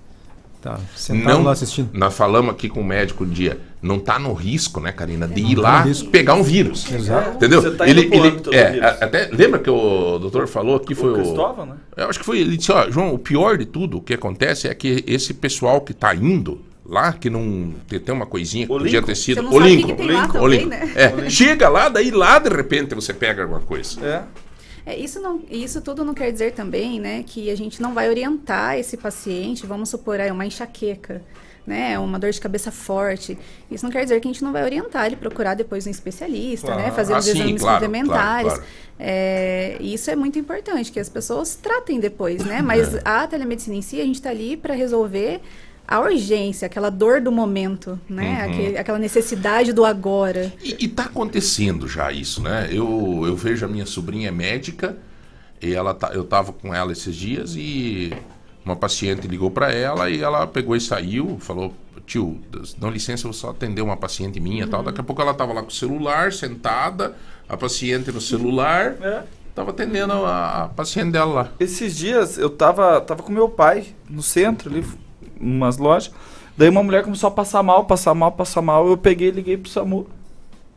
tá 0.61 0.79
sentado 0.95 1.37
Não, 1.37 1.43
lá 1.43 1.51
assistindo. 1.51 1.89
nós 1.93 2.13
falamos 2.13 2.51
aqui 2.51 2.67
com 2.69 2.81
o 2.81 2.83
médico 2.83 3.23
um 3.23 3.29
dia, 3.29 3.59
não 3.81 3.99
tá 3.99 4.19
no 4.19 4.33
risco, 4.33 4.79
né, 4.79 4.91
Karina, 4.91 5.27
de 5.27 5.41
ir 5.41 5.55
tá 5.55 5.61
lá 5.61 5.85
pegar 6.11 6.35
um 6.35 6.43
vírus. 6.43 6.91
Exato. 6.91 7.37
Entendeu? 7.37 7.61
Você 7.61 7.71
tá 7.71 7.85
âmbito 7.85 8.49
do 8.49 8.55
é, 8.55 8.97
até 9.01 9.29
lembra 9.31 9.59
que 9.59 9.69
o 9.69 10.19
doutor 10.19 10.47
falou 10.47 10.75
aqui 10.75 10.93
foi 10.93 11.11
o, 11.11 11.13
Cristóvão, 11.15 11.65
né? 11.65 11.75
Eu 11.95 12.09
acho 12.09 12.19
que 12.19 12.25
foi, 12.25 12.39
ele 12.39 12.57
disse, 12.57 12.71
ó, 12.71 12.89
João, 12.89 13.13
o 13.13 13.19
pior 13.19 13.57
de 13.57 13.65
tudo, 13.65 13.97
o 13.97 14.01
que 14.01 14.13
acontece 14.13 14.67
é 14.67 14.73
que 14.73 15.03
esse 15.07 15.33
pessoal 15.33 15.81
que 15.81 15.93
tá 15.93 16.13
indo 16.13 16.61
lá, 16.85 17.13
que 17.13 17.29
não 17.29 17.73
tem, 17.87 17.99
tem 17.99 18.13
uma 18.13 18.25
coisinha 18.25 18.65
que 18.65 18.73
O 18.73 18.79
podia 18.79 19.01
ter 19.01 19.15
sido 19.15 19.43
não 19.43 19.51
o 19.51 19.61
que 19.61 19.67
Lincoln, 19.67 19.95
que 19.95 19.95
tem 19.95 20.11
lá 20.11 20.25
o 20.25 20.31
também, 20.31 20.49
Lincoln. 20.49 20.69
né? 20.69 20.91
É, 20.95 21.29
chega 21.29 21.69
lá, 21.69 21.87
daí 21.87 22.11
lá 22.11 22.39
de 22.39 22.49
repente 22.49 22.95
você 22.95 23.13
pega 23.13 23.43
alguma 23.43 23.61
coisa. 23.61 24.03
É. 24.05 24.23
É, 24.89 24.97
isso, 24.97 25.19
não, 25.21 25.39
isso 25.51 25.81
tudo 25.81 26.03
não 26.03 26.13
quer 26.15 26.31
dizer 26.31 26.53
também 26.53 26.99
né, 26.99 27.23
que 27.25 27.49
a 27.51 27.55
gente 27.55 27.79
não 27.81 27.93
vai 27.93 28.09
orientar 28.09 28.77
esse 28.77 28.97
paciente, 28.97 29.65
vamos 29.67 29.89
supor, 29.89 30.19
aí, 30.19 30.31
uma 30.31 30.45
enxaqueca, 30.45 31.21
né, 31.67 31.99
uma 31.99 32.17
dor 32.17 32.31
de 32.31 32.41
cabeça 32.41 32.71
forte. 32.71 33.37
Isso 33.69 33.85
não 33.85 33.91
quer 33.91 34.01
dizer 34.03 34.19
que 34.19 34.27
a 34.27 34.31
gente 34.31 34.43
não 34.43 34.51
vai 34.51 34.63
orientar 34.63 35.05
ele 35.05 35.15
procurar 35.15 35.53
depois 35.53 35.85
um 35.85 35.91
especialista, 35.91 36.69
né, 36.75 36.83
Claro. 36.83 36.95
fazer 36.95 37.13
Ah, 37.13 37.19
os 37.19 37.25
sim, 37.25 37.31
exames 37.31 37.61
claro, 37.61 37.75
complementares. 37.85 38.53
claro. 38.53 38.63
É, 38.97 39.77
isso 39.79 40.09
é 40.09 40.15
muito 40.15 40.39
importante, 40.39 40.91
que 40.91 40.99
as 40.99 41.07
pessoas 41.07 41.55
tratem 41.55 41.99
depois, 41.99 42.43
né? 42.43 42.61
Mas 42.61 42.95
É. 42.95 43.01
a 43.05 43.27
telemedicina 43.27 43.75
em 43.75 43.81
si, 43.81 44.01
a 44.01 44.03
gente 44.03 44.15
está 44.15 44.29
ali 44.31 44.57
para 44.57 44.73
resolver 44.73 45.39
a 45.89 45.99
urgência, 45.99 46.67
aquela 46.67 46.89
dor 46.91 47.19
do 47.19 47.31
momento, 47.31 47.99
né? 48.07 48.45
Uhum. 48.45 48.51
Aquele- 48.53 48.77
aquela 48.77 48.99
necessidade 48.99 49.73
do 49.73 49.83
agora. 49.83 50.53
E, 50.63 50.85
e 50.85 50.87
tá 50.87 51.03
acontecendo 51.05 51.87
já 51.87 52.11
isso, 52.11 52.41
né? 52.43 52.69
Eu, 52.71 53.23
eu 53.25 53.35
vejo 53.35 53.65
a 53.65 53.67
minha 53.67 53.85
sobrinha 53.87 54.31
médica 54.31 54.95
e 55.61 55.73
ela 55.73 55.93
tá, 55.95 56.11
eu 56.13 56.23
tava 56.23 56.53
com 56.53 56.73
ela 56.73 56.91
esses 56.91 57.15
dias 57.15 57.55
e 57.55 58.13
uma 58.63 58.75
paciente 58.75 59.27
ligou 59.27 59.49
para 59.49 59.73
ela 59.73 60.09
e 60.11 60.21
ela 60.21 60.45
pegou 60.45 60.75
e 60.75 60.79
saiu, 60.81 61.37
falou: 61.39 61.73
"Tio, 62.05 62.39
dá 62.77 62.87
licença, 62.89 63.23
eu 63.25 63.31
vou 63.31 63.33
só 63.33 63.49
atender 63.49 63.81
uma 63.81 63.97
paciente 63.97 64.39
minha", 64.39 64.65
e 64.65 64.67
tal. 64.67 64.83
Daqui 64.83 65.01
a 65.01 65.03
pouco 65.03 65.21
ela 65.21 65.33
tava 65.33 65.53
lá 65.53 65.61
com 65.63 65.69
o 65.69 65.73
celular, 65.73 66.31
sentada, 66.31 67.15
a 67.47 67.57
paciente 67.57 68.11
no 68.11 68.21
celular. 68.21 68.95
É. 69.01 69.23
Tava 69.55 69.71
atendendo 69.71 70.13
a, 70.13 70.63
a 70.63 70.67
paciente 70.69 71.11
dela 71.11 71.33
lá. 71.33 71.51
Esses 71.59 71.97
dias 71.97 72.37
eu 72.37 72.49
tava, 72.49 73.01
tava 73.01 73.23
com 73.23 73.31
meu 73.31 73.49
pai 73.49 73.87
no 74.09 74.21
centro 74.23 74.69
ali, 74.69 74.85
umas 75.39 75.77
lojas. 75.77 76.11
Daí 76.57 76.69
uma 76.69 76.83
mulher 76.83 77.03
começou 77.03 77.27
a 77.27 77.31
passar 77.31 77.63
mal, 77.63 77.85
passar 77.85 78.13
mal, 78.13 78.31
passar 78.31 78.61
mal. 78.61 78.87
Eu 78.87 78.97
peguei 78.97 79.29
e 79.29 79.31
liguei 79.31 79.57
pro 79.57 79.69
SAMU. 79.69 80.07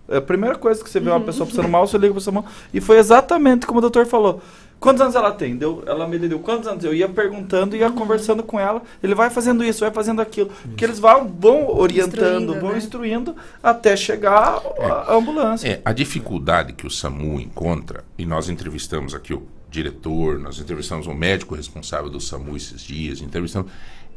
É 0.08 0.18
a 0.18 0.22
primeira 0.22 0.56
coisa 0.56 0.82
que 0.82 0.88
você 0.88 1.00
vê 1.00 1.10
uma 1.10 1.20
pessoa 1.20 1.46
passando 1.46 1.68
mal, 1.68 1.86
você 1.86 1.98
liga 1.98 2.12
pro 2.12 2.20
SAMU. 2.20 2.44
E 2.72 2.80
foi 2.80 2.98
exatamente 2.98 3.66
como 3.66 3.78
o 3.78 3.80
doutor 3.80 4.06
falou. 4.06 4.40
Quantos 4.82 5.00
anos 5.00 5.14
ela 5.14 5.30
tem? 5.30 5.56
Deu, 5.56 5.84
ela 5.86 6.08
me 6.08 6.18
deu 6.18 6.40
quantos 6.40 6.66
anos? 6.66 6.82
Eu 6.82 6.92
ia 6.92 7.08
perguntando, 7.08 7.76
ia 7.76 7.88
conversando 7.88 8.42
com 8.42 8.58
ela. 8.58 8.82
Ele 9.00 9.14
vai 9.14 9.30
fazendo 9.30 9.62
isso, 9.62 9.78
vai 9.78 9.92
fazendo 9.92 10.20
aquilo. 10.20 10.50
Porque 10.60 10.84
eles 10.84 10.98
vão, 10.98 11.28
vão 11.28 11.68
orientando, 11.68 12.16
Instruindo, 12.16 12.60
vão 12.60 12.72
né? 12.72 12.78
instruindo 12.78 13.36
até 13.62 13.96
chegar 13.96 14.60
a, 14.80 15.12
a 15.12 15.14
ambulância. 15.14 15.68
É, 15.68 15.80
a 15.84 15.92
dificuldade 15.92 16.72
que 16.72 16.84
o 16.84 16.90
SAMU 16.90 17.40
encontra, 17.40 18.04
e 18.18 18.26
nós 18.26 18.48
entrevistamos 18.48 19.14
aqui 19.14 19.32
o 19.32 19.46
diretor, 19.70 20.40
nós 20.40 20.58
entrevistamos 20.58 21.06
o 21.06 21.14
médico 21.14 21.54
responsável 21.54 22.10
do 22.10 22.20
SAMU 22.20 22.56
esses 22.56 22.82
dias, 22.82 23.20
entrevistamos, 23.20 23.70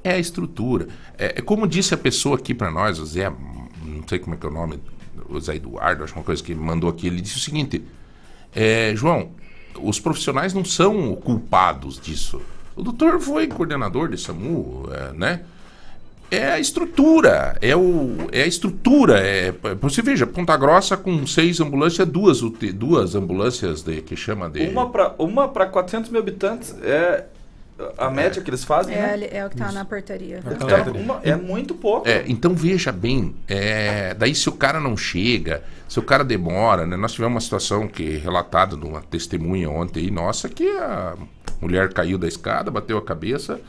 é 0.06 0.14
a 0.14 0.20
estrutura. 0.20 0.88
É, 1.18 1.40
é 1.40 1.42
como 1.42 1.68
disse 1.68 1.94
a 1.96 1.98
pessoa 1.98 2.38
aqui 2.38 2.54
para 2.54 2.70
nós, 2.70 3.00
o 3.00 3.06
Zé, 3.06 3.28
não 3.84 4.08
sei 4.08 4.20
como 4.20 4.36
é 4.36 4.38
que 4.38 4.46
é 4.46 4.50
o 4.50 4.54
nome, 4.54 4.80
o 5.28 5.40
Zé 5.40 5.56
Eduardo, 5.56 6.04
acho 6.04 6.14
que 6.14 6.20
uma 6.20 6.26
coisa 6.26 6.44
que 6.44 6.54
mandou 6.54 6.90
aqui, 6.90 7.08
ele 7.08 7.20
disse 7.20 7.38
o 7.38 7.42
seguinte, 7.42 7.84
é, 8.54 8.94
João, 8.96 9.32
os 9.82 10.00
profissionais 10.00 10.54
não 10.54 10.64
são 10.64 11.16
culpados 11.16 12.00
disso. 12.00 12.40
O 12.76 12.84
doutor 12.84 13.20
foi 13.20 13.48
coordenador 13.48 14.10
de 14.10 14.18
SAMU, 14.18 14.88
é, 14.92 15.14
né? 15.14 15.42
É 16.30 16.52
a 16.52 16.60
estrutura, 16.60 17.58
é, 17.62 17.76
o, 17.76 18.28
é 18.32 18.44
a 18.44 18.48
estrutura. 18.48 19.20
É, 19.20 19.54
você 19.80 20.02
veja, 20.02 20.26
Ponta 20.26 20.58
Grossa 20.58 20.98
com 20.98 21.26
seis 21.26 21.60
ambulâncias, 21.60 22.08
duas, 22.08 22.42
duas 22.42 23.16
ambulâncias 23.16 23.84
de, 23.84 24.02
que 24.02 24.16
chama 24.16 24.50
de. 24.50 24.68
Uma 24.68 24.90
para 24.90 25.16
uma 25.20 25.48
pra 25.48 25.68
400 25.68 26.10
mil 26.10 26.20
habitantes 26.20 26.76
é 26.82 27.26
a 27.98 28.10
média 28.10 28.42
que 28.42 28.50
eles 28.50 28.64
fazem, 28.64 28.96
É, 28.96 29.18
né? 29.18 29.28
é 29.32 29.46
o 29.46 29.50
que 29.50 29.58
tá 29.58 29.72
na 29.72 29.84
portaria. 29.84 30.40
Então, 30.50 30.94
uma- 31.02 31.20
é 31.24 31.36
muito 31.36 31.76
pouco. 31.76 32.08
É, 32.08 32.24
então 32.28 32.54
veja 32.56 32.92
bem, 32.92 33.36
é, 33.48 34.14
daí 34.14 34.34
se 34.34 34.48
o 34.48 34.54
cara 34.54 34.80
não 34.80 34.96
chega, 34.96 35.62
se 35.88 36.00
o 36.00 36.04
cara 36.04 36.24
demora, 36.24 36.86
né? 36.86 36.96
Nós 36.96 37.12
tivemos 37.14 37.34
uma 37.36 37.42
situação 37.42 37.88
que 37.88 38.18
relatada 38.18 38.78
de 38.78 38.86
uma 38.86 39.02
testemunha 39.02 39.70
ontem 39.70 40.02
aí, 40.06 40.12
nossa, 40.12 40.48
que 40.48 40.68
a 40.78 41.16
mulher 41.62 41.92
caiu 41.92 42.18
da 42.18 42.28
escada, 42.28 42.72
bateu 42.72 42.98
a 42.98 43.02
cabeça 43.02 43.60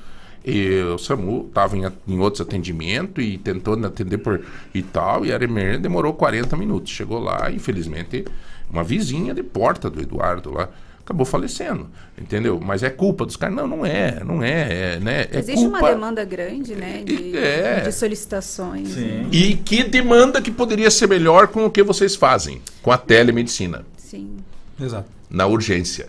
e 0.44 0.80
o 0.82 0.98
SAMU 0.98 1.46
estava 1.48 1.76
em, 1.76 1.82
em 2.06 2.18
outros 2.20 2.40
atendimentos 2.40 3.24
e 3.24 3.36
tentou 3.38 3.74
atender 3.84 4.18
por 4.18 4.40
e 4.72 4.82
tal, 4.82 5.26
e 5.26 5.32
a 5.32 5.36
emergência 5.36 5.80
demorou 5.80 6.14
40 6.14 6.56
minutos. 6.56 6.92
Chegou 6.92 7.18
lá, 7.18 7.50
infelizmente, 7.50 8.24
uma 8.70 8.84
vizinha 8.84 9.34
de 9.34 9.42
porta 9.42 9.90
do 9.90 10.00
Eduardo 10.00 10.52
lá 10.52 10.68
acabou 11.06 11.24
falecendo, 11.24 11.88
entendeu? 12.20 12.60
Mas 12.62 12.82
é 12.82 12.90
culpa 12.90 13.24
dos 13.24 13.36
caras? 13.36 13.54
Não, 13.54 13.66
não 13.68 13.86
é, 13.86 14.20
não 14.24 14.42
é, 14.42 14.94
é 14.96 15.00
né? 15.00 15.26
É 15.32 15.38
Existe 15.38 15.64
uma 15.64 15.78
culpa- 15.78 15.94
demanda 15.94 16.24
grande, 16.24 16.74
né, 16.74 17.02
de, 17.04 17.38
É. 17.38 17.80
de 17.84 17.92
solicitações. 17.92 18.96
né? 18.96 19.24
E 19.30 19.54
que 19.54 19.84
demanda 19.84 20.42
que 20.42 20.50
poderia 20.50 20.90
ser 20.90 21.06
melhor 21.08 21.46
com 21.46 21.64
o 21.64 21.70
que 21.70 21.80
vocês 21.84 22.16
fazem, 22.16 22.60
com 22.82 22.90
a 22.90 22.98
telemedicina, 22.98 23.84
Sim. 23.96 24.36
Exato. 24.80 25.08
na 25.30 25.46
urgência. 25.46 26.08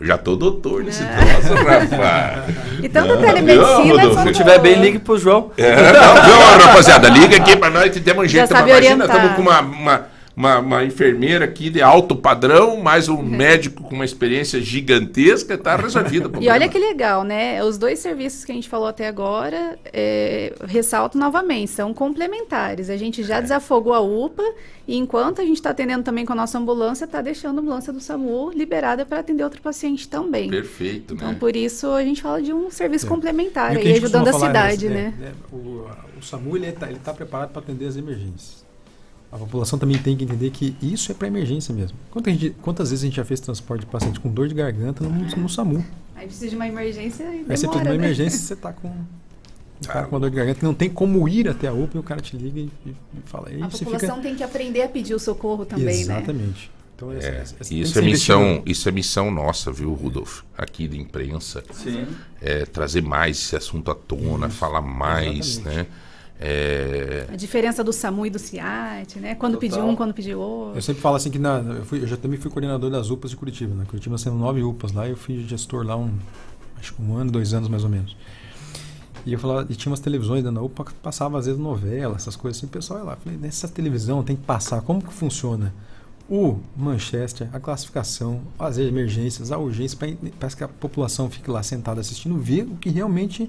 Eu 0.00 0.06
já 0.06 0.16
tô 0.18 0.34
doutor 0.36 0.82
nesse 0.84 1.02
troço, 1.04 1.54
rapaz. 1.54 2.54
E 2.82 2.88
tanto 2.88 3.08
Não, 3.14 3.20
telemedicina 3.20 4.08
quanto- 4.08 4.22
Se 4.28 4.32
tiver 4.34 4.58
bem, 4.60 4.80
ligue 4.80 4.98
pro 4.98 5.16
João. 5.18 5.50
É, 5.56 5.92
não, 5.92 6.14
viu, 6.24 6.64
rapaziada? 6.66 7.08
Liga 7.08 7.36
aqui 7.36 7.56
pra 7.56 7.70
nós 7.70 7.90
que 7.92 8.00
temos 8.00 8.30
jeito. 8.30 8.48
sabe 8.48 8.70
pra- 8.70 8.80
Imagina, 8.80 9.04
estamos 9.04 9.32
com 9.36 9.42
uma, 9.42 9.60
uma, 9.60 10.06
uma, 10.36 10.58
uma 10.58 10.84
enfermeira 10.84 11.44
aqui 11.44 11.68
de 11.68 11.82
alto 11.82 12.16
padrão, 12.16 12.80
mais 12.80 13.08
um 13.08 13.22
médico 13.22 13.82
com 13.82 13.94
uma 13.94 14.04
experiência 14.04 14.60
gigantesca, 14.60 15.58
tá 15.58 15.76
resolvido 15.76 16.30
o 16.38 16.40
E 16.42 16.48
olha 16.48 16.68
que 16.68 16.78
legal, 16.78 17.22
né? 17.22 17.62
Os 17.62 17.76
dois 17.76 17.98
serviços 17.98 18.44
que 18.44 18.52
a 18.52 18.54
gente 18.54 18.68
falou 18.68 18.86
até 18.88 19.06
agora, 19.06 19.78
é, 19.92 20.54
ressalto 20.66 21.18
novamente, 21.18 21.70
são 21.70 21.92
complementares. 21.92 22.88
A 22.88 22.96
gente 22.96 23.20
É. 23.20 23.24
já 23.24 23.40
desafogou 23.40 23.92
a 23.92 24.00
UPA 24.00 24.42
e 24.88 24.96
enquanto 24.96 25.40
a 25.40 25.44
gente 25.44 25.56
está 25.56 25.70
atendendo 25.70 26.02
também 26.02 26.24
com 26.24 26.32
a 26.32 26.36
nossa 26.36 26.58
ambulância, 26.58 27.04
está 27.04 27.20
deixando 27.20 27.58
a 27.58 27.60
ambulância 27.60 27.92
do 27.92 28.00
SAMU 28.00 28.50
liberada 28.52 29.04
para 29.04 29.20
atender 29.20 29.44
outro 29.44 29.60
paciente 29.60 30.08
também. 30.08 30.48
Perfeito, 30.50 31.14
Então, 31.14 31.28
né? 31.28 31.36
por 31.38 31.54
isso, 31.54 31.88
a 31.90 32.02
gente 32.02 32.22
fala 32.22 32.42
de 32.42 32.52
um 32.52 32.70
serviço 32.70 33.06
complementar 33.06 33.74
E 33.74 33.78
aí, 33.78 33.92
a 33.92 33.96
ajudando 33.96 34.28
a 34.28 34.32
cidade, 34.32 34.88
né? 34.88 35.14
né? 35.18 35.26
É, 35.26 35.28
é, 35.28 35.32
o, 35.56 35.86
o 36.18 36.22
SAMU 36.22 36.56
ele 36.56 36.68
está 36.68 36.88
tá 37.04 37.12
preparado 37.12 37.50
para 37.50 37.60
atender 37.60 37.86
as 37.86 37.96
emergências. 37.96 38.61
A 39.32 39.38
população 39.38 39.78
também 39.78 39.96
tem 39.96 40.14
que 40.14 40.24
entender 40.24 40.50
que 40.50 40.76
isso 40.82 41.10
é 41.10 41.14
para 41.14 41.26
emergência 41.26 41.74
mesmo. 41.74 41.96
Quanta 42.10 42.30
gente- 42.30 42.50
quantas 42.60 42.90
vezes 42.90 43.02
a 43.02 43.06
gente 43.06 43.16
já 43.16 43.24
fez 43.24 43.40
transporte 43.40 43.80
de 43.80 43.86
paciente 43.86 44.20
com 44.20 44.28
dor 44.28 44.46
de 44.46 44.54
garganta 44.54 45.02
no, 45.02 45.10
no 45.10 45.48
SAMU? 45.48 45.82
Aí 46.14 46.26
precisa 46.26 46.50
de 46.50 46.56
uma 46.56 46.68
emergência 46.68 47.24
e 47.24 47.26
Aí 47.26 47.38
você 47.38 47.44
precisa 47.46 47.66
de 47.68 47.72
demora, 47.72 47.88
uma 47.88 47.98
né? 47.98 48.04
emergência 48.04 48.38
você 48.38 48.52
está 48.52 48.72
com, 48.74 48.92
tá 49.82 50.02
com 50.04 50.14
uma 50.14 50.20
dor 50.20 50.28
de 50.30 50.36
garganta 50.36 50.58
que 50.60 50.64
não 50.66 50.74
tem 50.74 50.90
como 50.90 51.26
ir 51.26 51.48
até 51.48 51.66
a 51.66 51.72
UPA 51.72 51.96
e 51.96 52.00
o 52.00 52.02
cara 52.02 52.20
te 52.20 52.36
liga 52.36 52.60
e, 52.60 52.70
e- 52.84 52.90
e 52.90 52.94
fala. 53.24 53.50
E 53.50 53.62
A 53.62 53.68
você 53.70 53.84
população 53.86 54.16
fica... 54.16 54.28
tem 54.28 54.36
que 54.36 54.44
aprender 54.44 54.82
a 54.82 54.88
pedir 54.88 55.14
o 55.14 55.18
socorro 55.18 55.64
também, 55.64 55.86
né? 55.86 55.92
Exatamente. 55.92 56.70
Então, 56.94 57.10
essa- 57.10 57.26
É, 57.28 57.36
essa- 57.40 57.54
tem 57.56 57.68
que 57.68 57.80
isso 57.80 57.98
é 57.98 58.02
missão, 58.02 58.62
isso 58.66 58.88
é 58.88 58.92
missão 58.92 59.30
nossa, 59.30 59.72
viu, 59.72 59.94
Rudolf? 59.94 60.42
Aqui 60.58 60.86
da 60.86 60.96
imprensa. 60.96 61.64
Sim. 61.72 62.06
É, 62.40 62.66
trazer 62.66 63.00
mais 63.02 63.38
esse 63.38 63.56
assunto 63.56 63.90
à 63.90 63.94
tona, 63.94 64.50
falar 64.50 64.82
mais, 64.82 65.58
né? 65.60 65.86
É, 66.44 67.26
A 67.32 67.36
diferença 67.36 67.84
do 67.84 67.92
SAMU 67.92 68.26
e 68.26 68.30
do 68.30 68.38
CIAT, 68.38 69.20
né? 69.20 69.34
Quando 69.36 69.54
Total. 69.54 69.70
pedir 69.70 69.80
um, 69.80 69.94
quando 69.94 70.12
pedir 70.12 70.34
outro. 70.34 70.76
Eu 70.76 70.82
sempre 70.82 71.00
falo 71.00 71.14
assim 71.16 71.30
que 71.30 71.38
na, 71.38 71.58
eu, 71.58 71.84
fui- 71.84 72.02
eu 72.02 72.06
já 72.06 72.16
também 72.16 72.38
fui 72.38 72.50
coordenador 72.50 72.90
das 72.90 73.10
UPAs 73.10 73.30
de 73.30 73.36
Curitiba. 73.36 73.74
Na 73.74 73.84
Curitiba 73.84 74.16
temos 74.16 74.40
nove 74.40 74.62
UPAs 74.62 74.92
lá 74.92 75.08
eu 75.08 75.16
fui 75.16 75.44
gestor 75.46 75.86
lá 75.86 75.96
um, 75.96 76.10
acho 76.78 76.94
que 76.94 77.02
um 77.02 77.16
ano, 77.16 77.30
dois 77.30 77.54
anos 77.54 77.68
mais 77.68 77.84
ou 77.84 77.90
menos. 77.90 78.16
E 79.24 79.32
eu 79.32 79.38
falava, 79.38 79.66
e 79.70 79.76
tinha 79.76 79.88
umas 79.90 80.00
televisões 80.00 80.42
dentro 80.42 80.56
da 80.56 80.62
UPA 80.62 80.86
que 80.86 80.94
passava 80.94 81.38
às 81.38 81.46
vezes 81.46 81.60
novela, 81.60 82.16
essas 82.16 82.34
coisas 82.34 82.58
assim, 82.58 82.66
o 82.66 82.70
pessoal 82.70 82.98
ia 82.98 83.04
lá. 83.04 83.12
Eu 83.12 83.18
Falei, 83.18 83.38
nessa 83.38 83.68
televisão 83.68 84.24
tem 84.24 84.34
que 84.34 84.42
passar, 84.42 84.80
como 84.82 85.00
que 85.00 85.12
funciona? 85.12 85.72
O 86.28 86.58
Manchester, 86.76 87.48
a 87.52 87.60
classificação, 87.60 88.40
as 88.58 88.78
emergências, 88.78 89.52
a 89.52 89.58
urgência, 89.58 89.96
para 90.40 90.48
que 90.50 90.64
a 90.64 90.68
população 90.68 91.30
fique 91.30 91.48
lá 91.50 91.62
sentada 91.62 92.00
assistindo, 92.00 92.36
ver 92.36 92.62
o 92.64 92.74
que 92.76 92.90
realmente 92.90 93.48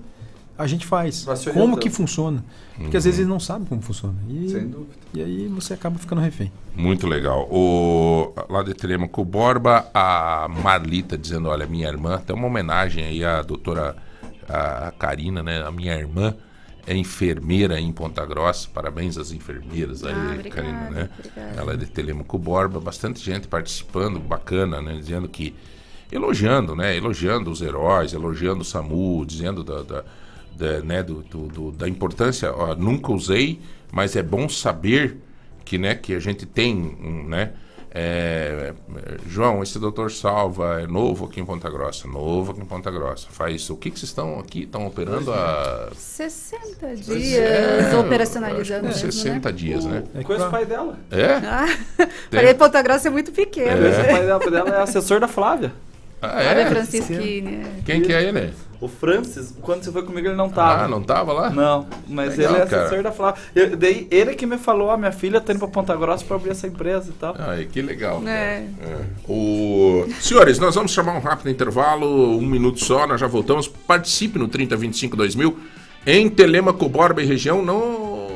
a 0.57 0.67
gente 0.67 0.85
faz. 0.85 1.25
Como 1.53 1.77
que 1.77 1.89
funciona. 1.89 2.43
Porque 2.77 2.97
às 2.97 3.03
vezes 3.05 3.19
eles 3.19 3.29
não 3.29 3.39
sabem 3.39 3.65
como 3.67 3.81
funciona. 3.81 4.15
E, 4.27 4.49
Sem 4.49 4.67
dúvida. 4.67 4.93
E 5.13 5.21
aí 5.21 5.47
você 5.47 5.73
acaba 5.73 5.97
ficando 5.99 6.21
refém. 6.21 6.51
muito 6.75 7.05
legal. 7.07 7.47
O, 7.51 8.33
lá 8.49 8.63
de 8.63 8.73
Telemaco 8.73 9.23
Borba, 9.23 9.87
a 9.93 10.47
Marlita 10.49 11.17
dizendo, 11.17 11.49
olha, 11.49 11.65
minha 11.67 11.87
irmã, 11.87 12.17
tem 12.25 12.35
uma 12.35 12.47
homenagem 12.47 13.03
aí 13.03 13.23
à 13.23 13.41
doutora 13.41 13.95
a, 14.49 14.87
a 14.87 14.91
Karina, 14.91 15.43
né? 15.43 15.61
A 15.63 15.71
minha 15.71 15.93
irmã 15.95 16.35
é 16.87 16.95
enfermeira 16.95 17.79
em 17.79 17.91
Ponta 17.91 18.25
Grossa. 18.25 18.67
Parabéns 18.73 19.17
às 19.17 19.31
enfermeiras 19.31 20.03
aí, 20.03 20.13
Ah, 20.13 20.33
obrigada, 20.33 20.49
Karina, 20.49 20.89
né? 20.89 21.09
obrigada. 21.19 21.61
Ela 21.61 21.73
é 21.73 21.77
de 21.77 21.85
Telemaco 21.85 22.37
Borba, 22.39 22.79
bastante 22.79 23.23
gente 23.23 23.47
participando, 23.47 24.19
bacana, 24.19 24.81
né? 24.81 24.95
Dizendo 24.97 25.29
que 25.29 25.53
elogiando, 26.11 26.75
né? 26.75 26.95
Elogiando 26.97 27.51
os 27.51 27.61
heróis, 27.61 28.13
elogiando 28.13 28.61
o 28.61 28.65
SAMU, 28.65 29.23
dizendo 29.25 29.63
da, 29.63 29.81
da, 29.83 30.03
da, 30.57 30.79
né? 30.81 31.03
do, 31.03 31.21
do- 31.23 31.47
do- 31.47 31.71
da 31.71 31.87
importância. 31.87 32.53
Ó, 32.53 32.75
nunca 32.75 33.11
usei, 33.11 33.59
mas 33.91 34.15
é 34.15 34.23
bom 34.23 34.47
saber 34.49 35.17
que, 35.65 35.77
né? 35.77 35.95
Que 35.95 36.13
a 36.15 36.19
gente 36.19 36.45
tem, 36.45 36.75
um, 36.75 37.27
né? 37.27 37.53
é, 37.95 38.73
é, 38.95 39.17
João, 39.27 39.61
esse 39.61 39.77
doutor 39.77 40.11
Salva 40.11 40.81
é 40.81 40.87
novo 40.87 41.25
aqui 41.25 41.39
em 41.39 41.45
Ponta 41.45 41.69
Grossa, 41.69 42.07
novo 42.07 42.51
aqui 42.51 42.61
em 42.61 42.65
Ponta 42.65 42.89
Grossa. 42.89 43.27
Faz 43.29 43.69
o 43.69 43.77
que 43.77 43.91
que 43.91 43.99
vocês 43.99 44.09
estão 44.09 44.39
aqui? 44.39 44.63
Estão 44.63 44.87
operando 44.87 45.31
a 45.31 45.91
60 45.95 46.95
dias 46.95 47.33
é, 47.35 47.95
operacionalizando 47.95 48.87
mesmo, 48.87 49.11
60 49.11 49.47
né? 49.51 49.55
dias, 49.55 49.85
né? 49.85 50.03
Conheço 50.23 50.47
o 50.47 50.49
pai 50.49 50.65
dela. 50.65 50.97
É? 51.11 51.33
Ah, 51.45 51.67
Tem. 52.31 52.39
falei, 52.39 52.53
Ponta 52.55 52.81
Grossa 52.81 53.09
é 53.09 53.11
muito 53.11 53.31
pequeno. 53.31 53.77
Conheço 53.77 54.01
o 54.01 54.05
pai 54.05 54.21
dela. 54.25 54.37
O 54.37 54.39
pai 54.39 54.51
dela 54.51 54.69
é 54.69 54.81
assessor 54.81 55.19
da 55.19 55.27
Flávia. 55.27 55.71
Ah, 56.23 56.41
é? 56.41 56.65
Francisquini. 56.67 57.63
Quem 57.85 58.01
que 58.01 58.13
é 58.13 58.23
ele? 58.23 58.53
O 58.79 58.87
Francis, 58.87 59.53
quando 59.61 59.83
você 59.83 59.91
foi 59.91 60.03
comigo, 60.03 60.27
ele 60.27 60.35
não 60.35 60.49
tava. 60.49 60.83
Ah, 60.83 60.87
não 60.87 61.01
tava 61.01 61.31
lá? 61.31 61.49
Não, 61.49 61.87
mas 62.07 62.35
Legal, 62.37 62.53
ele 62.55 62.63
é 62.63 62.65
cara. 62.65 62.81
assessor 62.83 63.03
da 63.03 63.11
Flávia. 63.11 63.41
Eu- 63.55 63.77
daí, 63.77 64.07
ele 64.11 64.35
que 64.35 64.45
me 64.45 64.57
falou, 64.57 64.89
a 64.91 64.97
minha 64.97 65.11
filha 65.11 65.39
tá 65.39 65.53
indo 65.53 65.59
pra 65.59 65.67
Ponta 65.69 65.95
Grossa 65.95 66.25
pra 66.25 66.35
abrir 66.35 66.49
essa 66.51 66.67
empresa 66.67 67.09
e 67.09 67.13
tal. 67.13 67.33
Ai, 67.39 67.67
que 67.71 67.81
legal. 67.81 68.19
cara. 68.21 68.31
É. 68.31 68.67
É. 68.81 68.97
O... 69.27 70.05
Senhores, 70.19 70.59
nós 70.59 70.75
vamos 70.75 70.91
chamar 70.91 71.13
um 71.13 71.19
rápido 71.19 71.49
intervalo, 71.49 72.37
um 72.37 72.45
minuto 72.45 72.83
só, 72.83 73.07
nós 73.07 73.21
já 73.21 73.27
voltamos. 73.27 73.67
Participe 73.67 74.37
no 74.37 74.47
3025 74.49 75.15
2000 75.15 75.57
em 76.05 76.29
Telemaco 76.29 76.89
Borba 76.89 77.21
e 77.21 77.25
região, 77.25 77.61
no 77.63 78.27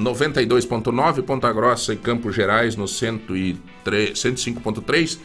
92.9, 0.00 1.22
Ponta 1.22 1.52
Grossa 1.52 1.92
e 1.92 1.96
Campos 1.96 2.34
Gerais 2.34 2.74
no 2.76 2.88
103 2.88 3.58
105.3. 4.18 5.18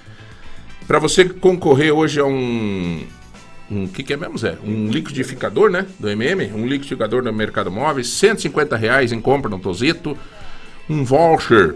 Para 0.89 0.97
você 0.97 1.23
concorrer 1.23 1.93
hoje 1.93 2.19
a 2.19 2.25
um 2.25 3.05
um 3.69 3.87
que, 3.87 4.01
que 4.01 4.11
é 4.11 4.17
mesmo, 4.17 4.39
Zé? 4.39 4.57
Um 4.63 4.89
liquidificador, 4.89 5.69
né? 5.69 5.85
Do 5.99 6.09
MM, 6.09 6.51
um 6.51 6.65
liquidificador 6.65 7.21
do 7.21 7.31
Mercado 7.31 7.69
Móveis, 7.69 8.07
150 8.07 8.75
reais 8.75 9.11
em 9.11 9.21
compra 9.21 9.51
no 9.51 9.59
Tosito, 9.59 10.17
um 10.89 11.03
voucher 11.03 11.75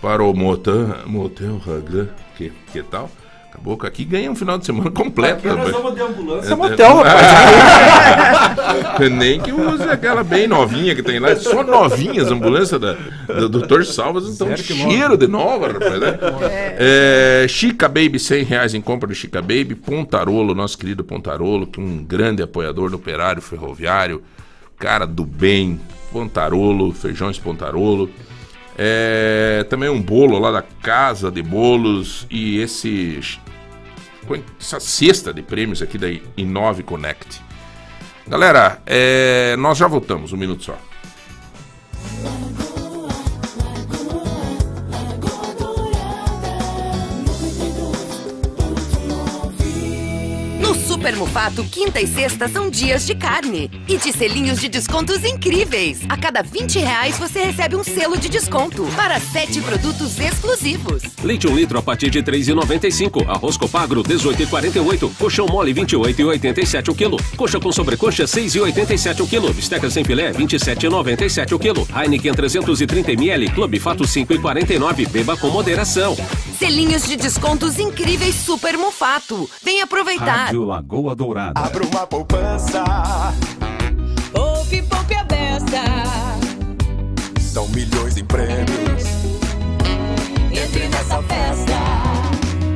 para 0.00 0.22
o 0.22 0.32
motel, 0.32 0.96
motel 1.06 1.60
Hagan, 1.66 2.08
que, 2.36 2.52
que 2.72 2.84
tal? 2.84 3.10
Caboclo 3.52 3.86
aqui 3.86 4.02
ganha 4.02 4.30
um 4.30 4.34
final 4.34 4.56
de 4.56 4.64
semana 4.64 4.90
completo. 4.90 5.46
Aqui 5.46 5.58
nós 5.58 5.70
vamos 5.70 5.94
de 5.94 6.00
ambulância, 6.00 6.48
É, 6.48 6.52
é 6.52 6.56
motel, 6.56 6.96
rapaz. 7.02 7.26
Nem 9.12 9.38
que 9.38 9.52
use 9.52 9.82
aquela 9.82 10.24
bem 10.24 10.48
novinha 10.48 10.94
que 10.94 11.02
tem 11.02 11.18
lá. 11.18 11.36
Só 11.36 11.62
novinhas, 11.62 12.32
a 12.32 12.34
ambulância 12.34 12.78
da, 12.78 12.94
do 13.26 13.50
Dr. 13.50 13.82
Salvas, 13.82 14.24
então 14.24 14.46
Sério 14.48 14.64
cheiro 14.64 15.18
de 15.18 15.28
nova, 15.28 15.70
rapaz. 15.70 16.00
Né? 16.00 16.18
É, 16.78 17.46
Chica 17.46 17.88
Baby, 17.88 18.18
100 18.18 18.44
reais 18.44 18.72
em 18.72 18.80
compra 18.80 19.06
do 19.06 19.14
Chica 19.14 19.42
Baby. 19.42 19.74
Pontarolo, 19.74 20.54
nosso 20.54 20.78
querido 20.78 21.04
Pontarolo, 21.04 21.66
que 21.66 21.78
é 21.78 21.82
um 21.82 22.02
grande 22.02 22.42
apoiador 22.42 22.88
do 22.88 22.96
operário 22.96 23.42
ferroviário, 23.42 24.22
cara 24.78 25.06
do 25.06 25.26
bem. 25.26 25.78
Pontarolo, 26.10 26.90
feijões 26.92 27.38
Pontarolo. 27.38 28.08
É, 28.76 29.66
também 29.68 29.88
um 29.88 30.00
bolo 30.00 30.38
lá 30.38 30.50
da 30.50 30.62
Casa 30.62 31.30
de 31.30 31.42
Bolos 31.42 32.26
e 32.30 32.58
esse 32.58 33.20
essa 34.58 34.80
cesta 34.80 35.32
de 35.32 35.42
prêmios 35.42 35.82
aqui 35.82 35.98
da 35.98 36.06
Inove 36.36 36.82
Connect. 36.82 37.42
Galera, 38.26 38.80
é, 38.86 39.56
nós 39.58 39.76
já 39.76 39.86
voltamos, 39.86 40.32
um 40.32 40.36
minuto 40.36 40.64
só. 40.64 40.78
Super 51.02 51.16
Mufato, 51.16 51.64
quinta 51.64 52.00
e 52.00 52.06
sexta 52.06 52.46
são 52.46 52.70
dias 52.70 53.04
de 53.04 53.16
carne. 53.16 53.68
E 53.88 53.96
de 53.96 54.12
selinhos 54.12 54.60
de 54.60 54.68
descontos 54.68 55.24
incríveis. 55.24 55.98
A 56.08 56.16
cada 56.16 56.42
20 56.42 56.78
reais 56.78 57.18
você 57.18 57.42
recebe 57.42 57.74
um 57.74 57.82
selo 57.82 58.16
de 58.16 58.28
desconto 58.28 58.86
para 58.94 59.18
sete 59.18 59.60
produtos 59.60 60.16
exclusivos. 60.20 61.02
Leite 61.24 61.48
1 61.48 61.56
litro 61.56 61.76
a 61.76 61.82
partir 61.82 62.08
de 62.08 62.20
R$ 62.20 62.24
3,95. 62.24 63.28
Arroz 63.28 63.56
Copagro, 63.56 64.02
R$ 64.02 64.14
18,48. 64.14 65.12
Colchão 65.18 65.48
mole, 65.48 65.72
R$ 65.72 65.80
28,87 65.80 66.90
o 66.90 66.94
quilo. 66.94 67.16
Coxa 67.36 67.58
com 67.58 67.72
sobrecoxa, 67.72 68.22
R$ 68.22 68.28
6,87 68.28 69.22
o 69.22 69.26
quilo. 69.26 69.52
Bisteca 69.52 69.90
sem 69.90 70.04
filé, 70.04 70.28
R$ 70.28 70.34
27,97 70.34 71.52
o 71.52 71.58
quilo. 71.58 71.88
Heineken 71.92 72.32
330ml, 72.32 73.52
Clube 73.52 73.80
Fato 73.80 74.04
5,49. 74.04 75.08
Beba 75.08 75.36
com 75.36 75.50
moderação. 75.50 76.16
Selinhos 76.60 77.08
de 77.08 77.16
descontos 77.16 77.80
incríveis 77.80 78.36
Super 78.36 78.78
Mufato. 78.78 79.50
Vem 79.64 79.82
aproveitar. 79.82 80.54
Lagoa 80.54 80.91
Dourada. 80.92 81.58
Abra 81.58 81.86
uma 81.86 82.06
poupança. 82.06 82.84
Poupe, 84.30 84.82
poupe 84.82 85.14
a 85.14 85.24
beça. 85.24 85.82
São 87.40 87.66
milhões 87.68 88.18
em 88.18 88.24
prêmios. 88.26 89.04
Entre 90.50 90.88
nessa 90.88 91.22
festa. 91.22 91.78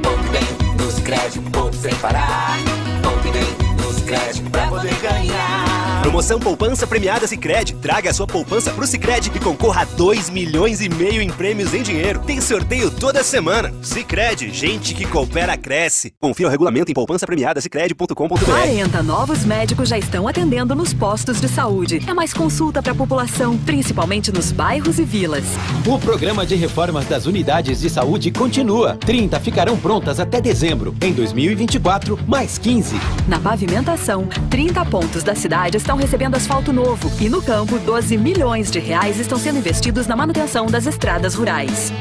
Poupe 0.02 0.28
bem 0.30 0.76
nos 0.78 0.98
créditos, 1.00 1.50
poupe 1.52 1.76
sem 1.76 1.94
parar. 1.96 2.56
Poupe 3.02 3.30
bem 3.30 3.84
nos 3.84 4.00
créditos 4.00 4.48
pra 4.50 4.66
poder 4.68 4.94
ganhar. 5.00 5.65
Promoção 6.06 6.38
Poupança 6.38 6.86
Premiada 6.86 7.26
Sicredi. 7.26 7.74
Traga 7.74 8.10
a 8.10 8.14
sua 8.14 8.28
poupança 8.28 8.70
pro 8.70 8.86
Sicredi 8.86 9.32
e 9.34 9.40
concorra 9.40 9.82
a 9.82 9.84
2 9.84 10.30
milhões 10.30 10.80
e 10.80 10.88
meio 10.88 11.20
em 11.20 11.28
prêmios 11.28 11.74
em 11.74 11.82
dinheiro. 11.82 12.20
Tem 12.24 12.40
sorteio 12.40 12.92
toda 12.92 13.24
semana. 13.24 13.74
Sicredi, 13.82 14.50
gente 14.50 14.94
que 14.94 15.04
coopera 15.04 15.56
cresce. 15.56 16.14
Confira 16.20 16.48
o 16.48 16.50
regulamento 16.52 16.92
em 16.92 16.94
poupancapremiadasicredi.com.br. 16.94 18.44
40 18.44 19.02
novos 19.02 19.44
médicos 19.44 19.88
já 19.88 19.98
estão 19.98 20.28
atendendo 20.28 20.76
nos 20.76 20.94
postos 20.94 21.40
de 21.40 21.48
saúde. 21.48 22.00
É 22.06 22.14
mais 22.14 22.32
consulta 22.32 22.80
para 22.80 22.92
a 22.92 22.94
população, 22.94 23.58
principalmente 23.58 24.30
nos 24.30 24.52
bairros 24.52 25.00
e 25.00 25.04
vilas. 25.04 25.44
O 25.84 25.98
programa 25.98 26.46
de 26.46 26.54
reformas 26.54 27.04
das 27.06 27.26
unidades 27.26 27.80
de 27.80 27.90
saúde 27.90 28.30
continua. 28.30 28.96
30 28.96 29.40
ficarão 29.40 29.76
prontas 29.76 30.20
até 30.20 30.40
dezembro. 30.40 30.94
Em 31.02 31.12
2024, 31.12 32.16
mais 32.28 32.58
15. 32.58 32.94
Na 33.26 33.40
pavimentação, 33.40 34.28
30 34.48 34.84
pontos 34.84 35.24
da 35.24 35.34
cidade 35.34 35.76
estão 35.78 35.95
recebendo 35.96 36.36
asfalto 36.36 36.72
novo 36.72 37.10
e 37.20 37.28
no 37.28 37.42
campo, 37.42 37.78
12 37.78 38.16
milhões 38.16 38.70
de 38.70 38.78
reais 38.78 39.18
estão 39.18 39.38
sendo 39.38 39.58
investidos 39.58 40.06
na 40.06 40.14
manutenção 40.14 40.66
das 40.66 40.86
estradas 40.86 41.34
rurais. 41.34 41.92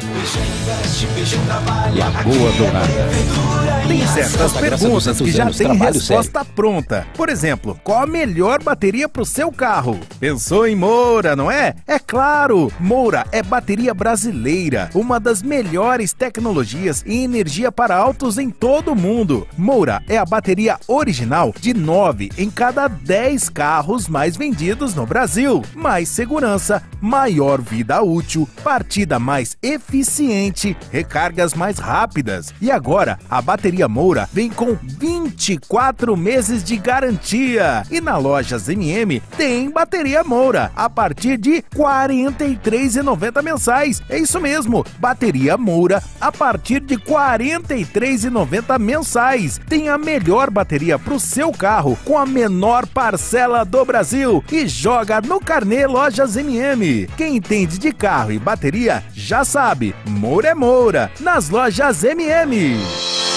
Lagoa 1.96 2.52
Dourada. 2.58 3.86
Tem 3.88 4.06
certas 4.08 4.54
perguntas 4.54 5.18
que 5.18 5.32
já 5.32 5.50
têm 5.52 5.76
resposta 5.78 6.44
pronta. 6.44 7.08
Por 7.16 7.30
exemplo, 7.30 7.80
qual 7.84 8.04
a 8.04 8.08
melhor 8.08 8.62
bateria 8.62 9.08
para 9.08 9.22
o 9.22 9.26
seu 9.26 9.52
carro? 9.52 10.00
Pensou 10.20 10.68
em 10.68 10.76
Moura, 10.76 11.36
não 11.36 11.52
é? 11.52 11.76
É 11.88 12.00
claro! 12.00 12.72
Moura 12.80 13.26
é 13.32 13.44
bateria 13.44 13.94
brasileira, 13.94 14.90
uma 14.94 15.20
das 15.20 15.42
melhores 15.42 16.14
tecnologias 16.14 17.04
em 17.06 17.24
energia 17.24 17.72
para 17.72 17.96
autos 17.96 18.38
em 18.38 18.50
todo 18.50 18.92
o 18.92 18.96
mundo. 18.96 19.48
Moura 19.58 20.02
é 20.08 20.18
a 20.18 20.26
bateria 20.26 20.78
original 20.88 21.54
de 21.60 21.74
9 21.74 22.32
em 22.38 22.50
cada 22.50 22.88
10 22.88 23.50
carros 23.50 23.85
mais 24.10 24.36
vendidos 24.36 24.96
no 24.96 25.06
Brasil. 25.06 25.62
Mais 25.76 26.10
segurança, 26.10 26.82
maior 27.00 27.62
vida 27.62 28.02
útil, 28.02 28.50
partida 28.64 29.20
mais 29.20 29.56
eficiente, 29.62 30.76
recargas 30.92 31.54
mais 31.54 31.78
rápidas. 31.78 32.52
E 32.60 32.72
agora, 32.72 33.20
a 33.30 33.40
bateria 33.42 33.88
Moura 33.88 34.28
vem 34.34 34.50
com 34.50 34.76
24 34.82 36.18
meses 36.18 36.64
de 36.64 36.78
garantia. 36.78 37.84
E 37.92 38.02
na 38.02 38.18
Lojas 38.18 38.68
MM 38.68 39.22
tem 39.38 39.70
bateria 39.70 40.24
Moura 40.24 40.72
a 40.76 40.90
partir 40.90 41.38
de 41.38 41.58
R$ 41.58 41.64
43,90 41.76 43.44
mensais. 43.44 44.02
É 44.10 44.18
isso 44.18 44.42
mesmo, 44.42 44.84
bateria 44.98 45.58
Moura 45.58 46.02
a 46.20 46.32
partir 46.32 46.80
de 46.80 46.96
R$ 46.96 47.02
43,90 47.02 48.80
mensais. 48.80 49.62
Tem 49.70 49.90
a 49.90 49.98
melhor 49.98 50.50
bateria 50.50 50.98
para 50.98 51.14
o 51.14 51.20
seu 51.20 51.52
carro 51.52 51.96
com 52.04 52.18
a 52.18 52.26
menor 52.26 52.88
parcela 52.88 53.64
do 53.64 53.75
Brasil 53.84 54.44
e 54.52 54.68
joga 54.68 55.20
no 55.20 55.40
Carnê 55.40 55.88
Lojas 55.88 56.38
MM. 56.38 57.08
Quem 57.18 57.36
entende 57.36 57.78
de 57.80 57.92
carro 57.92 58.32
e 58.32 58.40
bateria 58.40 59.04
já 59.14 59.44
sabe, 59.44 59.96
Moura 60.08 60.50
é 60.50 60.54
Moura, 60.54 61.12
nas 61.20 61.50
lojas 61.50 62.04
MM. 62.04 62.78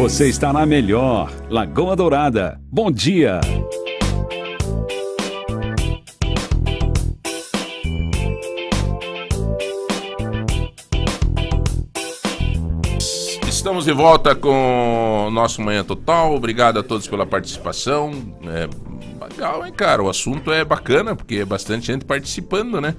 Você 0.00 0.30
está 0.30 0.50
na 0.50 0.64
melhor. 0.64 1.30
Lagoa 1.50 1.94
Dourada. 1.94 2.58
Bom 2.72 2.90
dia. 2.90 3.38
Estamos 13.46 13.84
de 13.84 13.92
volta 13.92 14.34
com 14.34 15.26
o 15.26 15.30
nosso 15.30 15.60
Manhã 15.60 15.84
Total. 15.84 16.34
Obrigado 16.34 16.78
a 16.78 16.82
todos 16.82 17.06
pela 17.06 17.26
participação. 17.26 18.10
É 18.44 18.70
legal, 19.28 19.66
hein, 19.66 19.72
cara? 19.74 20.02
O 20.02 20.08
assunto 20.08 20.50
é 20.50 20.64
bacana, 20.64 21.14
porque 21.14 21.36
é 21.36 21.44
bastante 21.44 21.88
gente 21.88 22.06
participando, 22.06 22.80
né? 22.80 22.96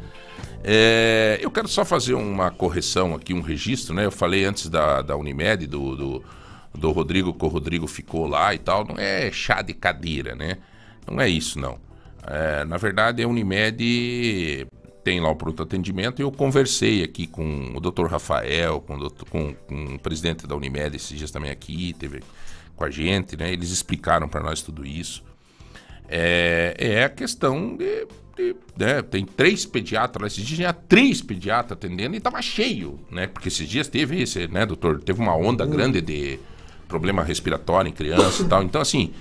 É, 0.64 1.40
eu 1.42 1.50
quero 1.50 1.68
só 1.68 1.84
fazer 1.84 2.14
uma 2.14 2.52
correção 2.52 3.16
aqui, 3.16 3.34
um 3.34 3.42
registro, 3.42 3.96
né? 3.96 4.06
Eu 4.06 4.12
falei 4.12 4.46
antes 4.46 4.70
da, 4.70 5.02
da 5.02 5.18
Unimed, 5.18 5.66
do, 5.66 5.96
do, 5.96 6.24
do 6.74 6.92
Rodrigo, 6.92 7.34
que 7.34 7.46
o 7.46 7.48
Rodrigo 7.48 7.88
ficou 7.88 8.28
lá 8.28 8.54
e 8.54 8.58
tal. 8.60 8.86
Não 8.86 8.96
é 8.98 9.32
chá 9.32 9.62
de 9.62 9.74
cadeira, 9.74 10.36
né? 10.36 10.58
Não 11.10 11.20
é 11.20 11.28
isso, 11.30 11.60
não. 11.60 11.80
É, 12.26 12.64
na 12.66 12.78
verdade, 12.78 13.22
a 13.24 13.28
Unimed 13.28 14.68
tem 15.04 15.20
lá 15.20 15.30
o 15.30 15.36
pronto 15.36 15.64
atendimento 15.64 16.22
e 16.22 16.24
eu 16.24 16.32
conversei 16.32 17.04
aqui 17.04 17.26
com 17.26 17.74
o 17.76 17.80
Dr. 17.80 18.06
Rafael, 18.06 18.80
com 18.82 18.96
o, 18.96 19.00
doutor- 19.00 19.28
com- 19.28 19.54
com 19.68 19.96
o 19.96 20.00
presidente 20.00 20.46
da 20.46 20.56
Unimed 20.56 20.96
esses 20.96 21.18
dias 21.18 21.32
também 21.32 21.50
aqui, 21.50 21.94
teve 21.98 22.22
com 22.76 22.84
a 22.84 22.90
gente, 22.92 23.36
né? 23.36 23.52
Eles 23.52 23.72
explicaram 23.72 24.30
para 24.30 24.42
nós 24.44 24.62
tudo 24.62 24.86
isso. 24.86 25.24
É, 26.08 26.76
é 26.78 27.04
a 27.04 27.10
questão 27.10 27.76
de, 27.76 28.06
de- 28.38 28.56
né? 28.78 29.02
Tem 29.02 29.26
três 29.26 29.66
pediatras, 29.66 30.34
esses 30.34 30.46
dias 30.46 30.58
tinha 30.60 30.74
três 30.74 31.22
pediatras 31.22 31.72
atendendo 31.74 32.16
e 32.16 32.20
tava 32.20 32.42
cheio, 32.42 33.00
né? 33.10 33.28
Porque 33.28 33.48
esses 33.48 33.68
dias 33.68 33.88
teve 33.88 34.22
esse, 34.22 34.48
né, 34.48 34.66
doutor? 34.66 35.02
Teve 35.02 35.20
uma 35.20 35.36
onda 35.36 35.66
grande 35.66 36.00
de 36.02 36.40
problema 36.92 37.24
respiratório 37.24 37.90
em 37.90 37.94
criança 37.94 38.44
e 38.44 38.46
tal. 38.46 38.62
Então, 38.64 38.82
assim, 38.82 39.12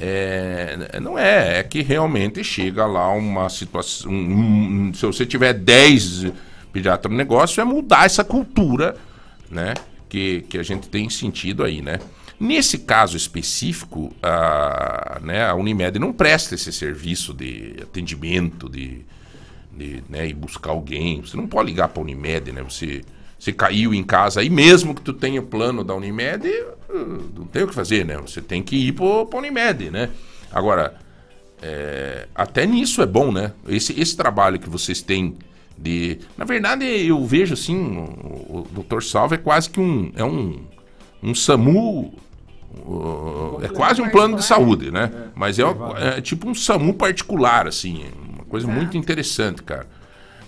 É, 0.00 1.00
não 1.02 1.18
é, 1.18 1.58
é 1.58 1.62
que 1.64 1.82
realmente 1.82 2.44
chega 2.44 2.86
lá 2.86 3.08
uma 3.10 3.48
situação. 3.48 4.12
um- 4.12 4.88
um- 4.90 4.94
se 4.94 5.04
você 5.04 5.26
tiver 5.26 5.52
10 5.52 6.26
pediatras 6.72 7.10
no 7.10 7.18
negócio, 7.18 7.60
é 7.60 7.64
mudar 7.64 8.06
essa 8.06 8.22
cultura 8.22 8.94
né, 9.50 9.74
que, 10.08 10.42
que 10.48 10.56
a 10.56 10.62
gente 10.62 10.88
tem 10.88 11.10
sentido 11.10 11.64
aí, 11.64 11.82
né? 11.82 11.98
Nesse 12.38 12.78
caso 12.78 13.16
específico, 13.16 14.12
a, 14.22 15.18
né, 15.20 15.44
a 15.44 15.54
Unimed 15.56 15.98
não 15.98 16.12
presta 16.12 16.54
esse 16.54 16.72
serviço 16.72 17.34
de 17.34 17.74
atendimento, 17.82 18.68
de, 18.68 19.00
de 19.76 20.04
né, 20.08 20.28
ir 20.28 20.34
buscar 20.34 20.70
alguém. 20.70 21.20
Você 21.22 21.36
não 21.36 21.48
pode 21.48 21.70
ligar 21.70 21.88
para 21.88 22.00
a 22.00 22.04
Unimed, 22.04 22.52
né? 22.52 22.62
Você, 22.62 23.02
você 23.38 23.52
caiu 23.52 23.94
em 23.94 24.02
casa 24.02 24.40
aí, 24.40 24.50
mesmo 24.50 24.94
que 24.94 25.00
tu 25.00 25.12
tenha 25.12 25.40
o 25.40 25.46
plano 25.46 25.84
da 25.84 25.94
Unimed, 25.94 26.48
uh, 26.48 27.30
não 27.36 27.46
tem 27.46 27.62
o 27.62 27.68
que 27.68 27.74
fazer, 27.74 28.04
né? 28.04 28.16
Você 28.16 28.42
tem 28.42 28.62
que 28.62 28.88
ir 28.88 28.92
para 28.92 29.06
a 29.06 29.36
Unimed, 29.36 29.90
né? 29.90 30.10
Agora, 30.50 30.96
é, 31.62 32.26
até 32.34 32.66
nisso 32.66 33.00
é 33.00 33.06
bom, 33.06 33.30
né? 33.30 33.52
Esse, 33.68 33.98
esse 34.00 34.16
trabalho 34.16 34.58
que 34.58 34.68
vocês 34.68 35.00
têm 35.00 35.36
de... 35.76 36.18
Na 36.36 36.44
verdade, 36.44 36.84
eu 36.84 37.24
vejo 37.24 37.54
assim, 37.54 37.76
o, 37.76 38.66
o 38.74 38.82
Dr. 38.82 39.02
Salvo 39.02 39.34
é 39.34 39.38
quase 39.38 39.70
que 39.70 39.78
um... 39.78 40.10
É 40.16 40.24
um, 40.24 40.60
um 41.22 41.32
SAMU... 41.32 42.12
uh, 42.84 43.60
é 43.62 43.68
quase 43.68 44.02
um 44.02 44.10
plano 44.10 44.36
de 44.36 44.44
saúde, 44.44 44.90
né? 44.90 45.12
Mas 45.36 45.60
é, 45.60 45.62
é 46.16 46.20
tipo 46.20 46.48
um 46.48 46.54
SAMU 46.54 46.94
particular, 46.94 47.68
assim. 47.68 48.04
Uma 48.34 48.44
coisa 48.44 48.66
muito 48.66 48.96
interessante, 48.96 49.62
cara. 49.62 49.86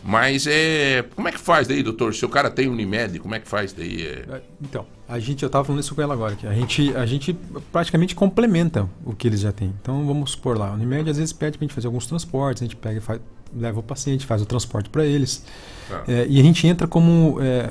Mas 0.02 0.46
é. 0.46 1.04
Como 1.14 1.28
é 1.28 1.32
que 1.32 1.38
faz 1.38 1.68
daí, 1.68 1.82
doutor? 1.82 2.14
Se 2.14 2.24
o 2.24 2.28
cara 2.28 2.50
tem 2.50 2.68
Unimed, 2.68 3.18
como 3.18 3.34
é 3.34 3.40
que 3.40 3.46
faz 3.46 3.72
daí? 3.72 4.06
É... 4.06 4.40
Então, 4.60 4.86
a 5.08 5.18
gente, 5.18 5.42
eu 5.42 5.50
tava 5.50 5.64
falando 5.64 5.82
isso 5.82 5.94
com 5.94 6.00
ela 6.00 6.14
agora, 6.14 6.34
que 6.34 6.46
a 6.46 6.54
gente, 6.54 6.94
a 6.96 7.04
gente 7.04 7.36
praticamente 7.70 8.14
complementa 8.14 8.88
o 9.04 9.14
que 9.14 9.28
eles 9.28 9.40
já 9.40 9.52
têm. 9.52 9.74
Então, 9.80 10.06
vamos 10.06 10.32
supor 10.32 10.56
lá, 10.56 10.68
a 10.68 10.72
Unimed 10.72 11.10
às 11.10 11.18
vezes 11.18 11.32
pede 11.32 11.58
pra 11.58 11.66
gente 11.66 11.74
fazer 11.74 11.86
alguns 11.86 12.06
transportes, 12.06 12.62
a 12.62 12.64
gente 12.64 12.76
pega 12.76 12.98
e 12.98 13.00
faz, 13.00 13.20
leva 13.54 13.80
o 13.80 13.82
paciente, 13.82 14.24
faz 14.24 14.40
o 14.40 14.46
transporte 14.46 14.88
para 14.88 15.04
eles. 15.04 15.44
Tá. 15.88 16.04
É, 16.08 16.26
e 16.28 16.40
a 16.40 16.42
gente 16.42 16.66
entra 16.66 16.86
como. 16.86 17.38
É, 17.40 17.70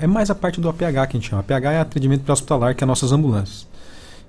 é 0.00 0.06
mais 0.06 0.30
a 0.30 0.34
parte 0.34 0.60
do 0.60 0.68
APH 0.68 0.78
que 0.78 0.88
a 0.88 1.06
gente 1.20 1.28
chama. 1.28 1.40
APH 1.40 1.66
é 1.66 1.80
atendimento 1.80 2.22
pré-hospitalar, 2.22 2.74
que 2.74 2.82
é 2.82 2.86
nossas 2.86 3.12
ambulâncias. 3.12 3.66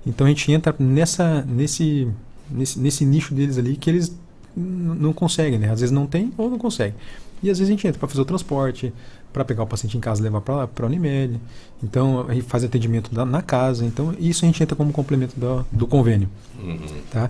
Então 0.06 0.28
a 0.28 0.30
gente 0.30 0.52
entra 0.52 0.76
nessa, 0.78 1.41
nesse, 1.44 2.07
nesse, 2.49 2.80
nesse 2.80 3.06
nicho 3.06 3.34
deles 3.34 3.57
ali 3.57 3.76
que 3.76 3.90
eles 3.90 4.16
não 4.56 5.11
conseguem, 5.14 5.60
né? 5.60 5.72
Às 5.72 5.82
vezes 5.82 5.91
não 5.91 6.06
tem 6.07 6.32
ou 6.38 6.49
não 6.49 6.57
conseguem. 6.57 6.95
E 7.44 7.49
às 7.49 7.60
vezes 7.60 7.69
a 7.69 7.76
gente 7.76 7.88
entra 7.88 7.99
para 7.99 8.07
fazer 8.07 8.22
o 8.22 8.26
transporte, 8.26 8.94
para 9.34 9.44
pegar 9.44 9.64
o 9.64 9.68
paciente 9.68 9.98
em 9.98 9.99
casa 9.99 10.22
e 10.22 10.23
levar 10.23 10.41
para 10.41 10.64
a 10.64 10.86
Unimed. 10.86 11.40
Então 11.84 12.26
a 12.27 12.34
gente 12.34 12.45
faz 12.45 12.64
atendimento 12.64 13.14
da- 13.14 13.26
na 13.26 13.41
casa. 13.41 13.86
Então 13.86 14.15
isso 14.19 14.45
a 14.45 14.48
gente 14.48 14.61
entra 14.64 14.76
como 14.76 14.91
complemento 14.94 15.38
do, 15.40 15.65
do 15.72 15.86
convênio. 15.86 16.30
Uhum. 16.64 16.80
Tá? 17.11 17.30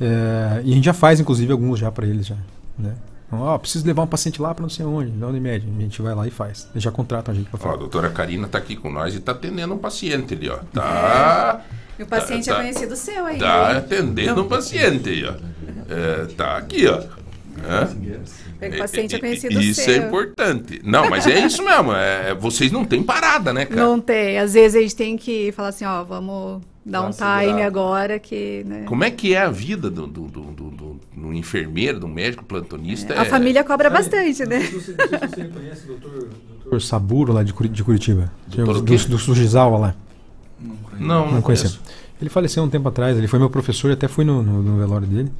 É, 0.00 0.62
e 0.64 0.72
a 0.72 0.74
gente 0.74 0.84
já 0.84 0.94
faz, 0.94 1.20
inclusive, 1.20 1.52
alguns 1.52 1.78
já 1.78 1.92
para 1.92 2.06
eles 2.06 2.26
já. 2.26 2.36
Né? 2.78 2.94
Ó, 3.32 3.56
preciso 3.58 3.86
levar 3.86 4.02
um 4.02 4.06
paciente 4.06 4.40
lá 4.42 4.54
para 4.54 4.62
não 4.62 4.68
sei 4.68 4.84
onde, 4.84 5.10
na 5.10 5.26
Unimed. 5.26 5.66
A 5.78 5.80
gente 5.80 6.02
vai 6.02 6.14
lá 6.14 6.26
e 6.26 6.30
faz. 6.30 6.68
Eles 6.74 6.82
já 6.84 6.90
contratam 6.90 7.32
a 7.32 7.36
gente 7.36 7.48
para 7.48 7.58
Ó, 7.58 7.62
fazer. 7.62 7.74
a 7.74 7.78
doutora 7.78 8.10
Karina 8.10 8.46
tá 8.46 8.58
aqui 8.58 8.76
com 8.76 8.90
nós 8.90 9.14
e 9.14 9.20
tá 9.20 9.32
atendendo 9.32 9.72
um 9.74 9.78
paciente 9.78 10.34
ali, 10.34 10.50
ó. 10.50 10.58
Tá. 10.72 11.62
E 11.98 12.02
o 12.02 12.06
paciente 12.06 12.46
tá- 12.46 12.52
é 12.52 12.56
conhecido 12.56 12.94
seu 12.94 13.24
aí. 13.24 13.38
Tá 13.38 13.72
né? 13.72 13.78
atendendo 13.78 14.42
um 14.42 14.48
paciente 14.48 15.08
aí, 15.08 15.24
ó. 15.24 15.32
É, 15.88 16.26
tá 16.36 16.58
aqui, 16.58 16.86
ó. 16.86 17.02
Hã? 17.64 17.88
O 18.74 18.78
paciente 18.78 19.14
é 19.16 19.18
conhecido 19.18 19.60
Isso 19.60 19.82
seu. 19.82 19.94
é 19.94 19.96
importante. 20.06 20.80
Não, 20.84 21.08
mas 21.10 21.26
é 21.26 21.38
isso 21.40 21.62
mesmo. 21.64 21.92
É, 21.92 22.34
vocês 22.34 22.70
não 22.70 22.84
têm 22.84 23.02
parada, 23.02 23.52
né, 23.52 23.64
cara? 23.66 23.80
Não 23.82 24.00
tem. 24.00 24.38
Às 24.38 24.54
vezes 24.54 24.76
a 24.76 24.80
gente 24.82 24.94
tem 24.96 25.16
que 25.16 25.50
falar 25.52 25.68
assim, 25.68 25.84
ó, 25.84 26.04
vamos 26.04 26.62
Dá 26.84 27.00
um 27.02 27.10
time 27.10 27.16
segurada. 27.40 27.64
agora 27.66 28.18
que, 28.18 28.64
né? 28.64 28.82
Como 28.86 29.04
é 29.04 29.10
que 29.10 29.34
é 29.34 29.40
a 29.42 29.50
vida 29.50 29.88
do, 29.88 30.06
do, 30.06 30.22
do, 30.26 30.40
do, 30.42 30.70
do- 30.70 31.00
do 31.16 31.32
enfermeiro, 31.32 32.00
do 32.00 32.08
médico 32.08 32.44
plantonista? 32.44 33.14
A 33.14 33.22
É- 33.22 33.24
família 33.26 33.62
cobra 33.62 33.88
bastante, 33.88 34.44
né? 34.44 34.60
O 36.70 36.80
Saburo 36.80 37.32
lá 37.32 37.42
de, 37.42 37.52
de 37.68 37.84
Curitiba. 37.84 38.32
Doutor 38.48 38.76
o 38.76 38.80
do, 38.80 38.84
quê? 38.86 38.96
do 39.08 39.18
Sujizawa 39.18 39.78
lá. 39.78 39.94
Não, 40.98 41.26
não 41.26 41.32
não 41.34 41.42
conheço. 41.42 41.80
Ele 42.20 42.30
faleceu 42.30 42.62
um 42.62 42.68
tempo 42.68 42.88
atrás, 42.88 43.16
ele 43.18 43.26
foi 43.26 43.38
meu 43.38 43.50
professor 43.50 43.90
e 43.90 43.94
até 43.94 44.06
fui 44.08 44.24
no, 44.24 44.42
no, 44.42 44.62
no 44.62 44.78
velório 44.78 45.06
dele. 45.06 45.30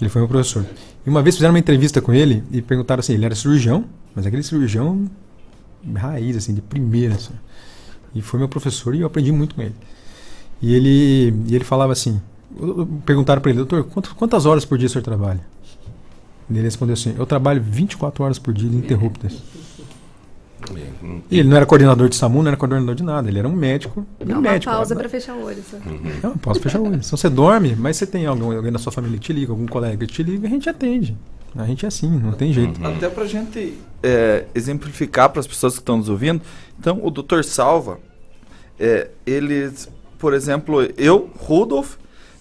Ele 0.00 0.08
foi 0.08 0.20
meu 0.22 0.28
professor. 0.28 0.64
E 1.06 1.08
uma 1.10 1.22
vez 1.22 1.34
fizeram 1.36 1.52
uma 1.52 1.58
entrevista 1.58 2.00
com 2.00 2.12
ele 2.12 2.42
e 2.52 2.62
perguntaram 2.62 3.00
assim: 3.00 3.14
ele 3.14 3.24
era 3.24 3.34
cirurgião, 3.34 3.84
mas 4.14 4.26
aquele 4.26 4.42
cirurgião 4.42 5.08
raiz, 5.94 6.36
assim, 6.36 6.54
de 6.54 6.60
primeira. 6.62 7.14
Assim. 7.14 7.32
E 8.14 8.22
foi 8.22 8.38
meu 8.38 8.48
professor 8.48 8.94
e 8.94 9.00
eu 9.00 9.06
aprendi 9.06 9.30
muito 9.32 9.54
com 9.54 9.62
ele. 9.62 9.74
E 10.62 10.74
ele, 10.74 11.34
e 11.46 11.54
ele 11.54 11.64
falava 11.64 11.92
assim: 11.92 12.20
perguntaram 13.04 13.40
para 13.42 13.50
ele, 13.50 13.58
doutor, 13.58 13.84
quanto- 13.84 14.14
quantas 14.14 14.46
horas 14.46 14.64
por 14.64 14.78
dia 14.78 14.86
o 14.86 14.90
senhor 14.90 15.02
trabalha? 15.04 15.40
E 16.50 16.54
ele 16.54 16.62
respondeu 16.62 16.94
assim: 16.94 17.14
eu 17.18 17.26
trabalho 17.26 17.62
24 17.62 18.24
horas 18.24 18.38
por 18.38 18.52
dia 18.54 18.68
ininterruptas. 18.68 19.42
E 21.30 21.38
ele 21.40 21.48
não 21.48 21.58
era 21.58 21.66
coordenador 21.66 22.08
de 22.08 22.16
SAMU, 22.16 22.42
não 22.42 22.48
era 22.48 22.56
coordenador 22.56 22.94
de 22.94 23.02
nada, 23.02 23.28
ele 23.28 23.38
era 23.38 23.46
um 23.46 23.52
médico. 23.54 24.06
e 24.18 24.24
Dá 24.24 24.34
um 24.34 24.38
uma 24.38 24.50
médico. 24.52 24.72
pausa 24.72 24.96
pra 24.96 25.08
fechar 25.10 25.34
o 25.34 25.44
olho. 25.44 25.62
Só. 25.70 25.76
Não, 26.22 26.38
posso 26.38 26.58
fechar 26.60 26.80
o 26.80 26.84
olho. 26.86 26.94
Então 26.96 27.16
você 27.18 27.28
dorme, 27.28 27.76
mas 27.76 27.98
você 27.98 28.06
tem 28.06 28.24
algum, 28.24 28.50
alguém 28.56 28.70
na 28.70 28.78
sua 28.78 28.90
família 28.90 29.18
que 29.18 29.26
te 29.26 29.32
liga, 29.34 29.52
algum 29.52 29.66
colega 29.66 30.06
que 30.06 30.12
te 30.12 30.22
liga, 30.22 30.46
a 30.46 30.50
gente 30.50 30.66
atende. 30.68 31.14
A 31.54 31.66
gente 31.66 31.84
é 31.84 31.88
assim, 31.88 32.08
não 32.10 32.32
tem 32.32 32.50
jeito. 32.52 32.84
Até 32.84 33.08
pra 33.10 33.26
gente 33.26 33.78
é, 34.02 34.46
exemplificar 34.54 35.28
para 35.28 35.40
as 35.40 35.46
pessoas 35.46 35.74
que 35.74 35.80
estão 35.80 35.98
nos 35.98 36.08
ouvindo. 36.08 36.40
Então, 36.80 36.98
o 37.04 37.10
Dr. 37.10 37.42
Salva, 37.44 37.98
é, 38.80 39.10
eles, 39.26 39.88
por 40.18 40.32
exemplo, 40.34 40.80
eu, 40.96 41.30
Rudolf, 41.38 41.96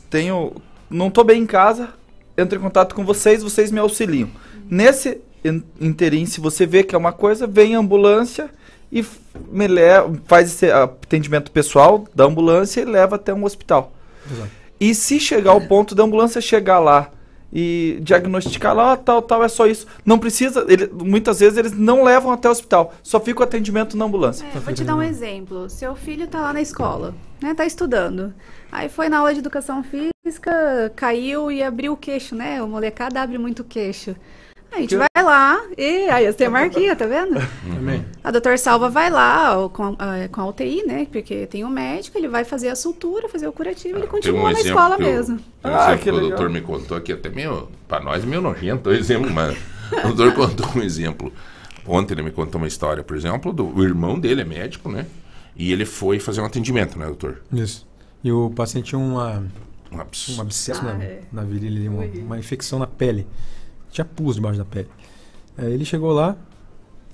tenho. 0.09 0.53
Não 0.89 1.09
tô 1.09 1.23
bem 1.23 1.41
em 1.41 1.45
casa, 1.45 1.89
entro 2.37 2.57
em 2.57 2.61
contato 2.61 2.93
com 2.93 3.03
vocês, 3.03 3.41
vocês 3.41 3.71
me 3.71 3.79
auxiliam. 3.79 4.29
Nesse 4.69 5.19
in- 5.43 5.63
interim, 5.81 6.25
se 6.25 6.39
você 6.39 6.65
vê 6.65 6.83
que 6.83 6.93
é 6.93 6.97
uma 6.97 7.11
coisa, 7.11 7.47
vem 7.47 7.75
a 7.75 7.79
ambulância 7.79 8.49
e 8.91 9.03
me 9.51 9.67
leva, 9.67 10.13
faz 10.27 10.49
esse 10.51 10.69
atendimento 10.71 11.51
pessoal 11.51 12.05
da 12.13 12.25
ambulância 12.25 12.81
e 12.81 12.85
leva 12.85 13.15
até 13.15 13.33
um 13.33 13.43
hospital. 13.43 13.91
Exato. 14.31 14.49
E 14.79 14.93
se 14.93 15.19
chegar 15.19 15.51
ao 15.51 15.61
ponto 15.61 15.95
da 15.95 16.03
ambulância 16.03 16.39
chegar 16.41 16.77
lá 16.79 17.09
e 17.51 17.99
diagnosticar 18.01 18.75
lá, 18.75 18.93
ó, 18.93 18.95
tal, 18.95 19.21
tal, 19.21 19.43
é 19.43 19.47
só 19.47 19.65
isso. 19.67 19.85
Não 20.05 20.17
precisa, 20.19 20.65
ele- 20.67 20.89
muitas 20.93 21.39
vezes 21.39 21.57
eles 21.57 21.71
não 21.71 22.03
levam 22.03 22.31
até 22.31 22.47
o 22.47 22.51
hospital, 22.51 22.93
só 23.01 23.19
fica 23.19 23.41
o 23.41 23.43
atendimento 23.43 23.95
na 23.97 24.05
ambulância. 24.05 24.45
É, 24.55 24.59
vou 24.59 24.73
te 24.73 24.83
dar 24.83 24.95
um 24.95 25.01
exemplo. 25.03 25.69
Seu 25.69 25.95
filho 25.95 26.27
tá 26.27 26.41
lá 26.41 26.53
na 26.53 26.61
escola, 26.61 27.13
né? 27.43 27.53
Tá 27.53 27.65
estudando. 27.65 28.33
Aí 28.71 28.89
foi 28.89 29.09
na 29.09 29.17
aula 29.19 29.33
de 29.33 29.39
educação 29.39 29.83
física, 29.83 30.91
caiu 30.95 31.51
e 31.51 31.61
abriu 31.61 31.93
o 31.93 31.97
queixo, 31.97 32.35
né? 32.35 32.61
O 32.63 32.67
molecada 32.67 33.21
abre 33.21 33.37
muito 33.37 33.59
o 33.59 33.63
queixo. 33.65 34.15
Aí 34.71 34.79
a 34.79 34.81
gente 34.81 34.95
vai 34.95 35.23
lá 35.23 35.61
e 35.77 36.09
aí 36.09 36.25
você 36.25 36.33
tem 36.33 36.47
a 36.47 36.49
marquinha, 36.49 36.95
tá 36.95 37.05
vendo? 37.05 37.35
A 38.23 38.31
doutor 38.31 38.57
Salva 38.57 38.89
vai 38.89 39.09
lá 39.09 39.69
com, 39.69 39.95
a, 39.99 40.27
com 40.31 40.41
a 40.41 40.47
UTI, 40.47 40.83
né? 40.87 41.05
Porque 41.11 41.45
tem 41.45 41.63
um 41.63 41.69
médico, 41.69 42.17
ele 42.17 42.27
vai 42.27 42.43
fazer 42.43 42.69
a 42.69 42.75
sutura, 42.75 43.27
fazer 43.29 43.47
o 43.47 43.51
curativo, 43.51 43.95
ele 43.97 44.01
Tem 44.03 44.09
continua 44.09 44.49
um 44.49 44.53
na 44.53 44.59
escola 44.61 44.95
que 44.95 45.03
o- 45.03 45.05
mesmo. 45.05 45.35
um 45.35 45.41
Ah, 45.63 45.95
que 45.97 46.03
que 46.03 46.09
o 46.09 46.19
doutor 46.19 46.49
me 46.49 46.61
contou 46.61 46.97
aqui, 46.97 47.11
até 47.11 47.29
meio, 47.29 47.67
para 47.87 48.01
nós, 48.03 48.23
meio 48.25 48.41
nojento 48.41 48.89
o 48.89 48.93
exemplo, 48.93 49.29
mas 49.29 49.55
o 50.05 50.13
doutor 50.13 50.33
contou 50.33 50.65
um 50.75 50.81
exemplo. 50.81 51.31
Ontem 51.85 52.13
ele 52.13 52.23
me 52.23 52.31
contou 52.31 52.59
uma 52.59 52.67
história, 52.67 53.03
por 53.03 53.15
exemplo, 53.17 53.51
do 53.53 53.67
o 53.77 53.83
irmão 53.83 54.17
dele 54.17 54.41
é 54.41 54.45
médico, 54.45 54.89
né? 54.89 55.05
E 55.55 55.71
ele 55.71 55.85
foi 55.85 56.19
fazer 56.19 56.41
um 56.41 56.45
atendimento, 56.45 56.97
né, 56.97 57.05
doutor? 57.05 57.41
Isso. 57.51 57.87
E 58.23 58.31
o 58.31 58.49
paciente 58.49 58.85
tinha 58.89 58.99
uma, 58.99 59.43
Um 59.91 59.99
abs- 59.99 60.37
um 60.37 60.41
abscesso 60.41 60.81
Ah, 60.81 60.93
na, 60.93 61.03
é. 61.03 61.21
na 61.31 61.43
virilha, 61.43 61.89
uma, 61.91 62.03
uma 62.05 62.39
infecção 62.39 62.79
na 62.79 62.87
pele. 62.87 63.27
Tinha 63.91 64.05
pus 64.05 64.35
debaixo 64.35 64.57
da 64.57 64.65
pele. 64.65 64.87
Aí 65.57 65.71
ele 65.71 65.85
chegou 65.85 66.11
lá, 66.11 66.35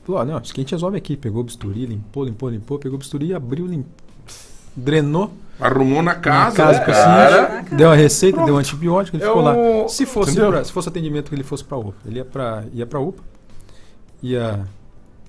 falou: 0.05 0.21
ah, 0.21 0.25
não, 0.25 0.39
isso 0.39 0.53
que 0.53 0.61
a 0.61 0.63
gente 0.63 0.71
resolve 0.71 0.97
aqui. 0.97 1.17
Pegou 1.17 1.41
o 1.41 1.43
bisturi, 1.43 1.85
limpou, 1.85 2.23
limpou, 2.23 2.49
limpou, 2.49 2.79
pegou 2.79 2.95
o 2.95 2.99
bisturi, 2.99 3.33
abriu, 3.33 3.65
lim... 3.65 3.85
drenou. 4.75 5.33
Arrumou 5.59 6.01
na 6.01 6.15
casa, 6.15 6.51
na 6.51 6.55
casa 6.55 6.71
né, 6.71 6.79
do 6.79 6.85
cara? 6.85 7.47
paciente, 7.47 7.75
deu 7.75 7.91
a 7.91 7.95
receita, 7.95 8.45
deu 8.45 8.55
um 8.55 8.57
antibiótico, 8.59 9.17
ele 9.17 9.23
É 9.25 9.27
ficou 9.27 9.41
lá. 9.41 9.53
Se 9.89 10.05
fosse, 10.05 10.33
pra, 10.39 10.63
se 10.63 10.71
fosse 10.71 10.87
atendimento, 10.87 11.35
ele 11.35 11.43
fosse 11.43 11.65
para 11.65 11.77
UPA. 11.77 11.95
Ele 12.05 12.15
ia 12.19 12.23
para 12.25 12.63
ia 12.73 12.85
pra 12.85 12.99
UPA, 13.01 13.21
ia 14.23 14.65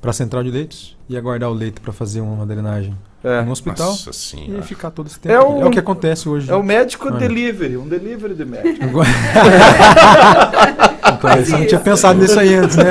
para 0.01 0.13
central 0.13 0.43
de 0.43 0.51
leitos, 0.51 0.97
ia 1.09 1.21
guardar 1.21 1.51
o 1.51 1.55
leito 1.55 1.81
para 1.81 1.93
fazer 1.93 2.21
uma 2.21 2.47
drenagem 2.47 2.97
É. 3.23 3.43
no 3.43 3.51
hospital 3.53 3.89
Nossa 3.91 4.11
e 4.37 4.63
ficar 4.63 4.91
todo 4.91 5.07
esse 5.09 5.21
tempo. 5.21 5.35
É 5.35 5.41
o- 5.41 5.61
é 5.63 5.67
o 5.67 5.71
que 5.71 5.79
acontece 5.79 6.29
hoje. 6.29 6.51
É 6.51 6.55
o 6.55 6.63
médico 6.63 7.09
Olha. 7.09 7.19
delivery, 7.19 7.77
um 7.77 7.87
delivery 7.87 8.35
de 8.35 8.45
médico. 8.45 8.83
Agora- 8.85 9.09
Então, 11.13 11.37
você 11.45 11.51
não 11.53 11.67
tinha 11.67 11.81
pensado 11.81 12.19
nisso 12.19 12.39
aí 12.39 12.55
antes, 12.55 12.77
né? 12.77 12.85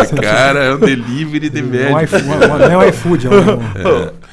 É, 0.00 0.04
Você 0.04 0.14
cara, 0.16 0.64
é 0.64 0.74
um 0.74 0.78
delivery 0.78 1.50
de 1.50 1.62
Um 1.62 1.66
médico. 1.66 2.18
não 2.58 2.64
é 2.70 2.76
um 2.76 2.88
iFood, 2.88 3.26
é 3.26 3.30
um... 3.30 3.34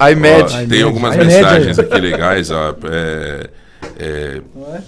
É. 0.05 0.11
iMed. 0.11 0.43
Ó, 0.53 0.67
tem 0.67 0.83
algumas 0.83 1.15
iMed 1.15 1.27
mensagens 1.33 1.79
aqui 1.79 1.99
legais. 1.99 2.51
Ó, 2.51 2.75
é, 2.91 3.49
é, 3.97 4.41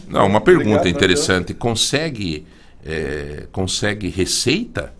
não, 0.08 0.28
uma 0.28 0.42
pergunta 0.42 0.78
Obrigado, 0.78 0.88
interessante. 0.96 1.54
Consegue, 1.56 2.46
é, 2.86 3.48
consegue 3.52 4.10
receita 4.10 4.94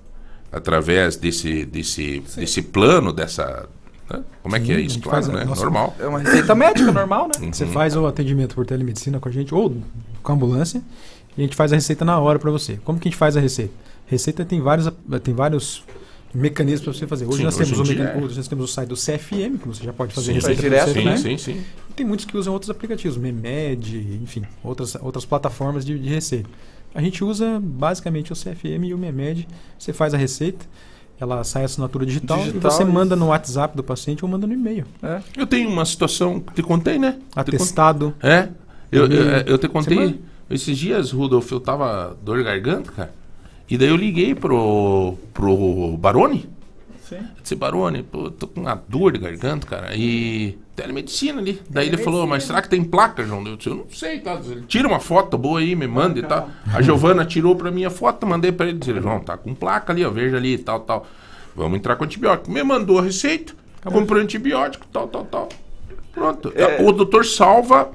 através 0.56 1.16
desse, 1.18 1.66
desse, 1.66 2.22
desse 2.38 2.62
plano, 2.62 3.12
dessa, 3.12 3.68
né? 4.10 4.24
Como 4.42 4.56
é 4.56 4.60
que 4.60 4.72
é 4.72 4.76
Sim, 4.76 4.82
a 4.82 4.86
isso? 4.86 5.00
Claro, 5.02 5.26
faz 5.26 5.36
né? 5.36 5.44
nossa- 5.46 5.62
Normal. 5.64 5.96
É 6.00 6.08
uma 6.08 6.20
receita 6.20 6.56
médica 6.56 6.92
normal, 6.92 7.28
né? 7.28 7.52
Você 7.52 7.66
Uhum. 7.66 7.72
faz 7.72 7.96
o 7.96 8.06
atendimento 8.06 8.56
por 8.56 8.66
telemedicina 8.66 9.20
com 9.20 9.28
a 9.28 9.32
gente 9.32 9.54
ou 9.54 9.76
com 10.24 10.32
a 10.32 10.36
ambulância 10.36 10.82
e 11.38 11.42
a 11.42 11.44
gente 11.44 11.56
faz 11.56 11.74
a 11.74 11.76
receita 11.76 12.06
na 12.06 12.18
hora 12.20 12.40
para 12.40 12.50
você. 12.52 12.80
Como 12.86 12.98
que 13.00 13.08
a 13.08 13.12
gente 13.12 13.18
faz 13.20 13.36
a 13.36 13.40
receita? 13.40 13.74
Receita 14.08 14.46
tem 14.46 14.62
vários, 14.62 14.90
tem 15.24 15.34
vários 15.34 15.84
mecanismos 16.34 16.84
para 16.84 16.94
você 16.94 17.08
fazer. 17.08 17.26
Hoje, 17.26 17.38
Sim, 17.38 17.44
nós, 17.44 17.60
hoje 17.60 17.72
temos 17.74 17.90
o 17.90 18.04
é. 18.04 18.18
hoje 18.24 18.38
nós 18.38 18.48
temos 18.48 18.66
o 18.66 18.68
site 18.74 18.90
do 18.90 18.96
CFM, 18.96 19.58
que 19.58 19.68
você 19.68 19.84
já 19.84 19.94
pode 19.94 20.14
fazer 20.14 20.28
Sim, 20.28 20.34
receita 20.34 20.62
direto, 20.62 20.88
você 20.90 20.94
sim, 20.94 21.04
também. 21.04 21.18
sim, 21.18 21.38
sim. 21.38 21.64
E 21.90 21.94
tem 21.94 22.06
muitos 22.06 22.26
que 22.26 22.38
usam 22.38 22.54
outros 22.54 22.70
aplicativos, 22.70 23.18
Memed, 23.18 24.20
enfim, 24.24 24.44
outras, 24.64 24.96
outras 25.02 25.26
plataformas 25.26 25.84
de, 25.86 25.98
de 25.98 26.10
receita. 26.10 26.50
A 26.96 27.02
gente 27.02 27.24
usa 27.24 27.60
basicamente 27.62 28.32
o 28.32 28.36
CFM 28.36 28.86
e 28.86 28.94
o 28.94 28.98
Memed. 28.98 29.46
Você 29.78 29.92
faz 29.92 30.14
a 30.14 30.18
receita, 30.18 30.66
ela 31.20 31.44
sai 31.44 31.64
a 31.64 31.66
assinatura 31.66 32.06
digital, 32.06 32.38
Digital, 32.40 32.58
e 32.58 32.64
você 32.64 32.84
isso. 32.84 32.92
manda 32.92 33.16
no 33.18 33.28
WhatsApp 33.28 33.76
do 33.76 33.84
paciente 33.84 34.24
ou 34.24 34.32
manda 34.32 34.48
no 34.48 34.54
e-mail. 34.54 34.86
Eu 35.36 35.46
tenho 35.46 35.70
uma 35.70 35.84
situação 35.84 36.40
que 36.40 36.54
te 36.54 36.64
contei, 36.64 36.98
né? 36.98 37.20
Atestado. 37.36 38.16
Te 38.20 38.28
É. 38.28 38.50
Eu, 38.92 39.08
eu, 39.08 39.26
eu 39.46 39.58
te 39.58 39.68
contei. 39.68 40.22
Esses 40.50 40.78
dias, 40.78 41.12
Rudolf, 41.12 41.52
eu 41.52 41.60
tava 41.60 42.16
dor 42.24 42.38
de 42.38 42.44
garganta, 42.44 42.92
cara. 42.92 43.14
E 43.70 43.78
daí 43.78 43.90
eu 43.90 43.96
liguei 43.96 44.34
pro, 44.34 45.18
pro 45.34 45.98
Barone. 45.98 46.48
Sim. 47.02 47.18
Eu 47.18 47.42
disse, 47.42 47.56
Barone, 47.56 48.04
pô, 48.04 48.30
tô 48.32 48.48
com 48.48 48.62
uma 48.62 48.82
dor 48.88 49.12
de 49.12 49.20
garganta, 49.20 49.68
cara. 49.68 49.96
E 49.96 50.58
telemedicina 50.76 51.40
ali. 51.40 51.62
Daí 51.70 51.88
ele 51.88 51.98
falou, 51.98 52.28
mas 52.28 52.44
será 52.44 52.62
que 52.62 52.70
tem 52.70 52.84
placa, 52.84 53.24
João? 53.24 53.46
Eu 53.48 53.56
disse, 53.56 53.70
eu 53.70 53.76
não 53.76 53.86
sei, 53.90 54.20
tá? 54.20 54.40
Ele 54.46 54.64
Tira 54.68 54.88
uma 54.88 55.00
foto 55.00 55.38
boa 55.38 55.60
aí, 55.60 55.76
me 55.76 55.88
manda 55.88 56.20
e 56.20 56.24
tal. 56.24 56.50
A 56.74 56.82
Giovana 56.82 57.26
tirou 57.26 57.56
pra 57.56 57.72
mim 57.72 57.86
a 57.86 57.90
foto, 57.90 58.28
mandei 58.28 58.52
pra 58.52 58.68
ele. 58.68 58.78
Disse, 58.78 59.00
João, 59.00 59.20
tá 59.20 59.38
com 59.38 59.54
placa 59.56 59.94
ali, 59.94 60.04
ó, 60.06 60.10
veja 60.10 60.38
ali 60.38 60.56
e 60.56 60.58
tal, 60.58 60.82
tal. 60.82 61.08
Vamos 61.56 61.78
entrar 61.78 61.96
com 61.96 62.04
antibiótico. 62.04 62.52
Me 62.52 62.62
mandou 62.64 63.00
a 63.00 63.02
receita, 63.02 63.54
comprei 63.84 64.22
antibiótico, 64.22 64.86
tal, 64.92 65.08
tal, 65.08 65.26
tal. 65.26 65.50
Pronto. 66.14 66.54
O 66.82 66.92
doutor 66.92 67.26
salva. 67.26 67.92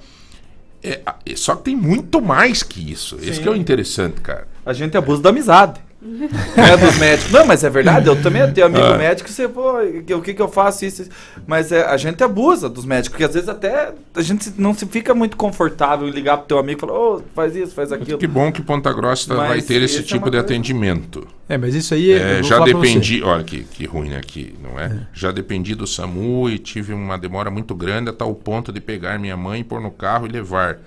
é, 0.82 1.00
é, 1.26 1.36
só 1.36 1.54
que 1.56 1.64
tem 1.64 1.76
muito 1.76 2.20
mais 2.22 2.62
que 2.62 2.90
isso. 2.90 3.16
Esse 3.16 3.34
Sim. 3.34 3.42
que 3.42 3.48
é 3.48 3.50
o 3.50 3.56
interessante, 3.56 4.20
cara. 4.20 4.48
A 4.64 4.72
gente 4.72 4.96
abusa 4.96 5.22
da 5.22 5.30
amizade. 5.30 5.80
Né, 6.02 6.76
dos 6.78 6.96
médicos. 6.98 7.30
Não, 7.30 7.44
mas 7.46 7.62
é 7.62 7.68
verdade, 7.70 8.06
eu 8.08 8.20
também 8.22 8.50
tenho 8.52 8.66
amigo 8.66 8.84
Ah. 8.84 8.96
médico, 8.96 9.28
você, 9.28 9.46
pô, 9.48 9.74
que- 10.06 10.14
o 10.14 10.22
que 10.22 10.32
que 10.34 10.40
eu 10.40 10.48
faço 10.48 10.84
isso, 10.84 11.02
isso. 11.02 11.10
Mas 11.46 11.70
é, 11.72 11.84
a 11.84 11.96
gente 11.96 12.22
abusa 12.24 12.68
dos 12.68 12.84
médicos, 12.84 13.10
porque 13.10 13.24
às 13.24 13.34
vezes 13.34 13.48
até 13.48 13.92
a 14.14 14.22
gente 14.22 14.52
não 14.56 14.72
se 14.72 14.86
fica 14.86 15.14
muito 15.14 15.36
confortável 15.36 16.08
em 16.08 16.10
ligar 16.10 16.38
pro 16.38 16.46
teu 16.46 16.58
amigo 16.58 16.78
e 16.78 16.80
falar, 16.80 16.98
ô, 16.98 17.22
faz 17.34 17.54
isso, 17.54 17.74
faz 17.74 17.92
aquilo. 17.92 18.18
Que 18.18 18.26
bom 18.26 18.50
que 18.50 18.62
Ponta 18.62 18.92
Grossa 18.92 19.34
Mas 19.34 19.48
vai 19.48 19.62
ter 19.62 19.82
esse 19.82 19.96
esse 19.96 19.98
é 19.98 20.02
tipo 20.02 20.24
uma 20.24 20.30
de 20.30 20.36
coisa- 20.38 20.44
atendimento. 20.46 21.26
É, 21.48 21.58
mas 21.58 21.74
isso 21.74 21.92
aí 21.94 22.12
É, 22.12 22.34
vou 22.34 22.44
já 22.44 22.60
dependi, 22.60 23.22
olha 23.22 23.42
que, 23.44 23.64
que 23.64 23.84
ruim, 23.84 24.08
né? 24.08 24.20
Que, 24.24 24.54
não 24.62 24.78
é? 24.78 25.06
Já 25.12 25.30
dependi 25.32 25.74
do 25.74 25.86
SAMU 25.86 26.48
e 26.48 26.58
tive 26.58 26.92
uma 26.94 27.18
demora 27.18 27.50
muito 27.50 27.74
grande 27.74 28.08
a 28.08 28.12
tal 28.12 28.32
ponto 28.34 28.72
de 28.72 28.80
pegar 28.80 29.18
minha 29.18 29.36
mãe, 29.36 29.62
pôr 29.64 29.80
no 29.80 29.90
carro 29.90 30.26
e 30.26 30.30
levar. 30.30 30.78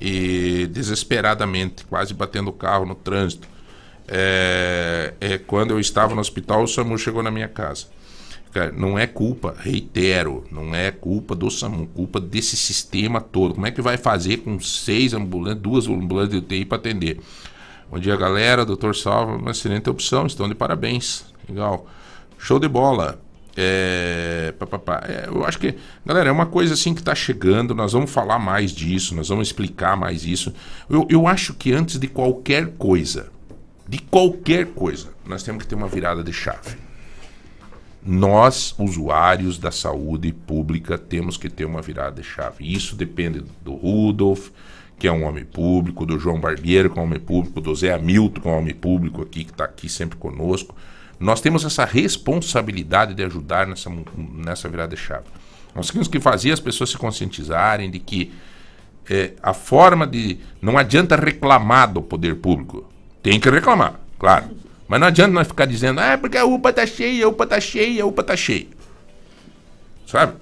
E 0.00 0.66
desesperadamente, 0.72 1.84
quase 1.86 2.12
batendo 2.12 2.48
o 2.48 2.52
carro 2.52 2.84
no 2.84 2.94
trânsito. 2.94 3.46
É, 4.08 5.14
é, 5.20 5.38
quando 5.38 5.72
eu 5.72 5.80
estava 5.80 6.14
no 6.14 6.20
hospital, 6.20 6.62
o 6.62 6.68
SAMU 6.68 6.96
chegou 6.98 7.22
na 7.22 7.30
minha 7.30 7.48
casa. 7.48 7.86
Cara, 8.52 8.72
não 8.72 8.98
é 8.98 9.06
culpa, 9.06 9.54
reitero, 9.58 10.44
não 10.50 10.74
é 10.74 10.90
culpa 10.90 11.34
do 11.34 11.50
SAMU, 11.50 11.86
culpa 11.88 12.20
desse 12.20 12.56
sistema 12.56 13.20
todo. 13.20 13.54
Como 13.54 13.66
é 13.66 13.70
que 13.70 13.82
vai 13.82 13.96
fazer 13.98 14.38
com 14.38 14.58
seis 14.60 15.12
ambulâncias, 15.12 15.60
duas 15.60 15.86
ambulâncias 15.86 16.30
de 16.30 16.36
UTI 16.38 16.64
para 16.64 16.78
atender? 16.78 17.20
Bom 17.90 17.98
dia, 17.98 18.16
galera. 18.16 18.64
Doutor 18.64 18.96
Salva, 18.96 19.36
uma 19.36 19.50
excelente 19.50 19.88
opção. 19.88 20.26
Estão 20.26 20.48
de 20.48 20.54
parabéns. 20.54 21.24
Legal. 21.48 21.86
Show 22.38 22.58
de 22.58 22.66
bola. 22.66 23.20
É, 23.56 24.52
pá, 24.58 24.66
pá, 24.66 24.78
pá. 24.78 25.04
É, 25.06 25.28
eu 25.28 25.44
acho 25.44 25.58
que, 25.58 25.74
galera, 26.04 26.28
é 26.28 26.32
uma 26.32 26.46
coisa 26.46 26.74
assim 26.74 26.94
que 26.94 27.00
está 27.00 27.14
chegando. 27.14 27.74
Nós 27.74 27.92
vamos 27.92 28.10
falar 28.10 28.38
mais 28.38 28.72
disso, 28.72 29.14
nós 29.14 29.28
vamos 29.28 29.48
explicar 29.48 29.96
mais 29.96 30.24
isso. 30.24 30.52
Eu, 30.90 31.06
eu 31.08 31.26
acho 31.26 31.54
que 31.54 31.72
antes 31.72 31.98
de 31.98 32.08
qualquer 32.08 32.72
coisa, 32.76 33.30
de 33.88 33.98
qualquer 33.98 34.66
coisa, 34.66 35.08
nós 35.24 35.42
temos 35.42 35.62
que 35.62 35.68
ter 35.68 35.74
uma 35.74 35.88
virada 35.88 36.22
de 36.22 36.32
chave. 36.32 36.76
Nós, 38.04 38.74
usuários 38.78 39.58
da 39.58 39.70
saúde 39.70 40.32
pública, 40.32 40.96
temos 40.96 41.36
que 41.36 41.48
ter 41.48 41.64
uma 41.64 41.82
virada 41.82 42.20
de 42.20 42.26
chave. 42.26 42.72
Isso 42.72 42.94
depende 42.94 43.44
do 43.62 43.74
Rudolf, 43.74 44.50
que 44.98 45.06
é 45.06 45.12
um 45.12 45.24
homem 45.24 45.44
público, 45.44 46.06
do 46.06 46.18
João 46.18 46.40
Barbeiro, 46.40 46.88
que 46.88 46.98
é 46.98 47.02
um 47.02 47.04
homem 47.04 47.20
público, 47.20 47.60
do 47.60 47.74
Zé 47.74 47.92
Hamilton, 47.92 48.40
que 48.40 48.48
é 48.48 48.50
um 48.50 48.58
homem 48.58 48.74
público 48.74 49.22
aqui, 49.22 49.44
que 49.44 49.50
está 49.50 49.64
aqui 49.64 49.88
sempre 49.88 50.16
conosco. 50.16 50.74
Nós 51.18 51.40
temos 51.40 51.64
essa 51.64 51.84
responsabilidade 51.84 53.14
de 53.14 53.24
ajudar 53.24 53.66
nessa, 53.66 53.90
nessa 54.16 54.68
virada 54.68 54.94
de 54.94 55.00
chave. 55.00 55.26
Nós 55.74 55.90
temos 55.90 56.08
que 56.08 56.20
fazer 56.20 56.52
as 56.52 56.60
pessoas 56.60 56.90
se 56.90 56.96
conscientizarem 56.96 57.90
de 57.90 57.98
que 57.98 58.32
é, 59.08 59.32
a 59.42 59.52
forma 59.52 60.06
de. 60.06 60.38
Não 60.60 60.76
adianta 60.78 61.16
reclamar 61.16 61.92
do 61.92 62.02
poder 62.02 62.36
público. 62.36 62.90
Tem 63.26 63.40
que 63.40 63.50
reclamar, 63.50 63.98
claro. 64.20 64.50
Mas 64.86 65.00
não 65.00 65.08
adianta 65.08 65.32
nós 65.32 65.48
ficar 65.48 65.66
dizendo, 65.66 65.98
ah, 65.98 66.16
porque 66.16 66.38
a 66.38 66.44
UPA 66.44 66.72
tá 66.72 66.86
cheia, 66.86 67.24
a 67.24 67.28
UPA 67.28 67.44
tá 67.44 67.60
cheia, 67.60 68.04
a 68.04 68.06
UPA 68.06 68.22
tá 68.22 68.36
cheia. 68.36 68.68
Sabe? 70.06 70.34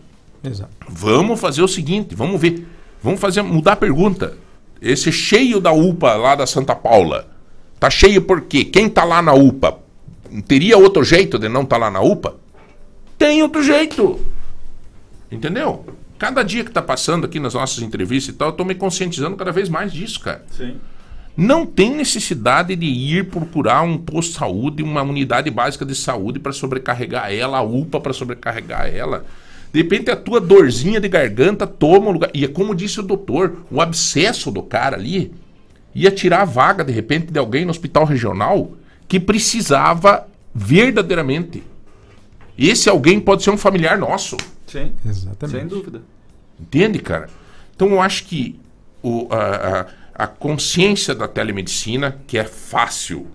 Exato. 0.44 0.70
Vamos 0.86 1.40
fazer 1.40 1.62
o 1.62 1.66
seguinte, 1.66 2.14
vamos 2.14 2.38
ver. 2.38 2.68
Vamos 3.02 3.18
fazer, 3.20 3.40
mudar 3.40 3.72
a 3.72 3.76
pergunta. 3.76 4.36
Esse 4.82 5.10
cheio 5.10 5.60
da 5.60 5.72
UPA 5.72 6.12
lá 6.16 6.34
da 6.34 6.46
Santa 6.46 6.74
Paula, 6.76 7.26
tá 7.80 7.88
cheio 7.88 8.20
por 8.20 8.42
quê? 8.42 8.66
Quem 8.66 8.90
tá 8.90 9.02
lá 9.02 9.22
na 9.22 9.32
UPA? 9.32 9.78
Teria 10.46 10.76
outro 10.76 11.02
jeito 11.02 11.38
de 11.38 11.48
não 11.48 11.62
estar 11.62 11.78
lá 11.78 11.90
na 11.90 12.02
UPA? 12.02 12.36
Tem 13.16 13.42
outro 13.42 13.62
jeito. 13.62 14.20
Entendeu? 15.32 15.86
Cada 16.18 16.42
dia 16.42 16.62
que 16.62 16.70
tá 16.70 16.82
passando 16.82 17.24
aqui 17.24 17.40
nas 17.40 17.54
nossas 17.54 17.82
entrevistas 17.82 18.34
e 18.34 18.36
tal, 18.36 18.48
eu 18.48 18.52
tô 18.52 18.62
me 18.62 18.74
conscientizando 18.74 19.38
cada 19.38 19.52
vez 19.52 19.70
mais 19.70 19.90
disso, 19.90 20.20
cara. 20.20 20.44
Sim. 20.50 20.78
Não 21.36 21.66
tem 21.66 21.94
necessidade 21.94 22.76
de 22.76 22.86
ir 22.86 23.28
procurar 23.28 23.82
um 23.82 23.98
posto 23.98 24.32
de 24.32 24.38
saúde, 24.38 24.82
uma 24.82 25.02
unidade 25.02 25.50
básica 25.50 25.84
de 25.84 25.94
saúde 25.94 26.38
para 26.38 26.52
sobrecarregar 26.52 27.32
ela, 27.32 27.58
a 27.58 27.62
UPA 27.62 28.00
para 28.00 28.12
sobrecarregar 28.12 28.86
ela. 28.86 29.24
De 29.72 29.82
repente 29.82 30.08
a 30.08 30.14
tua 30.14 30.40
dorzinha 30.40 31.00
de 31.00 31.08
garganta 31.08 31.66
toma 31.66 32.08
o 32.08 32.12
lugar. 32.12 32.30
E 32.32 32.44
é 32.44 32.48
como 32.48 32.74
disse 32.74 33.00
o 33.00 33.02
doutor, 33.02 33.64
o 33.68 33.80
abscesso 33.80 34.52
do 34.52 34.62
cara 34.62 34.96
ali 34.96 35.32
ia 35.92 36.12
tirar 36.12 36.42
a 36.42 36.44
vaga 36.44 36.84
de 36.84 36.92
repente 36.92 37.32
de 37.32 37.38
alguém 37.38 37.64
no 37.64 37.72
hospital 37.72 38.04
regional 38.04 38.70
que 39.08 39.18
precisava 39.18 40.28
verdadeiramente. 40.54 41.64
Esse 42.56 42.88
alguém 42.88 43.18
pode 43.18 43.42
ser 43.42 43.50
um 43.50 43.58
familiar 43.58 43.98
nosso. 43.98 44.36
Sim. 44.68 44.92
Exatamente. 45.04 45.58
Sem 45.58 45.66
dúvida. 45.66 46.02
Entende, 46.60 47.00
cara? 47.00 47.28
Então 47.74 47.88
eu 47.88 48.00
acho 48.00 48.24
que 48.26 48.58
o, 49.02 49.26
a, 49.30 49.80
a, 49.80 49.86
a 50.14 50.26
consciência 50.26 51.14
da 51.14 51.26
telemedicina, 51.26 52.18
que 52.26 52.38
é 52.38 52.44
fácil, 52.44 53.26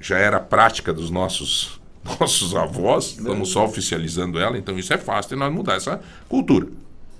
já 0.00 0.18
era 0.18 0.40
prática 0.40 0.92
dos 0.92 1.10
nossos, 1.10 1.80
nossos 2.18 2.54
avós, 2.54 3.16
estamos 3.18 3.50
só 3.50 3.64
oficializando 3.64 4.38
ela, 4.38 4.56
então 4.56 4.78
isso 4.78 4.92
é 4.94 4.98
fácil 4.98 5.30
de 5.30 5.36
nós 5.36 5.52
mudar 5.52 5.74
essa 5.74 6.00
cultura. 6.28 6.68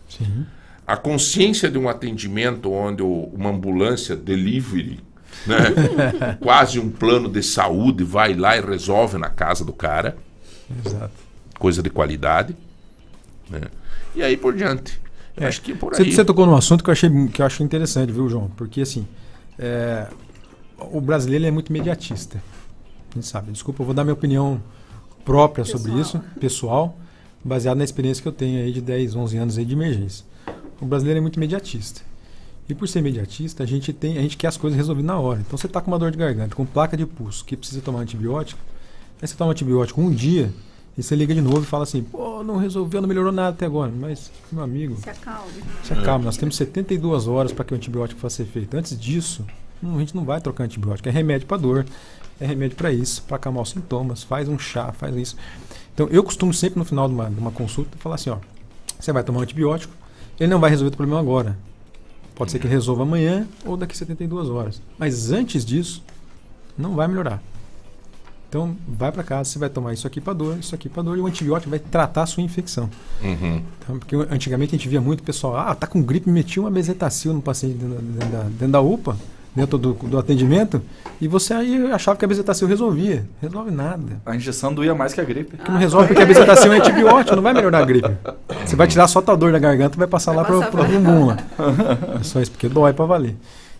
Sim. 0.09 0.47
A 0.86 0.97
consciência 0.97 1.68
de 1.68 1.76
um 1.76 1.88
atendimento 1.88 2.72
onde 2.72 3.02
uma 3.02 3.51
ambulância 3.51 4.14
delivery, 4.14 5.01
né, 5.47 5.59
quase 6.40 6.78
um 6.78 6.88
plano 6.88 7.28
de 7.28 7.43
saúde, 7.43 8.05
vai 8.05 8.34
lá 8.34 8.56
e 8.56 8.60
resolve 8.60 9.18
na 9.18 9.28
casa 9.28 9.64
do 9.64 9.72
cara 9.72 10.16
Exato. 10.84 11.12
coisa 11.59 11.82
de 11.82 11.90
qualidade. 11.90 12.56
né? 13.51 13.62
E 14.14 14.22
aí 14.22 14.36
por 14.36 14.55
diante. 14.55 14.98
Eu 15.36 15.48
acho 15.48 15.60
que 15.60 15.72
é 15.72 15.74
por 15.74 15.94
Você, 15.94 16.02
aí. 16.02 16.12
você 16.12 16.24
tocou 16.24 16.46
num 16.46 16.56
assunto 16.56 16.82
que 16.82 16.88
eu 16.90 16.92
achei 16.92 17.10
que 17.28 17.42
eu 17.42 17.46
acho 17.46 17.62
interessante, 17.62 18.10
viu, 18.10 18.28
João? 18.28 18.50
Porque 18.56 18.80
assim, 18.80 19.06
é, 19.58 20.08
o 20.78 21.00
brasileiro 21.00 21.44
é 21.44 21.50
muito 21.50 21.68
imediatista. 21.68 22.42
A 23.10 23.14
gente 23.14 23.26
sabe. 23.26 23.52
Desculpa, 23.52 23.82
eu 23.82 23.86
vou 23.86 23.94
dar 23.94 24.04
minha 24.04 24.14
opinião 24.14 24.60
própria 25.24 25.64
sobre 25.64 25.92
isso, 25.92 26.20
pessoal, 26.40 26.96
baseado 27.44 27.78
na 27.78 27.84
experiência 27.84 28.22
que 28.22 28.28
eu 28.28 28.32
tenho 28.32 28.62
aí 28.62 28.72
de 28.72 28.80
10, 28.80 29.16
11 29.16 29.36
anos 29.36 29.58
aí 29.58 29.64
de 29.64 29.74
emergência. 29.74 30.24
O 30.80 30.86
brasileiro 30.86 31.18
é 31.18 31.20
muito 31.20 31.36
imediatista. 31.36 32.00
E 32.68 32.74
por 32.74 32.88
ser 32.88 32.98
imediatista, 32.98 33.62
a 33.62 33.66
gente 33.66 33.92
tem, 33.92 34.18
a 34.18 34.22
gente 34.22 34.36
quer 34.36 34.48
as 34.48 34.56
coisas 34.56 34.76
resolvidas 34.76 35.06
na 35.06 35.18
hora. 35.18 35.40
Então 35.40 35.56
você 35.56 35.66
está 35.66 35.80
com 35.80 35.90
uma 35.90 35.98
dor 35.98 36.10
de 36.10 36.18
garganta, 36.18 36.54
com 36.54 36.64
placa 36.66 36.96
de 36.96 37.06
pulso, 37.06 37.44
que 37.44 37.56
precisa 37.56 37.80
tomar 37.80 38.00
antibiótico, 38.00 38.60
aí 39.20 39.26
você 39.26 39.36
toma 39.36 39.52
antibiótico 39.52 40.00
um 40.00 40.10
dia 40.10 40.52
e 40.97 41.02
você 41.02 41.14
liga 41.14 41.35
de 41.35 41.40
novo 41.40 41.60
e 41.62 41.66
fala 41.66 41.82
assim, 41.82 42.02
pô, 42.02 42.43
não 42.43 42.56
resolveu, 42.56 43.01
não 43.01 43.09
melhorou 43.09 43.31
nada 43.32 43.51
até 43.51 43.66
agora. 43.66 43.93
Mas, 43.94 44.31
meu 44.51 44.64
amigo, 44.64 44.97
Se 45.02 45.10
acalme. 45.10 45.52
se 45.85 45.93
acalma, 45.93 46.24
nós 46.24 46.36
temos 46.36 46.56
72 46.56 47.28
horas 47.28 47.52
para 47.52 47.64
que 47.64 47.74
o 47.74 47.77
antibiótico 47.77 48.20
faça 48.20 48.43
efeito. 48.43 48.74
Antes 48.77 48.98
disso, 48.98 49.44
a 49.82 49.98
gente 49.98 50.14
não 50.16 50.24
vai 50.24 50.40
trocar 50.40 50.64
antibiótico. 50.64 51.09
É 51.09 51.12
remédio 51.12 51.47
para 51.47 51.59
dor, 51.59 51.86
é 52.40 52.47
remédio 52.47 52.77
para 52.77 52.90
isso, 52.93 53.23
para 53.24 53.36
acalmar 53.36 53.62
os 53.62 53.70
sintomas. 53.70 54.23
Faz 54.23 54.48
um 54.48 54.59
chá, 54.59 54.90
faz 54.93 55.14
isso. 55.16 55.36
Então, 55.94 56.09
eu 56.10 56.23
costumo 56.24 56.52
sempre 56.55 56.78
no 56.78 56.85
final 56.85 57.09
de 57.09 57.14
uma, 57.14 57.31
de 57.31 57.39
uma 57.39 57.51
consulta 57.51 57.97
falar 57.98 58.14
assim: 58.14 58.31
ó, 58.31 58.39
você 58.98 59.12
vai 59.12 59.23
tomar 59.23 59.40
um 59.40 59.43
antibiótico, 59.43 59.93
ele 60.40 60.51
não 60.51 60.60
vai 60.60 60.70
resolver 60.70 60.94
o 60.94 60.97
problema 60.97 61.20
agora. 61.20 61.56
Pode 62.35 62.51
ser 62.51 62.59
que 62.59 62.66
resolva 62.66 63.02
amanhã 63.02 63.47
ou 63.64 63.77
daqui 63.77 63.93
a 63.94 63.97
72 63.97 64.48
horas. 64.51 64.81
Mas 64.98 65.31
antes 65.31 65.64
disso, 65.64 66.02
não 66.77 66.94
vai 66.94 67.09
melhorar. 67.09 67.43
Então, 68.56 68.74
vai 68.88 69.12
para 69.12 69.22
casa, 69.22 69.50
você 69.50 69.58
vai 69.58 69.68
tomar 69.68 69.92
isso 69.92 70.06
aqui 70.06 70.18
para 70.18 70.32
dor, 70.32 70.56
isso 70.58 70.74
aqui 70.74 70.88
para 70.88 71.02
dor, 71.02 71.18
e 71.18 71.20
o 71.20 71.26
antibiótico 71.26 71.68
vai 71.68 71.78
tratar 71.78 72.22
a 72.22 72.26
sua 72.26 72.42
infecção. 72.42 72.88
Uhum. 73.22 73.60
Então, 73.84 73.98
porque 73.98 74.16
antigamente 74.30 74.74
a 74.74 74.78
gente 74.78 74.88
via 74.88 75.00
muito 75.00 75.22
pessoal, 75.22 75.56
ah, 75.58 75.74
tá 75.74 75.86
com 75.86 76.00
gripe, 76.02 76.30
metia 76.30 76.62
uma 76.62 76.70
bezetacil 76.70 77.34
no 77.34 77.42
paciente 77.42 77.74
dentro, 77.74 77.96
da- 77.96 78.00
dentro 78.00 78.28
da, 78.30 78.42
dentro 78.44 78.68
da 78.68 78.80
UPA, 78.80 79.14
dentro 79.54 79.76
do, 79.76 79.92
do 79.92 80.18
atendimento, 80.18 80.80
e 81.20 81.28
você 81.28 81.52
aí 81.52 81.92
achava 81.92 82.16
que 82.18 82.24
a 82.24 82.28
bezetacil 82.28 82.66
resolvia. 82.66 83.26
Resolve 83.42 83.70
nada. 83.70 84.22
A 84.24 84.34
injeção 84.34 84.72
doía 84.72 84.94
mais 84.94 85.12
que 85.12 85.20
a 85.20 85.24
gripe. 85.24 85.58
Que 85.58 85.70
não 85.70 85.78
resolve 85.78 86.08
porque 86.08 86.22
a 86.22 86.26
bezetacil 86.26 86.72
é 86.72 86.78
antibiótico, 86.78 87.36
não 87.36 87.42
vai 87.42 87.52
melhorar 87.52 87.80
a 87.80 87.84
gripe. 87.84 88.10
Você 88.64 88.74
vai 88.74 88.86
tirar 88.86 89.06
só 89.06 89.18
a 89.18 89.22
tua 89.22 89.36
dor 89.36 89.52
da 89.52 89.58
garganta 89.58 89.96
e 89.96 89.98
vai 89.98 90.08
passar 90.08 90.32
lá 90.32 90.44
pro, 90.44 90.60
passar 90.60 90.70
pro 90.70 90.80
pra- 90.80 90.88
bumbum 90.88 91.26
lá. 91.26 91.36
É 92.20 92.22
só 92.24 92.40
isso, 92.40 92.52
porque 92.52 92.70
dói 92.70 92.94
para 92.94 93.04
valer. 93.04 93.36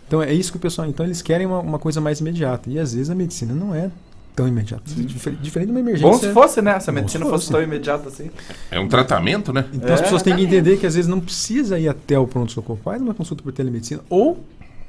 Então 0.07 0.21
é 0.21 0.31
isso 0.33 0.51
que 0.51 0.57
o 0.57 0.61
pessoal. 0.61 0.87
Então 0.87 1.03
eles 1.05 1.21
querem 1.21 1.45
uma, 1.47 1.59
uma 1.59 1.79
coisa 1.79 1.99
mais 1.99 2.19
imediata. 2.19 2.69
E 2.69 2.77
às 2.79 2.93
vezes 2.93 3.09
a 3.09 3.15
medicina 3.15 3.53
não 3.55 3.73
é 3.75 3.89
tão 4.37 4.47
imediata. 4.47 4.83
Difer- 4.85 5.33
Diferente 5.41 5.67
de 5.67 5.71
uma 5.73 5.79
emergência. 5.79 6.11
Bom 6.11 6.17
se 6.19 6.31
fosse, 6.31 6.61
né? 6.61 6.79
Se 6.79 6.89
a 6.91 6.93
medicina 6.93 7.25
se 7.25 7.31
fosse 7.31 7.45
fosse. 7.45 7.51
tão 7.51 7.61
imediata 7.61 8.07
assim. 8.07 8.29
É 8.69 8.79
um 8.79 8.87
tratamento, 8.87 9.51
né? 9.51 9.65
Então 9.73 9.93
as 9.95 9.99
pessoas 9.99 10.21
têm 10.21 10.35
que 10.35 10.43
entender 10.43 10.77
que 10.77 10.85
às 10.85 10.93
vezes 10.93 11.09
não 11.09 11.19
precisa 11.19 11.79
ir 11.79 11.89
até 11.89 12.17
o 12.19 12.27
pronto-socorro. 12.27 12.79
Faz 12.83 13.01
uma 13.01 13.15
consulta 13.15 13.41
por 13.41 13.51
telemedicina. 13.51 14.01
Ou, 14.09 14.37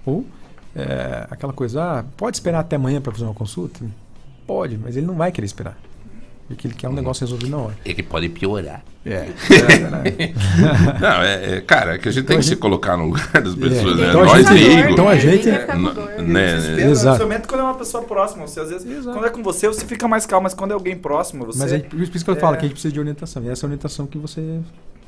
ou 0.04 0.26
é, 0.76 1.26
aquela 1.30 1.54
coisa, 1.54 1.82
ah, 1.82 2.04
pode 2.16 2.36
esperar 2.36 2.60
até 2.60 2.76
amanhã 2.76 3.00
para 3.00 3.10
fazer 3.10 3.24
uma 3.24 3.32
consulta? 3.34 3.80
Pode, 4.46 4.76
mas 4.76 4.96
ele 4.98 5.06
não 5.06 5.14
vai 5.14 5.32
querer 5.32 5.46
esperar. 5.46 5.78
Porque 6.48 6.66
ele 6.66 6.74
quer 6.74 6.88
um 6.88 6.94
negócio 6.94 7.20
resolvido 7.26 7.50
na 7.50 7.58
hora. 7.58 7.76
Ele 7.84 8.02
pode 8.02 8.26
piorar. 8.30 8.82
É. 9.04 9.28
não, 10.98 11.22
é, 11.22 11.56
é- 11.56 11.60
cara, 11.60 11.94
é 11.94 11.98
que 11.98 12.08
a 12.08 12.12
gente 12.12 12.24
tem 12.24 12.38
que 12.38 12.44
se 12.44 12.56
colocar 12.56 12.96
no 12.96 13.06
lugar 13.06 13.42
das 13.42 13.54
pessoas, 13.54 13.96
né? 13.96 14.08
Então 14.08 14.22
a 14.22 14.24
Nós 14.24 14.48
gente- 14.48 14.92
então 14.92 15.08
a 15.08 15.16
gente- 15.16 15.48
É, 15.48 16.22
né, 16.22 16.54
Desespero, 16.54 16.90
Exato. 16.90 17.16
Principalmente 17.18 17.48
quando 17.48 17.60
é 17.60 17.64
uma 17.64 17.74
pessoa 17.74 18.02
próxima. 18.02 18.46
Você, 18.46 18.60
às 18.60 18.70
vezes, 18.70 19.04
quando 19.04 19.26
é 19.26 19.30
com 19.30 19.42
você, 19.42 19.68
você 19.68 19.84
fica 19.84 20.08
mais 20.08 20.24
calmo, 20.24 20.44
mas 20.44 20.54
quando 20.54 20.70
é 20.70 20.74
alguém 20.74 20.96
próximo, 20.96 21.44
você. 21.44 21.58
Mas 21.58 21.72
é 21.72 21.78
por 21.80 22.00
isso 22.00 22.24
que 22.24 22.30
eu 22.30 22.34
é, 22.34 22.40
falo 22.40 22.56
que 22.56 22.60
a 22.60 22.62
gente 22.62 22.72
precisa 22.72 22.92
de 22.92 22.98
orientação. 23.00 23.44
E 23.44 23.48
essa 23.50 23.66
orientação 23.66 24.06
que 24.06 24.16
você 24.16 24.60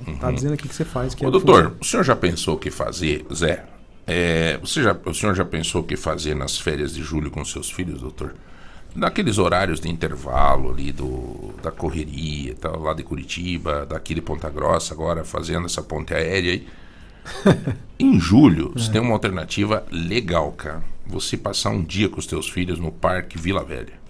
está 0.07 0.31
dizendo 0.31 0.55
aqui 0.55 0.69
que 0.69 0.75
você 0.75 0.85
faz. 0.85 1.15
Que 1.15 1.25
Ô, 1.25 1.29
é 1.29 1.31
doutor, 1.31 1.75
o 1.81 1.85
senhor 1.85 2.03
já 2.05 2.15
pensou 2.15 2.57
o 2.57 2.59
que 2.59 2.71
fazer, 2.71 3.25
Zé? 3.35 3.65
É, 4.07 4.59
você 4.59 4.83
já, 4.83 4.95
o 5.07 5.15
senhor 5.15 5.35
já 5.35 5.45
pensou 5.45 5.81
o 5.81 5.85
que 5.85 5.97
fazer 5.97 6.35
nas 6.35 6.59
férias 6.59 6.93
de 6.95 7.03
julho 7.03 7.31
com 7.31 7.43
seus 7.45 7.71
filhos, 7.71 8.01
doutor? 8.01 8.35
Naqueles 8.95 9.39
horários 9.39 9.81
de 9.81 9.89
intervalo 9.89 10.71
ali 10.71 10.93
do, 10.93 11.55
da 11.63 11.71
correria, 11.71 12.55
tal, 12.61 12.81
lá 12.81 12.93
de 12.93 13.03
Curitiba, 13.03 13.87
daqui 13.87 14.15
de 14.15 14.21
Ponta 14.21 14.51
Grossa, 14.51 14.95
agora 14.95 15.25
fazendo 15.25 15.67
essa 15.67 15.83
ponte 15.83 16.13
aérea 16.13 16.53
aí. 16.53 16.67
em 17.99 18.19
julho, 18.19 18.73
você 18.75 18.91
tem 18.91 19.01
uma 19.01 19.13
alternativa 19.13 19.85
legal, 19.91 20.51
cara. 20.53 20.83
Você 21.07 21.37
passar 21.37 21.71
um 21.71 21.83
dia 21.83 22.09
com 22.09 22.19
os 22.19 22.27
teus 22.27 22.49
filhos 22.49 22.79
no 22.79 22.91
Parque 22.91 23.39
Vila 23.39 23.65
Velha. 23.65 24.01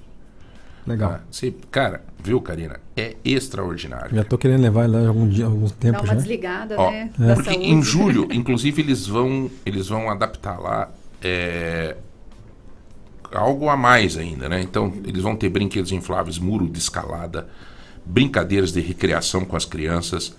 Legal. 0.87 1.13
Ah, 1.13 1.21
você, 1.31 1.55
cara, 1.71 2.03
viu, 2.23 2.41
Karina? 2.41 2.81
É 2.97 3.17
extraordinário. 3.25 4.15
Já 4.15 4.25
tô 4.25 4.39
querendo 4.39 4.63
levar 4.63 4.89
lá 4.89 5.07
algum 5.07 5.29
dia, 5.29 5.45
algum 5.45 5.69
tempo 5.69 5.99
Dá 5.99 6.01
uma 6.01 6.07
já. 6.07 6.15
desligada, 6.15 6.75
Ó, 6.79 6.91
né? 6.91 7.11
É. 7.21 7.35
Porque 7.35 7.53
saúde. 7.53 7.71
em 7.71 7.83
julho, 7.83 8.29
inclusive, 8.33 8.83
eles 8.83 9.07
vão, 9.07 9.51
eles 9.65 9.89
vão 9.89 10.11
adaptar 10.11 10.59
lá 10.59 10.91
é, 11.23 11.97
algo 13.33 13.69
a 13.69 13.77
mais 13.77 14.17
ainda, 14.17 14.49
né? 14.49 14.61
Então, 14.61 14.93
eles 15.05 15.23
vão 15.23 15.37
ter 15.37 15.49
brinquedos 15.49 15.93
infláveis, 15.93 16.39
muro 16.39 16.69
de 16.69 16.79
escalada, 16.79 17.49
brincadeiras 18.05 18.73
de 18.73 18.81
recreação 18.81 19.45
com 19.45 19.57
as 19.57 19.65
crianças, 19.65 20.37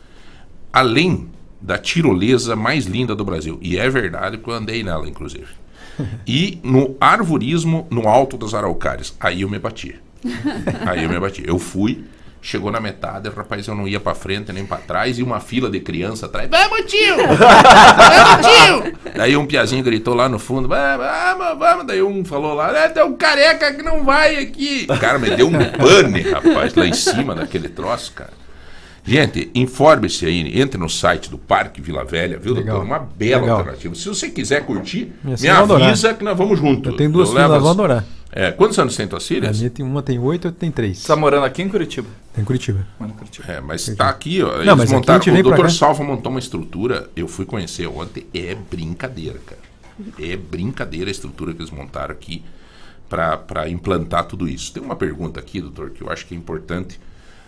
além 0.71 1.29
da 1.61 1.77
tirolesa 1.77 2.55
mais 2.55 2.85
linda 2.85 3.15
do 3.15 3.23
Brasil. 3.23 3.59
E 3.61 3.77
é 3.77 3.89
verdade 3.89 4.37
que 4.37 4.47
eu 4.47 4.53
andei 4.53 4.83
nela, 4.83 5.07
inclusive. 5.07 5.47
E 6.25 6.59
no 6.63 6.95
arvorismo 6.99 7.87
no 7.91 8.07
Alto 8.07 8.37
das 8.37 8.53
Araucárias. 8.53 9.15
Aí 9.19 9.41
eu 9.41 9.49
me 9.49 9.59
bati. 9.59 9.95
Aí 10.85 11.03
eu 11.03 11.09
me 11.09 11.19
bati. 11.19 11.43
Eu 11.45 11.59
fui, 11.59 12.03
chegou 12.41 12.71
na 12.71 12.79
metade, 12.79 13.29
rapaz, 13.29 13.67
eu 13.67 13.75
não 13.75 13.87
ia 13.87 13.99
pra 13.99 14.15
frente 14.15 14.51
nem 14.51 14.65
pra 14.65 14.77
trás, 14.77 15.19
e 15.19 15.23
uma 15.23 15.39
fila 15.39 15.69
de 15.69 15.79
criança 15.79 16.25
atrás. 16.25 16.49
Vamos, 16.49 16.85
tio! 16.91 17.15
Vamos, 17.21 18.47
tio! 18.47 18.93
Daí 19.15 19.37
um 19.37 19.45
piazinho 19.45 19.83
gritou 19.83 20.13
lá 20.15 20.27
no 20.27 20.39
fundo, 20.39 20.67
vamos, 20.67 21.05
vamos, 21.05 21.59
vamos. 21.59 21.85
Daí 21.87 22.01
um 22.01 22.25
falou 22.25 22.53
lá, 22.55 22.75
é, 22.77 22.89
tem 22.89 23.03
um 23.03 23.13
careca 23.13 23.73
que 23.73 23.83
não 23.83 24.03
vai 24.03 24.37
aqui. 24.37 24.87
O 24.89 24.97
cara 24.97 25.19
me 25.19 25.29
deu 25.35 25.47
um 25.47 25.51
pane, 25.51 26.21
rapaz, 26.21 26.73
lá 26.73 26.85
em 26.87 26.93
cima 26.93 27.35
daquele 27.35 27.69
troço, 27.69 28.11
cara. 28.13 28.31
Gente, 29.03 29.49
informe-se 29.55 30.25
aí, 30.27 30.59
entre 30.61 30.79
no 30.79 30.87
site 30.87 31.29
do 31.29 31.37
Parque 31.37 31.81
Vila 31.81 32.05
Velha, 32.05 32.37
viu, 32.37 32.53
Legal. 32.53 32.77
doutor? 32.77 32.85
Uma 32.85 32.99
bela 32.99 33.41
Legal. 33.41 33.57
alternativa. 33.57 33.95
Se 33.95 34.07
você 34.07 34.29
quiser 34.29 34.63
curtir, 34.63 35.11
Minha 35.23 35.37
me 35.39 35.49
adorar. 35.49 35.87
avisa 35.89 36.13
que 36.13 36.23
nós 36.23 36.37
vamos 36.37 36.59
junto. 36.59 36.89
Eu 36.89 36.95
tenho 36.95 37.11
duas 37.11 37.29
Eu 37.29 37.33
filhas, 37.35 37.49
levo 37.49 37.61
vão 37.63 37.71
as- 37.71 37.77
adorar. 37.77 38.03
É, 38.33 38.51
quantos 38.51 38.79
anos 38.79 38.95
tem 38.95 39.07
tuas 39.07 39.23
A 39.23 39.27
filhas? 39.27 39.57
minha 39.57 39.69
tem 39.69 39.85
uma 39.85 40.01
tem 40.01 40.17
oito, 40.17 40.45
outra 40.45 40.59
tem 40.59 40.71
três. 40.71 40.99
Você 40.99 41.07
tá 41.07 41.15
morando 41.15 41.45
aqui 41.45 41.61
em 41.61 41.67
Curitiba? 41.69 42.07
Tem 42.33 42.45
Curitiba. 42.45 42.87
Mano, 42.97 43.13
Curitiba. 43.13 43.51
É, 43.51 43.59
mas 43.59 43.85
tá 43.95 44.07
aqui, 44.09 44.41
ó. 44.41 44.53
Eles 44.55 44.65
Não, 44.67 44.75
mas 44.77 44.85
aqui 44.85 44.93
a 44.93 44.97
montaram. 44.97 45.21
gente 45.23 45.47
O 45.47 45.55
Dr. 45.55 45.69
Salva 45.69 46.03
montou 46.03 46.29
uma 46.31 46.39
estrutura, 46.39 47.09
eu 47.15 47.27
fui 47.27 47.45
conhecer 47.45 47.87
ontem, 47.87 48.25
é 48.33 48.55
brincadeira, 48.55 49.37
cara. 49.45 49.59
É 50.17 50.37
brincadeira 50.37 51.09
a 51.09 51.11
estrutura 51.11 51.53
que 51.53 51.59
eles 51.61 51.71
montaram 51.71 52.13
aqui 52.13 52.41
para 53.09 53.67
implantar 53.69 54.23
tudo 54.25 54.47
isso. 54.47 54.71
Tem 54.73 54.81
uma 54.81 54.95
pergunta 54.95 55.39
aqui, 55.39 55.59
doutor, 55.59 55.89
que 55.89 56.01
eu 56.01 56.09
acho 56.09 56.25
que 56.25 56.33
é 56.33 56.37
importante. 56.37 56.97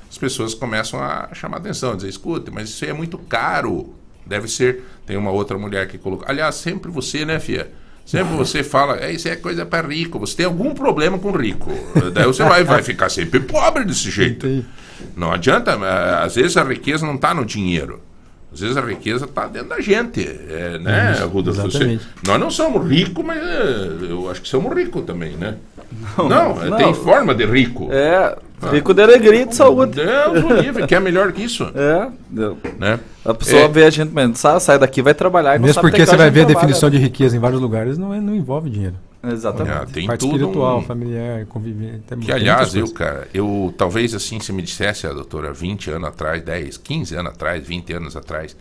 As 0.09 0.17
pessoas 0.17 0.53
começam 0.53 0.99
a 1.01 1.29
chamar 1.33 1.57
atenção, 1.57 1.95
dizer, 1.95 2.09
escuta, 2.09 2.51
mas 2.51 2.69
isso 2.69 2.83
aí 2.83 2.91
é 2.91 2.93
muito 2.93 3.17
caro. 3.17 3.95
Deve 4.25 4.47
ser. 4.49 4.83
Tem 5.05 5.15
uma 5.17 5.31
outra 5.31 5.57
mulher 5.57 5.87
que 5.87 5.97
colocou. 5.97 6.25
Aliás, 6.27 6.55
sempre 6.55 6.91
você, 6.91 7.25
né, 7.25 7.39
Fia? 7.39 7.71
Sempre 8.05 8.35
você 8.35 8.63
fala, 8.63 8.97
é, 8.99 9.11
isso 9.11 9.27
é 9.27 9.35
coisa 9.35 9.65
para 9.65 9.87
rico. 9.87 10.19
Você 10.19 10.35
tem 10.37 10.45
algum 10.45 10.73
problema 10.73 11.17
com 11.17 11.31
rico. 11.31 11.71
Daí 12.13 12.25
você 12.25 12.43
vai, 12.43 12.63
vai 12.63 12.83
ficar 12.83 13.09
sempre 13.09 13.39
pobre 13.39 13.85
desse 13.85 14.11
jeito. 14.11 14.47
Não 15.15 15.31
adianta, 15.31 15.71
eh, 15.71 16.23
às 16.23 16.35
vezes 16.35 16.55
a 16.57 16.63
riqueza 16.63 17.05
não 17.05 17.15
está 17.15 17.33
no 17.33 17.45
dinheiro. 17.45 18.01
Às 18.53 18.59
vezes 18.59 18.77
a 18.77 18.81
riqueza 18.81 19.25
está 19.25 19.47
dentro 19.47 19.69
da 19.69 19.81
gente, 19.81 20.21
é, 20.21 20.77
né, 20.77 21.15
exatamente. 21.49 22.07
nós 22.25 22.39
não 22.39 22.51
somos 22.51 22.87
ricos, 22.87 23.25
mas 23.25 23.37
eh, 23.41 23.89
eu 24.09 24.29
acho 24.29 24.41
que 24.43 24.47
somos 24.47 24.71
ricos 24.75 25.03
também, 25.05 25.31
né? 25.31 25.55
Não, 26.17 26.29
não. 26.29 26.63
eh, 26.63 26.77
tem 26.77 26.93
forma 26.93 27.33
de 27.33 27.45
rico. 27.45 27.89
É, 27.91 28.37
rico 28.71 28.93
de 28.93 29.01
alegria 29.01 29.41
e 29.41 29.45
de 29.45 29.55
saúde. 29.55 29.93
Deus 29.95 30.43
o 30.43 30.53
livre, 30.61 30.85
que 30.87 30.95
é 30.95 30.99
melhor 30.99 31.31
que 31.31 31.41
isso. 31.43 31.63
É, 31.75 32.09
deu. 32.29 32.57
Né? 32.79 32.99
A 33.25 33.33
pessoa 33.33 33.61
É. 33.63 33.67
vê 33.67 33.85
a 33.85 33.89
gente, 33.89 34.11
mas 34.11 34.37
sai, 34.61 34.77
daqui, 34.79 35.01
vai 35.01 35.13
trabalhar 35.13 35.55
e 35.55 35.59
não 35.59 35.65
Mesmo 35.65 35.75
sabe 35.75 35.89
porque 35.91 36.05
você 36.05 36.15
vai 36.17 36.29
ver 36.29 36.41
a 36.41 36.45
trabalha. 36.45 36.65
definição 36.67 36.89
de 36.89 36.97
riqueza 36.97 37.35
em 37.35 37.39
vários 37.39 37.61
lugares, 37.61 37.97
não, 37.97 38.13
é, 38.13 38.19
não 38.19 38.35
envolve 38.35 38.69
dinheiro. 38.69 38.95
Exatamente. 39.25 39.73
Ah, 39.77 39.85
tem 39.85 40.05
Parte 40.05 40.19
tudo 40.19 40.35
espiritual, 40.35 40.79
um- 40.79 40.83
familiar, 40.83 41.45
convivência. 41.45 42.01
Que 42.21 42.31
aliás, 42.31 42.75
eu, 42.75 42.91
cara, 42.91 43.27
eu 43.33 43.73
talvez 43.77 44.13
assim, 44.13 44.39
se 44.41 44.51
me 44.51 44.61
dissesse 44.61 45.07
a 45.07 45.13
doutora 45.13 45.53
20 45.53 45.89
anos 45.91 46.09
atrás, 46.09 46.43
10, 46.43 46.77
15 46.77 47.15
anos 47.15 47.31
atrás, 47.31 47.65
20 47.65 47.93
anos 47.93 48.17
atrás, 48.17 48.53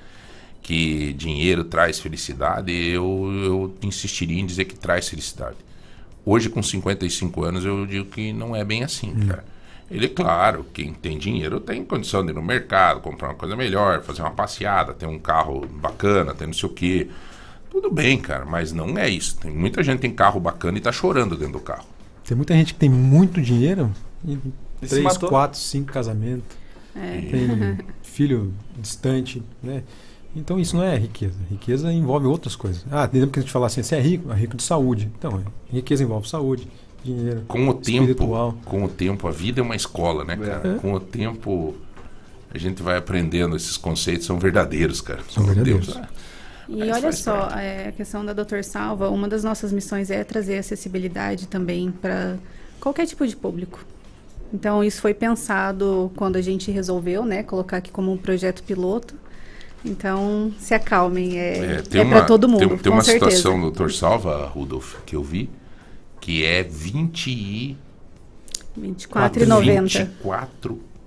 que 0.63 1.13
dinheiro 1.15 1.65
traz 1.65 1.99
felicidade, 1.99 2.71
eu, 2.73 3.03
eu 3.45 3.75
insistiria 3.83 4.41
em 4.41 4.47
dizer 4.47 4.65
que 4.67 4.77
traz 4.77 5.09
felicidade. 5.09 5.57
Hoje, 6.25 6.49
com 6.49 6.63
55 6.63 7.43
anos, 7.43 7.65
eu 7.65 7.85
digo 7.85 8.05
que 8.05 8.33
não 8.33 8.55
é 8.55 8.65
bem 8.65 8.85
assim, 8.85 9.13
cara. 9.27 9.45
Ele, 9.93 10.09
claro, 10.09 10.65
quem 10.73 10.95
tem 10.95 11.19
dinheiro 11.19 11.61
tem 11.61 11.85
condição 11.85 12.25
de 12.25 12.33
ir 12.33 12.35
no 12.35 12.43
mercado, 12.43 13.01
comprar 13.01 13.29
uma 13.29 13.35
coisa 13.35 13.55
melhor, 13.55 14.03
fazer 14.03 14.23
uma 14.23 14.31
passeada, 14.31 14.95
ter 14.95 15.07
um 15.07 15.19
carro 15.19 15.67
bacana, 15.67 16.35
ter 16.35 16.47
não 16.47 16.55
sei 16.55 16.69
o 16.69 16.73
quê. 16.73 17.09
Tudo 17.71 17.91
bem, 17.91 18.19
cara, 18.19 18.47
mas 18.47 18.73
não 18.73 18.97
é 18.97 19.09
isso. 19.09 19.37
Tem 19.37 19.51
muita 19.51 19.83
gente 19.83 19.97
que 19.97 20.03
tem 20.03 20.15
carro 20.15 20.41
bacana 20.41 20.79
e 20.79 20.81
tá 20.81 20.91
chorando 20.91 21.37
dentro 21.37 21.55
do 21.55 21.61
carro. 21.61 21.85
Tem 22.25 22.35
muita 22.35 22.55
gente 22.55 22.73
que 22.73 22.81
tem 22.81 22.89
muito 22.89 23.41
dinheiro 23.43 23.91
e 24.27 24.39
E 24.81 24.87
três, 24.87 25.19
quatro, 25.19 25.59
cinco 25.59 25.93
casamentos. 25.93 26.57
É. 26.97 27.21
Tem 27.21 27.79
filho 28.03 28.55
distante, 28.79 29.43
né? 29.63 29.83
Então 30.35 30.59
isso 30.59 30.75
não 30.75 30.83
é 30.83 30.97
riqueza. 30.97 31.37
Riqueza 31.51 31.93
envolve 31.93 32.27
outras 32.27 32.57
coisas. 32.57 32.87
Ah, 32.91 33.09
lembra 33.13 33.29
que 33.29 33.39
a 33.41 33.43
gente 33.43 33.53
fala 33.53 33.67
assim, 33.67 33.83
você 33.83 33.97
é 33.97 34.01
rico? 34.01 34.33
É 34.33 34.35
rico 34.35 34.57
de 34.57 34.63
saúde. 34.63 35.11
Então, 35.19 35.39
é, 35.39 35.77
riqueza 35.77 36.03
envolve 36.03 36.27
saúde, 36.27 36.67
dinheiro, 37.05 37.43
Com 37.49 37.69
o 37.69 37.75
tempo, 37.75 38.11
espiritual. 38.11 38.55
com 38.65 38.85
o 38.85 38.89
tempo, 38.89 39.27
a 39.29 39.31
vida 39.31 39.61
é 39.61 39.63
uma 39.63 39.77
escola, 39.77 40.25
né, 40.25 40.37
cara? 40.37 40.77
É. 40.77 40.79
Com 40.79 40.93
o 40.93 41.01
tempo, 41.01 41.75
a 42.53 42.59
gente 42.59 42.83
vai 42.83 42.97
aprendendo 42.97 43.57
esses 43.57 43.77
conceitos, 43.77 44.27
são 44.27 44.39
verdadeiros, 44.39 45.01
cara. 45.01 45.21
São 45.31 45.45
verdadeiros. 45.45 45.87
Deus. 45.95 46.01
E 46.69 46.77
Mas 46.77 46.91
olha 46.97 47.13
só, 47.13 47.49
é, 47.59 47.89
a 47.89 47.93
questão 47.93 48.25
da 48.25 48.33
Doutor 48.33 48.63
Salva, 48.65 49.09
uma 49.11 49.29
das 49.29 49.43
nossas 49.43 49.73
missões 49.73 50.11
é 50.11 50.23
trazer 50.25 50.59
acessibilidade 50.59 51.49
também 51.49 51.91
para 51.91 52.37
qualquer 52.81 53.07
tipo 53.07 53.27
de 53.27 53.35
público. 53.37 53.85
Então, 54.55 54.85
isso 54.85 55.01
foi 55.01 55.13
pensado 55.15 56.11
quando 56.15 56.37
a 56.37 56.41
gente 56.43 56.71
resolveu, 56.71 57.25
né, 57.25 57.43
colocar 57.43 57.79
aqui 57.79 57.91
como 57.91 58.13
um 58.13 58.17
projeto 58.17 58.63
piloto. 58.63 59.15
Então, 59.85 60.53
se 60.59 60.75
acalmem, 60.75 61.39
é, 61.41 61.83
É, 61.93 61.99
é 61.99 62.05
para 62.05 62.23
todo 62.25 62.49
mundo, 62.49 62.61
Tem, 62.61 62.69
tem 62.69 62.79
com 62.79 62.91
uma 62.91 63.03
certeza. 63.03 63.31
situação, 63.37 63.61
doutor 63.61 63.91
Salva, 63.93 64.47
Rudolf, 64.47 64.97
que 65.05 65.17
eu 65.17 65.23
vi, 65.23 65.51
que 66.23 66.45
é 66.45 66.63
20 66.63 67.27
e... 67.31 67.77
24,90. 68.81 70.09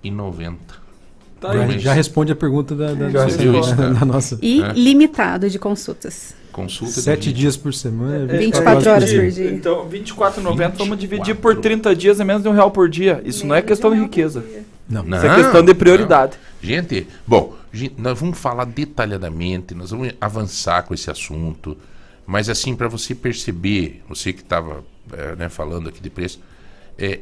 24,90. 0.03 0.55
Tá 1.39 1.53
Já, 1.53 1.63
aí. 1.63 1.79
já 1.79 1.93
responde 1.93 2.31
a 2.31 2.35
pergunta 2.35 2.75
da, 2.75 2.93
da, 2.93 3.09
Já 3.09 3.23
nossa- 3.23 3.43
isso, 3.43 3.75
cara? 3.75 3.93
da 3.93 4.05
nossa. 4.05 4.39
E 4.41 4.61
É. 4.61 4.73
limitado 4.73 5.49
de 5.49 5.57
consultas. 5.59 6.35
Consulta 6.51 6.93
de 6.93 7.01
Sete 7.01 7.27
20. 7.29 7.35
dias 7.35 7.57
por 7.57 7.73
semana, 7.73 8.33
É, 8.33 8.37
24 8.37 8.89
horas 8.89 9.11
por 9.11 9.19
dia. 9.21 9.31
dia. 9.31 9.51
Então, 9.51 9.87
24,90 9.89 10.77
vamos 10.77 10.97
dividir 10.97 11.35
por 11.35 11.55
30 11.59 11.93
dias, 11.95 12.19
é 12.19 12.23
menos 12.23 12.43
de 12.43 12.49
um 12.49 12.53
real 12.53 12.71
por 12.71 12.87
dia. 12.89 13.21
Isso 13.25 13.45
não 13.45 13.55
é 13.55 13.61
questão 13.61 13.93
de 13.93 13.99
riqueza. 14.01 14.43
Não. 14.87 15.03
Isso 15.05 15.25
é 15.25 15.35
questão 15.35 15.63
de 15.63 15.73
prioridade. 15.73 16.33
não. 16.61 16.69
Gente, 16.69 17.07
bom, 17.27 17.55
gente, 17.73 17.95
nós 17.99 18.19
vamos 18.19 18.37
falar 18.39 18.65
detalhadamente, 18.65 19.73
nós 19.75 19.91
vamos 19.91 20.11
avançar 20.19 20.83
com 20.83 20.93
esse 20.93 21.11
assunto, 21.11 21.77
mas 22.25 22.49
assim, 22.49 22.75
para 22.75 22.87
você 22.87 23.13
perceber, 23.13 24.01
você 24.07 24.31
que 24.33 24.41
estava 24.41 24.83
falando 25.49 25.89
aqui 25.89 26.01
de 26.01 26.09
preço, 26.09 26.39
é, 26.97 27.19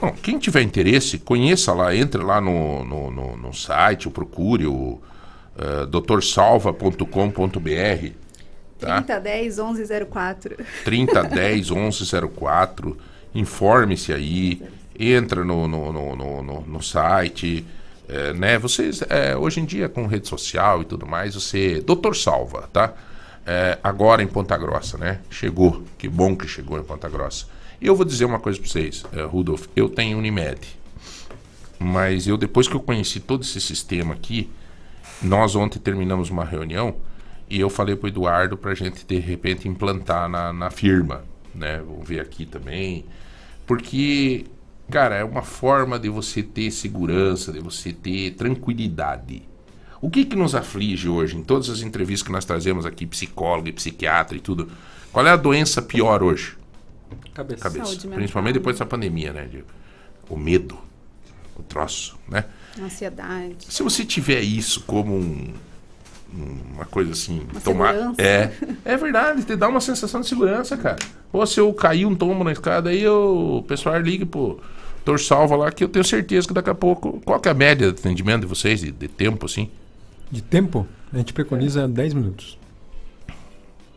bom, 0.00 0.12
quem 0.22 0.38
tiver 0.38 0.62
interesse, 0.62 1.18
conheça 1.18 1.72
lá, 1.72 1.94
entre 1.94 2.22
lá 2.22 2.40
no, 2.40 2.84
no, 2.84 3.10
no- 3.10 3.36
no 3.36 3.52
site, 3.54 4.06
ou 4.08 4.12
procure 4.12 4.66
o 4.66 5.00
uh, 5.56 5.86
doutorsalva.com.br, 5.88 8.10
tá? 8.78 9.02
3010 9.02 9.58
1104. 9.58 10.56
3010 10.84 11.70
1104. 11.70 12.96
Informe-se 13.34 14.12
aí, 14.12 14.62
entra 14.98 15.44
no, 15.44 15.68
no, 15.68 15.92
no, 15.92 16.16
no, 16.16 16.42
no- 16.42 16.60
no 16.62 16.82
site. 16.82 17.64
é, 18.08 18.32
né? 18.32 18.58
Vocês, 18.58 19.02
é, 19.08 19.36
hoje 19.36 19.60
em 19.60 19.64
dia, 19.64 19.88
com 19.88 20.06
rede 20.06 20.28
social 20.28 20.82
e 20.82 20.84
tudo 20.84 21.06
mais, 21.06 21.34
você. 21.34 21.80
Doutor 21.80 22.16
Salva, 22.16 22.68
tá? 22.72 22.92
É, 23.46 23.78
agora 23.82 24.22
em 24.22 24.26
Ponta 24.26 24.56
Grossa, 24.56 24.98
né? 24.98 25.20
Chegou. 25.30 25.84
Que 25.96 26.08
bom 26.08 26.34
que 26.34 26.48
chegou 26.48 26.78
em 26.78 26.82
Ponta 26.82 27.08
Grossa. 27.08 27.46
E 27.80 27.86
eu 27.86 27.94
vou 27.94 28.04
dizer 28.04 28.24
uma 28.24 28.40
coisa 28.40 28.58
pra 28.58 28.68
vocês, 28.68 29.04
é, 29.12 29.22
Rudolf. 29.22 29.66
Eu 29.76 29.88
tenho 29.88 30.18
Unimed. 30.18 30.60
Mas 31.78 32.26
eu, 32.26 32.36
depois 32.36 32.66
que 32.66 32.74
eu 32.74 32.80
conheci 32.80 33.20
todo 33.20 33.42
esse 33.42 33.60
sistema 33.60 34.14
aqui, 34.14 34.50
nós 35.22 35.54
ontem 35.54 35.78
terminamos 35.78 36.28
uma 36.30 36.44
reunião 36.44 36.96
e 37.48 37.60
eu 37.60 37.70
falei 37.70 37.94
pro 37.94 38.08
Eduardo 38.08 38.56
pra 38.56 38.74
gente, 38.74 39.06
de 39.06 39.18
repente, 39.18 39.68
implantar 39.68 40.28
na, 40.28 40.52
na 40.52 40.70
firma, 40.70 41.22
né? 41.54 41.78
Vamos 41.78 42.08
ver 42.08 42.20
aqui 42.20 42.44
também. 42.44 43.04
Porque, 43.66 44.46
cara, 44.90 45.16
é 45.16 45.24
uma 45.24 45.42
forma 45.42 45.98
de 45.98 46.08
você 46.08 46.42
ter 46.42 46.70
segurança, 46.70 47.52
de 47.52 47.60
você 47.60 47.92
ter 47.92 48.32
tranquilidade. 48.32 49.42
O 50.00 50.10
que 50.10 50.24
que 50.24 50.36
nos 50.36 50.54
aflige 50.54 51.08
hoje, 51.08 51.36
em 51.36 51.42
todas 51.42 51.68
as 51.70 51.80
entrevistas 51.80 52.26
que 52.26 52.32
nós 52.32 52.44
trazemos 52.44 52.84
aqui, 52.84 53.06
psicólogo 53.06 53.68
e 53.68 53.72
psiquiatra 53.72 54.36
e 54.36 54.40
tudo, 54.40 54.68
qual 55.12 55.26
é 55.26 55.30
a 55.30 55.36
doença 55.36 55.80
pior 55.80 56.22
hoje? 56.22 56.56
Cabeça. 57.34 57.62
Cabeça. 57.62 57.84
Saúde 57.86 58.06
mental. 58.06 58.16
Principalmente 58.18 58.54
depois 58.54 58.76
dessa 58.76 58.86
pandemia, 58.86 59.32
né? 59.32 59.48
O 60.28 60.36
medo, 60.36 60.76
o 61.58 61.62
troço, 61.62 62.18
né? 62.28 62.44
Ansiedade. 62.80 63.56
Se 63.68 63.82
você 63.82 64.04
tiver 64.04 64.40
isso 64.40 64.82
como 64.82 65.14
um- 65.14 65.52
um- 66.34 66.74
uma 66.74 66.84
coisa 66.84 67.12
assim, 67.12 67.46
Uma 67.50 67.60
tomar. 67.60 67.94
segurança. 67.94 68.22
É, 68.22 68.52
é 68.84 68.96
verdade, 68.96 69.44
te 69.44 69.56
dá 69.56 69.68
uma 69.68 69.80
sensação 69.80 70.20
de 70.20 70.26
segurança, 70.28 70.76
cara. 70.76 70.98
Ou 71.32 71.46
se 71.46 71.58
eu 71.60 71.72
cair 71.72 72.04
um 72.06 72.14
tombo 72.14 72.42
na 72.44 72.52
escada, 72.52 72.90
aí 72.90 73.02
eu, 73.02 73.58
o 73.58 73.62
pessoal 73.62 73.98
liga 74.00 74.26
pro 74.26 74.60
Tor 75.04 75.20
Salva 75.20 75.56
lá, 75.56 75.70
que 75.72 75.84
eu 75.84 75.88
tenho 75.88 76.04
certeza 76.04 76.46
que 76.48 76.52
daqui 76.52 76.68
a 76.70 76.74
pouco. 76.74 77.20
Qual 77.24 77.38
que 77.40 77.48
é 77.48 77.52
a 77.52 77.54
média 77.54 77.90
de 77.92 77.98
atendimento 78.00 78.40
de 78.42 78.46
vocês, 78.46 78.80
de, 78.80 78.90
de 78.90 79.08
tempo, 79.08 79.46
assim? 79.46 79.70
De 80.30 80.42
tempo, 80.42 80.86
a 81.12 81.18
gente 81.18 81.32
preconiza 81.32 81.86
10 81.86 82.14
minutos. 82.14 82.58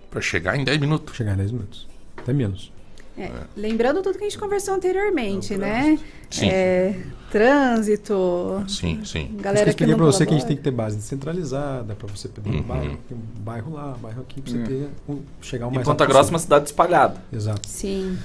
Pra 0.09 0.21
chegar 0.21 0.57
em 0.57 0.63
10 0.63 0.79
minutos. 0.79 1.15
Chegar 1.15 1.33
em 1.33 1.37
10 1.37 1.51
minutos. 1.51 1.87
Até 2.17 2.33
menos. 2.33 2.71
É, 3.17 3.29
Lembrando 3.57 4.01
tudo 4.01 4.17
que 4.17 4.23
a 4.23 4.29
gente 4.29 4.39
conversou 4.39 4.73
anteriormente, 4.75 5.57
né? 5.57 5.99
Sim. 6.29 6.47
É, 6.49 6.95
trânsito. 7.29 8.63
Sim, 8.67 9.01
sim. 9.03 9.31
Eu 9.35 9.41
Galera 9.43 9.65
que 9.65 9.69
expliquei 9.71 9.95
pra 9.95 10.05
você 10.05 10.25
que 10.25 10.33
a 10.33 10.37
gente 10.37 10.47
tem 10.47 10.55
que 10.55 10.63
ter 10.63 10.71
base 10.71 10.95
descentralizada 10.95 11.95
pra 11.95 12.07
você 12.07 12.29
poder 12.29 12.49
Uhum. 12.49 12.59
um 12.59 12.63
bairro, 12.63 12.97
um 13.11 13.41
bairro 13.41 13.73
lá, 13.73 13.93
um 13.97 13.99
bairro 14.01 14.21
aqui, 14.21 14.41
pra 14.41 14.51
você 14.51 14.57
Hum. 14.59 14.63
ter, 14.65 14.89
um- 15.09 15.19
chegar 15.41 15.67
o 15.67 15.71
E 15.71 15.75
mais 15.75 15.85
Ponta 15.87 16.03
rápido 16.05 16.13
Grossa 16.15 16.29
é 16.29 16.33
uma 16.33 16.39
cidade 16.39 16.65
espalhada. 16.67 17.21
Exato. 17.31 17.67
Sim. 17.67 18.17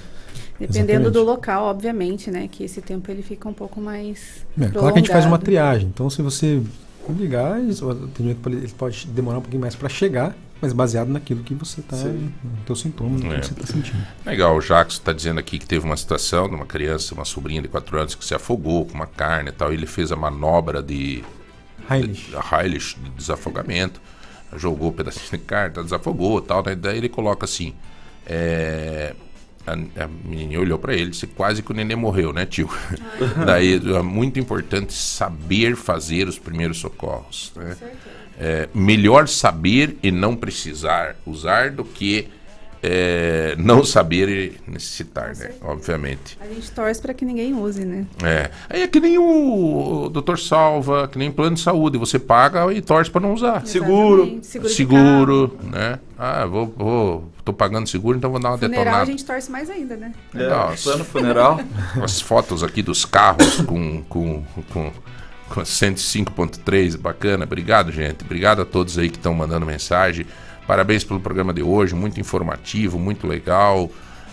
Dependendo 0.57 0.91
Exatamente. 0.91 1.11
do 1.13 1.23
local, 1.23 1.65
obviamente, 1.65 2.31
né? 2.31 2.47
Que 2.49 2.63
esse 2.63 2.81
tempo 2.81 3.11
ele 3.11 3.21
fica 3.21 3.49
um 3.49 3.53
pouco 3.53 3.81
mais. 3.81 4.45
É, 4.59 4.67
claro 4.69 4.93
que 4.93 4.99
a 4.99 5.01
gente 5.01 5.11
faz 5.11 5.25
uma 5.25 5.37
triagem. 5.37 5.89
Então, 5.89 6.09
se 6.09 6.21
você 6.21 6.61
ligar, 7.13 7.59
eles- 7.59 7.81
o 7.81 7.89
atendimento 7.91 8.39
pode, 8.41 8.55
ele 8.55 8.67
pode 8.77 9.07
demorar 9.07 9.37
um 9.39 9.41
pouquinho 9.41 9.61
mais 9.61 9.75
para 9.75 9.89
chegar, 9.89 10.35
mas 10.61 10.71
baseado 10.73 11.09
naquilo 11.09 11.43
que 11.43 11.53
você 11.53 11.81
está, 11.81 11.97
no 11.97 12.31
teu 12.65 12.75
sintoma, 12.75 13.17
no 13.17 13.33
É. 13.33 13.39
que 13.39 13.47
você 13.47 13.53
está 13.53 13.65
sentindo. 13.67 14.05
Legal, 14.25 14.55
o 14.55 14.61
Jacques 14.61 14.95
está 14.95 15.11
dizendo 15.13 15.39
aqui 15.39 15.59
que 15.59 15.65
teve 15.65 15.85
uma 15.85 15.97
situação 15.97 16.47
de 16.49 16.55
uma 16.55 16.65
criança, 16.65 17.13
uma 17.13 17.25
sobrinha 17.25 17.61
de 17.61 17.67
4 17.67 17.97
anos, 17.99 18.15
que 18.15 18.23
se 18.25 18.33
afogou 18.33 18.85
com 18.85 18.93
uma 18.93 19.07
carne 19.07 19.49
e 19.49 19.51
tal. 19.51 19.71
e 19.71 19.75
Ele 19.75 19.85
fez 19.85 20.11
a 20.11 20.15
manobra 20.15 20.81
de. 20.81 21.23
Heimlich. 21.89 22.29
De, 22.29 22.35
a 22.35 22.41
Heimlich, 22.61 22.97
de 22.99 23.09
desafogamento. 23.11 24.01
Jogou 24.55 24.89
um 24.89 24.93
pedacinho 24.93 25.31
de 25.31 25.37
carne, 25.39 25.73
tá, 25.73 25.81
desafogou 25.81 26.39
e 26.39 26.41
tal. 26.43 26.63
Né? 26.63 26.75
Daí 26.75 26.97
ele 26.97 27.09
coloca 27.09 27.43
assim. 27.45 27.73
É, 28.25 29.13
a, 29.65 29.73
a 29.73 30.07
menininha 30.07 30.59
olhou 30.59 30.77
para 30.77 30.93
ele 30.93 31.05
e 31.05 31.09
disse: 31.09 31.27
quase 31.27 31.61
que 31.61 31.71
o 31.71 31.73
neném 31.73 31.97
morreu, 31.97 32.31
né, 32.31 32.45
tio? 32.45 32.69
Daí 33.45 33.75
é 33.75 34.01
muito 34.01 34.39
importante 34.39 34.93
saber 34.93 35.75
fazer 35.75 36.27
os 36.27 36.37
primeiros 36.37 36.77
socorros. 36.77 37.51
Né? 37.55 37.75
É, 38.37 38.69
melhor 38.73 39.27
saber 39.27 39.97
e 40.03 40.11
não 40.11 40.35
precisar 40.35 41.15
usar 41.25 41.71
do 41.71 41.85
que 41.85 42.27
é, 42.87 43.55
não 43.57 43.83
saber 43.83 44.29
e 44.29 44.71
necessitar, 44.71 45.35
né? 45.35 45.51
Obviamente. 45.61 46.37
A 46.39 46.45
gente 46.45 46.69
torce 46.69 47.01
para 47.01 47.13
que 47.15 47.25
ninguém 47.25 47.53
use, 47.55 47.83
né? 47.83 48.05
É. 48.23 48.51
Aí 48.69 48.83
é 48.83 48.87
que 48.87 48.99
nem 48.99 49.17
o, 49.17 50.03
o 50.05 50.09
doutor 50.09 50.37
salva, 50.37 51.07
que 51.07 51.17
nem 51.17 51.31
plano 51.31 51.55
de 51.55 51.61
saúde. 51.61 51.97
Você 51.97 52.19
paga 52.19 52.71
e 52.71 52.79
torce 52.81 53.09
para 53.09 53.21
não 53.21 53.33
usar. 53.33 53.65
Seguro. 53.65 54.39
Seguro 54.43 54.69
Seguro, 54.69 55.57
né? 55.63 55.99
Ah, 56.17 56.45
vou, 56.45 56.73
vou. 56.77 57.31
Tô 57.43 57.51
pagando 57.51 57.87
seguro, 57.87 58.17
então 58.17 58.29
vou 58.29 58.39
dar 58.39 58.49
uma 58.51 58.57
Funeral 58.57 58.81
a 58.81 58.83
detonada. 58.85 59.05
gente 59.05 59.25
torce 59.25 59.51
mais 59.51 59.69
ainda, 59.69 59.95
né? 59.97 60.13
Nossa. 60.33 60.83
plano 60.83 61.05
funeral. 61.05 61.59
As 62.01 62.21
fotos 62.21 62.63
aqui 62.63 62.81
dos 62.81 63.03
carros 63.05 63.61
com, 63.61 64.03
com, 64.03 64.43
com, 64.71 64.91
com 65.49 65.61
105.3, 65.61 66.97
bacana. 66.97 67.45
Obrigado, 67.45 67.91
gente. 67.91 68.23
Obrigado 68.23 68.61
a 68.61 68.65
todos 68.65 68.97
aí 68.97 69.09
que 69.09 69.17
estão 69.17 69.33
mandando 69.33 69.65
mensagem. 69.65 70.25
Parabéns 70.67 71.03
pelo 71.03 71.19
programa 71.19 71.53
de 71.53 71.61
hoje, 71.61 71.93
muito 71.93 72.19
informativo, 72.19 72.97
muito 72.97 73.27
legal. 73.27 73.89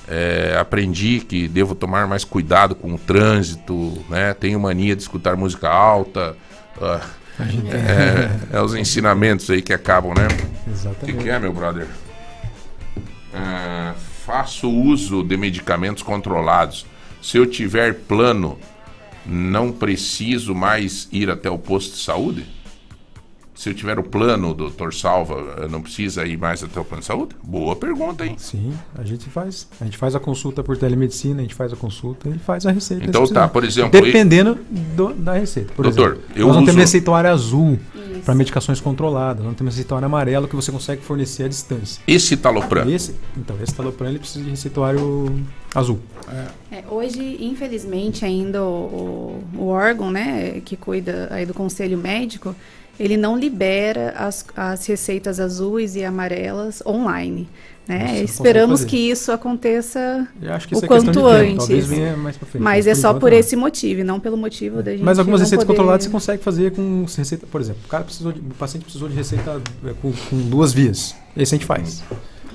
É, 0.09 0.57
aprendi 0.59 1.21
que 1.21 1.47
devo 1.47 1.75
tomar 1.75 2.07
mais 2.07 2.25
cuidado 2.25 2.75
com 2.75 2.95
o 2.95 2.99
trânsito, 2.99 4.05
né? 4.09 4.35
Tenho 4.35 4.59
mania 4.59 4.97
de 4.97 5.03
escutar 5.03 5.37
música 5.37 5.69
alta. 5.69 6.37
Ah, 6.81 7.01
é, 8.53 8.57
é 8.57 8.61
os 8.61 8.75
ensinamentos 8.75 9.49
aí 9.51 9.63
que 9.63 9.73
acabam, 9.73 10.13
né? 10.15 10.27
O 10.27 10.65
que, 10.65 10.71
Exatamente. 10.71 11.19
que 11.19 11.31
é, 11.31 11.39
meu 11.39 11.53
brother? 11.53 11.87
Ah, 13.35 13.95
faço 14.25 14.71
uso 14.71 15.23
de 15.23 15.37
medicamentos 15.37 16.03
controlados. 16.03 16.87
Se 17.21 17.37
eu 17.39 17.47
tiver 17.47 17.95
plano, 17.95 18.59
não 19.25 19.71
preciso 19.71 20.55
mais 20.55 21.09
ir 21.13 21.31
até 21.31 21.49
o 21.49 21.59
posto 21.59 21.95
de 21.95 22.03
saúde? 22.03 22.47
Se 23.55 23.69
eu 23.69 23.75
tiver 23.75 23.99
o 23.99 24.03
plano, 24.03 24.55
doutor 24.55 24.95
Salva, 24.95 25.69
não 25.71 25.83
precisa 25.83 26.25
ir 26.25 26.39
mais 26.39 26.65
até 26.65 26.81
o 26.81 26.85
plano 26.85 27.01
de 27.01 27.07
saúde? 27.07 27.37
Boa 27.45 27.77
pergunta, 27.77 28.25
hein? 28.25 28.35
Sim, 28.39 28.73
a 28.97 29.05
gente 29.05 29.29
faz. 29.29 29.69
A 29.79 29.85
gente 29.85 29.99
faz 29.99 30.15
a 30.15 30.21
consulta 30.21 30.63
por 30.65 30.77
telemedicina, 30.77 31.41
a 31.41 31.43
gente 31.43 31.55
faz 31.55 31.71
a 31.73 31.77
consulta, 31.77 32.29
ele 32.29 32.39
faz 32.39 32.65
a 32.65 32.73
receita. 32.73 33.05
Então 33.05 33.27
tá, 33.27 33.47
por 33.47 33.63
exemplo, 33.63 33.91
Dependendo 34.01 34.59
do- 34.97 35.13
da 35.13 35.35
receita. 35.35 35.71
Por 35.75 35.83
Doutor, 35.85 36.13
exemplo, 36.15 36.23
eu 36.35 36.47
nós 36.47 36.57
não 36.57 36.63
uso- 36.63 36.67
temos 36.73 36.81
receituário 36.81 37.31
azul 37.31 37.79
para 38.25 38.35
medicações 38.35 38.81
controladas, 38.81 39.45
não 39.45 39.53
temos 39.53 39.75
receituário 39.75 40.07
amarelo 40.07 40.49
que 40.49 40.57
você 40.57 40.73
consegue 40.73 41.03
fornecer 41.03 41.45
à 41.45 41.49
distância. 41.49 42.03
Esse 42.07 42.37
talopram. 42.39 42.89
Esse, 42.91 43.15
então, 43.37 43.55
esse 43.63 43.75
talopram 43.75 44.09
ele 44.09 44.19
precisa 44.19 44.43
de 44.43 44.51
receituário 44.51 45.39
azul. 45.75 46.01
É, 46.71 46.83
hoje, 46.89 47.37
infelizmente, 47.39 48.25
ainda 48.25 48.65
o, 48.65 49.43
o- 49.57 49.63
o 49.65 49.67
órgão, 49.69 50.11
né, 50.11 50.63
que 50.65 50.75
cuida 50.77 51.29
aí 51.31 51.45
do 51.45 51.53
conselho 51.53 51.99
médico, 51.99 52.55
ele 52.99 53.17
não 53.17 53.37
libera 53.39 54.15
as, 54.17 54.45
as 54.57 54.87
receitas 54.87 55.41
azuis 55.41 55.97
e 55.97 56.05
amarelas 56.05 56.83
online. 56.87 57.49
Né? 57.89 58.13
Não 58.19 58.23
Esperamos 58.23 58.85
que 58.85 58.97
isso 58.97 59.33
aconteça 59.33 60.29
Eu 60.41 60.53
acho 60.53 60.69
que 60.69 60.75
o 60.75 60.77
isso 60.77 60.85
é 60.85 60.89
questão 60.89 61.13
quanto 61.13 61.27
antes. 61.27 61.67
frente, 61.67 62.17
Mas 62.17 62.37
mas 62.61 62.87
é 62.87 62.95
só 62.95 63.13
por 63.13 63.33
não. 63.33 63.39
esse 63.39 63.57
motivo, 63.57 64.01
e 64.03 64.05
não 64.05 64.21
pelo 64.21 64.37
motivo 64.37 64.83
da 64.85 64.93
gente. 64.93 65.03
Mas 65.03 65.19
algumas 65.19 65.41
não 65.41 65.45
receitas 65.45 65.65
poder- 65.65 65.77
controladas 65.77 66.05
você 66.05 66.11
consegue 66.11 66.43
fazer 66.45 66.71
com 66.73 67.05
receita, 67.05 67.45
por 67.51 67.61
exemplo, 67.61 67.83
o 67.85 67.89
cara 67.89 68.05
precisou 68.05 68.31
de, 68.31 68.39
o 68.39 68.55
paciente 68.55 68.85
precisou 68.85 69.09
de 69.09 69.17
receita 69.17 69.61
é, 69.85 69.93
com, 70.01 70.13
com 70.13 70.37
duas 70.49 70.73
vias. 70.73 71.17
Esse 71.37 71.57
a 71.57 71.59
gente 71.59 71.67
faz. 71.67 72.05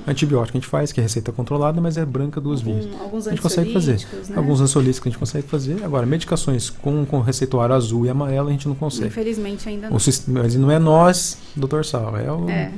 Antibiótico 0.07 0.57
a 0.57 0.61
gente 0.61 0.69
faz, 0.69 0.91
que 0.93 0.99
é 1.01 1.03
receita 1.03 1.31
controlada, 1.33 1.81
mas 1.81 1.97
é 1.97 2.05
branca 2.05 2.39
duas 2.39 2.61
vias. 2.61 2.87
alguns 3.01 3.27
a 3.27 3.31
gente 3.31 3.41
consegue 3.41 3.73
fazer. 3.73 3.99
né? 4.29 4.35
Alguns 4.37 4.61
ansiolíticos 4.61 5.05
a 5.07 5.09
gente 5.09 5.19
consegue 5.19 5.47
fazer. 5.47 5.83
Agora, 5.83 6.05
medicações 6.05 6.69
com, 6.69 7.05
com 7.05 7.19
receituário 7.19 7.75
azul 7.75 8.05
e 8.05 8.09
amarelo 8.09 8.47
a 8.47 8.51
gente 8.51 8.67
não 8.67 8.75
consegue. 8.75 9.07
Infelizmente 9.07 9.67
ainda 9.67 9.87
O 9.87 9.91
não. 9.91 9.99
sis- 9.99 10.23
mas 10.27 10.55
não 10.55 10.71
é 10.71 10.79
nós, 10.79 11.37
doutor 11.55 11.83
Sal, 11.85 12.17
é 12.17 12.31
o. 12.31 12.49
É. 12.49 12.71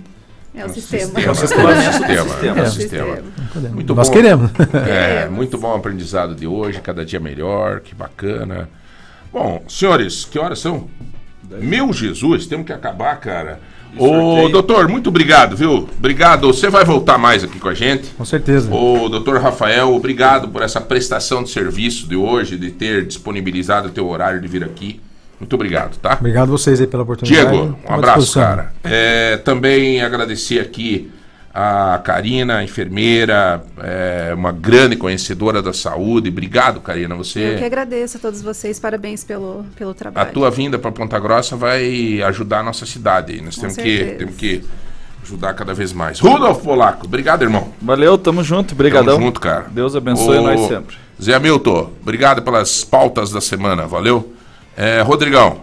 É 0.56 0.62
o 0.62 0.62
É 0.62 0.66
o 0.66 0.70
sistema. 0.74 1.02
sistema, 1.06 1.22
É 1.22 1.32
o 1.32 1.36
sistema, 1.36 1.92
sistema. 1.94 2.58
é 2.58 2.62
o 2.62 2.66
É. 2.66 2.70
sistema. 2.72 3.18
Muito 3.72 3.94
Nós 3.94 4.08
bom. 4.08 4.14
queremos. 4.16 4.52
É, 4.90 5.30
muito 5.30 5.58
bom 5.60 5.72
o 5.72 5.76
aprendizado 5.76 6.34
de 6.34 6.48
hoje, 6.48 6.82
cada 6.82 7.06
dia 7.06 7.20
melhor, 7.20 7.82
que 7.82 7.94
bacana. 7.94 8.68
Bom, 9.32 9.64
senhores, 9.70 10.26
que 10.26 10.40
horas 10.40 10.58
são? 10.60 10.88
Meu 11.62 11.94
Jesus, 11.94 12.48
temos 12.48 12.66
que 12.66 12.74
acabar, 12.74 13.20
cara. 13.20 13.60
Ô, 13.98 14.48
doutor, 14.50 14.88
muito 14.88 15.10
obrigado, 15.10 15.56
viu? 15.56 15.90
Obrigado. 15.98 16.48
Você 16.48 16.70
vai 16.70 16.86
voltar 16.86 17.18
mais 17.18 17.44
aqui 17.44 17.60
com 17.60 17.68
a 17.68 17.74
gente? 17.74 18.10
Com 18.18 18.26
certeza. 18.26 18.74
Ô, 18.74 19.10
doutor 19.10 19.40
Rafael, 19.42 19.94
obrigado 19.94 20.48
por 20.50 20.62
essa 20.62 20.80
prestação 20.80 21.44
de 21.44 21.50
serviço 21.50 22.08
de 22.08 22.16
hoje, 22.16 22.58
de 22.58 22.72
ter 22.72 23.06
disponibilizado 23.06 23.88
o 23.88 23.92
teu 23.92 24.08
horário 24.08 24.40
de 24.40 24.48
vir 24.48 24.64
aqui. 24.64 25.02
Muito 25.40 25.54
obrigado, 25.54 25.98
tá? 25.98 26.18
Obrigado 26.20 26.50
a 26.50 26.52
vocês 26.52 26.82
aí 26.82 26.88
pela 26.88 27.04
oportunidade. 27.04 27.50
Diego, 27.50 27.78
um 27.90 27.94
abraço, 27.94 28.34
cara. 28.34 28.74
É, 28.84 29.38
também 29.38 30.02
agradecer 30.02 30.60
aqui 30.60 31.10
a 31.62 32.00
Karina, 32.00 32.64
enfermeira, 32.64 33.62
é, 33.80 34.32
uma 34.34 34.50
grande 34.50 34.96
conhecedora 34.96 35.62
da 35.62 35.74
saúde. 35.74 36.30
Obrigado, 36.30 36.80
Karina. 36.80 37.16
Eu 37.16 37.18
que 37.20 37.28
Você, 37.28 37.62
agradeço 37.62 38.16
a 38.16 38.20
todos 38.22 38.42
vocês, 38.42 38.80
parabéns 38.80 39.26
pelo, 39.26 39.66
pelo 39.76 39.92
a 39.92 39.94
trabalho. 39.94 40.32
tua 40.32 40.50
vinda 40.50 40.80
para 40.80 40.90
Ponta 40.90 41.20
Grossa 41.20 41.58
vai 41.58 42.22
ajudar 42.22 42.60
a 42.60 42.64
nossa 42.64 42.86
cidade. 42.86 43.42
Nós 43.42 43.56
Com 43.56 43.62
temos 43.64 43.76
que, 43.76 44.16
temos 44.18 44.36
que 44.38 44.64
ajudar 45.22 45.54
cada 45.54 45.74
vez 45.74 45.92
mais. 45.92 46.22
Rudolf 46.22 46.64
Polaco, 46.64 47.06
obrigado, 47.06 47.42
irmão. 47.42 47.74
Valeu, 47.82 48.18
tamo 48.18 48.42
junto, 48.42 48.74
brigadão. 48.74 49.16
Tamo 49.16 49.26
junto, 49.26 49.42
cara. 49.42 49.66
Deus 49.70 49.98
abençoe 49.98 50.38
Ô, 50.38 50.42
nós 50.44 50.62
sempre. 50.62 50.96
Zé 51.22 51.34
Hamilton, 51.34 51.92
obrigado 52.02 52.42
pelas 52.42 52.86
pautas 52.86 53.32
da 53.32 53.42
semana, 53.42 53.86
valeu? 53.86 54.34
É, 54.78 55.02
Rodrigão, 55.02 55.60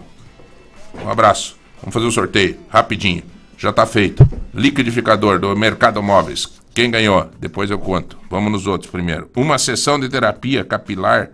um 1.03 1.09
abraço. 1.09 1.57
Vamos 1.81 1.91
fazer 1.91 2.05
o 2.05 2.11
sorteio, 2.11 2.55
rapidinho. 2.69 3.23
Já 3.57 3.73
tá 3.73 3.85
feito. 3.85 4.27
Liquidificador 4.53 5.39
do 5.39 5.55
Mercado 5.55 6.01
Móveis. 6.01 6.47
Quem 6.73 6.91
ganhou? 6.91 7.29
Depois 7.39 7.71
eu 7.71 7.79
conto. 7.79 8.17
Vamos 8.29 8.51
nos 8.51 8.67
outros 8.67 8.91
primeiro. 8.91 9.29
Uma 9.35 9.57
sessão 9.57 9.99
de 9.99 10.07
terapia 10.07 10.63
capilar. 10.63 11.31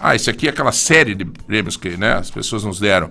Ah, 0.00 0.14
esse 0.14 0.30
aqui 0.30 0.46
é 0.46 0.50
aquela 0.50 0.70
série 0.70 1.14
de 1.14 1.24
prêmios 1.24 1.76
que 1.76 1.96
né, 1.96 2.14
as 2.14 2.30
pessoas 2.30 2.62
nos 2.62 2.78
deram. 2.78 3.10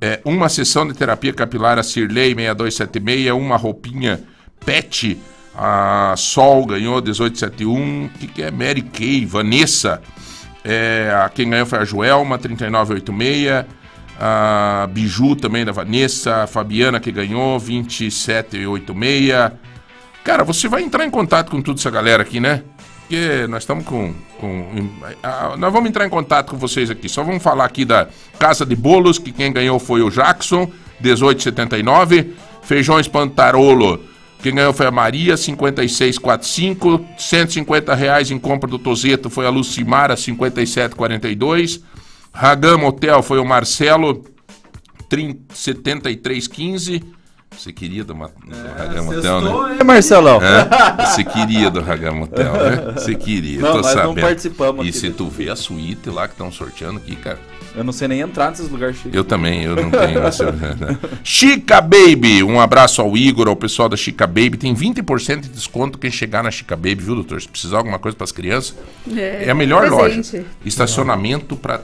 É, 0.00 0.20
uma 0.24 0.48
sessão 0.48 0.86
de 0.86 0.94
terapia 0.94 1.32
capilar 1.32 1.78
a 1.78 1.82
Cirlei 1.82 2.34
6276, 2.34 3.32
uma 3.32 3.56
roupinha 3.56 4.22
pet, 4.64 5.18
a 5.56 6.14
Sol 6.16 6.66
ganhou 6.66 7.00
1871, 7.00 8.04
o 8.04 8.08
que, 8.10 8.26
que 8.26 8.42
é 8.42 8.50
Mary 8.50 8.82
Kay, 8.82 9.24
Vanessa, 9.24 10.02
é, 10.64 11.12
a, 11.14 11.28
quem 11.28 11.48
ganhou 11.48 11.66
foi 11.66 11.78
a 11.78 11.84
Joelma 11.84 12.38
3986, 12.38 13.64
a 14.18 14.88
Biju 14.90 15.36
também 15.36 15.64
da 15.64 15.72
Vanessa, 15.72 16.42
a 16.42 16.46
Fabiana 16.46 17.00
que 17.00 17.10
ganhou 17.10 17.58
2786. 17.58 19.52
Cara, 20.22 20.44
você 20.44 20.68
vai 20.68 20.82
entrar 20.82 21.04
em 21.04 21.10
contato 21.10 21.50
com 21.50 21.60
toda 21.60 21.78
essa 21.78 21.90
galera 21.90 22.22
aqui, 22.22 22.40
né? 22.40 22.62
Porque 23.00 23.46
nós 23.48 23.62
estamos 23.62 23.84
com. 23.84 24.14
com 24.40 24.66
nós 25.58 25.72
vamos 25.72 25.90
entrar 25.90 26.06
em 26.06 26.08
contato 26.08 26.50
com 26.50 26.56
vocês 26.56 26.90
aqui. 26.90 27.08
Só 27.08 27.22
vamos 27.22 27.42
falar 27.42 27.66
aqui 27.66 27.84
da 27.84 28.08
Casa 28.38 28.64
de 28.64 28.74
Bolos, 28.74 29.18
que 29.18 29.30
quem 29.30 29.52
ganhou 29.52 29.78
foi 29.78 30.00
o 30.00 30.10
Jackson, 30.10 30.70
1879. 31.00 32.34
Feijões 32.62 33.06
Pantarolo, 33.06 34.00
quem 34.44 34.54
ganhou 34.54 34.74
foi 34.74 34.86
a 34.86 34.90
Maria, 34.90 35.36
5645. 35.36 37.04
150 37.16 37.94
reais 37.94 38.30
em 38.30 38.38
compra 38.38 38.68
do 38.68 38.78
Tozeto 38.78 39.30
foi 39.30 39.46
a 39.46 39.50
Lucimara, 39.50 40.16
5742. 40.16 41.80
Ragam 42.34 42.84
Hotel 42.84 43.22
foi 43.22 43.38
o 43.38 43.44
Marcelo, 43.44 44.24
30 45.08 45.54
7315. 45.54 47.02
Você 47.56 47.72
queria 47.72 48.02
do, 48.02 48.12
do 48.14 48.20
Ragam 48.76 49.08
Hotel, 49.08 49.40
né? 49.40 49.76
hein, 49.78 49.84
Marcelão? 49.84 50.40
Hã? 50.42 51.06
Você 51.06 51.22
queria 51.22 51.70
do 51.70 51.80
Ragam 51.80 52.22
Hotel, 52.22 52.52
né? 52.52 52.92
Você 52.96 53.14
queria, 53.16 53.60
Não, 53.60 53.68
tô 53.70 53.76
nós 53.76 53.86
não 53.86 53.92
sabendo. 54.08 54.20
participamos 54.20 54.84
E 54.86 54.92
se 54.92 55.10
tu 55.10 55.28
vê 55.28 55.48
a 55.48 55.54
suíte 55.54 56.10
lá 56.10 56.26
que 56.26 56.34
estão 56.34 56.50
sorteando 56.50 56.98
aqui, 56.98 57.14
cara. 57.14 57.38
Eu 57.76 57.84
não 57.84 57.92
sei 57.92 58.08
nem 58.08 58.20
entrar 58.20 58.50
nesses 58.50 58.68
lugares 58.68 58.96
chiques. 58.96 59.14
Eu 59.14 59.22
também, 59.24 59.62
eu 59.62 59.76
não 59.76 59.88
tenho. 59.90 60.18
essa- 60.26 60.52
Chica 61.22 61.80
Baby, 61.80 62.42
um 62.42 62.60
abraço 62.60 63.00
ao 63.00 63.16
Igor, 63.16 63.46
ao 63.48 63.54
pessoal 63.56 63.88
da 63.88 63.96
Chica 63.96 64.26
Baby. 64.26 64.56
Tem 64.56 64.74
20% 64.74 65.40
de 65.40 65.48
desconto 65.48 65.96
quem 65.98 66.10
chegar 66.10 66.42
na 66.42 66.50
Chica 66.50 66.74
Baby, 66.74 66.96
viu, 66.96 67.14
doutor? 67.14 67.40
Se 67.40 67.48
precisar 67.48 67.74
de 67.74 67.78
alguma 67.78 67.98
coisa 68.00 68.16
para 68.16 68.24
as 68.24 68.32
crianças, 68.32 68.74
É, 69.16 69.44
é, 69.46 69.50
a 69.50 69.54
melhor 69.54 69.88
presente. 69.88 70.36
loja. 70.36 70.46
Estacionamento 70.64 71.56
para 71.56 71.82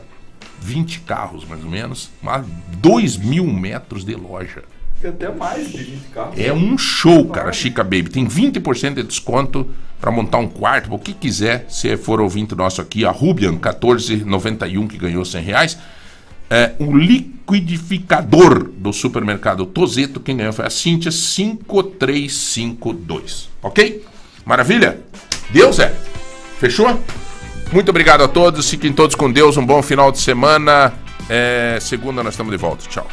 20 0.60 1.00
carros, 1.00 1.44
mais 1.44 1.64
ou 1.64 1.70
menos. 1.70 2.10
Mas 2.22 2.44
2 2.78 3.16
mil 3.16 3.46
metros 3.46 4.04
de 4.04 4.14
loja. 4.14 4.62
Tem 5.00 5.10
até 5.10 5.32
mais 5.32 5.72
de 5.72 5.82
20 5.82 6.00
carros. 6.12 6.38
É 6.38 6.52
um 6.52 6.76
show, 6.76 7.26
cara, 7.28 7.52
Chica 7.52 7.82
Baby. 7.82 8.10
Tem 8.10 8.26
20% 8.26 8.94
de 8.94 9.02
desconto 9.02 9.68
para 10.00 10.10
montar 10.10 10.38
um 10.38 10.48
quarto, 10.48 10.92
o 10.92 10.98
que 10.98 11.12
quiser. 11.12 11.66
Se 11.68 11.96
for 11.96 12.20
ouvinte 12.20 12.52
nosso 12.54 12.80
aqui, 12.80 13.04
a 13.04 13.10
Rubian 13.10 13.52
1491 13.52 14.88
que 14.88 14.98
ganhou 14.98 15.24
100 15.24 15.42
reais. 15.42 15.78
É, 16.48 16.72
o 16.78 16.96
liquidificador 16.96 18.64
do 18.64 18.92
supermercado 18.92 19.66
Tozeto, 19.66 20.20
quem 20.20 20.36
ganhou 20.36 20.52
foi 20.52 20.66
a 20.66 20.70
Cíntia 20.70 21.12
5352. 21.12 23.48
Ok? 23.62 24.04
Maravilha? 24.44 25.00
Deus 25.50 25.78
é. 25.78 25.94
Fechou? 26.58 27.00
Muito 27.72 27.90
obrigado 27.90 28.22
a 28.22 28.28
todos. 28.28 28.68
Fiquem 28.68 28.92
todos 28.92 29.14
com 29.14 29.30
Deus. 29.30 29.56
Um 29.56 29.64
bom 29.64 29.82
final 29.82 30.10
de 30.10 30.18
semana. 30.18 30.92
É, 31.28 31.78
segunda 31.80 32.22
nós 32.22 32.34
estamos 32.34 32.50
de 32.50 32.58
volta. 32.58 32.84
Tchau. 32.88 33.06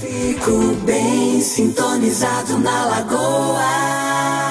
Fico 0.00 0.74
bem 0.86 1.40
sintonizado 1.40 2.58
na 2.58 2.86
lagoa. 2.86 4.49